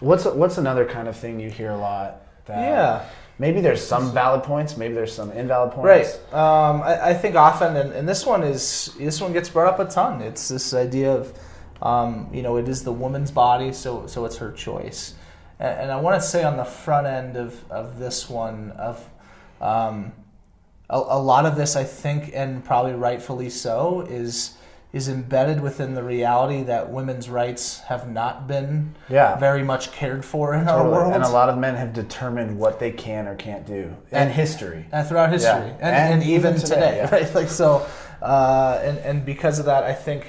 what's 0.00 0.24
what's 0.24 0.58
another 0.58 0.84
kind 0.84 1.06
of 1.06 1.16
thing 1.16 1.38
you 1.38 1.48
hear 1.48 1.70
a 1.70 1.76
lot? 1.78 2.22
That 2.46 2.58
Yeah. 2.58 3.04
Maybe 3.40 3.60
there's 3.60 3.86
some 3.86 4.10
valid 4.12 4.42
points. 4.42 4.76
Maybe 4.76 4.94
there's 4.94 5.12
some 5.14 5.30
invalid 5.30 5.72
Right. 5.76 6.02
points. 6.02 6.16
Um, 6.32 6.82
I, 6.82 7.10
I 7.10 7.14
think 7.14 7.36
often, 7.36 7.76
and, 7.76 7.92
and 7.92 8.08
this 8.08 8.26
one 8.26 8.42
is 8.42 8.96
this 8.98 9.20
one 9.20 9.32
gets 9.32 9.48
brought 9.48 9.72
up 9.72 9.78
a 9.78 9.84
ton. 9.88 10.20
It's 10.22 10.48
this 10.48 10.74
idea 10.74 11.12
of, 11.14 11.32
um, 11.82 12.28
you 12.32 12.42
know, 12.42 12.56
it 12.56 12.68
is 12.68 12.82
the 12.84 12.92
woman's 12.92 13.30
body, 13.30 13.72
so 13.72 14.06
so 14.06 14.24
it's 14.24 14.36
her 14.38 14.52
choice. 14.52 15.14
And, 15.60 15.80
and 15.82 15.92
I 15.92 16.00
want 16.00 16.20
to 16.20 16.26
say 16.26 16.42
on 16.44 16.56
the 16.56 16.64
front 16.64 17.06
end 17.06 17.36
of 17.36 17.70
of 17.70 17.98
this 17.98 18.28
one 18.30 18.72
of, 18.72 19.08
um, 19.60 20.12
a, 20.90 20.96
a 20.98 21.20
lot 21.20 21.46
of 21.46 21.56
this 21.56 21.76
I 21.76 21.84
think, 21.84 22.30
and 22.34 22.64
probably 22.64 22.92
rightfully 22.94 23.50
so, 23.50 24.00
is 24.08 24.54
is 24.90 25.06
embedded 25.06 25.60
within 25.60 25.92
the 25.94 26.02
reality 26.02 26.62
that 26.62 26.90
women's 26.90 27.28
rights 27.28 27.80
have 27.80 28.10
not 28.10 28.48
been 28.48 28.94
Yeah. 29.10 29.36
very 29.36 29.62
much 29.62 29.92
cared 29.92 30.24
for 30.24 30.54
in 30.54 30.66
our 30.66 30.82
world. 30.90 31.12
And 31.12 31.22
a 31.22 31.28
lot 31.28 31.50
of 31.50 31.58
men 31.58 31.74
have 31.74 31.92
determined 31.92 32.58
what 32.58 32.80
they 32.80 32.90
can 32.90 33.28
or 33.28 33.34
can't 33.34 33.66
do 33.66 33.94
in 34.10 34.16
And- 34.18 34.32
history. 34.32 34.86
and 34.90 35.06
throughout 35.06 35.30
history, 35.30 35.50
Yeah. 35.50 35.74
and, 35.80 35.94
And 35.94 36.12
and, 36.14 36.22
even, 36.22 36.54
even 36.54 36.54
today, 36.62 36.74
today, 36.74 36.96
yeah. 36.96 37.10
right? 37.12 37.34
Like 37.34 37.48
so, 37.50 37.86
uh, 38.22 38.80
and 38.82 38.96
and 39.00 39.26
because 39.26 39.58
of 39.58 39.66
that, 39.66 39.84
I 39.84 39.92
think 39.92 40.26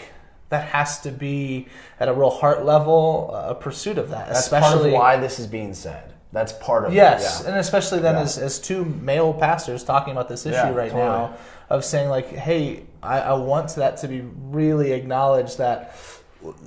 that 0.49 0.67
has 0.69 0.99
to 1.01 1.11
be 1.11 1.67
at 1.99 2.07
a 2.09 2.13
real 2.13 2.29
heart 2.29 2.65
level 2.65 3.31
uh, 3.33 3.49
a 3.51 3.55
pursuit 3.55 3.97
of 3.97 4.09
that, 4.09 4.27
That's 4.27 4.39
especially 4.41 4.77
part 4.77 4.85
of 4.87 4.93
why 4.93 5.17
this 5.17 5.39
is 5.39 5.47
being 5.47 5.73
said. 5.73 6.13
That's 6.31 6.53
part 6.53 6.85
of 6.85 6.93
yes, 6.93 7.41
it. 7.41 7.47
and 7.47 7.57
especially 7.57 7.99
then 7.99 8.15
Yeah. 8.15 8.21
as 8.21 8.37
as 8.37 8.59
two 8.59 8.85
male 8.85 9.33
pastors 9.33 9.83
talking 9.83 10.11
about 10.11 10.29
this 10.29 10.45
issue 10.45 10.55
Yeah, 10.55 10.69
right 10.73 10.91
totally. 10.91 11.07
now 11.09 11.37
of 11.69 11.83
saying 11.85 12.09
like, 12.09 12.27
hey, 12.29 12.83
I, 13.01 13.19
I 13.21 13.33
want 13.33 13.75
that 13.75 13.97
to 13.97 14.07
be 14.07 14.21
really 14.21 14.91
acknowledged 14.91 15.57
that 15.57 15.95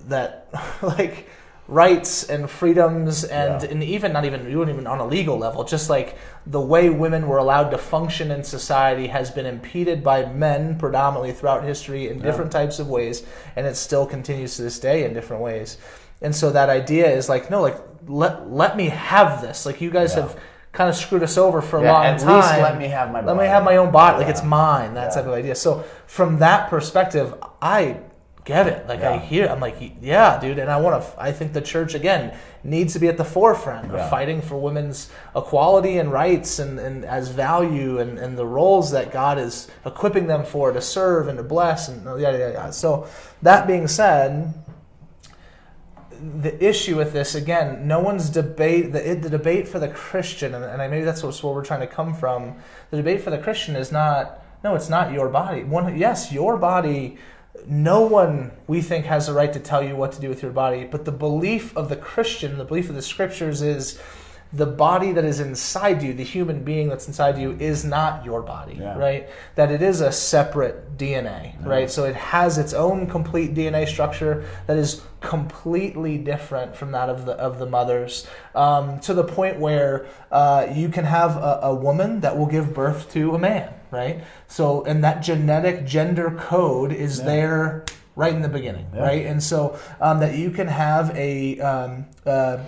that 0.08 0.48
like 0.82 1.28
rights 1.72 2.24
and 2.28 2.50
freedoms 2.50 3.24
and, 3.24 3.62
Yeah. 3.62 3.68
and 3.70 3.82
even 3.82 4.12
not 4.12 4.24
even 4.24 4.46
even 4.48 4.68
even 4.68 4.86
on 4.86 4.98
a 5.00 5.06
legal 5.06 5.38
level 5.38 5.64
just 5.64 5.88
like 5.88 6.16
the 6.46 6.60
way 6.60 6.90
women 6.90 7.26
were 7.26 7.38
allowed 7.38 7.70
to 7.70 7.78
function 7.78 8.30
in 8.30 8.44
society 8.44 9.06
has 9.06 9.30
been 9.30 9.46
impeded 9.46 10.04
by 10.04 10.26
men 10.26 10.76
predominantly 10.78 11.32
throughout 11.32 11.64
history 11.64 12.08
in 12.10 12.20
different 12.20 12.52
types 12.52 12.78
of 12.78 12.88
ways 12.88 13.24
and 13.56 13.66
it 13.66 13.76
still 13.76 14.04
continues 14.06 14.56
to 14.56 14.62
this 14.62 14.78
day 14.78 15.04
in 15.04 15.14
different 15.14 15.42
ways. 15.42 15.78
And 16.20 16.34
so 16.36 16.50
that 16.52 16.68
idea 16.68 17.08
is 17.10 17.28
like 17.28 17.50
no 17.50 17.62
like 17.62 17.78
let 18.06 18.50
let 18.50 18.76
me 18.76 18.88
have 18.88 19.40
this. 19.42 19.64
Like 19.66 19.80
you 19.80 19.90
guys 19.90 20.14
Yeah. 20.14 20.22
have 20.22 20.36
kind 20.72 20.88
of 20.90 20.96
screwed 20.96 21.22
us 21.22 21.36
over 21.38 21.60
for 21.62 21.78
a 21.78 21.82
Yeah, 21.82 21.92
long 21.92 22.04
at 22.04 22.18
time. 22.18 22.34
least 22.36 22.52
let 22.68 22.76
me 22.78 22.88
have 22.88 23.10
my 23.12 23.20
let 23.22 23.36
me 23.36 23.46
have 23.46 23.64
my 23.64 23.76
own 23.76 23.90
body. 23.90 24.18
Like 24.18 24.28
it's 24.28 24.44
mine 24.44 24.94
that 24.94 25.08
Yeah. 25.08 25.14
type 25.16 25.26
of 25.26 25.32
idea. 25.32 25.54
So 25.54 25.84
from 26.06 26.38
that 26.38 26.68
perspective 26.70 27.34
i 27.62 27.96
get 28.44 28.66
it. 28.66 28.88
Like 28.88 29.02
i 29.02 29.18
hear 29.18 29.46
i'm 29.46 29.60
like 29.60 29.76
yeah 30.00 30.40
dude 30.40 30.58
and 30.58 30.68
i 30.70 30.76
want 30.76 31.00
to 31.00 31.22
i 31.22 31.30
think 31.30 31.52
the 31.52 31.60
church 31.60 31.94
again 31.94 32.36
needs 32.64 32.92
to 32.92 32.98
be 32.98 33.06
at 33.06 33.16
the 33.16 33.24
forefront 33.24 33.92
Yeah. 33.92 33.98
of 34.04 34.10
fighting 34.10 34.42
for 34.42 34.56
women's 34.60 35.10
equality 35.36 35.98
and 35.98 36.10
rights 36.10 36.58
and, 36.58 36.78
and 36.80 37.04
as 37.04 37.28
value 37.28 37.98
and, 37.98 38.18
and 38.18 38.36
the 38.36 38.46
roles 38.46 38.90
that 38.90 39.12
god 39.12 39.38
is 39.38 39.68
equipping 39.86 40.26
them 40.26 40.44
for 40.44 40.72
to 40.72 40.80
serve 40.80 41.28
and 41.28 41.38
to 41.38 41.44
bless 41.44 41.88
and 41.88 42.04
yada 42.04 42.38
yada 42.38 42.52
yada 42.54 42.72
so 42.72 43.06
that 43.42 43.66
being 43.68 43.86
said 43.86 44.52
the 46.40 46.64
issue 46.64 46.96
with 46.96 47.12
this 47.12 47.34
again 47.34 47.86
no 47.88 47.98
one's 47.98 48.30
debate 48.30 48.92
the, 48.92 49.00
the 49.20 49.30
debate 49.30 49.66
for 49.66 49.78
the 49.78 49.88
christian 49.88 50.54
and, 50.54 50.64
and 50.64 50.80
I, 50.80 50.86
maybe 50.88 51.04
that's 51.04 51.22
what's 51.22 51.42
where 51.42 51.52
we're 51.54 51.64
trying 51.64 51.80
to 51.80 51.86
come 51.86 52.14
from 52.14 52.56
the 52.90 52.96
debate 52.96 53.22
for 53.22 53.30
the 53.30 53.38
christian 53.38 53.74
is 53.76 53.90
not 53.90 54.44
no 54.62 54.76
it's 54.76 54.88
not 54.88 55.12
your 55.12 55.28
body. 55.28 55.64
One 55.64 55.98
yes 55.98 56.30
your 56.32 56.56
body 56.56 57.18
no 57.66 58.00
one 58.00 58.50
we 58.66 58.80
think 58.80 59.04
has 59.04 59.26
the 59.26 59.32
right 59.32 59.52
to 59.52 59.60
tell 59.60 59.82
you 59.82 59.94
what 59.94 60.12
to 60.12 60.20
do 60.20 60.28
with 60.28 60.42
your 60.42 60.52
body 60.52 60.84
but 60.84 61.04
the 61.04 61.12
belief 61.12 61.76
of 61.76 61.88
the 61.88 61.96
christian 61.96 62.56
the 62.58 62.64
belief 62.64 62.88
of 62.88 62.94
the 62.94 63.02
scriptures 63.02 63.62
is 63.62 63.98
the 64.54 64.66
body 64.66 65.12
that 65.12 65.24
is 65.24 65.40
inside 65.40 66.02
you 66.02 66.12
the 66.12 66.22
human 66.24 66.62
being 66.62 66.88
that's 66.88 67.06
inside 67.08 67.38
you 67.38 67.52
is 67.58 67.84
not 67.84 68.24
your 68.24 68.42
body 68.42 68.76
Yeah. 68.78 68.98
right 68.98 69.28
that 69.54 69.70
it 69.70 69.80
is 69.82 70.00
a 70.02 70.12
separate 70.12 70.96
dna 70.98 71.64
right 71.66 71.90
so 71.90 72.04
it 72.04 72.14
has 72.16 72.58
its 72.58 72.74
own 72.74 73.06
complete 73.06 73.54
dna 73.54 73.88
structure 73.88 74.44
that 74.66 74.76
is 74.76 75.02
completely 75.20 76.18
different 76.18 76.76
from 76.76 76.92
that 76.92 77.08
of 77.08 77.24
the 77.24 77.32
of 77.32 77.58
the 77.58 77.66
mothers 77.66 78.26
um, 78.54 79.00
to 79.00 79.14
the 79.14 79.24
point 79.24 79.58
where 79.58 80.06
uh, 80.30 80.66
you 80.72 80.88
can 80.88 81.04
have 81.04 81.36
a, 81.36 81.60
a 81.62 81.74
woman 81.74 82.20
that 82.20 82.36
will 82.36 82.46
give 82.46 82.74
birth 82.74 83.10
to 83.12 83.34
a 83.34 83.38
man 83.38 83.72
right 83.90 84.22
so 84.48 84.84
and 84.84 85.02
that 85.02 85.22
genetic 85.22 85.86
gender 85.86 86.30
code 86.30 86.92
is 86.92 87.18
Yeah. 87.20 87.24
there 87.24 87.84
right 88.16 88.34
in 88.34 88.42
the 88.42 88.48
beginning 88.48 88.86
Yeah. 88.94 89.02
right 89.02 89.24
and 89.26 89.42
so 89.42 89.78
um, 90.00 90.20
that 90.20 90.34
you 90.36 90.50
can 90.50 90.66
have 90.68 91.16
a 91.16 91.58
um, 91.60 92.06
uh, 92.26 92.58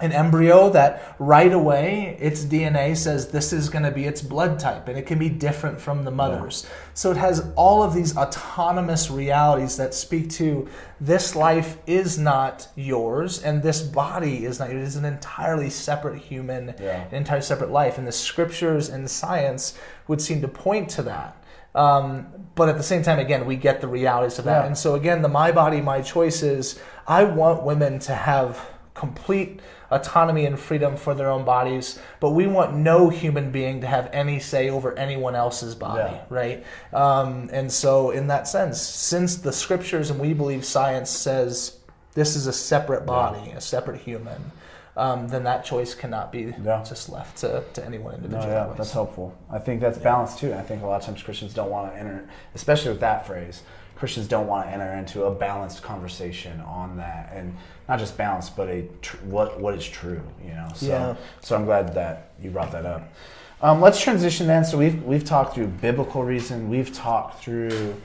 an 0.00 0.12
embryo 0.12 0.70
that 0.70 1.16
right 1.18 1.52
away 1.52 2.16
its 2.20 2.44
DNA 2.44 2.96
says 2.96 3.28
this 3.28 3.52
is 3.52 3.68
going 3.68 3.82
to 3.82 3.90
be 3.90 4.04
its 4.04 4.22
blood 4.22 4.58
type 4.58 4.88
and 4.88 4.96
it 4.96 5.06
can 5.06 5.18
be 5.18 5.28
different 5.28 5.80
from 5.80 6.04
the 6.04 6.10
mother's. 6.10 6.66
So 6.94 7.10
it 7.10 7.16
has 7.16 7.50
all 7.56 7.82
of 7.82 7.94
these 7.94 8.16
autonomous 8.16 9.10
realities 9.10 9.76
that 9.76 9.94
speak 9.94 10.30
to 10.30 10.68
this 11.00 11.34
life 11.34 11.78
is 11.86 12.18
not 12.18 12.68
yours 12.76 13.42
and 13.42 13.62
this 13.62 13.82
body 13.82 14.44
is 14.44 14.58
not 14.58 14.70
yours. 14.70 14.82
It 14.82 14.86
is 14.88 14.96
an 14.96 15.04
entirely 15.04 15.70
separate 15.70 16.18
human, 16.18 16.74
Yeah. 16.80 17.04
an 17.08 17.14
entirely 17.14 17.42
separate 17.42 17.70
life. 17.70 17.98
And 17.98 18.06
the 18.06 18.12
scriptures 18.12 18.88
and 18.88 19.10
science 19.10 19.74
would 20.06 20.20
seem 20.20 20.40
to 20.42 20.48
point 20.48 20.88
to 20.90 21.02
that. 21.02 21.36
Um, 21.74 22.26
but 22.54 22.68
at 22.68 22.76
the 22.76 22.82
same 22.82 23.02
time, 23.02 23.18
again, 23.18 23.46
we 23.46 23.56
get 23.56 23.80
the 23.80 23.86
realities 23.88 24.38
of 24.38 24.44
that. 24.46 24.62
Yeah. 24.62 24.66
And 24.66 24.76
so, 24.76 24.94
again, 24.94 25.22
the 25.22 25.28
my 25.28 25.52
body, 25.52 25.80
my 25.80 26.00
choices, 26.00 26.80
I 27.06 27.24
want 27.24 27.62
women 27.62 27.98
to 28.00 28.14
have 28.14 28.58
complete 28.94 29.60
autonomy 29.90 30.44
and 30.44 30.58
freedom 30.58 30.96
for 30.96 31.14
their 31.14 31.30
own 31.30 31.44
bodies, 31.44 31.98
but 32.20 32.30
we 32.30 32.46
want 32.46 32.74
no 32.74 33.08
human 33.08 33.50
being 33.50 33.80
to 33.80 33.86
have 33.86 34.10
any 34.12 34.38
say 34.38 34.68
over 34.68 34.96
anyone 34.98 35.34
else's 35.34 35.74
body, 35.74 36.12
Yeah. 36.12 36.20
right? 36.28 36.64
Um, 36.92 37.48
and 37.52 37.70
so, 37.72 38.10
in 38.10 38.26
that 38.28 38.46
sense, 38.48 38.80
since 38.80 39.36
the 39.36 39.52
scriptures 39.52 40.10
and 40.10 40.20
we 40.20 40.34
believe 40.34 40.64
science 40.64 41.10
says 41.10 41.78
this 42.14 42.36
is 42.36 42.46
a 42.46 42.52
separate 42.52 43.06
body, 43.06 43.50
a 43.52 43.60
separate 43.60 44.00
human, 44.00 44.52
um, 44.96 45.28
then 45.28 45.44
that 45.44 45.64
choice 45.64 45.94
cannot 45.94 46.32
be 46.32 46.52
Yeah. 46.64 46.82
just 46.82 47.08
left 47.08 47.38
to, 47.38 47.62
to 47.74 47.84
any 47.86 47.98
one 47.98 48.12
No, 48.14 48.16
individual. 48.16 48.52
yeah, 48.52 48.60
anyways. 48.62 48.78
that's 48.78 48.92
helpful. 48.92 49.32
I 49.50 49.58
think 49.60 49.80
that's 49.80 49.98
balanced 49.98 50.38
too. 50.40 50.52
I 50.52 50.62
think 50.62 50.82
a 50.82 50.86
lot 50.86 51.00
of 51.00 51.06
times 51.06 51.22
Christians 51.22 51.54
don't 51.54 51.70
want 51.70 51.92
to 51.92 51.98
enter, 51.98 52.24
especially 52.54 52.90
with 52.90 53.00
that 53.00 53.24
phrase. 53.26 53.62
Christians 53.98 54.28
don't 54.28 54.46
want 54.46 54.66
to 54.66 54.72
enter 54.72 54.92
into 54.94 55.24
a 55.24 55.34
balanced 55.34 55.82
conversation 55.82 56.60
on 56.60 56.96
that, 56.98 57.32
and 57.34 57.54
not 57.88 57.98
just 57.98 58.16
balanced, 58.16 58.56
but 58.56 58.68
a 58.68 58.86
tr- 59.02 59.16
what 59.24 59.60
what 59.60 59.74
is 59.74 59.86
true. 59.86 60.22
You 60.42 60.52
know. 60.52 60.68
So, 60.74 60.86
Yeah. 60.86 61.16
So 61.40 61.56
I'm 61.56 61.64
glad 61.64 61.94
that 61.94 62.30
you 62.40 62.50
brought 62.50 62.70
that 62.72 62.86
up. 62.86 63.12
Um, 63.60 63.80
let's 63.80 64.00
transition 64.00 64.46
then. 64.46 64.64
So 64.64 64.78
we've 64.78 65.02
we've 65.02 65.24
talked 65.24 65.54
through 65.54 65.66
biblical 65.66 66.22
reason. 66.22 66.70
We've 66.70 66.92
talked 66.92 67.42
through 67.42 67.96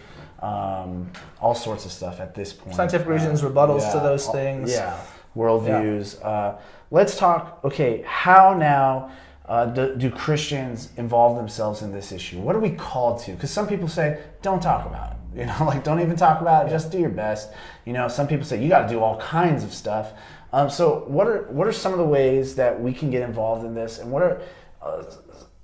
um, 0.42 1.12
all 1.40 1.54
sorts 1.56 1.86
of 1.86 1.92
stuff 1.92 2.20
at 2.20 2.34
this 2.34 2.52
point. 2.54 2.76
Scientific 2.76 3.08
Uh, 3.08 3.12
reasons, 3.12 3.42
rebuttals 3.44 3.92
to 3.92 4.00
those 4.00 4.26
all- 4.28 4.34
things. 4.34 4.72
Yeah, 4.72 4.98
worldviews. 5.38 6.18
Uh, 6.26 6.56
let's 6.90 7.18
talk. 7.18 7.60
Okay, 7.64 8.04
how 8.06 8.56
now 8.56 9.12
uh, 9.46 9.66
do, 9.66 9.96
do 9.96 10.10
Christians 10.10 10.90
involve 10.96 11.36
themselves 11.36 11.82
in 11.82 11.92
this 11.92 12.12
issue? 12.12 12.40
What 12.40 12.56
are 12.56 12.60
we 12.60 12.72
called 12.72 13.22
to? 13.24 13.32
Because 13.34 13.52
some 13.52 13.68
people 13.68 13.88
say, 13.88 14.22
don't 14.42 14.62
talk 14.62 14.86
about 14.86 15.12
it. 15.12 15.18
You 15.34 15.48
know, 15.48 15.66
like 15.66 15.84
don't 15.84 16.00
even 16.00 16.16
talk 16.16 16.42
about 16.42 16.68
it. 16.68 16.70
Just 16.70 16.92
do 16.92 17.00
your 17.00 17.10
best. 17.10 17.50
You 17.86 17.94
know, 17.94 18.08
some 18.08 18.28
people 18.28 18.46
say 18.46 18.62
you 18.62 18.70
got 18.70 18.84
to 18.84 18.88
do 18.88 19.00
all 19.00 19.20
kinds 19.20 19.64
of 19.64 19.74
stuff. 19.74 20.12
Um, 20.52 20.70
so, 20.70 21.06
what 21.08 21.28
are 21.28 21.52
what 21.52 21.68
are 21.68 21.72
some 21.72 21.92
of 21.92 21.98
the 21.98 22.06
ways 22.06 22.54
that 22.54 22.80
we 22.80 22.94
can 22.94 23.10
get 23.10 23.24
involved 23.24 23.66
in 23.66 23.74
this, 23.74 23.98
and 23.98 24.12
what 24.12 24.22
are 24.22 24.42
uh, 24.80 25.04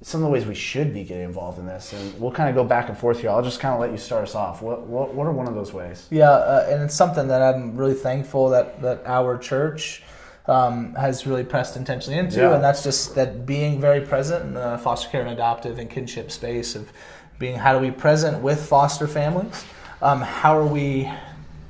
some 0.02 0.22
of 0.22 0.26
the 0.26 0.32
ways 0.32 0.48
we 0.48 0.56
should 0.56 0.92
be 0.92 1.04
getting 1.04 1.24
involved 1.24 1.60
in 1.60 1.68
this? 1.68 1.94
And 1.94 2.20
we'll 2.20 2.32
kind 2.32 2.50
of 2.50 2.56
go 2.56 2.64
back 2.64 2.90
and 2.90 2.98
forth 2.98 3.22
here. 3.22 3.30
I'll 3.30 3.44
just 3.44 3.60
kind 3.60 3.76
of 3.76 3.80
let 3.80 3.92
you 3.92 3.98
start 3.98 4.24
us 4.24 4.34
off. 4.34 4.64
What 4.64 4.88
what, 4.88 5.14
what 5.14 5.28
are 5.28 5.32
one 5.32 5.48
of 5.48 5.54
those 5.54 5.72
ways? 5.72 6.08
Yeah, 6.10 6.32
uh, 6.32 6.66
and 6.68 6.82
it's 6.82 6.96
something 6.96 7.28
that 7.28 7.44
I'm 7.44 7.78
really 7.78 7.94
thankful 7.94 8.50
that 8.50 8.82
that 8.82 9.04
our 9.06 9.38
church 9.38 10.02
um, 10.50 10.96
has 10.96 11.28
really 11.28 11.44
pressed 11.44 11.78
intentionally 11.78 12.18
into, 12.20 12.40
Yeah. 12.40 12.56
and 12.56 12.64
that's 12.64 12.84
just 12.84 13.16
that 13.16 13.46
being 13.46 13.80
very 13.80 14.02
present 14.02 14.46
in 14.46 14.54
the 14.56 14.80
foster 14.80 15.08
care 15.10 15.22
and 15.22 15.30
adoptive 15.30 15.78
and 15.80 15.90
kinship 15.90 16.32
space 16.32 16.76
of 16.76 16.92
being 17.38 17.56
how 17.56 17.72
do 17.74 17.80
we 17.80 17.92
present 17.92 18.42
with 18.42 18.60
foster 18.68 19.08
families, 19.08 19.64
um, 20.02 20.22
how 20.22 20.58
are 20.58 20.66
we 20.66 21.10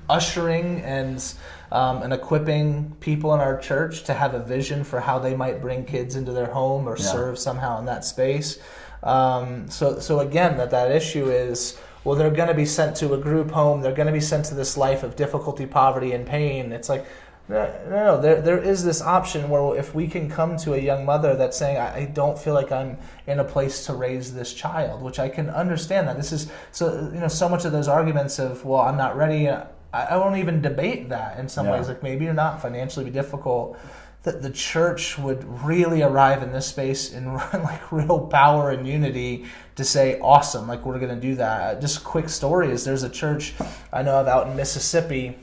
ushering 0.10 0.82
and 0.82 1.34
um, 1.72 2.02
and 2.02 2.12
equipping 2.14 2.96
people 3.00 3.32
in 3.36 3.40
our 3.40 3.56
church 3.56 4.04
to 4.06 4.14
have 4.14 4.34
a 4.34 4.40
vision 4.40 4.84
for 4.84 5.00
how 5.00 5.20
they 5.20 5.36
might 5.36 5.62
bring 5.62 5.86
kids 5.86 6.16
into 6.16 6.32
their 6.32 6.48
home 6.48 6.88
or 6.90 6.98
Yeah. 6.98 7.06
serve 7.06 7.38
somehow 7.38 7.78
in 7.78 7.86
that 7.86 8.04
space. 8.04 8.58
Um, 9.04 9.70
so, 9.70 10.00
so 10.00 10.20
again, 10.20 10.58
that 10.58 10.72
that 10.72 10.90
issue 10.92 11.30
is 11.30 11.78
well, 12.04 12.16
they're 12.16 12.32
going 12.32 12.48
to 12.48 12.56
be 12.56 12.66
sent 12.66 12.96
to 12.98 13.14
a 13.14 13.18
group 13.18 13.52
home. 13.52 13.82
They're 13.82 13.94
going 13.94 14.08
to 14.08 14.14
be 14.14 14.22
sent 14.22 14.46
to 14.46 14.56
this 14.56 14.78
life 14.78 15.04
of 15.04 15.16
difficulty, 15.16 15.66
poverty, 15.66 16.14
and 16.14 16.26
pain. 16.26 16.72
It's 16.72 16.90
like 16.90 17.06
no, 17.50 17.74
no. 17.89 18.22
There, 18.22 18.41
there 18.41 18.60
is 18.60 18.84
this 18.84 19.02
option 19.02 19.50
where 19.50 19.76
if 19.76 19.95
we 19.95 20.08
can 20.08 20.30
come 20.30 20.56
to 20.58 20.76
a 20.76 20.78
young 20.78 21.04
mother 21.04 21.36
that's 21.36 21.58
saying, 21.58 21.78
I, 21.78 22.02
I 22.02 22.06
don't 22.06 22.38
feel 22.38 22.54
like 22.54 22.72
I'm 22.72 22.97
in 23.26 23.39
a 23.39 23.43
place 23.43 23.86
to 23.88 23.93
raise 23.93 24.34
this 24.34 24.54
child, 24.54 25.02
which 25.02 25.18
I 25.18 25.30
can 25.30 25.50
understand 25.50 26.08
that. 26.08 26.16
This 26.16 26.32
is 26.32 26.52
so 26.72 27.10
you 27.14 27.20
know 27.20 27.28
so 27.28 27.50
much 27.50 27.66
of 27.66 27.72
those 27.72 27.88
arguments 27.88 28.38
of 28.39 28.64
well, 28.64 28.82
I'm 28.82 28.97
not 28.97 29.18
ready. 29.18 29.50
I, 29.50 29.66
I 29.91 30.18
won't 30.18 30.38
even 30.38 30.62
debate 30.62 31.10
that 31.10 31.39
in 31.39 31.50
some 31.50 31.66
Yeah. 31.66 31.74
ways. 31.74 31.88
Like 31.88 32.04
maybe 32.04 32.24
you're 32.24 32.34
not 32.36 32.62
financially 32.62 33.06
be 33.06 33.12
difficult. 33.12 33.78
That 34.24 34.41
the 34.43 34.52
church 34.52 35.18
would 35.18 35.43
really 35.64 36.02
arrive 36.04 36.43
in 36.43 36.52
this 36.52 36.68
space 36.68 37.14
in 37.14 37.34
like 37.54 37.91
real 37.91 38.28
power 38.28 38.70
and 38.70 38.88
unity 38.88 39.45
to 39.76 39.84
say, 39.84 40.20
awesome, 40.20 40.68
like 40.68 40.86
we're 40.86 41.00
going 41.00 41.16
to 41.16 41.22
do 41.22 41.36
that. 41.36 41.80
Just 41.82 42.04
quick 42.04 42.28
story 42.30 42.70
is 42.70 42.84
there's 42.84 43.04
a 43.04 43.10
church 43.10 43.54
I 43.93 44.04
know 44.04 44.16
of 44.20 44.28
out 44.28 44.47
in 44.47 44.56
Mississippi 44.58 45.38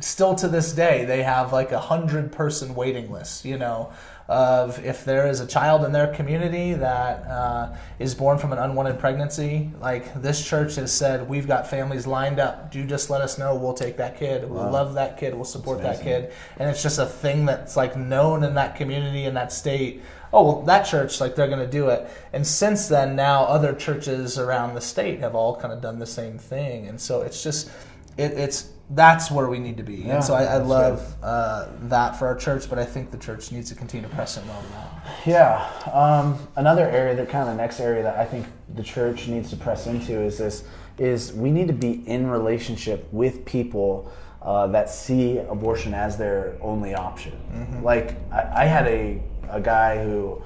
still 0.00 0.34
to 0.34 0.48
this 0.48 0.72
day 0.72 1.04
they 1.04 1.22
have 1.22 1.52
like 1.52 1.70
a 1.70 1.78
hundred 1.78 2.32
person 2.32 2.74
waiting 2.74 3.10
list 3.12 3.44
you 3.44 3.58
know 3.58 3.92
of 4.28 4.82
if 4.84 5.04
there 5.04 5.28
is 5.28 5.40
a 5.40 5.46
child 5.46 5.84
in 5.84 5.92
their 5.92 6.06
community 6.14 6.72
that 6.72 7.26
uh, 7.26 7.76
is 7.98 8.14
born 8.14 8.38
from 8.38 8.52
an 8.52 8.58
unwanted 8.58 8.98
pregnancy 8.98 9.70
like 9.80 10.22
this 10.22 10.42
church 10.46 10.76
has 10.76 10.92
said 10.92 11.28
we've 11.28 11.46
got 11.46 11.68
families 11.68 12.06
lined 12.06 12.38
up. 12.40 12.74
You 12.74 12.84
just 12.84 13.10
let 13.10 13.20
us 13.20 13.36
know. 13.36 13.54
We'll 13.54 13.74
take 13.74 13.96
that 13.98 14.18
kid. 14.18 14.48
We'll 14.48 14.64
Wow. 14.64 14.70
love 14.70 14.94
that 14.94 15.18
kid. 15.18 15.34
We'll 15.34 15.44
support 15.44 15.82
that 15.82 16.02
kid. 16.02 16.32
And 16.58 16.70
it's 16.70 16.82
just 16.82 16.98
a 16.98 17.06
thing 17.06 17.44
that's 17.44 17.76
like 17.76 17.96
known 17.96 18.42
in 18.44 18.54
that 18.54 18.76
community 18.76 19.24
in 19.24 19.34
that 19.34 19.52
state. 19.52 20.02
Oh 20.32 20.44
well 20.44 20.62
that 20.62 20.84
church 20.84 21.20
like 21.20 21.34
they're 21.34 21.48
going 21.48 21.58
to 21.58 21.66
do 21.70 21.88
it. 21.88 22.08
And 22.32 22.46
since 22.46 22.88
then 22.88 23.14
now 23.16 23.44
other 23.44 23.74
churches 23.74 24.38
around 24.38 24.74
the 24.74 24.80
state 24.80 25.20
have 25.20 25.34
all 25.34 25.56
kind 25.56 25.74
of 25.74 25.82
done 25.82 25.98
the 25.98 26.06
same 26.06 26.38
thing. 26.38 26.86
And 26.86 26.98
so 26.98 27.22
it's 27.22 27.42
just 27.42 27.70
it, 28.16 28.32
it's 28.32 28.70
that's 28.90 29.30
where 29.30 29.48
we 29.48 29.58
need 29.58 29.76
to 29.78 29.82
be 29.82 29.96
Yeah, 29.96 30.16
and 30.16 30.24
so 30.24 30.34
i, 30.34 30.44
I 30.44 30.56
love 30.58 31.14
uh, 31.22 31.68
that 31.84 32.16
for 32.16 32.26
our 32.26 32.34
church 32.36 32.68
but 32.68 32.78
i 32.78 32.84
think 32.84 33.10
the 33.10 33.16
church 33.16 33.50
needs 33.52 33.68
to 33.70 33.74
continue 33.74 34.06
to 34.06 34.14
press 34.14 34.36
in 34.36 34.42
on 34.50 34.64
that 34.72 35.26
Yeah. 35.26 35.66
Um, 35.92 36.38
another 36.56 36.88
area 36.88 37.14
that 37.14 37.28
kind 37.28 37.48
of 37.48 37.56
the 37.56 37.62
next 37.62 37.80
area 37.80 38.02
that 38.02 38.18
I 38.18 38.24
think 38.24 38.46
the 38.74 38.82
church 38.82 39.28
needs 39.28 39.50
to 39.50 39.56
press 39.56 39.86
into 39.86 40.20
is 40.20 40.38
this 40.38 40.64
is 40.98 41.32
we 41.32 41.50
need 41.50 41.68
to 41.68 41.72
be 41.74 42.02
in 42.06 42.28
relationship 42.28 43.08
with 43.12 43.44
people 43.44 44.12
uh, 44.42 44.66
that 44.68 44.90
see 44.90 45.38
abortion 45.38 45.94
as 45.94 46.16
their 46.18 46.56
only 46.60 46.94
option. 46.94 47.32
Like 47.82 48.16
I, 48.32 48.62
I 48.62 48.64
had 48.66 48.86
a 48.88 49.22
a 49.48 49.60
guy 49.60 50.02
who 50.02 50.42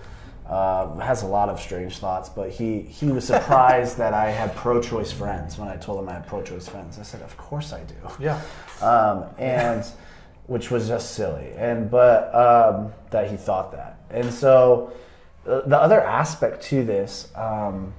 uh, 0.48 0.96
has 0.98 1.22
a 1.22 1.26
lot 1.26 1.48
of 1.48 1.60
strange 1.60 1.98
thoughts, 1.98 2.28
but 2.28 2.50
he 2.50 2.80
he 2.82 3.06
was 3.06 3.26
surprised 3.26 3.98
that 3.98 4.14
I 4.14 4.30
had 4.30 4.54
pro-choice 4.54 5.12
friends 5.12 5.58
when 5.58 5.68
I 5.68 5.76
told 5.76 6.00
him 6.00 6.08
I 6.08 6.14
had 6.14 6.26
pro-choice 6.26 6.68
friends. 6.68 6.98
I 6.98 7.02
said, 7.02 7.22
"Of 7.22 7.36
course 7.36 7.72
I 7.72 7.82
do." 7.82 7.94
Yeah. 8.20 8.40
um, 8.80 9.24
and 9.38 9.84
which 10.46 10.70
was 10.70 10.86
just 10.88 11.14
silly. 11.14 11.52
And 11.56 11.90
but 11.90 12.32
um, 12.34 12.92
that 13.10 13.30
he 13.30 13.36
thought 13.36 13.72
that, 13.72 14.00
and 14.10 14.32
so 14.32 14.92
uh, 15.46 15.62
the 15.62 15.78
other 15.78 16.00
aspect 16.00 16.62
to 16.64 16.84
this 16.84 17.28
um, 17.34 17.92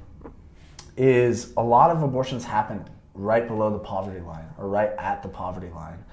is 0.95 1.53
a 1.57 1.63
lot 1.63 1.91
of 1.91 2.01
abortions 2.03 2.45
happen 2.45 2.85
right 3.13 3.47
below 3.47 3.71
the 3.71 3.79
poverty 3.79 4.19
line 4.19 4.45
or 4.57 4.67
right 4.69 4.91
at 4.97 5.23
the 5.23 5.29
poverty 5.29 5.69
line. 5.69 6.03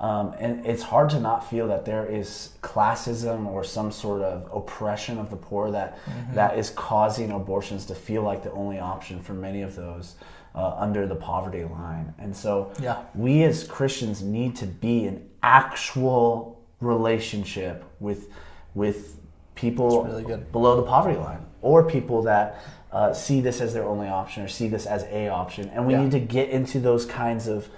Um, 0.00 0.32
and 0.38 0.64
it's 0.64 0.82
hard 0.84 1.10
to 1.10 1.18
not 1.20 1.50
feel 1.50 1.66
that 1.68 1.84
there 1.84 2.06
is 2.06 2.50
classism 2.62 3.46
or 3.46 3.64
some 3.64 3.90
sort 3.90 4.22
of 4.22 4.48
oppression 4.54 5.18
of 5.18 5.28
the 5.28 5.36
poor 5.36 5.72
that 5.72 5.98
that 6.34 6.56
is 6.56 6.70
causing 6.70 7.32
abortions 7.32 7.84
to 7.86 7.94
feel 7.96 8.22
like 8.22 8.44
the 8.44 8.52
only 8.52 8.78
option 8.78 9.20
for 9.20 9.34
many 9.34 9.62
of 9.62 9.74
those 9.74 10.14
uh, 10.54 10.74
under 10.78 11.06
the 11.06 11.16
poverty 11.16 11.64
line. 11.64 12.14
And 12.18 12.34
so 12.36 12.72
Yeah. 12.80 12.98
we 13.14 13.42
as 13.42 13.64
Christians 13.64 14.22
need 14.22 14.54
to 14.56 14.66
be 14.66 15.04
in 15.06 15.28
actual 15.42 16.60
relationship 16.80 17.84
with 17.98 18.28
with 18.74 19.16
people 19.56 20.04
really 20.04 20.36
below 20.52 20.76
the 20.76 20.82
poverty 20.84 21.18
line 21.18 21.44
or 21.60 21.82
people 21.82 22.22
that 22.22 22.60
uh, 22.92 23.12
see 23.12 23.40
this 23.40 23.60
as 23.60 23.74
their 23.74 23.84
only 23.84 24.06
option 24.08 24.44
or 24.44 24.48
see 24.48 24.68
this 24.68 24.86
as 24.86 25.02
a 25.04 25.28
option 25.28 25.68
and 25.70 25.84
we 25.88 25.94
Yeah. 25.94 26.02
need 26.02 26.12
to 26.12 26.20
get 26.20 26.50
into 26.50 26.78
those 26.78 27.04
kinds 27.04 27.48
of 27.48 27.68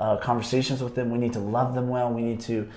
uh, 0.00 0.16
conversations 0.16 0.82
with 0.82 0.94
them 0.96 1.10
we 1.10 1.18
need 1.18 1.32
to 1.34 1.38
love 1.40 1.74
them 1.74 1.88
well 1.88 2.10
we 2.10 2.22
need 2.22 2.40
to 2.40 2.68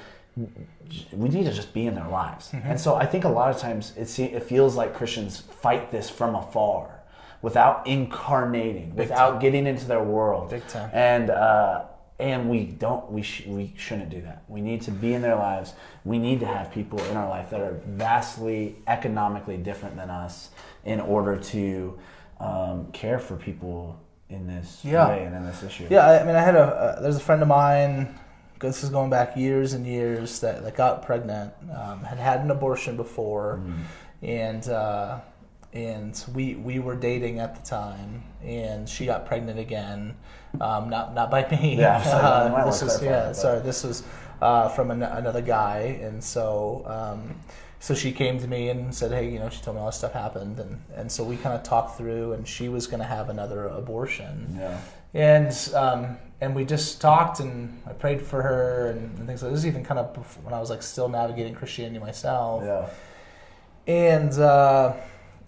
we 1.13 1.30
need 1.30 1.45
to 1.45 1.53
just 1.53 1.74
be 1.74 1.86
in 1.88 1.95
their 1.95 2.07
lives 2.09 2.49
Mm-hmm. 2.51 2.67
and 2.71 2.80
so 2.80 2.95
i 2.95 3.05
think 3.05 3.24
a 3.24 3.30
lot 3.30 3.49
of 3.53 3.57
times 3.57 3.93
it, 3.97 4.07
se- 4.07 4.32
it 4.34 4.43
feels 4.43 4.76
like 4.76 4.93
christians 4.95 5.39
fight 5.39 5.91
this 5.91 6.09
from 6.09 6.36
afar 6.36 6.99
without 7.41 7.86
incarnating 7.88 8.95
without 8.95 9.39
getting 9.41 9.65
into 9.67 9.86
their 9.86 10.03
world 10.03 10.49
Big 10.49 10.67
time. 10.67 10.89
and 10.93 11.30
uh, 11.30 11.86
and 12.19 12.49
we 12.49 12.65
don't 12.65 13.11
we 13.11 13.21
sh- 13.21 13.45
we 13.47 13.74
shouldn't 13.76 14.09
do 14.11 14.21
that. 14.21 14.43
We 14.47 14.61
need 14.61 14.82
to 14.84 14.91
be 14.91 15.13
in 15.13 15.21
their 15.24 15.36
lives. 15.36 15.74
We 16.05 16.19
need 16.19 16.39
to 16.41 16.45
have 16.45 16.71
people 16.71 16.99
in 17.05 17.17
our 17.17 17.28
life 17.28 17.49
that 17.49 17.59
are 17.59 17.82
vastly 17.88 18.76
economically 18.88 19.57
different 19.57 19.95
than 19.97 20.09
us 20.11 20.51
in 20.86 20.99
order 21.01 21.36
to 21.38 21.97
um, 22.39 22.91
care 22.91 23.17
for 23.19 23.36
people 23.36 23.99
in 24.34 24.47
this 24.47 24.79
Yeah. 24.84 25.07
way 25.07 25.23
and 25.25 25.36
in 25.36 25.45
this 25.45 25.63
issue. 25.63 25.88
Yeah, 25.89 26.05
I 26.07 26.19
I 26.21 26.23
mean, 26.25 26.36
I 26.36 26.41
had 26.41 26.55
a 26.55 26.63
uh, 26.63 27.01
there's 27.01 27.17
a 27.17 27.21
friend 27.21 27.41
of 27.41 27.47
mine. 27.47 28.19
This 28.59 28.84
is 28.84 28.89
going 28.89 29.09
back 29.09 29.36
years 29.36 29.73
and 29.73 29.86
years 29.86 30.39
that, 30.39 30.63
that 30.63 30.75
got 30.77 31.05
pregnant, 31.05 31.51
um, 31.75 32.01
had 32.03 32.17
had 32.17 32.39
an 32.41 32.49
abortion 32.49 32.95
before, 32.95 33.59
and 34.21 34.67
uh, 34.69 35.19
and 35.73 36.23
we 36.34 36.55
we 36.55 36.79
were 36.79 36.95
dating 36.95 37.39
at 37.39 37.55
the 37.55 37.61
time, 37.69 38.23
and 38.41 38.88
she 38.88 39.05
got 39.05 39.25
pregnant 39.25 39.59
again, 39.59 40.15
um, 40.61 40.89
not 40.89 41.13
not 41.13 41.29
by 41.29 41.45
me. 41.49 41.75
Yeah, 41.77 41.97
Uh, 42.05 42.65
this 42.65 42.81
was 42.81 43.03
yeah, 43.03 43.34
sorry, 43.34 43.59
this 43.59 43.84
was 43.84 44.03
uh, 44.41 44.69
from 44.69 44.91
an, 44.91 45.03
another 45.03 45.41
guy, 45.41 45.99
and 46.01 46.23
so. 46.23 46.84
Um, 46.86 47.36
so 47.84 47.93
she 47.93 48.13
came 48.13 48.39
to 48.39 48.47
me 48.47 48.69
and 48.69 48.95
said, 48.95 49.11
"Hey, 49.11 49.29
you 49.29 49.39
know," 49.39 49.49
she 49.49 49.61
told 49.61 49.75
me 49.75 49.81
all 49.81 49.88
this 49.88 49.97
stuff 49.97 50.13
happened, 50.13 50.57
and, 50.57 50.81
and 50.95 51.11
so 51.11 51.21
we 51.25 51.36
kind 51.36 51.53
of 51.53 51.63
talked 51.63 51.97
through, 51.97 52.31
and 52.31 52.47
she 52.47 52.69
was 52.69 52.88
going 52.88 53.01
to 53.01 53.05
have 53.17 53.27
another 53.29 53.67
abortion, 53.67 54.55
Yeah. 54.57 54.79
and 55.13 55.51
um, 55.75 56.17
and 56.39 56.55
we 56.55 56.63
just 56.63 57.01
talked 57.01 57.41
and 57.41 57.81
I 57.86 57.91
prayed 57.91 58.21
for 58.21 58.41
her 58.41 58.88
and, 58.91 59.17
and 59.17 59.27
things 59.27 59.43
like 59.43 59.51
this. 59.51 59.59
is 59.61 59.67
even 59.67 59.84
kind 59.84 59.99
of 59.99 60.13
before, 60.13 60.43
when 60.45 60.53
I 60.53 60.59
was 60.61 60.69
like 60.69 60.81
still 60.81 61.09
navigating 61.09 61.55
Christianity 61.55 61.99
myself, 61.99 62.63
Yeah. 62.63 62.89
and, 63.93 64.31
uh, 64.39 64.93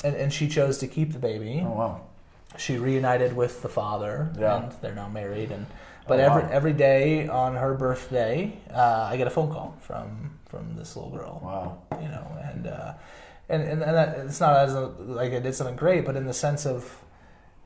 and 0.04 0.16
and 0.16 0.34
she 0.34 0.50
chose 0.50 0.78
to 0.80 0.88
keep 0.88 1.14
the 1.14 1.20
baby. 1.20 1.64
Oh 1.66 1.72
wow. 1.72 2.02
She 2.58 2.78
reunited 2.78 3.34
with 3.34 3.62
the 3.62 3.70
father, 3.70 4.30
Yeah. 4.38 4.58
and 4.64 4.72
they're 4.82 4.96
now 4.96 5.08
married. 5.08 5.52
And 5.52 5.66
but 6.08 6.20
Oh, 6.20 6.24
every 6.24 6.44
every 6.54 6.74
day 6.74 7.28
on 7.30 7.56
her 7.56 7.74
birthday, 7.74 8.58
uh, 8.74 9.08
I 9.12 9.16
get 9.18 9.26
a 9.28 9.30
phone 9.38 9.50
call 9.52 9.76
from 9.80 10.38
from 10.56 10.76
this 10.76 10.96
little 10.96 11.12
girl 11.12 11.42
Wow. 11.44 12.00
you 12.02 12.08
know, 12.08 12.26
and 12.52 12.68
uh, 12.68 12.94
and 13.50 13.62
and, 13.64 13.82
and 13.84 13.96
that, 13.96 14.18
it's 14.20 14.40
not 14.40 14.56
as 14.58 14.74
a, 14.74 14.88
like 15.20 15.34
I 15.34 15.40
did 15.40 15.54
something 15.56 15.76
great, 15.76 16.06
but 16.06 16.16
in 16.16 16.26
the 16.26 16.34
sense 16.34 16.66
of 16.66 17.02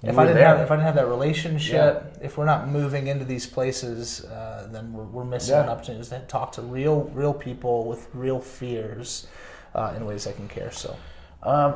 if 0.02 0.18
I 0.18 0.24
didn't 0.24 0.38
there. 0.38 0.48
have 0.48 0.60
if 0.62 0.72
I 0.72 0.76
didn't 0.76 0.86
have 0.88 0.96
that 0.96 1.08
relationship, 1.08 2.18
if 2.22 2.38
we're 2.38 2.46
not 2.46 2.68
moving 2.70 3.08
into 3.08 3.26
these 3.26 3.46
places, 3.46 4.24
uh, 4.26 4.68
then 4.72 4.94
we're, 4.94 5.04
we're 5.04 5.26
missing 5.26 5.56
Yeah. 5.56 5.64
an 5.64 5.70
opportunity 5.70 6.08
to 6.10 6.20
talk 6.22 6.52
to 6.54 6.62
real 6.62 7.02
real 7.14 7.34
people 7.34 7.86
with 7.86 8.08
real 8.14 8.40
fears 8.40 9.28
uh, 9.76 9.94
in 9.96 10.06
ways 10.06 10.24
that 10.26 10.36
can 10.36 10.48
care. 10.48 10.72
So 10.72 10.96
Um, 11.44 11.74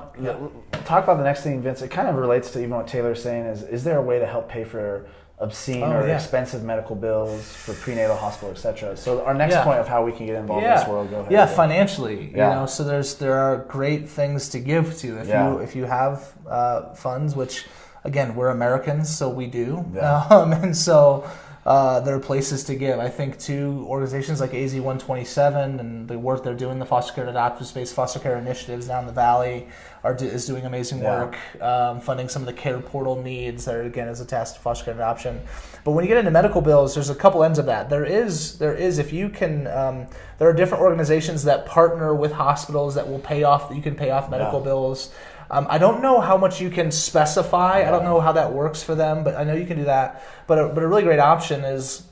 Talk 0.86 1.04
about 1.06 1.18
the 1.18 1.24
next 1.24 1.42
thing, 1.44 1.62
Vince. 1.62 1.82
It 1.82 1.92
kind 1.92 2.08
of 2.10 2.16
relates 2.16 2.52
to 2.52 2.60
even 2.60 2.76
what 2.76 2.88
Taylor's 2.88 3.22
saying. 3.24 3.46
Is 3.46 3.64
is 3.64 3.84
there 3.84 3.98
a 3.98 4.02
way 4.12 4.20
to 4.20 4.26
help 4.26 4.50
pay 4.50 4.64
for 4.66 5.06
obscene 5.44 5.84
Oh, 5.84 5.92
or 5.98 6.08
yeah. 6.08 6.16
expensive 6.16 6.62
medical 6.64 6.96
bills 6.96 7.42
for 7.64 7.74
prenatal 7.86 8.16
hospital, 8.26 8.52
etc.? 8.52 8.96
So 8.98 9.10
our 9.28 9.34
next 9.34 9.56
Yeah. 9.56 9.64
point 9.68 9.80
of 9.84 9.88
how 9.88 10.02
we 10.08 10.12
can 10.18 10.26
get 10.26 10.36
involved 10.36 10.64
in 10.66 10.72
this 10.78 10.88
world. 10.88 11.10
Go 11.12 11.20
ahead. 11.20 11.32
yeah, 11.32 11.46
financially, 11.46 12.20
Yeah. 12.36 12.50
you 12.50 12.56
know. 12.56 12.66
So 12.66 12.84
there's 12.84 13.16
there 13.24 13.38
are 13.46 13.56
great 13.78 14.04
things 14.20 14.50
to 14.54 14.60
give 14.60 14.86
to 15.02 15.08
if 15.22 15.28
Yeah. 15.28 15.44
you 15.52 15.58
if 15.60 15.76
you 15.76 15.86
have 15.86 16.16
uh, 16.50 16.94
funds, 17.06 17.36
which 17.36 17.66
again 18.04 18.36
we're 18.36 18.50
Americans, 18.50 19.06
so 19.20 19.30
we 19.30 19.46
do, 19.48 19.70
Yeah. 19.94 20.26
um, 20.36 20.52
and 20.54 20.76
so 20.76 21.24
uh, 21.66 22.00
there 22.02 22.16
are 22.16 22.20
places 22.20 22.64
to 22.66 22.76
give. 22.76 23.00
I 23.00 23.10
think 23.10 23.40
to 23.42 23.86
organizations 23.88 24.42
like 24.42 24.54
AZ 24.54 24.74
127 24.74 25.80
and 25.80 26.08
the 26.08 26.20
work 26.20 26.44
they're 26.44 26.54
doing, 26.54 26.80
the 26.80 26.86
foster 26.86 27.14
care 27.14 27.24
and 27.24 27.30
adoptive 27.32 27.68
space, 27.68 27.92
foster 27.94 28.20
care 28.20 28.38
initiatives 28.38 28.88
down 28.88 29.06
the 29.06 29.14
valley 29.14 29.68
are 30.04 30.14
do, 30.14 30.26
is 30.26 30.46
doing 30.46 30.66
amazing 30.66 31.02
Yeah. 31.02 31.22
work, 31.24 31.38
um, 31.62 32.02
funding 32.02 32.28
some 32.28 32.42
of 32.42 32.48
the 32.48 32.54
care 32.54 32.80
portal 32.80 33.16
needs 33.22 33.64
that 33.66 33.76
are, 33.76 33.84
again 33.84 34.10
is 34.10 34.20
attached 34.20 34.56
to 34.56 34.60
foster 34.60 34.84
care 34.86 34.92
and 34.94 35.00
adoption. 35.02 35.40
But 35.86 35.92
when 35.92 36.04
you 36.04 36.10
get 36.10 36.18
into 36.18 36.32
medical 36.32 36.60
bills, 36.60 36.94
there's 36.96 37.10
a 37.10 37.16
couple 37.16 37.44
ends 37.44 37.58
of 37.60 37.66
that. 37.68 37.90
There 37.90 38.04
is 38.06 38.58
there 38.60 38.74
is 38.74 38.98
if 39.00 39.14
you 39.14 39.30
can, 39.30 39.68
um, 39.68 40.08
there 40.40 40.50
are 40.50 40.54
different 40.54 40.84
organizations 40.84 41.44
that 41.46 41.66
partner 41.66 42.14
with 42.14 42.34
hospitals 42.34 42.96
that 42.96 43.08
will 43.10 43.20
pay 43.20 43.44
off. 43.44 43.70
that 43.70 43.76
You 43.76 43.82
can 43.82 43.96
pay 43.96 44.10
off 44.12 44.30
medical 44.30 44.60
Yeah. 44.60 44.66
bills. 44.66 45.12
Um, 45.52 45.68
I 45.70 45.78
don't 45.78 46.02
know 46.02 46.20
how 46.22 46.38
much 46.38 46.60
you 46.62 46.70
can 46.70 46.92
specify. 46.92 47.88
I 47.88 47.92
don't 47.92 48.04
know 48.04 48.20
how 48.20 48.32
that 48.34 48.52
works 48.54 48.82
for 48.84 48.96
them, 48.96 49.24
but 49.24 49.36
I 49.36 49.44
know 49.44 49.54
you 49.54 49.66
can 49.66 49.78
do 49.78 49.86
that. 49.86 50.24
But 50.48 50.58
a, 50.60 50.68
but 50.70 50.84
a 50.84 50.88
really 50.88 51.04
great 51.04 51.20
option 51.20 51.64
is 51.64 52.04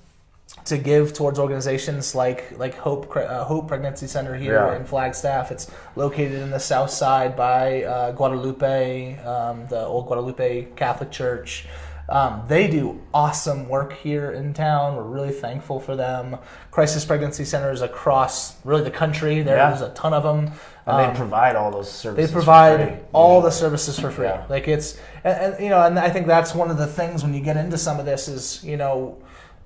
to 0.65 0.77
give 0.77 1.13
towards 1.13 1.39
organizations 1.39 2.13
like 2.13 2.53
like 2.57 2.75
Hope 2.75 3.15
uh, 3.15 3.43
Hope 3.45 3.67
Pregnancy 3.67 4.05
Center 4.05 4.35
here 4.35 4.55
Yeah. 4.55 4.75
in 4.75 4.85
Flagstaff. 4.85 5.51
It's 5.51 5.71
located 5.95 6.41
in 6.41 6.51
the 6.51 6.59
south 6.59 6.91
side 6.91 7.35
by 7.35 7.83
uh, 7.83 8.11
Guadalupe, 8.11 9.17
um, 9.23 9.65
the 9.69 9.79
old 9.85 10.07
Guadalupe 10.07 10.67
Catholic 10.75 11.09
Church. 11.11 11.65
Um, 12.09 12.43
they 12.49 12.67
do 12.67 12.99
awesome 13.13 13.69
work 13.69 13.93
here 13.93 14.31
in 14.31 14.53
town. 14.53 14.97
We're 14.97 15.03
really 15.03 15.31
thankful 15.31 15.79
for 15.79 15.95
them. 15.95 16.37
Crisis 16.69 17.05
Pregnancy 17.05 17.45
Centers 17.45 17.81
across 17.81 18.57
really 18.65 18.83
the 18.83 18.91
country. 18.91 19.37
Yeah. 19.37 19.43
There's 19.69 19.81
a 19.81 19.89
ton 19.93 20.13
of 20.13 20.23
them. 20.23 20.51
And 20.87 20.95
Um, 20.97 21.13
they 21.13 21.17
provide 21.17 21.55
all 21.55 21.69
those 21.71 21.87
they 21.91 22.09
services. 22.09 22.31
for 22.31 22.33
provide 22.37 23.05
all 23.13 23.41
the 23.41 23.51
services 23.51 23.99
for 23.99 24.09
free. 24.11 24.25
Yeah. 24.25 24.43
Like 24.49 24.67
it's, 24.67 24.97
and, 25.23 25.53
and 25.53 25.63
you 25.63 25.69
know, 25.69 25.81
and 25.81 25.97
I 25.99 26.09
think 26.09 26.25
that's 26.27 26.55
one 26.55 26.71
of 26.71 26.77
the 26.77 26.87
things 26.87 27.23
when 27.23 27.33
you 27.33 27.41
get 27.41 27.55
into 27.57 27.77
some 27.77 27.99
of 27.99 28.05
this 28.05 28.27
is, 28.27 28.63
you 28.63 28.77
know, 28.77 29.17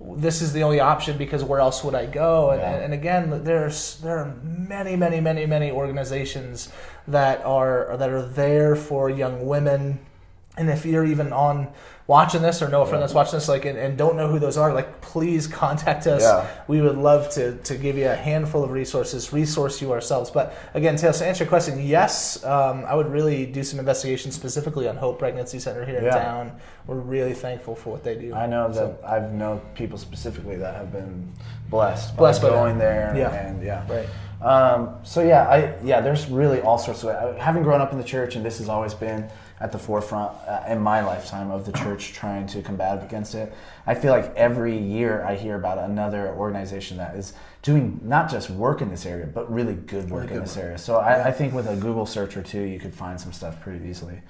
this 0.02 0.42
is 0.42 0.52
the 0.52 0.62
only 0.64 0.82
option 0.82 1.18
because 1.18 1.42
where 1.42 1.60
else 1.62 1.82
would 1.84 1.96
I 1.96 2.06
go? 2.06 2.50
And, 2.52 2.62
Yeah. 2.62 2.74
and 2.84 2.94
again, 2.94 3.44
there's 3.46 3.98
there 4.02 4.18
are 4.18 4.36
many, 4.44 4.98
many, 4.98 5.22
many, 5.22 5.46
many 5.46 5.72
organizations 5.72 6.70
that 7.08 7.44
are 7.46 7.96
that 7.98 8.10
are 8.10 8.22
there 8.22 8.76
for 8.76 9.10
young 9.10 9.46
women. 9.48 10.00
And 10.58 10.70
if 10.70 10.86
you're 10.86 11.06
even 11.06 11.34
on 11.34 11.68
watching 12.08 12.42
this 12.42 12.62
or 12.62 12.70
know 12.70 12.84
a 12.84 12.86
friend 12.86 13.00
Yeah. 13.02 13.08
that's 13.08 13.14
watching 13.14 13.34
this, 13.34 13.50
like, 13.50 13.66
and, 13.66 13.78
and 13.78 13.98
don't 13.98 14.16
know 14.16 14.28
who 14.30 14.40
those 14.40 14.58
are, 14.58 14.74
like, 14.74 15.02
please 15.02 15.48
contact 15.48 16.06
us. 16.08 16.22
Yeah. 16.22 16.48
We 16.68 16.80
would 16.82 16.98
love 16.98 17.30
to, 17.32 17.58
to 17.58 17.76
give 17.76 17.98
you 17.98 18.08
a 18.08 18.16
handful 18.16 18.64
of 18.64 18.70
resources, 18.72 19.34
resource 19.34 19.82
you 19.82 19.92
ourselves. 19.92 20.30
But 20.30 20.54
again, 20.76 20.96
Taylor, 20.98 21.14
to 21.14 21.26
answer 21.26 21.44
your 21.44 21.50
question, 21.50 21.82
yes, 21.86 22.44
um, 22.46 22.86
I 22.86 22.96
would 22.96 23.08
really 23.12 23.46
do 23.46 23.64
some 23.64 23.80
investigation 23.80 24.32
specifically 24.32 24.88
on 24.88 24.96
Hope 24.98 25.20
Pregnancy 25.20 25.60
Center 25.60 25.84
here 25.84 25.98
in 25.98 26.06
town. 26.12 26.52
We're 26.88 26.96
really 26.96 27.34
thankful 27.34 27.76
for 27.76 27.90
what 27.90 28.04
they 28.04 28.16
do. 28.16 28.34
I 28.34 28.46
know 28.46 28.72
that 28.72 29.00
I've 29.06 29.34
known 29.34 29.60
people 29.74 29.98
specifically 29.98 30.56
that 30.58 30.76
have 30.76 30.92
been 30.94 31.34
blessed, 31.70 32.16
Blessed 32.16 32.42
by 32.44 32.50
by 32.50 32.56
going 32.56 32.78
there. 32.78 33.14
Yeah. 33.18 33.34
And 33.34 33.64
yeah. 33.64 33.84
right. 33.92 34.08
Um, 34.42 34.98
so 35.04 35.24
yeah, 35.24 35.48
I 35.50 35.74
yeah, 35.84 36.02
there's 36.02 36.28
really 36.28 36.62
all 36.62 36.78
sorts 36.78 37.04
of 37.04 37.10
I- 37.10 37.40
having 37.44 37.64
grown 37.64 37.82
up 37.82 37.92
in 37.94 37.98
the 37.98 38.04
church, 38.04 38.36
and 38.36 38.46
this 38.46 38.60
has 38.60 38.70
always 38.70 38.94
been 38.94 39.28
at 39.60 39.72
the 39.72 39.80
forefront 39.80 40.32
uh, 40.48 40.64
in 40.68 40.80
my 40.80 41.02
lifetime 41.02 41.50
of 41.50 41.66
the 41.66 41.72
church 41.72 42.14
trying 42.14 42.46
to 42.46 42.62
combat 42.62 43.02
against 43.04 43.36
it. 43.36 43.54
I 43.88 43.96
feel 43.96 44.12
like 44.12 44.36
every 44.36 44.78
year 44.78 45.24
I 45.24 45.36
hear 45.36 45.56
about 45.56 45.78
another 45.78 46.34
organization 46.36 46.98
that 46.98 47.16
is 47.16 47.34
doing 47.62 48.00
not 48.04 48.30
just 48.30 48.50
work 48.50 48.82
in 48.82 48.90
this 48.90 49.06
area, 49.06 49.26
but 49.26 49.52
really 49.52 49.76
good 49.76 50.10
work 50.10 50.24
Really 50.24 50.34
in 50.34 50.40
good 50.40 50.44
this 50.44 50.58
area. 50.58 50.78
So 50.78 50.98
I, 50.98 51.28
I 51.28 51.32
think 51.32 51.54
with 51.54 51.68
a 51.68 51.76
Google 51.76 52.06
search 52.06 52.36
or 52.36 52.44
two, 52.44 52.62
you 52.62 52.80
could 52.80 52.94
find 52.94 53.20
some 53.20 53.32
stuff 53.32 53.62
pretty 53.62 53.88
easily. 53.88 54.22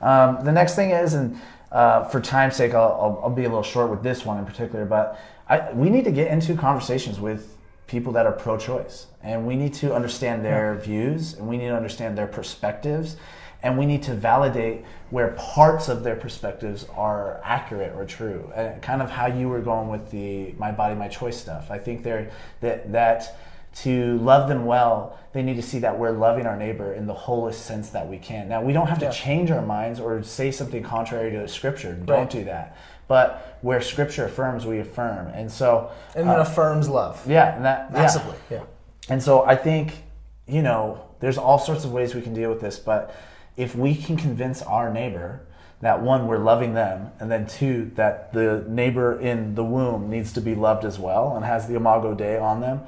Um, 0.00 0.44
the 0.44 0.52
next 0.52 0.74
thing 0.74 0.90
is, 0.90 1.14
and 1.14 1.40
uh, 1.70 2.04
for 2.04 2.20
time's 2.20 2.56
sake, 2.56 2.74
I'll, 2.74 2.92
I'll, 3.00 3.20
I'll 3.24 3.30
be 3.30 3.44
a 3.44 3.48
little 3.48 3.62
short 3.62 3.88
with 3.88 4.02
this 4.02 4.26
one 4.26 4.36
in 4.38 4.44
particular, 4.44 4.84
but 4.84 5.18
I, 5.48 5.70
we 5.72 5.90
need 5.90 6.04
to 6.04 6.12
get 6.12 6.28
into 6.30 6.56
conversations 6.56 7.20
with 7.20 7.56
people 7.86 8.12
that 8.14 8.26
are 8.26 8.32
pro-choice, 8.32 9.06
and 9.22 9.46
we 9.46 9.54
need 9.54 9.74
to 9.74 9.94
understand 9.94 10.44
their 10.44 10.74
views, 10.74 11.34
and 11.34 11.46
we 11.46 11.56
need 11.56 11.68
to 11.68 11.76
understand 11.76 12.18
their 12.18 12.26
perspectives, 12.26 13.16
and 13.62 13.78
we 13.78 13.86
need 13.86 14.02
to 14.04 14.14
validate 14.14 14.84
where 15.10 15.28
parts 15.32 15.88
of 15.88 16.02
their 16.02 16.16
perspectives 16.16 16.86
are 16.96 17.40
accurate 17.44 17.94
or 17.94 18.04
true. 18.04 18.50
And 18.54 18.82
kind 18.82 19.02
of 19.02 19.10
how 19.10 19.26
you 19.26 19.48
were 19.48 19.60
going 19.60 19.88
with 19.88 20.10
the 20.10 20.54
"my 20.58 20.72
body, 20.72 20.94
my 20.94 21.08
choice" 21.08 21.36
stuff. 21.38 21.70
I 21.70 21.78
think 21.78 22.02
there 22.02 22.30
that 22.60 22.92
that 22.92 23.36
to 23.74 24.18
love 24.18 24.48
them 24.48 24.66
well, 24.66 25.18
they 25.32 25.42
need 25.42 25.56
to 25.56 25.62
see 25.62 25.78
that 25.78 25.98
we're 25.98 26.10
loving 26.10 26.44
our 26.46 26.56
neighbor 26.56 26.92
in 26.92 27.06
the 27.06 27.14
wholest 27.14 27.64
sense 27.64 27.88
that 27.90 28.06
we 28.06 28.18
can. 28.18 28.46
Now, 28.46 28.60
we 28.60 28.74
don't 28.74 28.88
have 28.88 28.98
to 28.98 29.06
Yeah. 29.06 29.10
change 29.12 29.50
our 29.50 29.62
minds 29.62 29.98
or 29.98 30.22
say 30.22 30.50
something 30.50 30.82
contrary 30.82 31.30
to 31.30 31.48
Scripture. 31.48 31.90
Right. 31.98 32.06
Don't 32.06 32.28
do 32.30 32.44
that. 32.44 32.76
But 33.08 33.58
where 33.62 33.80
Scripture 33.80 34.26
affirms, 34.26 34.66
we 34.66 34.78
affirm. 34.78 35.28
And 35.28 35.50
so, 35.50 35.90
And 36.14 36.28
then 36.28 36.38
uh, 36.38 36.42
affirms 36.42 36.88
love 36.90 37.22
yeah, 37.26 37.56
and 37.56 37.64
that 37.64 37.88
yeah. 37.90 37.98
massively. 37.98 38.36
Yeah. 38.50 38.60
And 39.08 39.22
so 39.22 39.42
I 39.44 39.56
think, 39.56 40.02
you 40.46 40.60
know, 40.60 41.00
there's 41.20 41.38
all 41.38 41.58
sorts 41.58 41.84
of 41.86 41.92
ways 41.92 42.14
we 42.14 42.20
can 42.20 42.34
deal 42.34 42.50
with 42.50 42.60
this, 42.60 42.78
but 42.78 43.14
if 43.56 43.74
we 43.74 43.94
can 43.94 44.16
convince 44.16 44.62
our 44.62 44.92
neighbor 44.92 45.40
that 45.80 46.00
one, 46.00 46.28
we're 46.28 46.38
loving 46.38 46.74
them, 46.74 47.10
and 47.18 47.28
then 47.30 47.44
two, 47.44 47.90
that 47.96 48.32
the 48.32 48.64
neighbor 48.68 49.18
in 49.18 49.56
the 49.56 49.64
womb 49.64 50.08
needs 50.08 50.32
to 50.32 50.40
be 50.40 50.54
loved 50.54 50.84
as 50.84 50.96
well 50.98 51.34
and 51.34 51.44
has 51.44 51.66
the 51.66 51.74
Imago 51.74 52.14
Dei 52.14 52.38
on 52.38 52.60
them, 52.60 52.80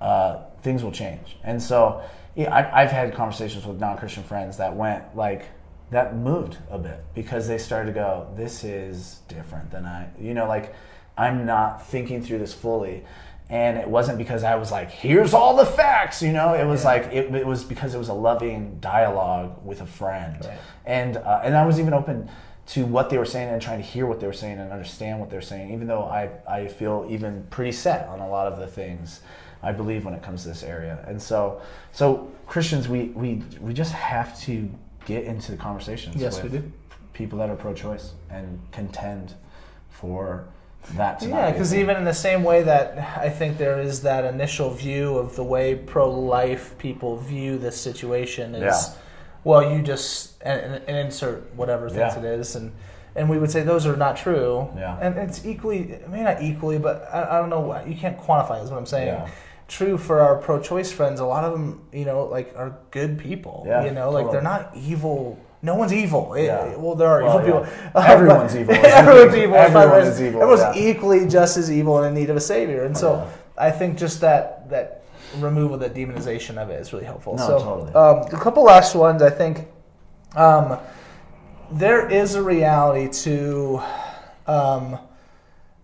uh, 0.00 0.38
things 0.62 0.84
will 0.84 0.92
change. 0.92 1.36
And 1.42 1.60
so 1.60 2.02
yeah, 2.36 2.54
I, 2.54 2.82
I've 2.82 2.92
had 2.92 3.14
conversations 3.14 3.66
with 3.66 3.80
non 3.80 3.96
Christian 3.96 4.22
friends 4.22 4.58
that 4.58 4.76
went 4.76 5.16
like, 5.16 5.46
that 5.90 6.16
moved 6.16 6.58
a 6.70 6.78
bit 6.78 7.04
because 7.14 7.48
they 7.48 7.58
started 7.58 7.86
to 7.86 7.94
go, 7.94 8.28
this 8.36 8.62
is 8.62 9.20
different 9.26 9.70
than 9.70 9.84
I, 9.84 10.08
you 10.20 10.34
know, 10.34 10.46
like 10.46 10.74
I'm 11.16 11.46
not 11.46 11.86
thinking 11.86 12.22
through 12.22 12.38
this 12.38 12.52
fully. 12.52 13.04
And 13.48 13.78
it 13.78 13.86
wasn't 13.88 14.18
because 14.18 14.42
I 14.42 14.56
was 14.56 14.72
like, 14.72 14.90
here's 14.90 15.32
all 15.32 15.54
the 15.56 15.64
facts, 15.66 16.20
you 16.20 16.32
know. 16.32 16.54
It 16.54 16.64
was 16.64 16.82
Yeah. 16.82 16.90
like 16.90 17.04
it, 17.12 17.32
it 17.34 17.46
was 17.46 17.62
because 17.62 17.94
it 17.94 17.98
was 17.98 18.08
a 18.08 18.14
loving 18.14 18.78
dialogue 18.80 19.64
with 19.64 19.80
a 19.80 19.86
friend, 19.86 20.36
Right. 20.44 20.58
and 20.84 21.16
uh, 21.16 21.42
and 21.44 21.56
I 21.56 21.64
was 21.64 21.78
even 21.78 21.94
open 21.94 22.28
to 22.74 22.84
what 22.84 23.08
they 23.10 23.18
were 23.18 23.24
saying 23.24 23.48
and 23.50 23.62
trying 23.62 23.78
to 23.78 23.84
hear 23.86 24.04
what 24.06 24.18
they 24.18 24.26
were 24.26 24.32
saying 24.32 24.58
and 24.58 24.72
understand 24.72 25.20
what 25.20 25.30
they're 25.30 25.40
saying, 25.40 25.72
even 25.72 25.86
though 25.86 26.02
I 26.02 26.30
I 26.48 26.66
feel 26.66 27.06
even 27.08 27.46
pretty 27.50 27.70
set 27.72 28.08
on 28.08 28.18
a 28.18 28.28
lot 28.28 28.52
of 28.52 28.58
the 28.58 28.66
things 28.66 29.20
I 29.62 29.70
believe 29.70 30.04
when 30.04 30.14
it 30.14 30.22
comes 30.24 30.42
to 30.42 30.48
this 30.48 30.64
area. 30.64 30.98
And 31.06 31.22
so 31.22 31.60
so 31.92 32.28
Christians, 32.48 32.88
we 32.88 33.10
we 33.14 33.44
we 33.60 33.72
just 33.72 33.92
have 33.92 34.36
to 34.40 34.68
get 35.04 35.22
into 35.22 35.52
the 35.52 35.56
conversations. 35.58 36.16
Yes, 36.16 36.42
with 36.42 36.52
we 36.52 36.58
do. 36.58 36.72
People 37.12 37.38
that 37.38 37.48
are 37.48 37.54
pro-choice 37.56 38.12
and 38.28 38.60
contend 38.72 39.34
for 39.88 40.46
that. 40.94 41.20
To 41.20 41.28
not 41.28 41.36
Yeah, 41.36 41.50
because 41.52 41.74
even 41.74 41.96
in 41.96 42.04
the 42.04 42.14
same 42.14 42.44
way 42.44 42.62
that 42.62 43.18
I 43.18 43.28
think 43.28 43.58
there 43.58 43.80
is 43.80 44.02
that 44.02 44.24
initial 44.24 44.70
view 44.70 45.16
of 45.18 45.36
the 45.36 45.44
way 45.44 45.74
pro-life 45.74 46.76
people 46.78 47.16
view 47.16 47.58
this 47.58 47.76
situation 47.80 48.54
is, 48.54 48.62
Yeah. 48.62 48.94
well, 49.44 49.70
you 49.72 49.82
just 49.82 50.34
and, 50.42 50.82
and, 50.86 50.96
insert 50.96 51.54
whatever 51.54 51.88
things 51.88 52.14
Yeah. 52.14 52.18
it 52.18 52.24
is, 52.24 52.56
and 52.56 52.72
and 53.16 53.30
we 53.30 53.38
would 53.38 53.50
say 53.50 53.62
those 53.62 53.86
are 53.86 53.96
not 53.96 54.16
true. 54.16 54.68
Yeah. 54.76 54.98
And 55.00 55.16
it's 55.16 55.44
equally, 55.46 55.98
maybe 56.08 56.22
not 56.22 56.42
equally, 56.42 56.78
but 56.78 57.08
I, 57.12 57.36
I 57.36 57.40
don't 57.40 57.48
know. 57.48 57.60
Why 57.60 57.84
you 57.84 57.96
can't 57.96 58.18
quantify. 58.18 58.62
Is 58.62 58.70
what 58.70 58.76
I'm 58.76 58.86
saying. 58.86 59.08
Yeah. 59.08 59.28
True 59.68 59.96
for 59.98 60.20
our 60.20 60.36
pro-choice 60.36 60.92
friends. 60.92 61.18
A 61.18 61.24
lot 61.24 61.42
of 61.42 61.52
them, 61.52 61.86
you 61.92 62.04
know, 62.04 62.24
like 62.26 62.54
are 62.56 62.78
good 62.90 63.18
people. 63.18 63.64
Yeah, 63.66 63.84
you 63.84 63.90
know, 63.90 64.10
like 64.10 64.30
they're 64.30 64.42
not 64.42 64.70
evil. 64.76 65.38
No 65.66 65.74
one's 65.74 65.92
evil. 65.92 66.34
It- 66.34 66.44
Yeah. 66.44 66.76
well, 66.76 66.94
there 66.94 67.08
are 67.14 67.22
Well, 67.24 67.40
evil 67.46 67.60
yeah. 67.60 67.70
people. 67.86 68.00
Everyone's 68.14 68.54
evil. 68.56 68.74
Everyone's 68.74 69.34
evil. 69.42 69.56
Everyone 69.56 69.82
Everyone's 69.88 70.08
is 70.14 70.22
evil, 70.26 70.42
Everyone's 70.42 70.76
yeah. 70.76 70.88
equally 70.90 71.26
just 71.38 71.56
as 71.56 71.70
evil 71.78 71.98
and 71.98 72.06
in 72.08 72.14
need 72.20 72.30
of 72.30 72.36
a 72.36 72.40
savior. 72.54 72.84
And 72.84 72.96
so. 72.96 73.10
I 73.58 73.70
think 73.70 73.96
just 73.96 74.20
that 74.20 74.68
that 74.68 75.02
removal, 75.38 75.78
that 75.78 75.94
demonization 75.94 76.58
of 76.62 76.68
it 76.68 76.78
is 76.78 76.92
really 76.92 77.06
helpful. 77.06 77.36
No, 77.36 77.46
so 77.46 77.58
totally. 77.58 77.92
um, 77.94 78.16
a 78.38 78.40
couple 78.44 78.62
last 78.64 78.94
ones. 78.94 79.22
I 79.22 79.30
think 79.30 79.66
um, 80.36 80.78
there 81.72 82.06
is 82.22 82.34
a 82.34 82.42
reality 82.42 83.08
to. 83.24 83.80
Um, 84.46 84.98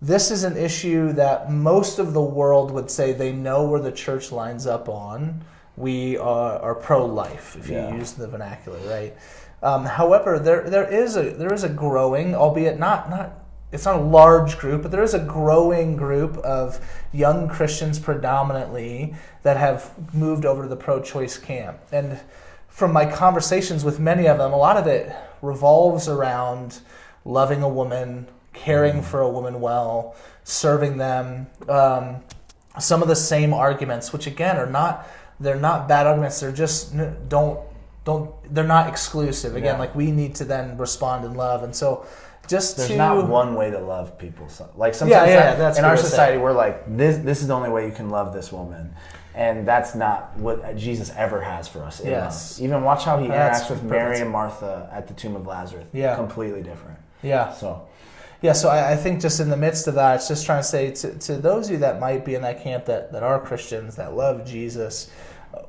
this 0.02 0.30
is 0.30 0.44
an 0.44 0.56
issue 0.56 1.12
that 1.14 1.50
most 1.50 1.98
of 1.98 2.12
the 2.12 2.20
world 2.22 2.70
would 2.72 2.90
say 2.90 3.12
they 3.12 3.32
know 3.32 3.64
where 3.64 3.80
the 3.80 3.92
church 3.92 4.32
lines 4.32 4.66
up 4.66 4.88
on. 4.88 5.42
We 5.76 6.18
are, 6.18 6.58
are 6.58 6.74
pro-life, 6.74 7.56
if 7.58 7.68
Yeah. 7.70 7.88
you 7.88 7.96
use 8.00 8.12
the 8.12 8.28
vernacular, 8.28 8.78
right? 8.90 9.16
Um, 9.62 9.84
however, 9.84 10.38
there 10.38 10.68
there 10.68 10.90
is 10.90 11.16
a 11.16 11.30
there 11.30 11.52
is 11.52 11.62
a 11.62 11.68
growing, 11.68 12.34
albeit 12.34 12.78
not 12.78 13.08
not 13.08 13.42
it's 13.70 13.86
not 13.86 13.98
a 13.98 14.02
large 14.02 14.58
group, 14.58 14.82
but 14.82 14.90
there 14.90 15.02
is 15.02 15.14
a 15.14 15.18
growing 15.18 15.96
group 15.96 16.36
of 16.38 16.78
young 17.12 17.48
Christians 17.48 17.98
predominantly 17.98 19.14
that 19.44 19.56
have 19.56 20.14
moved 20.14 20.44
over 20.44 20.62
to 20.62 20.68
the 20.68 20.76
pro-choice 20.76 21.38
camp. 21.38 21.78
And 21.90 22.20
from 22.68 22.92
my 22.92 23.10
conversations 23.10 23.82
with 23.82 23.98
many 23.98 24.28
of 24.28 24.36
them, 24.36 24.52
a 24.52 24.58
lot 24.58 24.76
of 24.76 24.86
it 24.86 25.14
revolves 25.40 26.06
around 26.06 26.80
loving 27.24 27.62
a 27.62 27.68
woman, 27.68 28.28
caring 28.52 29.00
for 29.00 29.20
a 29.20 29.28
woman 29.28 29.60
well, 29.60 30.16
serving 30.44 30.98
them. 30.98 31.46
Um, 31.66 32.16
some 32.78 33.00
of 33.02 33.08
the 33.08 33.16
same 33.16 33.54
arguments, 33.54 34.12
which 34.12 34.26
again 34.26 34.56
are 34.56 34.66
not 34.66 35.06
they're 35.40 35.56
not 35.56 35.88
bad 35.88 36.06
arguments. 36.06 36.40
They're 36.40 36.52
just 36.52 36.94
don't 37.28 37.60
don't 38.04 38.32
they're 38.54 38.64
not 38.64 38.88
exclusive. 38.88 39.56
Again, 39.56 39.74
Yeah. 39.74 39.80
like 39.80 39.94
we 39.94 40.10
need 40.10 40.34
to 40.36 40.44
then 40.44 40.76
respond 40.76 41.24
in 41.24 41.34
love, 41.34 41.62
and 41.62 41.74
so 41.74 42.04
just 42.48 42.76
There's 42.76 42.88
to 42.90 42.96
not 42.96 43.28
one 43.28 43.54
way 43.54 43.70
to 43.70 43.78
love 43.78 44.18
people. 44.18 44.48
So, 44.48 44.68
like 44.76 44.94
sometimes 44.94 45.28
yeah, 45.30 45.36
that- 45.42 45.58
that's 45.58 45.78
in 45.78 45.84
our 45.84 45.96
society, 45.96 46.32
saying. 46.32 46.42
we're 46.42 46.52
like, 46.52 46.96
this. 46.96 47.18
This 47.18 47.40
is 47.40 47.46
the 47.48 47.54
only 47.54 47.70
way 47.70 47.86
you 47.86 47.92
can 47.92 48.10
love 48.10 48.32
this 48.32 48.50
woman, 48.50 48.92
and 49.34 49.66
that's 49.66 49.94
not 49.94 50.36
what 50.36 50.76
Jesus 50.76 51.12
ever 51.16 51.40
has 51.40 51.68
for 51.68 51.84
us. 51.84 52.02
Yes. 52.04 52.60
Even 52.60 52.82
watch 52.82 53.04
how 53.04 53.18
he 53.18 53.28
That's 53.28 53.62
interacts 53.62 53.70
with 53.70 53.82
Mary 53.84 54.18
and 54.20 54.30
Martha 54.30 54.88
at 54.92 55.06
the 55.06 55.14
tomb 55.14 55.36
of 55.36 55.46
Lazarus. 55.46 55.86
Yeah. 55.92 56.16
completely 56.16 56.62
different. 56.62 56.98
yeah 57.22 57.52
So 57.52 57.82
Yeah, 58.40 58.54
so 58.54 58.68
I, 58.68 58.90
I 58.94 58.96
think 58.96 59.20
just 59.20 59.38
in 59.38 59.48
the 59.48 59.56
midst 59.56 59.86
of 59.86 59.94
that, 59.94 60.16
it's 60.16 60.26
just 60.26 60.44
trying 60.44 60.58
to 60.62 60.66
say 60.66 60.90
to, 60.90 61.14
to 61.20 61.36
those 61.36 61.66
of 61.66 61.72
you 61.74 61.78
that 61.78 62.00
might 62.00 62.24
be 62.24 62.34
in 62.34 62.42
that 62.42 62.60
camp 62.64 62.86
that, 62.86 63.12
that 63.12 63.22
are 63.22 63.38
Christians, 63.38 63.94
that 63.94 64.14
love 64.16 64.44
Jesus, 64.44 65.08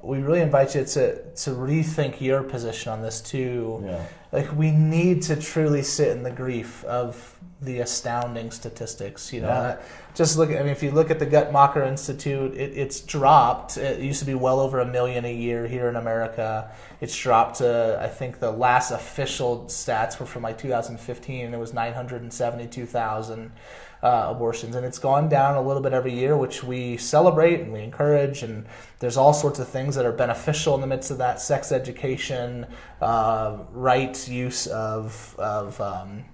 we 0.01 0.19
really 0.19 0.41
invite 0.41 0.75
you 0.75 0.83
to, 0.83 1.15
to 1.15 1.49
rethink 1.51 2.21
your 2.21 2.43
position 2.43 2.91
on 2.91 3.01
this 3.01 3.21
too. 3.21 3.81
yeah, 3.85 4.05
Like, 4.31 4.55
we 4.55 4.71
need 4.71 5.21
to 5.23 5.35
truly 5.35 5.83
sit 5.83 6.09
in 6.09 6.23
the 6.23 6.31
grief 6.31 6.83
of 6.85 7.39
the 7.61 7.79
astounding 7.79 8.51
statistics. 8.51 9.31
You 9.31 9.41
know, 9.41 9.47
Yeah. 9.47 9.77
Just 10.15 10.37
look. 10.37 10.51
At, 10.51 10.59
I 10.59 10.63
mean, 10.63 10.71
if 10.71 10.83
you 10.83 10.91
look 10.91 11.09
at 11.09 11.17
the 11.17 11.25
Guttmacher 11.25 11.87
Institute, 11.87 12.53
it, 12.55 12.77
it's 12.77 13.01
dropped. 13.01 13.77
It 13.77 13.99
used 13.99 14.19
to 14.19 14.25
be 14.25 14.35
well 14.35 14.59
over 14.59 14.79
a 14.79 14.85
million 14.85 15.25
a 15.25 15.33
year 15.33 15.65
here 15.65 15.89
in 15.89 15.95
America. 15.95 16.71
It's 17.01 17.17
dropped 17.17 17.57
to 17.57 17.97
I 18.01 18.07
think 18.07 18.39
the 18.39 18.51
last 18.51 18.91
official 18.91 19.65
stats 19.67 20.19
were 20.19 20.25
from 20.25 20.43
like 20.43 20.57
2015, 20.57 21.45
and 21.45 21.55
it 21.55 21.57
was 21.57 21.73
972,000 21.73 23.51
uh, 24.03 24.27
abortions, 24.29 24.75
and 24.75 24.85
it's 24.85 24.99
gone 24.99 25.29
down 25.29 25.55
a 25.55 25.61
little 25.61 25.81
bit 25.81 25.93
every 25.93 26.13
year, 26.13 26.37
which 26.37 26.63
we 26.63 26.97
celebrate 26.97 27.61
and 27.61 27.71
we 27.73 27.79
encourage. 27.79 28.43
And 28.43 28.65
there's 28.99 29.17
all 29.17 29.33
sorts 29.33 29.59
of 29.59 29.67
things 29.67 29.95
that 29.95 30.05
are 30.05 30.11
beneficial 30.11 30.75
in 30.75 30.81
the 30.81 30.87
midst 30.87 31.09
of 31.09 31.17
that: 31.19 31.39
sex 31.41 31.71
education, 31.71 32.67
uh, 33.01 33.57
right 33.71 34.27
use 34.27 34.67
of 34.67 35.35
of 35.39 35.79
um, 35.81 36.25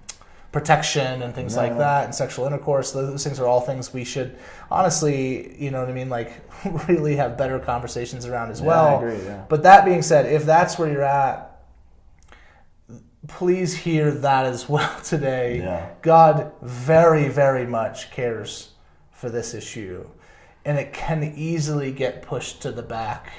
protection 0.52 1.22
and 1.22 1.32
things 1.32 1.56
like 1.56 1.78
that 1.78 2.04
and 2.06 2.12
sexual 2.12 2.44
intercourse 2.44 2.90
those 2.90 3.22
things 3.22 3.38
are 3.38 3.46
all 3.46 3.60
things 3.60 3.94
we 3.94 4.02
should 4.02 4.36
honestly 4.68 5.56
you 5.62 5.70
know 5.70 5.78
what 5.78 5.88
i 5.88 5.92
mean 5.92 6.08
like 6.08 6.32
really 6.88 7.14
have 7.14 7.38
better 7.38 7.60
conversations 7.60 8.26
around 8.26 8.50
as 8.50 8.60
Yeah, 8.60 8.66
well 8.66 8.98
I 8.98 9.02
agree, 9.04 9.24
yeah. 9.26 9.44
but 9.48 9.62
that 9.62 9.84
being 9.84 10.02
said 10.02 10.26
if 10.26 10.44
that's 10.44 10.76
where 10.76 10.90
you're 10.90 11.04
at 11.04 11.49
please 13.28 13.74
hear 13.76 14.10
that 14.10 14.46
as 14.46 14.68
well 14.68 14.98
today 15.04 15.58
Yeah. 15.58 15.90
god 16.02 16.52
very 16.62 17.28
very 17.28 17.66
much 17.66 18.10
cares 18.10 18.70
for 19.12 19.28
this 19.28 19.52
issue 19.54 20.06
and 20.64 20.78
it 20.78 20.92
can 20.92 21.22
easily 21.36 21.92
get 21.92 22.22
pushed 22.22 22.62
to 22.62 22.72
the 22.72 22.82
back 22.82 23.30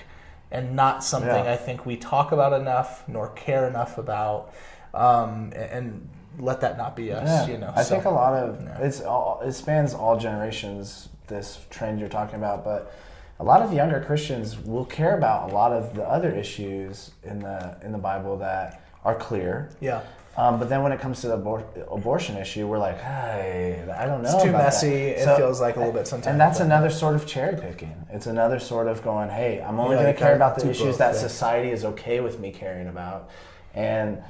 and 0.51 0.75
not 0.75 1.03
something 1.03 1.45
Yeah. 1.45 1.53
i 1.53 1.55
think 1.57 1.85
we 1.85 1.97
talk 1.97 2.31
about 2.31 2.53
enough 2.53 3.03
nor 3.07 3.29
care 3.29 3.67
enough 3.67 3.97
about 3.97 4.53
um, 4.93 5.51
and 5.55 6.07
let 6.37 6.61
that 6.61 6.77
not 6.77 6.95
be 6.95 7.11
us 7.13 7.25
Yeah, 7.47 7.47
you 7.53 7.57
know 7.57 7.73
I 7.75 7.81
so- 7.83 7.89
think 7.95 8.05
a 8.05 8.09
lot 8.09 8.33
of 8.33 8.61
yeah. 8.61 8.77
it's 8.81 9.01
all, 9.01 9.41
it 9.43 9.53
spans 9.53 9.93
all 9.93 10.17
generations. 10.19 11.09
This 11.27 11.59
trend 11.69 11.97
you're 11.99 12.09
talking 12.09 12.35
about, 12.35 12.65
but 12.65 12.93
a 13.39 13.43
lot 13.43 13.61
of 13.61 13.71
younger 13.71 14.01
Christians 14.01 14.59
will 14.59 14.83
care 14.83 15.17
about 15.17 15.49
a 15.49 15.53
lot 15.53 15.71
of 15.71 15.93
the 15.95 16.03
other 16.03 16.29
issues 16.29 17.11
in 17.23 17.39
the 17.39 17.77
in 17.83 17.93
the 17.93 17.97
Bible 17.97 18.37
that 18.39 18.80
are 19.03 19.15
clear. 19.15 19.69
yeah 19.79 20.01
Um, 20.37 20.59
but 20.59 20.69
then 20.69 20.81
when 20.83 20.91
it 20.93 20.99
comes 21.01 21.19
to 21.21 21.27
the 21.27 21.37
abor- 21.37 21.65
abortion 21.93 22.37
issue, 22.37 22.65
we're 22.67 22.77
like, 22.79 22.99
hey, 23.01 23.83
I 24.01 24.05
don't 24.05 24.21
know. 24.23 24.29
It's 24.33 24.43
too 24.43 24.49
about 24.49 24.59
that." 24.59 24.63
messy. 24.65 24.95
It 25.21 25.35
feels 25.37 25.59
like 25.59 25.75
a 25.75 25.79
little 25.79 25.93
bit 25.93 26.07
sometimes, 26.07 26.27
And 26.31 26.39
that's 26.39 26.59
but- 26.59 26.65
another 26.67 26.89
sort 26.89 27.15
of 27.15 27.25
cherry 27.27 27.57
picking. 27.59 28.05
It's 28.11 28.27
another 28.27 28.57
sort 28.59 28.87
of 28.87 29.03
going, 29.03 29.29
hey, 29.29 29.61
I'm 29.61 29.77
only 29.79 29.95
Yeah, 29.97 30.03
going 30.03 30.13
to 30.15 30.19
care 30.19 30.35
about 30.35 30.55
the 30.57 30.69
issues 30.69 30.87
both, 30.95 30.97
that 30.99 31.13
yeah. 31.15 31.19
society 31.29 31.69
is 31.71 31.83
okay 31.83 32.21
with 32.21 32.39
me 32.39 32.51
caring 32.51 32.87
about. 32.87 33.29
And 33.73 34.23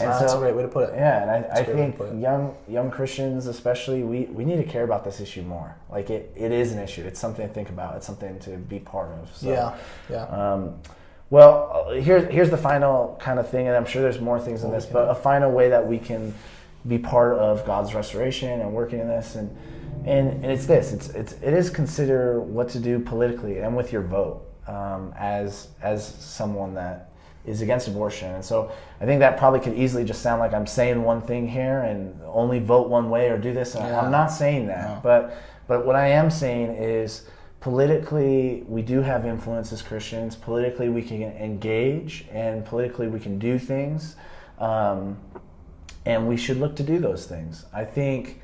And 0.00 0.08
Uh, 0.10 0.18
that's 0.20 0.32
a 0.32 0.38
great 0.38 0.56
way 0.56 0.62
to 0.62 0.68
put 0.68 0.88
it. 0.88 0.94
Yeah, 0.96 1.20
and 1.22 1.30
I, 1.52 1.62
to 1.64 1.72
think 1.74 1.98
young 2.28 2.54
young 2.66 2.90
Christians, 2.90 3.46
especially, 3.46 4.02
we, 4.02 4.20
we 4.38 4.42
need 4.48 4.56
to 4.56 4.68
care 4.74 4.84
about 4.84 5.04
this 5.04 5.20
issue 5.20 5.42
more. 5.42 5.70
Like 5.90 6.08
it, 6.08 6.32
it 6.34 6.50
is 6.50 6.72
an 6.72 6.78
issue. 6.78 7.04
It's 7.08 7.20
something 7.20 7.46
to 7.46 7.52
think 7.52 7.68
about. 7.68 7.96
It's 7.96 8.06
something 8.06 8.38
to 8.46 8.50
be 8.72 8.78
part 8.78 9.10
of. 9.20 9.28
So, 9.36 9.50
Yeah, 9.52 9.74
yeah. 10.14 10.24
Um, 10.38 10.62
well, 11.32 11.88
here's 11.94 12.30
here's 12.30 12.50
the 12.50 12.58
final 12.58 13.16
kind 13.18 13.38
of 13.38 13.48
thing, 13.48 13.66
and 13.66 13.74
I'm 13.74 13.86
sure 13.86 14.02
there's 14.02 14.20
more 14.20 14.38
things 14.38 14.64
in 14.64 14.70
this, 14.70 14.84
but 14.84 15.08
a 15.08 15.14
final 15.14 15.50
way 15.50 15.70
that 15.70 15.86
we 15.86 15.98
can 15.98 16.34
be 16.86 16.98
part 16.98 17.38
of 17.38 17.64
God's 17.64 17.94
restoration 17.94 18.60
and 18.60 18.74
working 18.74 18.98
in 18.98 19.08
this, 19.08 19.34
and 19.34 19.48
and, 20.04 20.44
and 20.44 20.52
it's 20.52 20.66
this. 20.66 20.92
It's 20.92 21.08
it's 21.08 21.32
it 21.40 21.54
is 21.54 21.70
consider 21.70 22.38
what 22.38 22.68
to 22.70 22.78
do 22.78 22.98
politically 22.98 23.60
and 23.60 23.74
with 23.74 23.94
your 23.94 24.02
vote 24.02 24.42
um, 24.66 25.14
as 25.16 25.68
as 25.80 26.06
someone 26.06 26.74
that 26.74 27.12
is 27.46 27.62
against 27.62 27.88
abortion, 27.88 28.34
and 28.34 28.44
so 28.44 28.70
I 29.00 29.06
think 29.06 29.20
that 29.20 29.38
probably 29.38 29.60
could 29.60 29.78
easily 29.78 30.04
just 30.04 30.20
sound 30.20 30.38
like 30.38 30.52
I'm 30.52 30.66
saying 30.66 31.02
one 31.02 31.22
thing 31.22 31.48
here 31.48 31.78
and 31.80 32.20
only 32.26 32.58
vote 32.58 32.90
one 32.90 33.08
way 33.08 33.30
or 33.30 33.38
do 33.38 33.54
this. 33.54 33.74
Yeah. 33.74 34.02
I'm 34.02 34.10
not 34.10 34.26
saying 34.26 34.66
that, 34.66 34.96
No. 34.96 35.00
but 35.02 35.34
but 35.66 35.86
what 35.86 35.96
I 35.96 36.08
am 36.08 36.30
saying 36.30 36.72
is 36.72 37.26
politically 37.62 38.64
we 38.66 38.82
do 38.82 39.00
have 39.00 39.24
influence 39.24 39.72
as 39.72 39.80
Christians. 39.80 40.36
Politically 40.36 40.88
we 40.90 41.00
can 41.00 41.22
engage, 41.22 42.26
and 42.30 42.64
politically 42.64 43.06
we 43.06 43.20
can 43.20 43.38
do 43.38 43.58
things, 43.58 44.16
um, 44.58 45.16
and 46.04 46.28
we 46.28 46.36
should 46.36 46.58
look 46.58 46.74
to 46.76 46.82
do 46.82 46.98
those 46.98 47.26
things. 47.26 47.64
I 47.72 47.84
think 47.84 48.42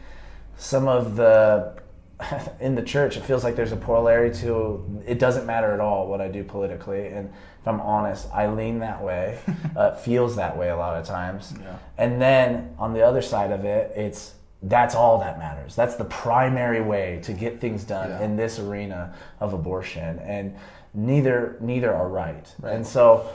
some 0.56 0.86
of 0.88 1.16
the 1.16 1.82
in 2.60 2.74
the 2.76 2.82
church 2.82 3.16
it 3.16 3.24
feels 3.24 3.44
like 3.44 3.54
there's 3.56 3.72
a 3.72 3.76
polarity 3.76 4.40
to 4.40 5.02
it 5.06 5.18
doesn't 5.18 5.46
matter 5.46 5.72
at 5.72 5.80
all 5.80 6.06
what 6.06 6.20
I 6.20 6.28
do 6.28 6.44
politically, 6.44 7.08
and 7.08 7.28
if 7.60 7.66
I'm 7.66 7.80
honest, 7.80 8.28
I 8.32 8.46
lean 8.46 8.78
that 8.78 9.02
way. 9.02 9.40
uh, 9.76 9.96
feels 9.96 10.36
that 10.36 10.56
way 10.56 10.70
a 10.70 10.76
lot 10.76 10.96
of 10.96 11.04
times, 11.04 11.54
Yeah. 11.60 11.76
and 11.98 12.22
then 12.22 12.72
on 12.78 12.94
the 12.94 13.02
other 13.02 13.20
side 13.20 13.50
of 13.50 13.64
it, 13.64 13.92
it's 13.96 14.34
that's 14.62 14.94
all 14.94 15.18
that 15.18 15.38
matters. 15.38 15.76
That's 15.76 15.94
the 15.96 16.04
primary 16.04 16.80
way 16.80 17.20
to 17.22 17.32
get 17.32 17.60
things 17.60 17.84
done 17.84 18.10
Yeah. 18.10 18.22
in 18.22 18.36
this 18.36 18.58
arena 18.58 19.14
of 19.40 19.52
abortion, 19.52 20.18
and 20.18 20.56
neither 20.94 21.56
neither 21.60 21.94
are 21.94 22.08
right. 22.08 22.52
Right. 22.60 22.74
And 22.74 22.86
so, 22.86 23.26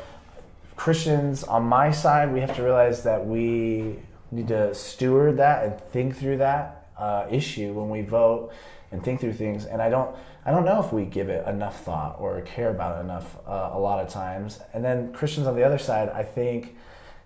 Christians 0.76 1.44
on 1.44 1.64
my 1.64 1.92
side, 1.92 2.34
we 2.34 2.42
have 2.42 2.56
to 2.56 2.64
realize 2.64 3.04
that 3.04 3.26
we 3.26 4.00
need 4.32 4.48
to 4.48 4.74
steward 4.74 5.38
that 5.38 5.64
and 5.64 5.80
think 5.80 6.18
through 6.18 6.38
that 6.38 6.88
uh, 6.98 7.26
issue 7.30 7.72
when 7.74 7.90
we 7.90 8.02
vote 8.02 8.52
and 8.92 9.04
think 9.04 9.22
through 9.22 9.34
things. 9.34 9.66
And 9.66 9.82
I 9.82 9.90
don't 9.90 10.16
I 10.46 10.52
don't 10.52 10.66
know 10.66 10.84
if 10.84 10.92
we 10.92 11.06
give 11.06 11.30
it 11.30 11.48
enough 11.48 11.84
thought 11.86 12.18
or 12.20 12.42
care 12.42 12.70
about 12.70 12.98
it 12.98 13.02
enough 13.02 13.38
uh, 13.48 13.70
a 13.74 13.80
lot 13.80 14.00
of 14.06 14.10
times. 14.12 14.60
And 14.74 14.84
then 14.84 15.14
Christians 15.14 15.48
on 15.48 15.56
the 15.56 15.64
other 15.64 15.78
side, 15.78 16.10
I 16.10 16.24
think 16.24 16.76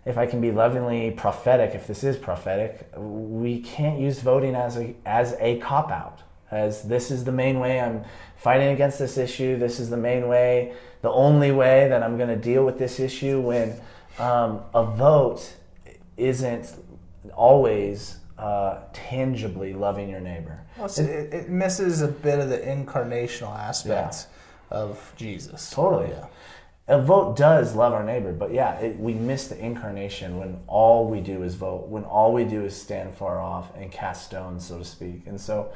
if 0.07 0.17
I 0.17 0.25
can 0.25 0.39
be 0.39 0.51
lovingly 0.51 1.11
prophetic, 1.11 1.75
if 1.75 1.85
this 1.85 2.03
is 2.03 2.15
prophetic, 2.15 2.89
we 2.95 3.59
can't 3.59 3.99
use 3.99 4.19
voting 4.21 4.55
as 4.55 4.77
a 4.77 4.95
as 5.05 5.35
a 5.39 5.59
cop 5.59 5.91
out. 5.91 6.21
As 6.49 6.83
this 6.83 7.11
is 7.11 7.25
the 7.25 7.31
main 7.33 7.59
way 7.59 7.81
I'm 7.81 8.05
fighting 8.37 8.69
against 8.69 8.99
this 8.99 9.17
issue. 9.17 9.57
This 9.57 9.81
is 9.81 9.89
the 9.89 9.97
main 9.97 10.29
way, 10.29 10.73
the 11.01 11.11
only 11.11 11.51
way 11.51 11.89
that 11.89 12.01
I'm 12.03 12.15
going 12.15 12.29
to 12.29 12.37
deal 12.37 12.65
with 12.65 12.79
this 12.79 13.01
issue. 13.01 13.41
When 13.41 13.75
um, 14.17 14.61
a 14.73 14.85
vote 14.85 15.53
isn't 16.15 16.73
always 17.35 18.17
uh, 18.37 18.79
tangibly 18.93 19.73
loving 19.73 20.09
your 20.09 20.21
neighbor. 20.21 20.61
Well, 20.77 20.87
see, 20.87 21.03
it, 21.03 21.33
it 21.33 21.49
misses 21.49 22.01
a 22.01 22.07
bit 22.07 22.39
of 22.39 22.49
the 22.49 22.59
incarnational 22.59 23.57
aspect 23.57 24.27
of 24.71 25.13
Jesus. 25.17 25.69
Totally. 25.69 26.11
Yeah. 26.11 26.25
A 26.89 27.01
vote 27.01 27.35
does 27.35 27.75
love 27.75 27.91
our 27.91 28.03
neighbor, 28.03 28.31
but 28.31 28.53
yeah, 28.53 28.75
it, 28.79 28.97
we 28.97 29.13
miss 29.13 29.47
the 29.47 29.59
incarnation 29.59 30.37
when 30.37 30.59
all 30.67 31.07
we 31.09 31.19
do 31.19 31.43
is 31.43 31.55
vote, 31.55 31.87
when 31.89 32.05
all 32.05 32.31
we 32.31 32.45
do 32.45 32.63
is 32.63 32.79
stand 32.79 33.13
far 33.13 33.41
off 33.41 33.75
and 33.75 33.91
cast 33.91 34.25
stones, 34.25 34.65
so 34.65 34.77
to 34.79 34.85
speak. 34.85 35.23
And 35.27 35.39
so, 35.39 35.73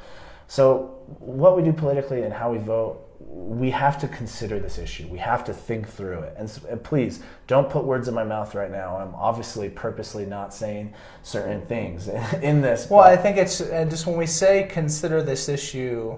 so 0.48 1.02
what 1.18 1.54
we 1.54 1.62
do 1.62 1.72
politically 1.72 2.22
and 2.22 2.32
how 2.32 2.50
we 2.50 2.56
vote, 2.56 3.06
we 3.20 3.70
have 3.70 3.98
to 4.00 4.08
consider 4.08 4.58
this 4.58 4.78
issue. 4.78 5.06
We 5.06 5.18
have 5.18 5.44
to 5.44 5.52
think 5.52 5.86
through 5.86 6.20
it. 6.20 6.34
And, 6.38 6.48
s- 6.48 6.60
and 6.68 6.82
please 6.82 7.22
don't 7.46 7.68
put 7.68 7.84
words 7.84 8.08
in 8.08 8.14
my 8.14 8.24
mouth 8.24 8.54
right 8.54 8.70
now. 8.70 8.96
I'm 8.96 9.14
obviously 9.14 9.68
purposely 9.68 10.24
not 10.24 10.54
saying 10.54 10.94
certain 11.22 11.60
things 11.66 12.08
in 12.42 12.62
this. 12.62 12.88
Well, 12.88 13.00
I 13.00 13.16
think 13.18 13.36
it's 13.36 13.58
just 13.58 14.06
when 14.06 14.16
we 14.16 14.26
say 14.26 14.66
consider 14.70 15.22
this 15.22 15.50
issue, 15.50 16.16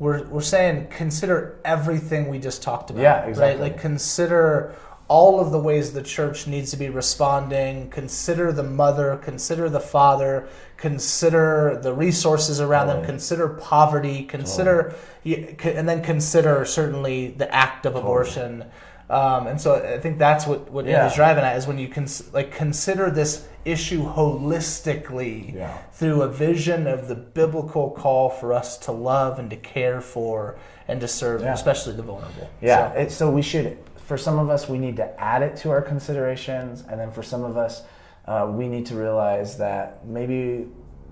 we're 0.00 0.24
we're 0.24 0.40
saying 0.40 0.88
consider 0.90 1.60
everything 1.64 2.28
we 2.28 2.38
just 2.40 2.62
talked 2.62 2.90
about. 2.90 3.02
Yeah, 3.02 3.24
exactly. 3.26 3.60
Right? 3.62 3.72
Like 3.72 3.80
consider 3.80 4.74
all 5.06 5.40
of 5.40 5.50
the 5.52 5.58
ways 5.58 5.92
the 5.92 6.02
church 6.02 6.46
needs 6.46 6.70
to 6.70 6.76
be 6.76 6.88
responding. 6.88 7.90
Consider 7.90 8.50
the 8.52 8.62
mother. 8.62 9.16
Consider 9.22 9.68
the 9.68 9.80
father. 9.80 10.48
Consider 10.76 11.78
the 11.82 11.92
resources 11.92 12.60
around 12.60 12.86
them. 12.88 13.04
Consider 13.04 13.48
poverty. 13.48 14.22
Consider 14.24 14.94
y- 15.24 15.54
and 15.64 15.88
then 15.88 16.02
consider 16.02 16.64
certainly 16.64 17.28
the 17.28 17.52
act 17.54 17.86
of 17.86 17.94
abortion. 17.94 18.64
Um, 19.10 19.48
and 19.48 19.60
so 19.60 19.74
I 19.74 19.98
think 19.98 20.18
that's 20.18 20.46
what 20.46 20.70
what 20.70 20.86
Yeah. 20.86 21.12
Driving 21.14 21.42
at 21.44 21.56
is 21.56 21.66
when 21.66 21.78
you 21.78 21.88
cons- 21.88 22.32
like 22.32 22.52
consider 22.52 23.10
this 23.10 23.46
issue 23.64 24.04
holistically 24.04 25.54
Yeah. 25.54 25.76
through 25.92 26.22
a 26.22 26.28
vision 26.28 26.86
of 26.86 27.08
the 27.08 27.14
biblical 27.16 27.90
call 27.90 28.30
for 28.30 28.52
us 28.52 28.78
to 28.78 28.92
love 28.92 29.38
and 29.38 29.50
to 29.50 29.56
care 29.56 30.00
for 30.00 30.56
and 30.88 31.00
to 31.00 31.08
serve, 31.08 31.42
Yeah. 31.42 31.52
especially 31.52 31.94
the 31.94 32.02
vulnerable. 32.02 32.48
Yeah, 32.60 32.92
So- 32.92 32.98
it, 32.98 33.10
so 33.12 33.30
we 33.30 33.42
should. 33.42 33.76
For 33.96 34.16
some 34.16 34.38
of 34.38 34.48
us, 34.50 34.68
we 34.68 34.78
need 34.78 34.96
to 34.96 35.20
add 35.20 35.42
it 35.42 35.56
to 35.56 35.70
our 35.70 35.82
considerations, 35.82 36.84
and 36.88 36.98
then 36.98 37.10
for 37.12 37.22
some 37.22 37.44
of 37.44 37.56
us, 37.56 37.82
uh, 38.26 38.48
we 38.50 38.68
need 38.68 38.86
to 38.86 38.96
realize 38.96 39.56
that 39.58 40.04
maybe 40.06 40.66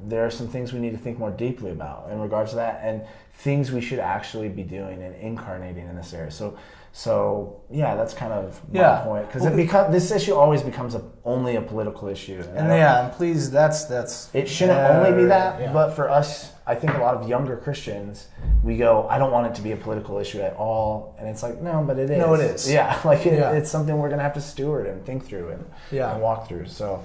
there 0.09 0.25
are 0.25 0.31
some 0.31 0.47
things 0.49 0.73
we 0.73 0.79
need 0.81 0.93
to 0.93 0.99
think 0.99 1.19
more 1.19 1.31
deeply 1.31 1.71
about 1.73 2.09
in 2.11 2.21
regards 2.21 2.51
to 2.51 2.57
that, 2.57 2.81
and 2.83 3.03
things 3.35 3.71
we 3.73 3.81
should 3.81 3.99
actually 4.01 4.49
be 4.49 4.63
doing 4.63 5.03
and 5.03 5.15
incarnating 5.17 5.89
in 5.89 5.95
this 5.97 6.13
area. 6.15 6.31
So, 6.31 6.55
so 6.93 7.61
yeah, 7.71 7.95
that's 7.95 8.15
kind 8.15 8.33
of 8.33 8.61
my 8.73 8.81
Yeah. 8.81 9.01
point 9.01 9.27
because 9.27 9.43
Well, 9.43 9.53
it 9.53 9.57
become 9.57 9.93
this 9.93 10.11
issue 10.11 10.35
always 10.35 10.63
becomes 10.63 10.95
a, 10.95 11.03
only 11.25 11.57
a 11.57 11.61
political 11.61 12.09
issue, 12.09 12.43
and 12.57 12.69
don't- 12.69 12.79
yeah, 12.79 13.05
and 13.05 13.13
please, 13.13 13.51
that's 13.51 13.85
that's 13.85 14.31
it 14.35 14.49
shouldn't 14.49 14.79
only 14.79 15.13
be 15.13 15.27
that, 15.27 15.61
Yeah. 15.61 15.73
but 15.73 15.91
for 15.95 16.11
us, 16.11 16.53
I 16.67 16.75
think 16.75 16.95
a 16.95 16.99
lot 16.99 17.15
of 17.15 17.29
younger 17.29 17.57
Christians, 17.57 18.27
we 18.63 18.77
go, 18.77 19.07
I 19.09 19.19
don't 19.19 19.33
want 19.33 19.47
it 19.47 19.55
to 19.57 19.63
be 19.63 19.73
a 19.73 19.77
political 19.77 20.19
issue 20.19 20.41
at 20.41 20.55
all, 20.57 21.15
and 21.19 21.29
it's 21.29 21.43
like, 21.43 21.61
no, 21.63 21.83
but 21.87 21.99
it 21.99 22.11
is. 22.11 22.19
No, 22.19 22.35
it 22.35 22.41
is. 22.41 22.71
Yeah, 22.71 22.99
like 23.05 23.25
it, 23.27 23.39
Yeah. 23.39 23.53
it's 23.53 23.71
something 23.71 23.97
we're 23.99 24.11
gonna 24.11 24.23
have 24.23 24.35
to 24.35 24.41
steward 24.41 24.87
and 24.87 25.05
think 25.05 25.25
through 25.27 25.51
and, 25.51 25.65
Yeah. 25.91 26.13
and 26.13 26.21
walk 26.23 26.49
through. 26.49 26.67
So 26.67 27.01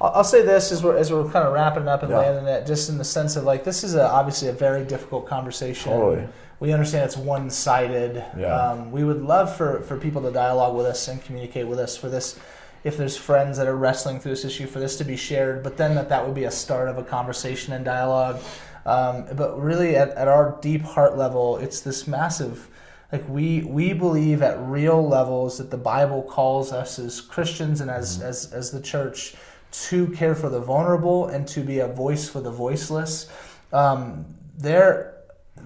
I'll 0.00 0.12
I'll 0.16 0.24
say 0.24 0.42
this 0.42 0.72
as 0.72 0.82
we're 0.82 0.96
as 0.96 1.12
we're 1.12 1.24
kind 1.30 1.46
of 1.46 1.52
wrapping 1.54 1.88
up 1.88 2.02
and 2.02 2.12
landing 2.12 2.46
it, 2.46 2.66
just 2.66 2.88
in 2.90 2.98
the 2.98 3.04
sense 3.04 3.36
of 3.36 3.44
like 3.44 3.64
this 3.64 3.84
is 3.84 3.94
a, 3.94 4.06
obviously 4.10 4.48
a 4.48 4.52
very 4.52 4.84
difficult 4.84 5.26
conversation. 5.26 5.92
Totally. 5.92 6.28
We 6.58 6.72
understand 6.72 7.04
it's 7.04 7.16
one 7.16 7.50
sided. 7.50 8.24
Yeah. 8.36 8.54
Um, 8.54 8.90
we 8.90 9.04
would 9.04 9.22
love 9.22 9.54
for 9.56 9.80
for 9.82 9.98
people 9.98 10.22
to 10.22 10.30
dialogue 10.30 10.74
with 10.74 10.86
us 10.86 11.08
and 11.08 11.22
communicate 11.22 11.66
with 11.66 11.78
us 11.78 11.96
for 11.96 12.08
this. 12.08 12.38
If 12.84 12.96
there's 12.96 13.16
friends 13.16 13.58
that 13.58 13.66
are 13.66 13.76
wrestling 13.76 14.20
through 14.20 14.32
this 14.32 14.44
issue, 14.44 14.66
for 14.66 14.78
this 14.78 14.96
to 14.98 15.04
be 15.04 15.16
shared, 15.16 15.62
but 15.62 15.76
then 15.76 15.94
that 15.96 16.08
that 16.08 16.24
would 16.24 16.34
be 16.34 16.44
a 16.44 16.50
start 16.50 16.88
of 16.88 16.98
a 16.98 17.02
conversation 17.02 17.72
and 17.72 17.84
dialogue. 17.84 18.40
Um, 18.84 19.26
but 19.34 19.60
really, 19.60 19.96
at, 19.96 20.10
at 20.10 20.28
our 20.28 20.56
deep 20.62 20.82
heart 20.82 21.16
level, 21.16 21.56
it's 21.56 21.80
this 21.80 22.06
massive 22.06 22.68
like 23.12 23.28
we 23.28 23.62
we 23.62 23.92
believe 23.92 24.42
at 24.42 24.58
real 24.60 25.06
levels 25.06 25.58
that 25.58 25.70
the 25.70 25.76
bible 25.76 26.22
calls 26.22 26.72
us 26.72 26.98
as 26.98 27.20
christians 27.20 27.80
and 27.80 27.90
as 27.90 28.20
as, 28.20 28.52
as 28.52 28.70
the 28.70 28.80
church 28.80 29.34
to 29.70 30.08
care 30.08 30.34
for 30.34 30.48
the 30.48 30.60
vulnerable 30.60 31.28
and 31.28 31.46
to 31.46 31.60
be 31.60 31.80
a 31.80 31.88
voice 31.88 32.28
for 32.28 32.40
the 32.40 32.50
voiceless 32.50 33.28
um, 33.72 34.24
there 34.58 35.15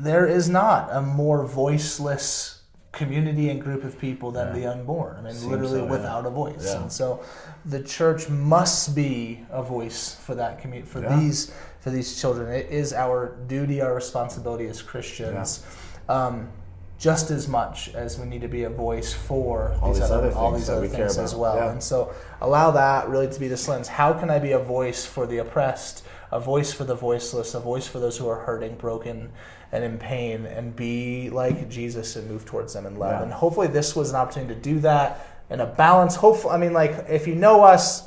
there 0.04 0.26
is 0.26 0.48
not 0.48 0.88
a 0.92 1.00
more 1.00 1.44
voiceless 1.44 2.62
community 2.92 3.48
and 3.50 3.60
group 3.62 3.84
of 3.84 3.98
people 3.98 4.32
than 4.32 4.48
Yeah. 4.48 4.52
the 4.60 4.66
unborn 4.72 5.16
i 5.18 5.22
mean 5.22 5.32
Seems 5.32 5.46
literally 5.46 5.78
so, 5.80 5.84
yeah. 5.84 5.90
without 5.90 6.26
a 6.26 6.30
voice 6.30 6.64
Yeah. 6.66 6.82
and 6.82 6.92
so 6.92 7.22
the 7.64 7.82
church 7.82 8.28
must 8.28 8.94
be 8.96 9.44
a 9.50 9.62
voice 9.62 10.16
for 10.24 10.34
that 10.34 10.58
community 10.60 10.90
for 10.90 11.00
Yeah. 11.00 11.16
these 11.16 11.52
for 11.80 11.90
these 11.90 12.20
children 12.20 12.52
it 12.52 12.66
is 12.70 12.92
our 12.92 13.36
duty 13.46 13.80
our 13.80 13.94
responsibility 13.94 14.66
as 14.66 14.82
christians 14.82 15.62
um, 16.08 16.48
just 16.98 17.30
as 17.30 17.48
much 17.48 17.94
as 17.94 18.18
we 18.18 18.26
need 18.26 18.42
to 18.42 18.48
be 18.48 18.64
a 18.64 18.68
voice 18.68 19.14
for 19.14 19.74
All 19.80 19.88
these, 19.92 20.00
these 20.02 20.10
other, 20.10 20.26
other 20.28 20.36
all 20.36 20.50
things 20.52 20.66
these 20.66 20.76
other 20.76 20.88
things 20.88 21.16
as 21.16 21.34
well. 21.34 21.56
Yeah. 21.56 21.70
And 21.72 21.82
so 21.82 22.12
allow 22.42 22.72
that 22.72 23.08
really 23.08 23.26
to 23.28 23.40
be 23.40 23.48
this 23.48 23.66
lens. 23.68 23.88
How 23.88 24.12
can 24.12 24.28
I 24.28 24.38
be 24.38 24.52
a 24.52 24.58
voice 24.58 25.06
for 25.06 25.26
the 25.26 25.38
oppressed, 25.38 26.04
a 26.32 26.40
voice 26.40 26.72
for 26.72 26.84
the 26.84 26.94
voiceless, 26.94 27.54
a 27.54 27.60
voice 27.60 27.86
for 27.86 27.98
those 27.98 28.16
who 28.16 28.28
are 28.28 28.40
hurting, 28.40 28.76
broken, 28.76 29.30
and 29.72 29.84
in 29.84 29.98
pain, 29.98 30.46
and 30.46 30.74
be 30.74 31.30
like 31.30 31.68
Jesus 31.68 32.16
and 32.16 32.28
move 32.28 32.44
towards 32.44 32.72
them 32.74 32.86
in 32.86 32.96
love? 32.96 33.12
Yeah. 33.18 33.22
And 33.24 33.32
hopefully 33.32 33.66
this 33.68 33.94
was 33.96 34.10
an 34.10 34.16
opportunity 34.16 34.54
to 34.54 34.60
do 34.60 34.80
that 34.80 35.44
in 35.50 35.60
a 35.60 35.66
balance. 35.66 36.14
Hopefully, 36.16 36.54
I 36.54 36.58
mean, 36.58 36.72
like 36.72 37.06
if 37.08 37.26
you 37.26 37.34
know 37.34 37.62
us. 37.64 38.04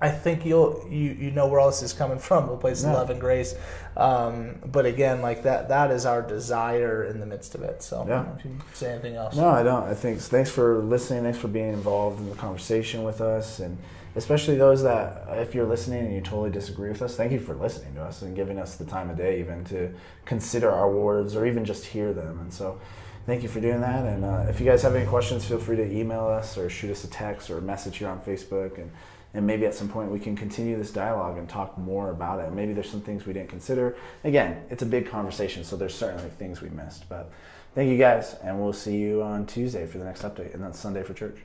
I 0.00 0.10
think 0.10 0.44
you'll 0.44 0.84
you, 0.90 1.12
you 1.12 1.30
know 1.30 1.46
where 1.46 1.60
all 1.60 1.70
this 1.70 1.80
is 1.80 1.92
coming 1.92 2.18
from, 2.28 2.48
a 2.48 2.56
place 2.56 2.82
of 2.82 2.90
love 2.90 3.10
and 3.10 3.20
grace. 3.20 3.54
Um, 3.96 4.56
but 4.66 4.84
again, 4.84 5.22
like 5.22 5.44
that 5.44 5.68
that 5.68 5.92
is 5.92 6.06
our 6.06 6.22
desire 6.22 7.04
in 7.04 7.20
the 7.20 7.26
midst 7.26 7.54
of 7.54 7.62
it. 7.62 7.84
So 7.84 8.04
Yeah. 8.08 8.24
if 8.36 8.44
you 8.44 8.58
say 8.72 8.90
anything 8.94 9.14
else. 9.14 9.36
no, 9.36 9.48
I 9.48 9.62
don't. 9.62 9.84
I 9.84 9.94
think 9.94 10.18
thanks 10.18 10.50
for 10.50 10.78
listening. 10.78 11.22
Thanks 11.22 11.38
for 11.38 11.46
being 11.46 11.72
involved 11.72 12.18
in 12.18 12.28
the 12.28 12.34
conversation 12.34 13.04
with 13.04 13.20
us, 13.20 13.60
and 13.60 13.78
especially 14.14 14.56
those 14.56 14.82
that, 14.82 15.24
if 15.38 15.54
you're 15.54 15.66
listening 15.66 16.06
and 16.06 16.14
you 16.14 16.20
totally 16.20 16.50
disagree 16.50 16.88
with 16.88 17.02
us, 17.02 17.16
thank 17.16 17.32
you 17.32 17.40
for 17.40 17.54
listening 17.54 17.94
to 17.94 18.02
us 18.02 18.22
and 18.22 18.36
giving 18.36 18.58
us 18.58 18.76
the 18.76 18.84
time 18.84 19.10
of 19.10 19.16
day 19.16 19.40
even 19.40 19.64
to 19.64 19.92
consider 20.24 20.70
our 20.70 20.90
words 20.90 21.34
or 21.34 21.46
even 21.46 21.64
just 21.64 21.86
hear 21.86 22.12
them. 22.12 22.38
And 22.40 22.52
so, 22.52 22.80
thank 23.26 23.42
you 23.42 23.48
for 23.48 23.60
doing 23.60 23.80
that. 23.80 24.04
And 24.04 24.24
uh, 24.24 24.46
if 24.48 24.60
you 24.60 24.66
guys 24.66 24.82
have 24.82 24.94
any 24.94 25.06
questions, 25.06 25.44
feel 25.44 25.58
free 25.58 25.76
to 25.76 25.90
email 25.90 26.26
us 26.26 26.58
or 26.58 26.68
shoot 26.68 26.90
us 26.90 27.04
a 27.04 27.08
text 27.08 27.50
or 27.50 27.58
a 27.58 27.62
message 27.62 27.98
here 27.98 28.08
on 28.08 28.20
Facebook. 28.20 28.78
And, 28.78 28.90
and 29.34 29.46
maybe 29.46 29.64
at 29.64 29.74
some 29.74 29.88
point 29.88 30.10
we 30.10 30.18
can 30.18 30.36
continue 30.36 30.76
this 30.76 30.90
dialogue 30.90 31.38
and 31.38 31.48
talk 31.48 31.78
more 31.78 32.10
about 32.10 32.40
it. 32.40 32.52
Maybe 32.52 32.72
there's 32.72 32.90
some 32.90 33.00
things 33.00 33.26
we 33.26 33.32
didn't 33.32 33.48
consider. 33.48 33.96
Again, 34.24 34.62
it's 34.70 34.82
a 34.82 34.86
big 34.86 35.08
conversation, 35.08 35.64
so 35.64 35.76
there's 35.76 35.94
certainly 35.94 36.28
things 36.30 36.60
we 36.60 36.68
missed. 36.70 37.08
But 37.08 37.30
thank 37.74 37.90
you 37.90 37.96
guys, 37.96 38.34
and 38.42 38.60
we'll 38.60 38.74
see 38.74 38.98
you 38.98 39.22
on 39.22 39.46
Tuesday 39.46 39.86
for 39.86 39.98
the 39.98 40.04
next 40.04 40.22
update, 40.22 40.52
and 40.52 40.62
then 40.62 40.74
Sunday 40.74 41.02
for 41.02 41.14
church. 41.14 41.38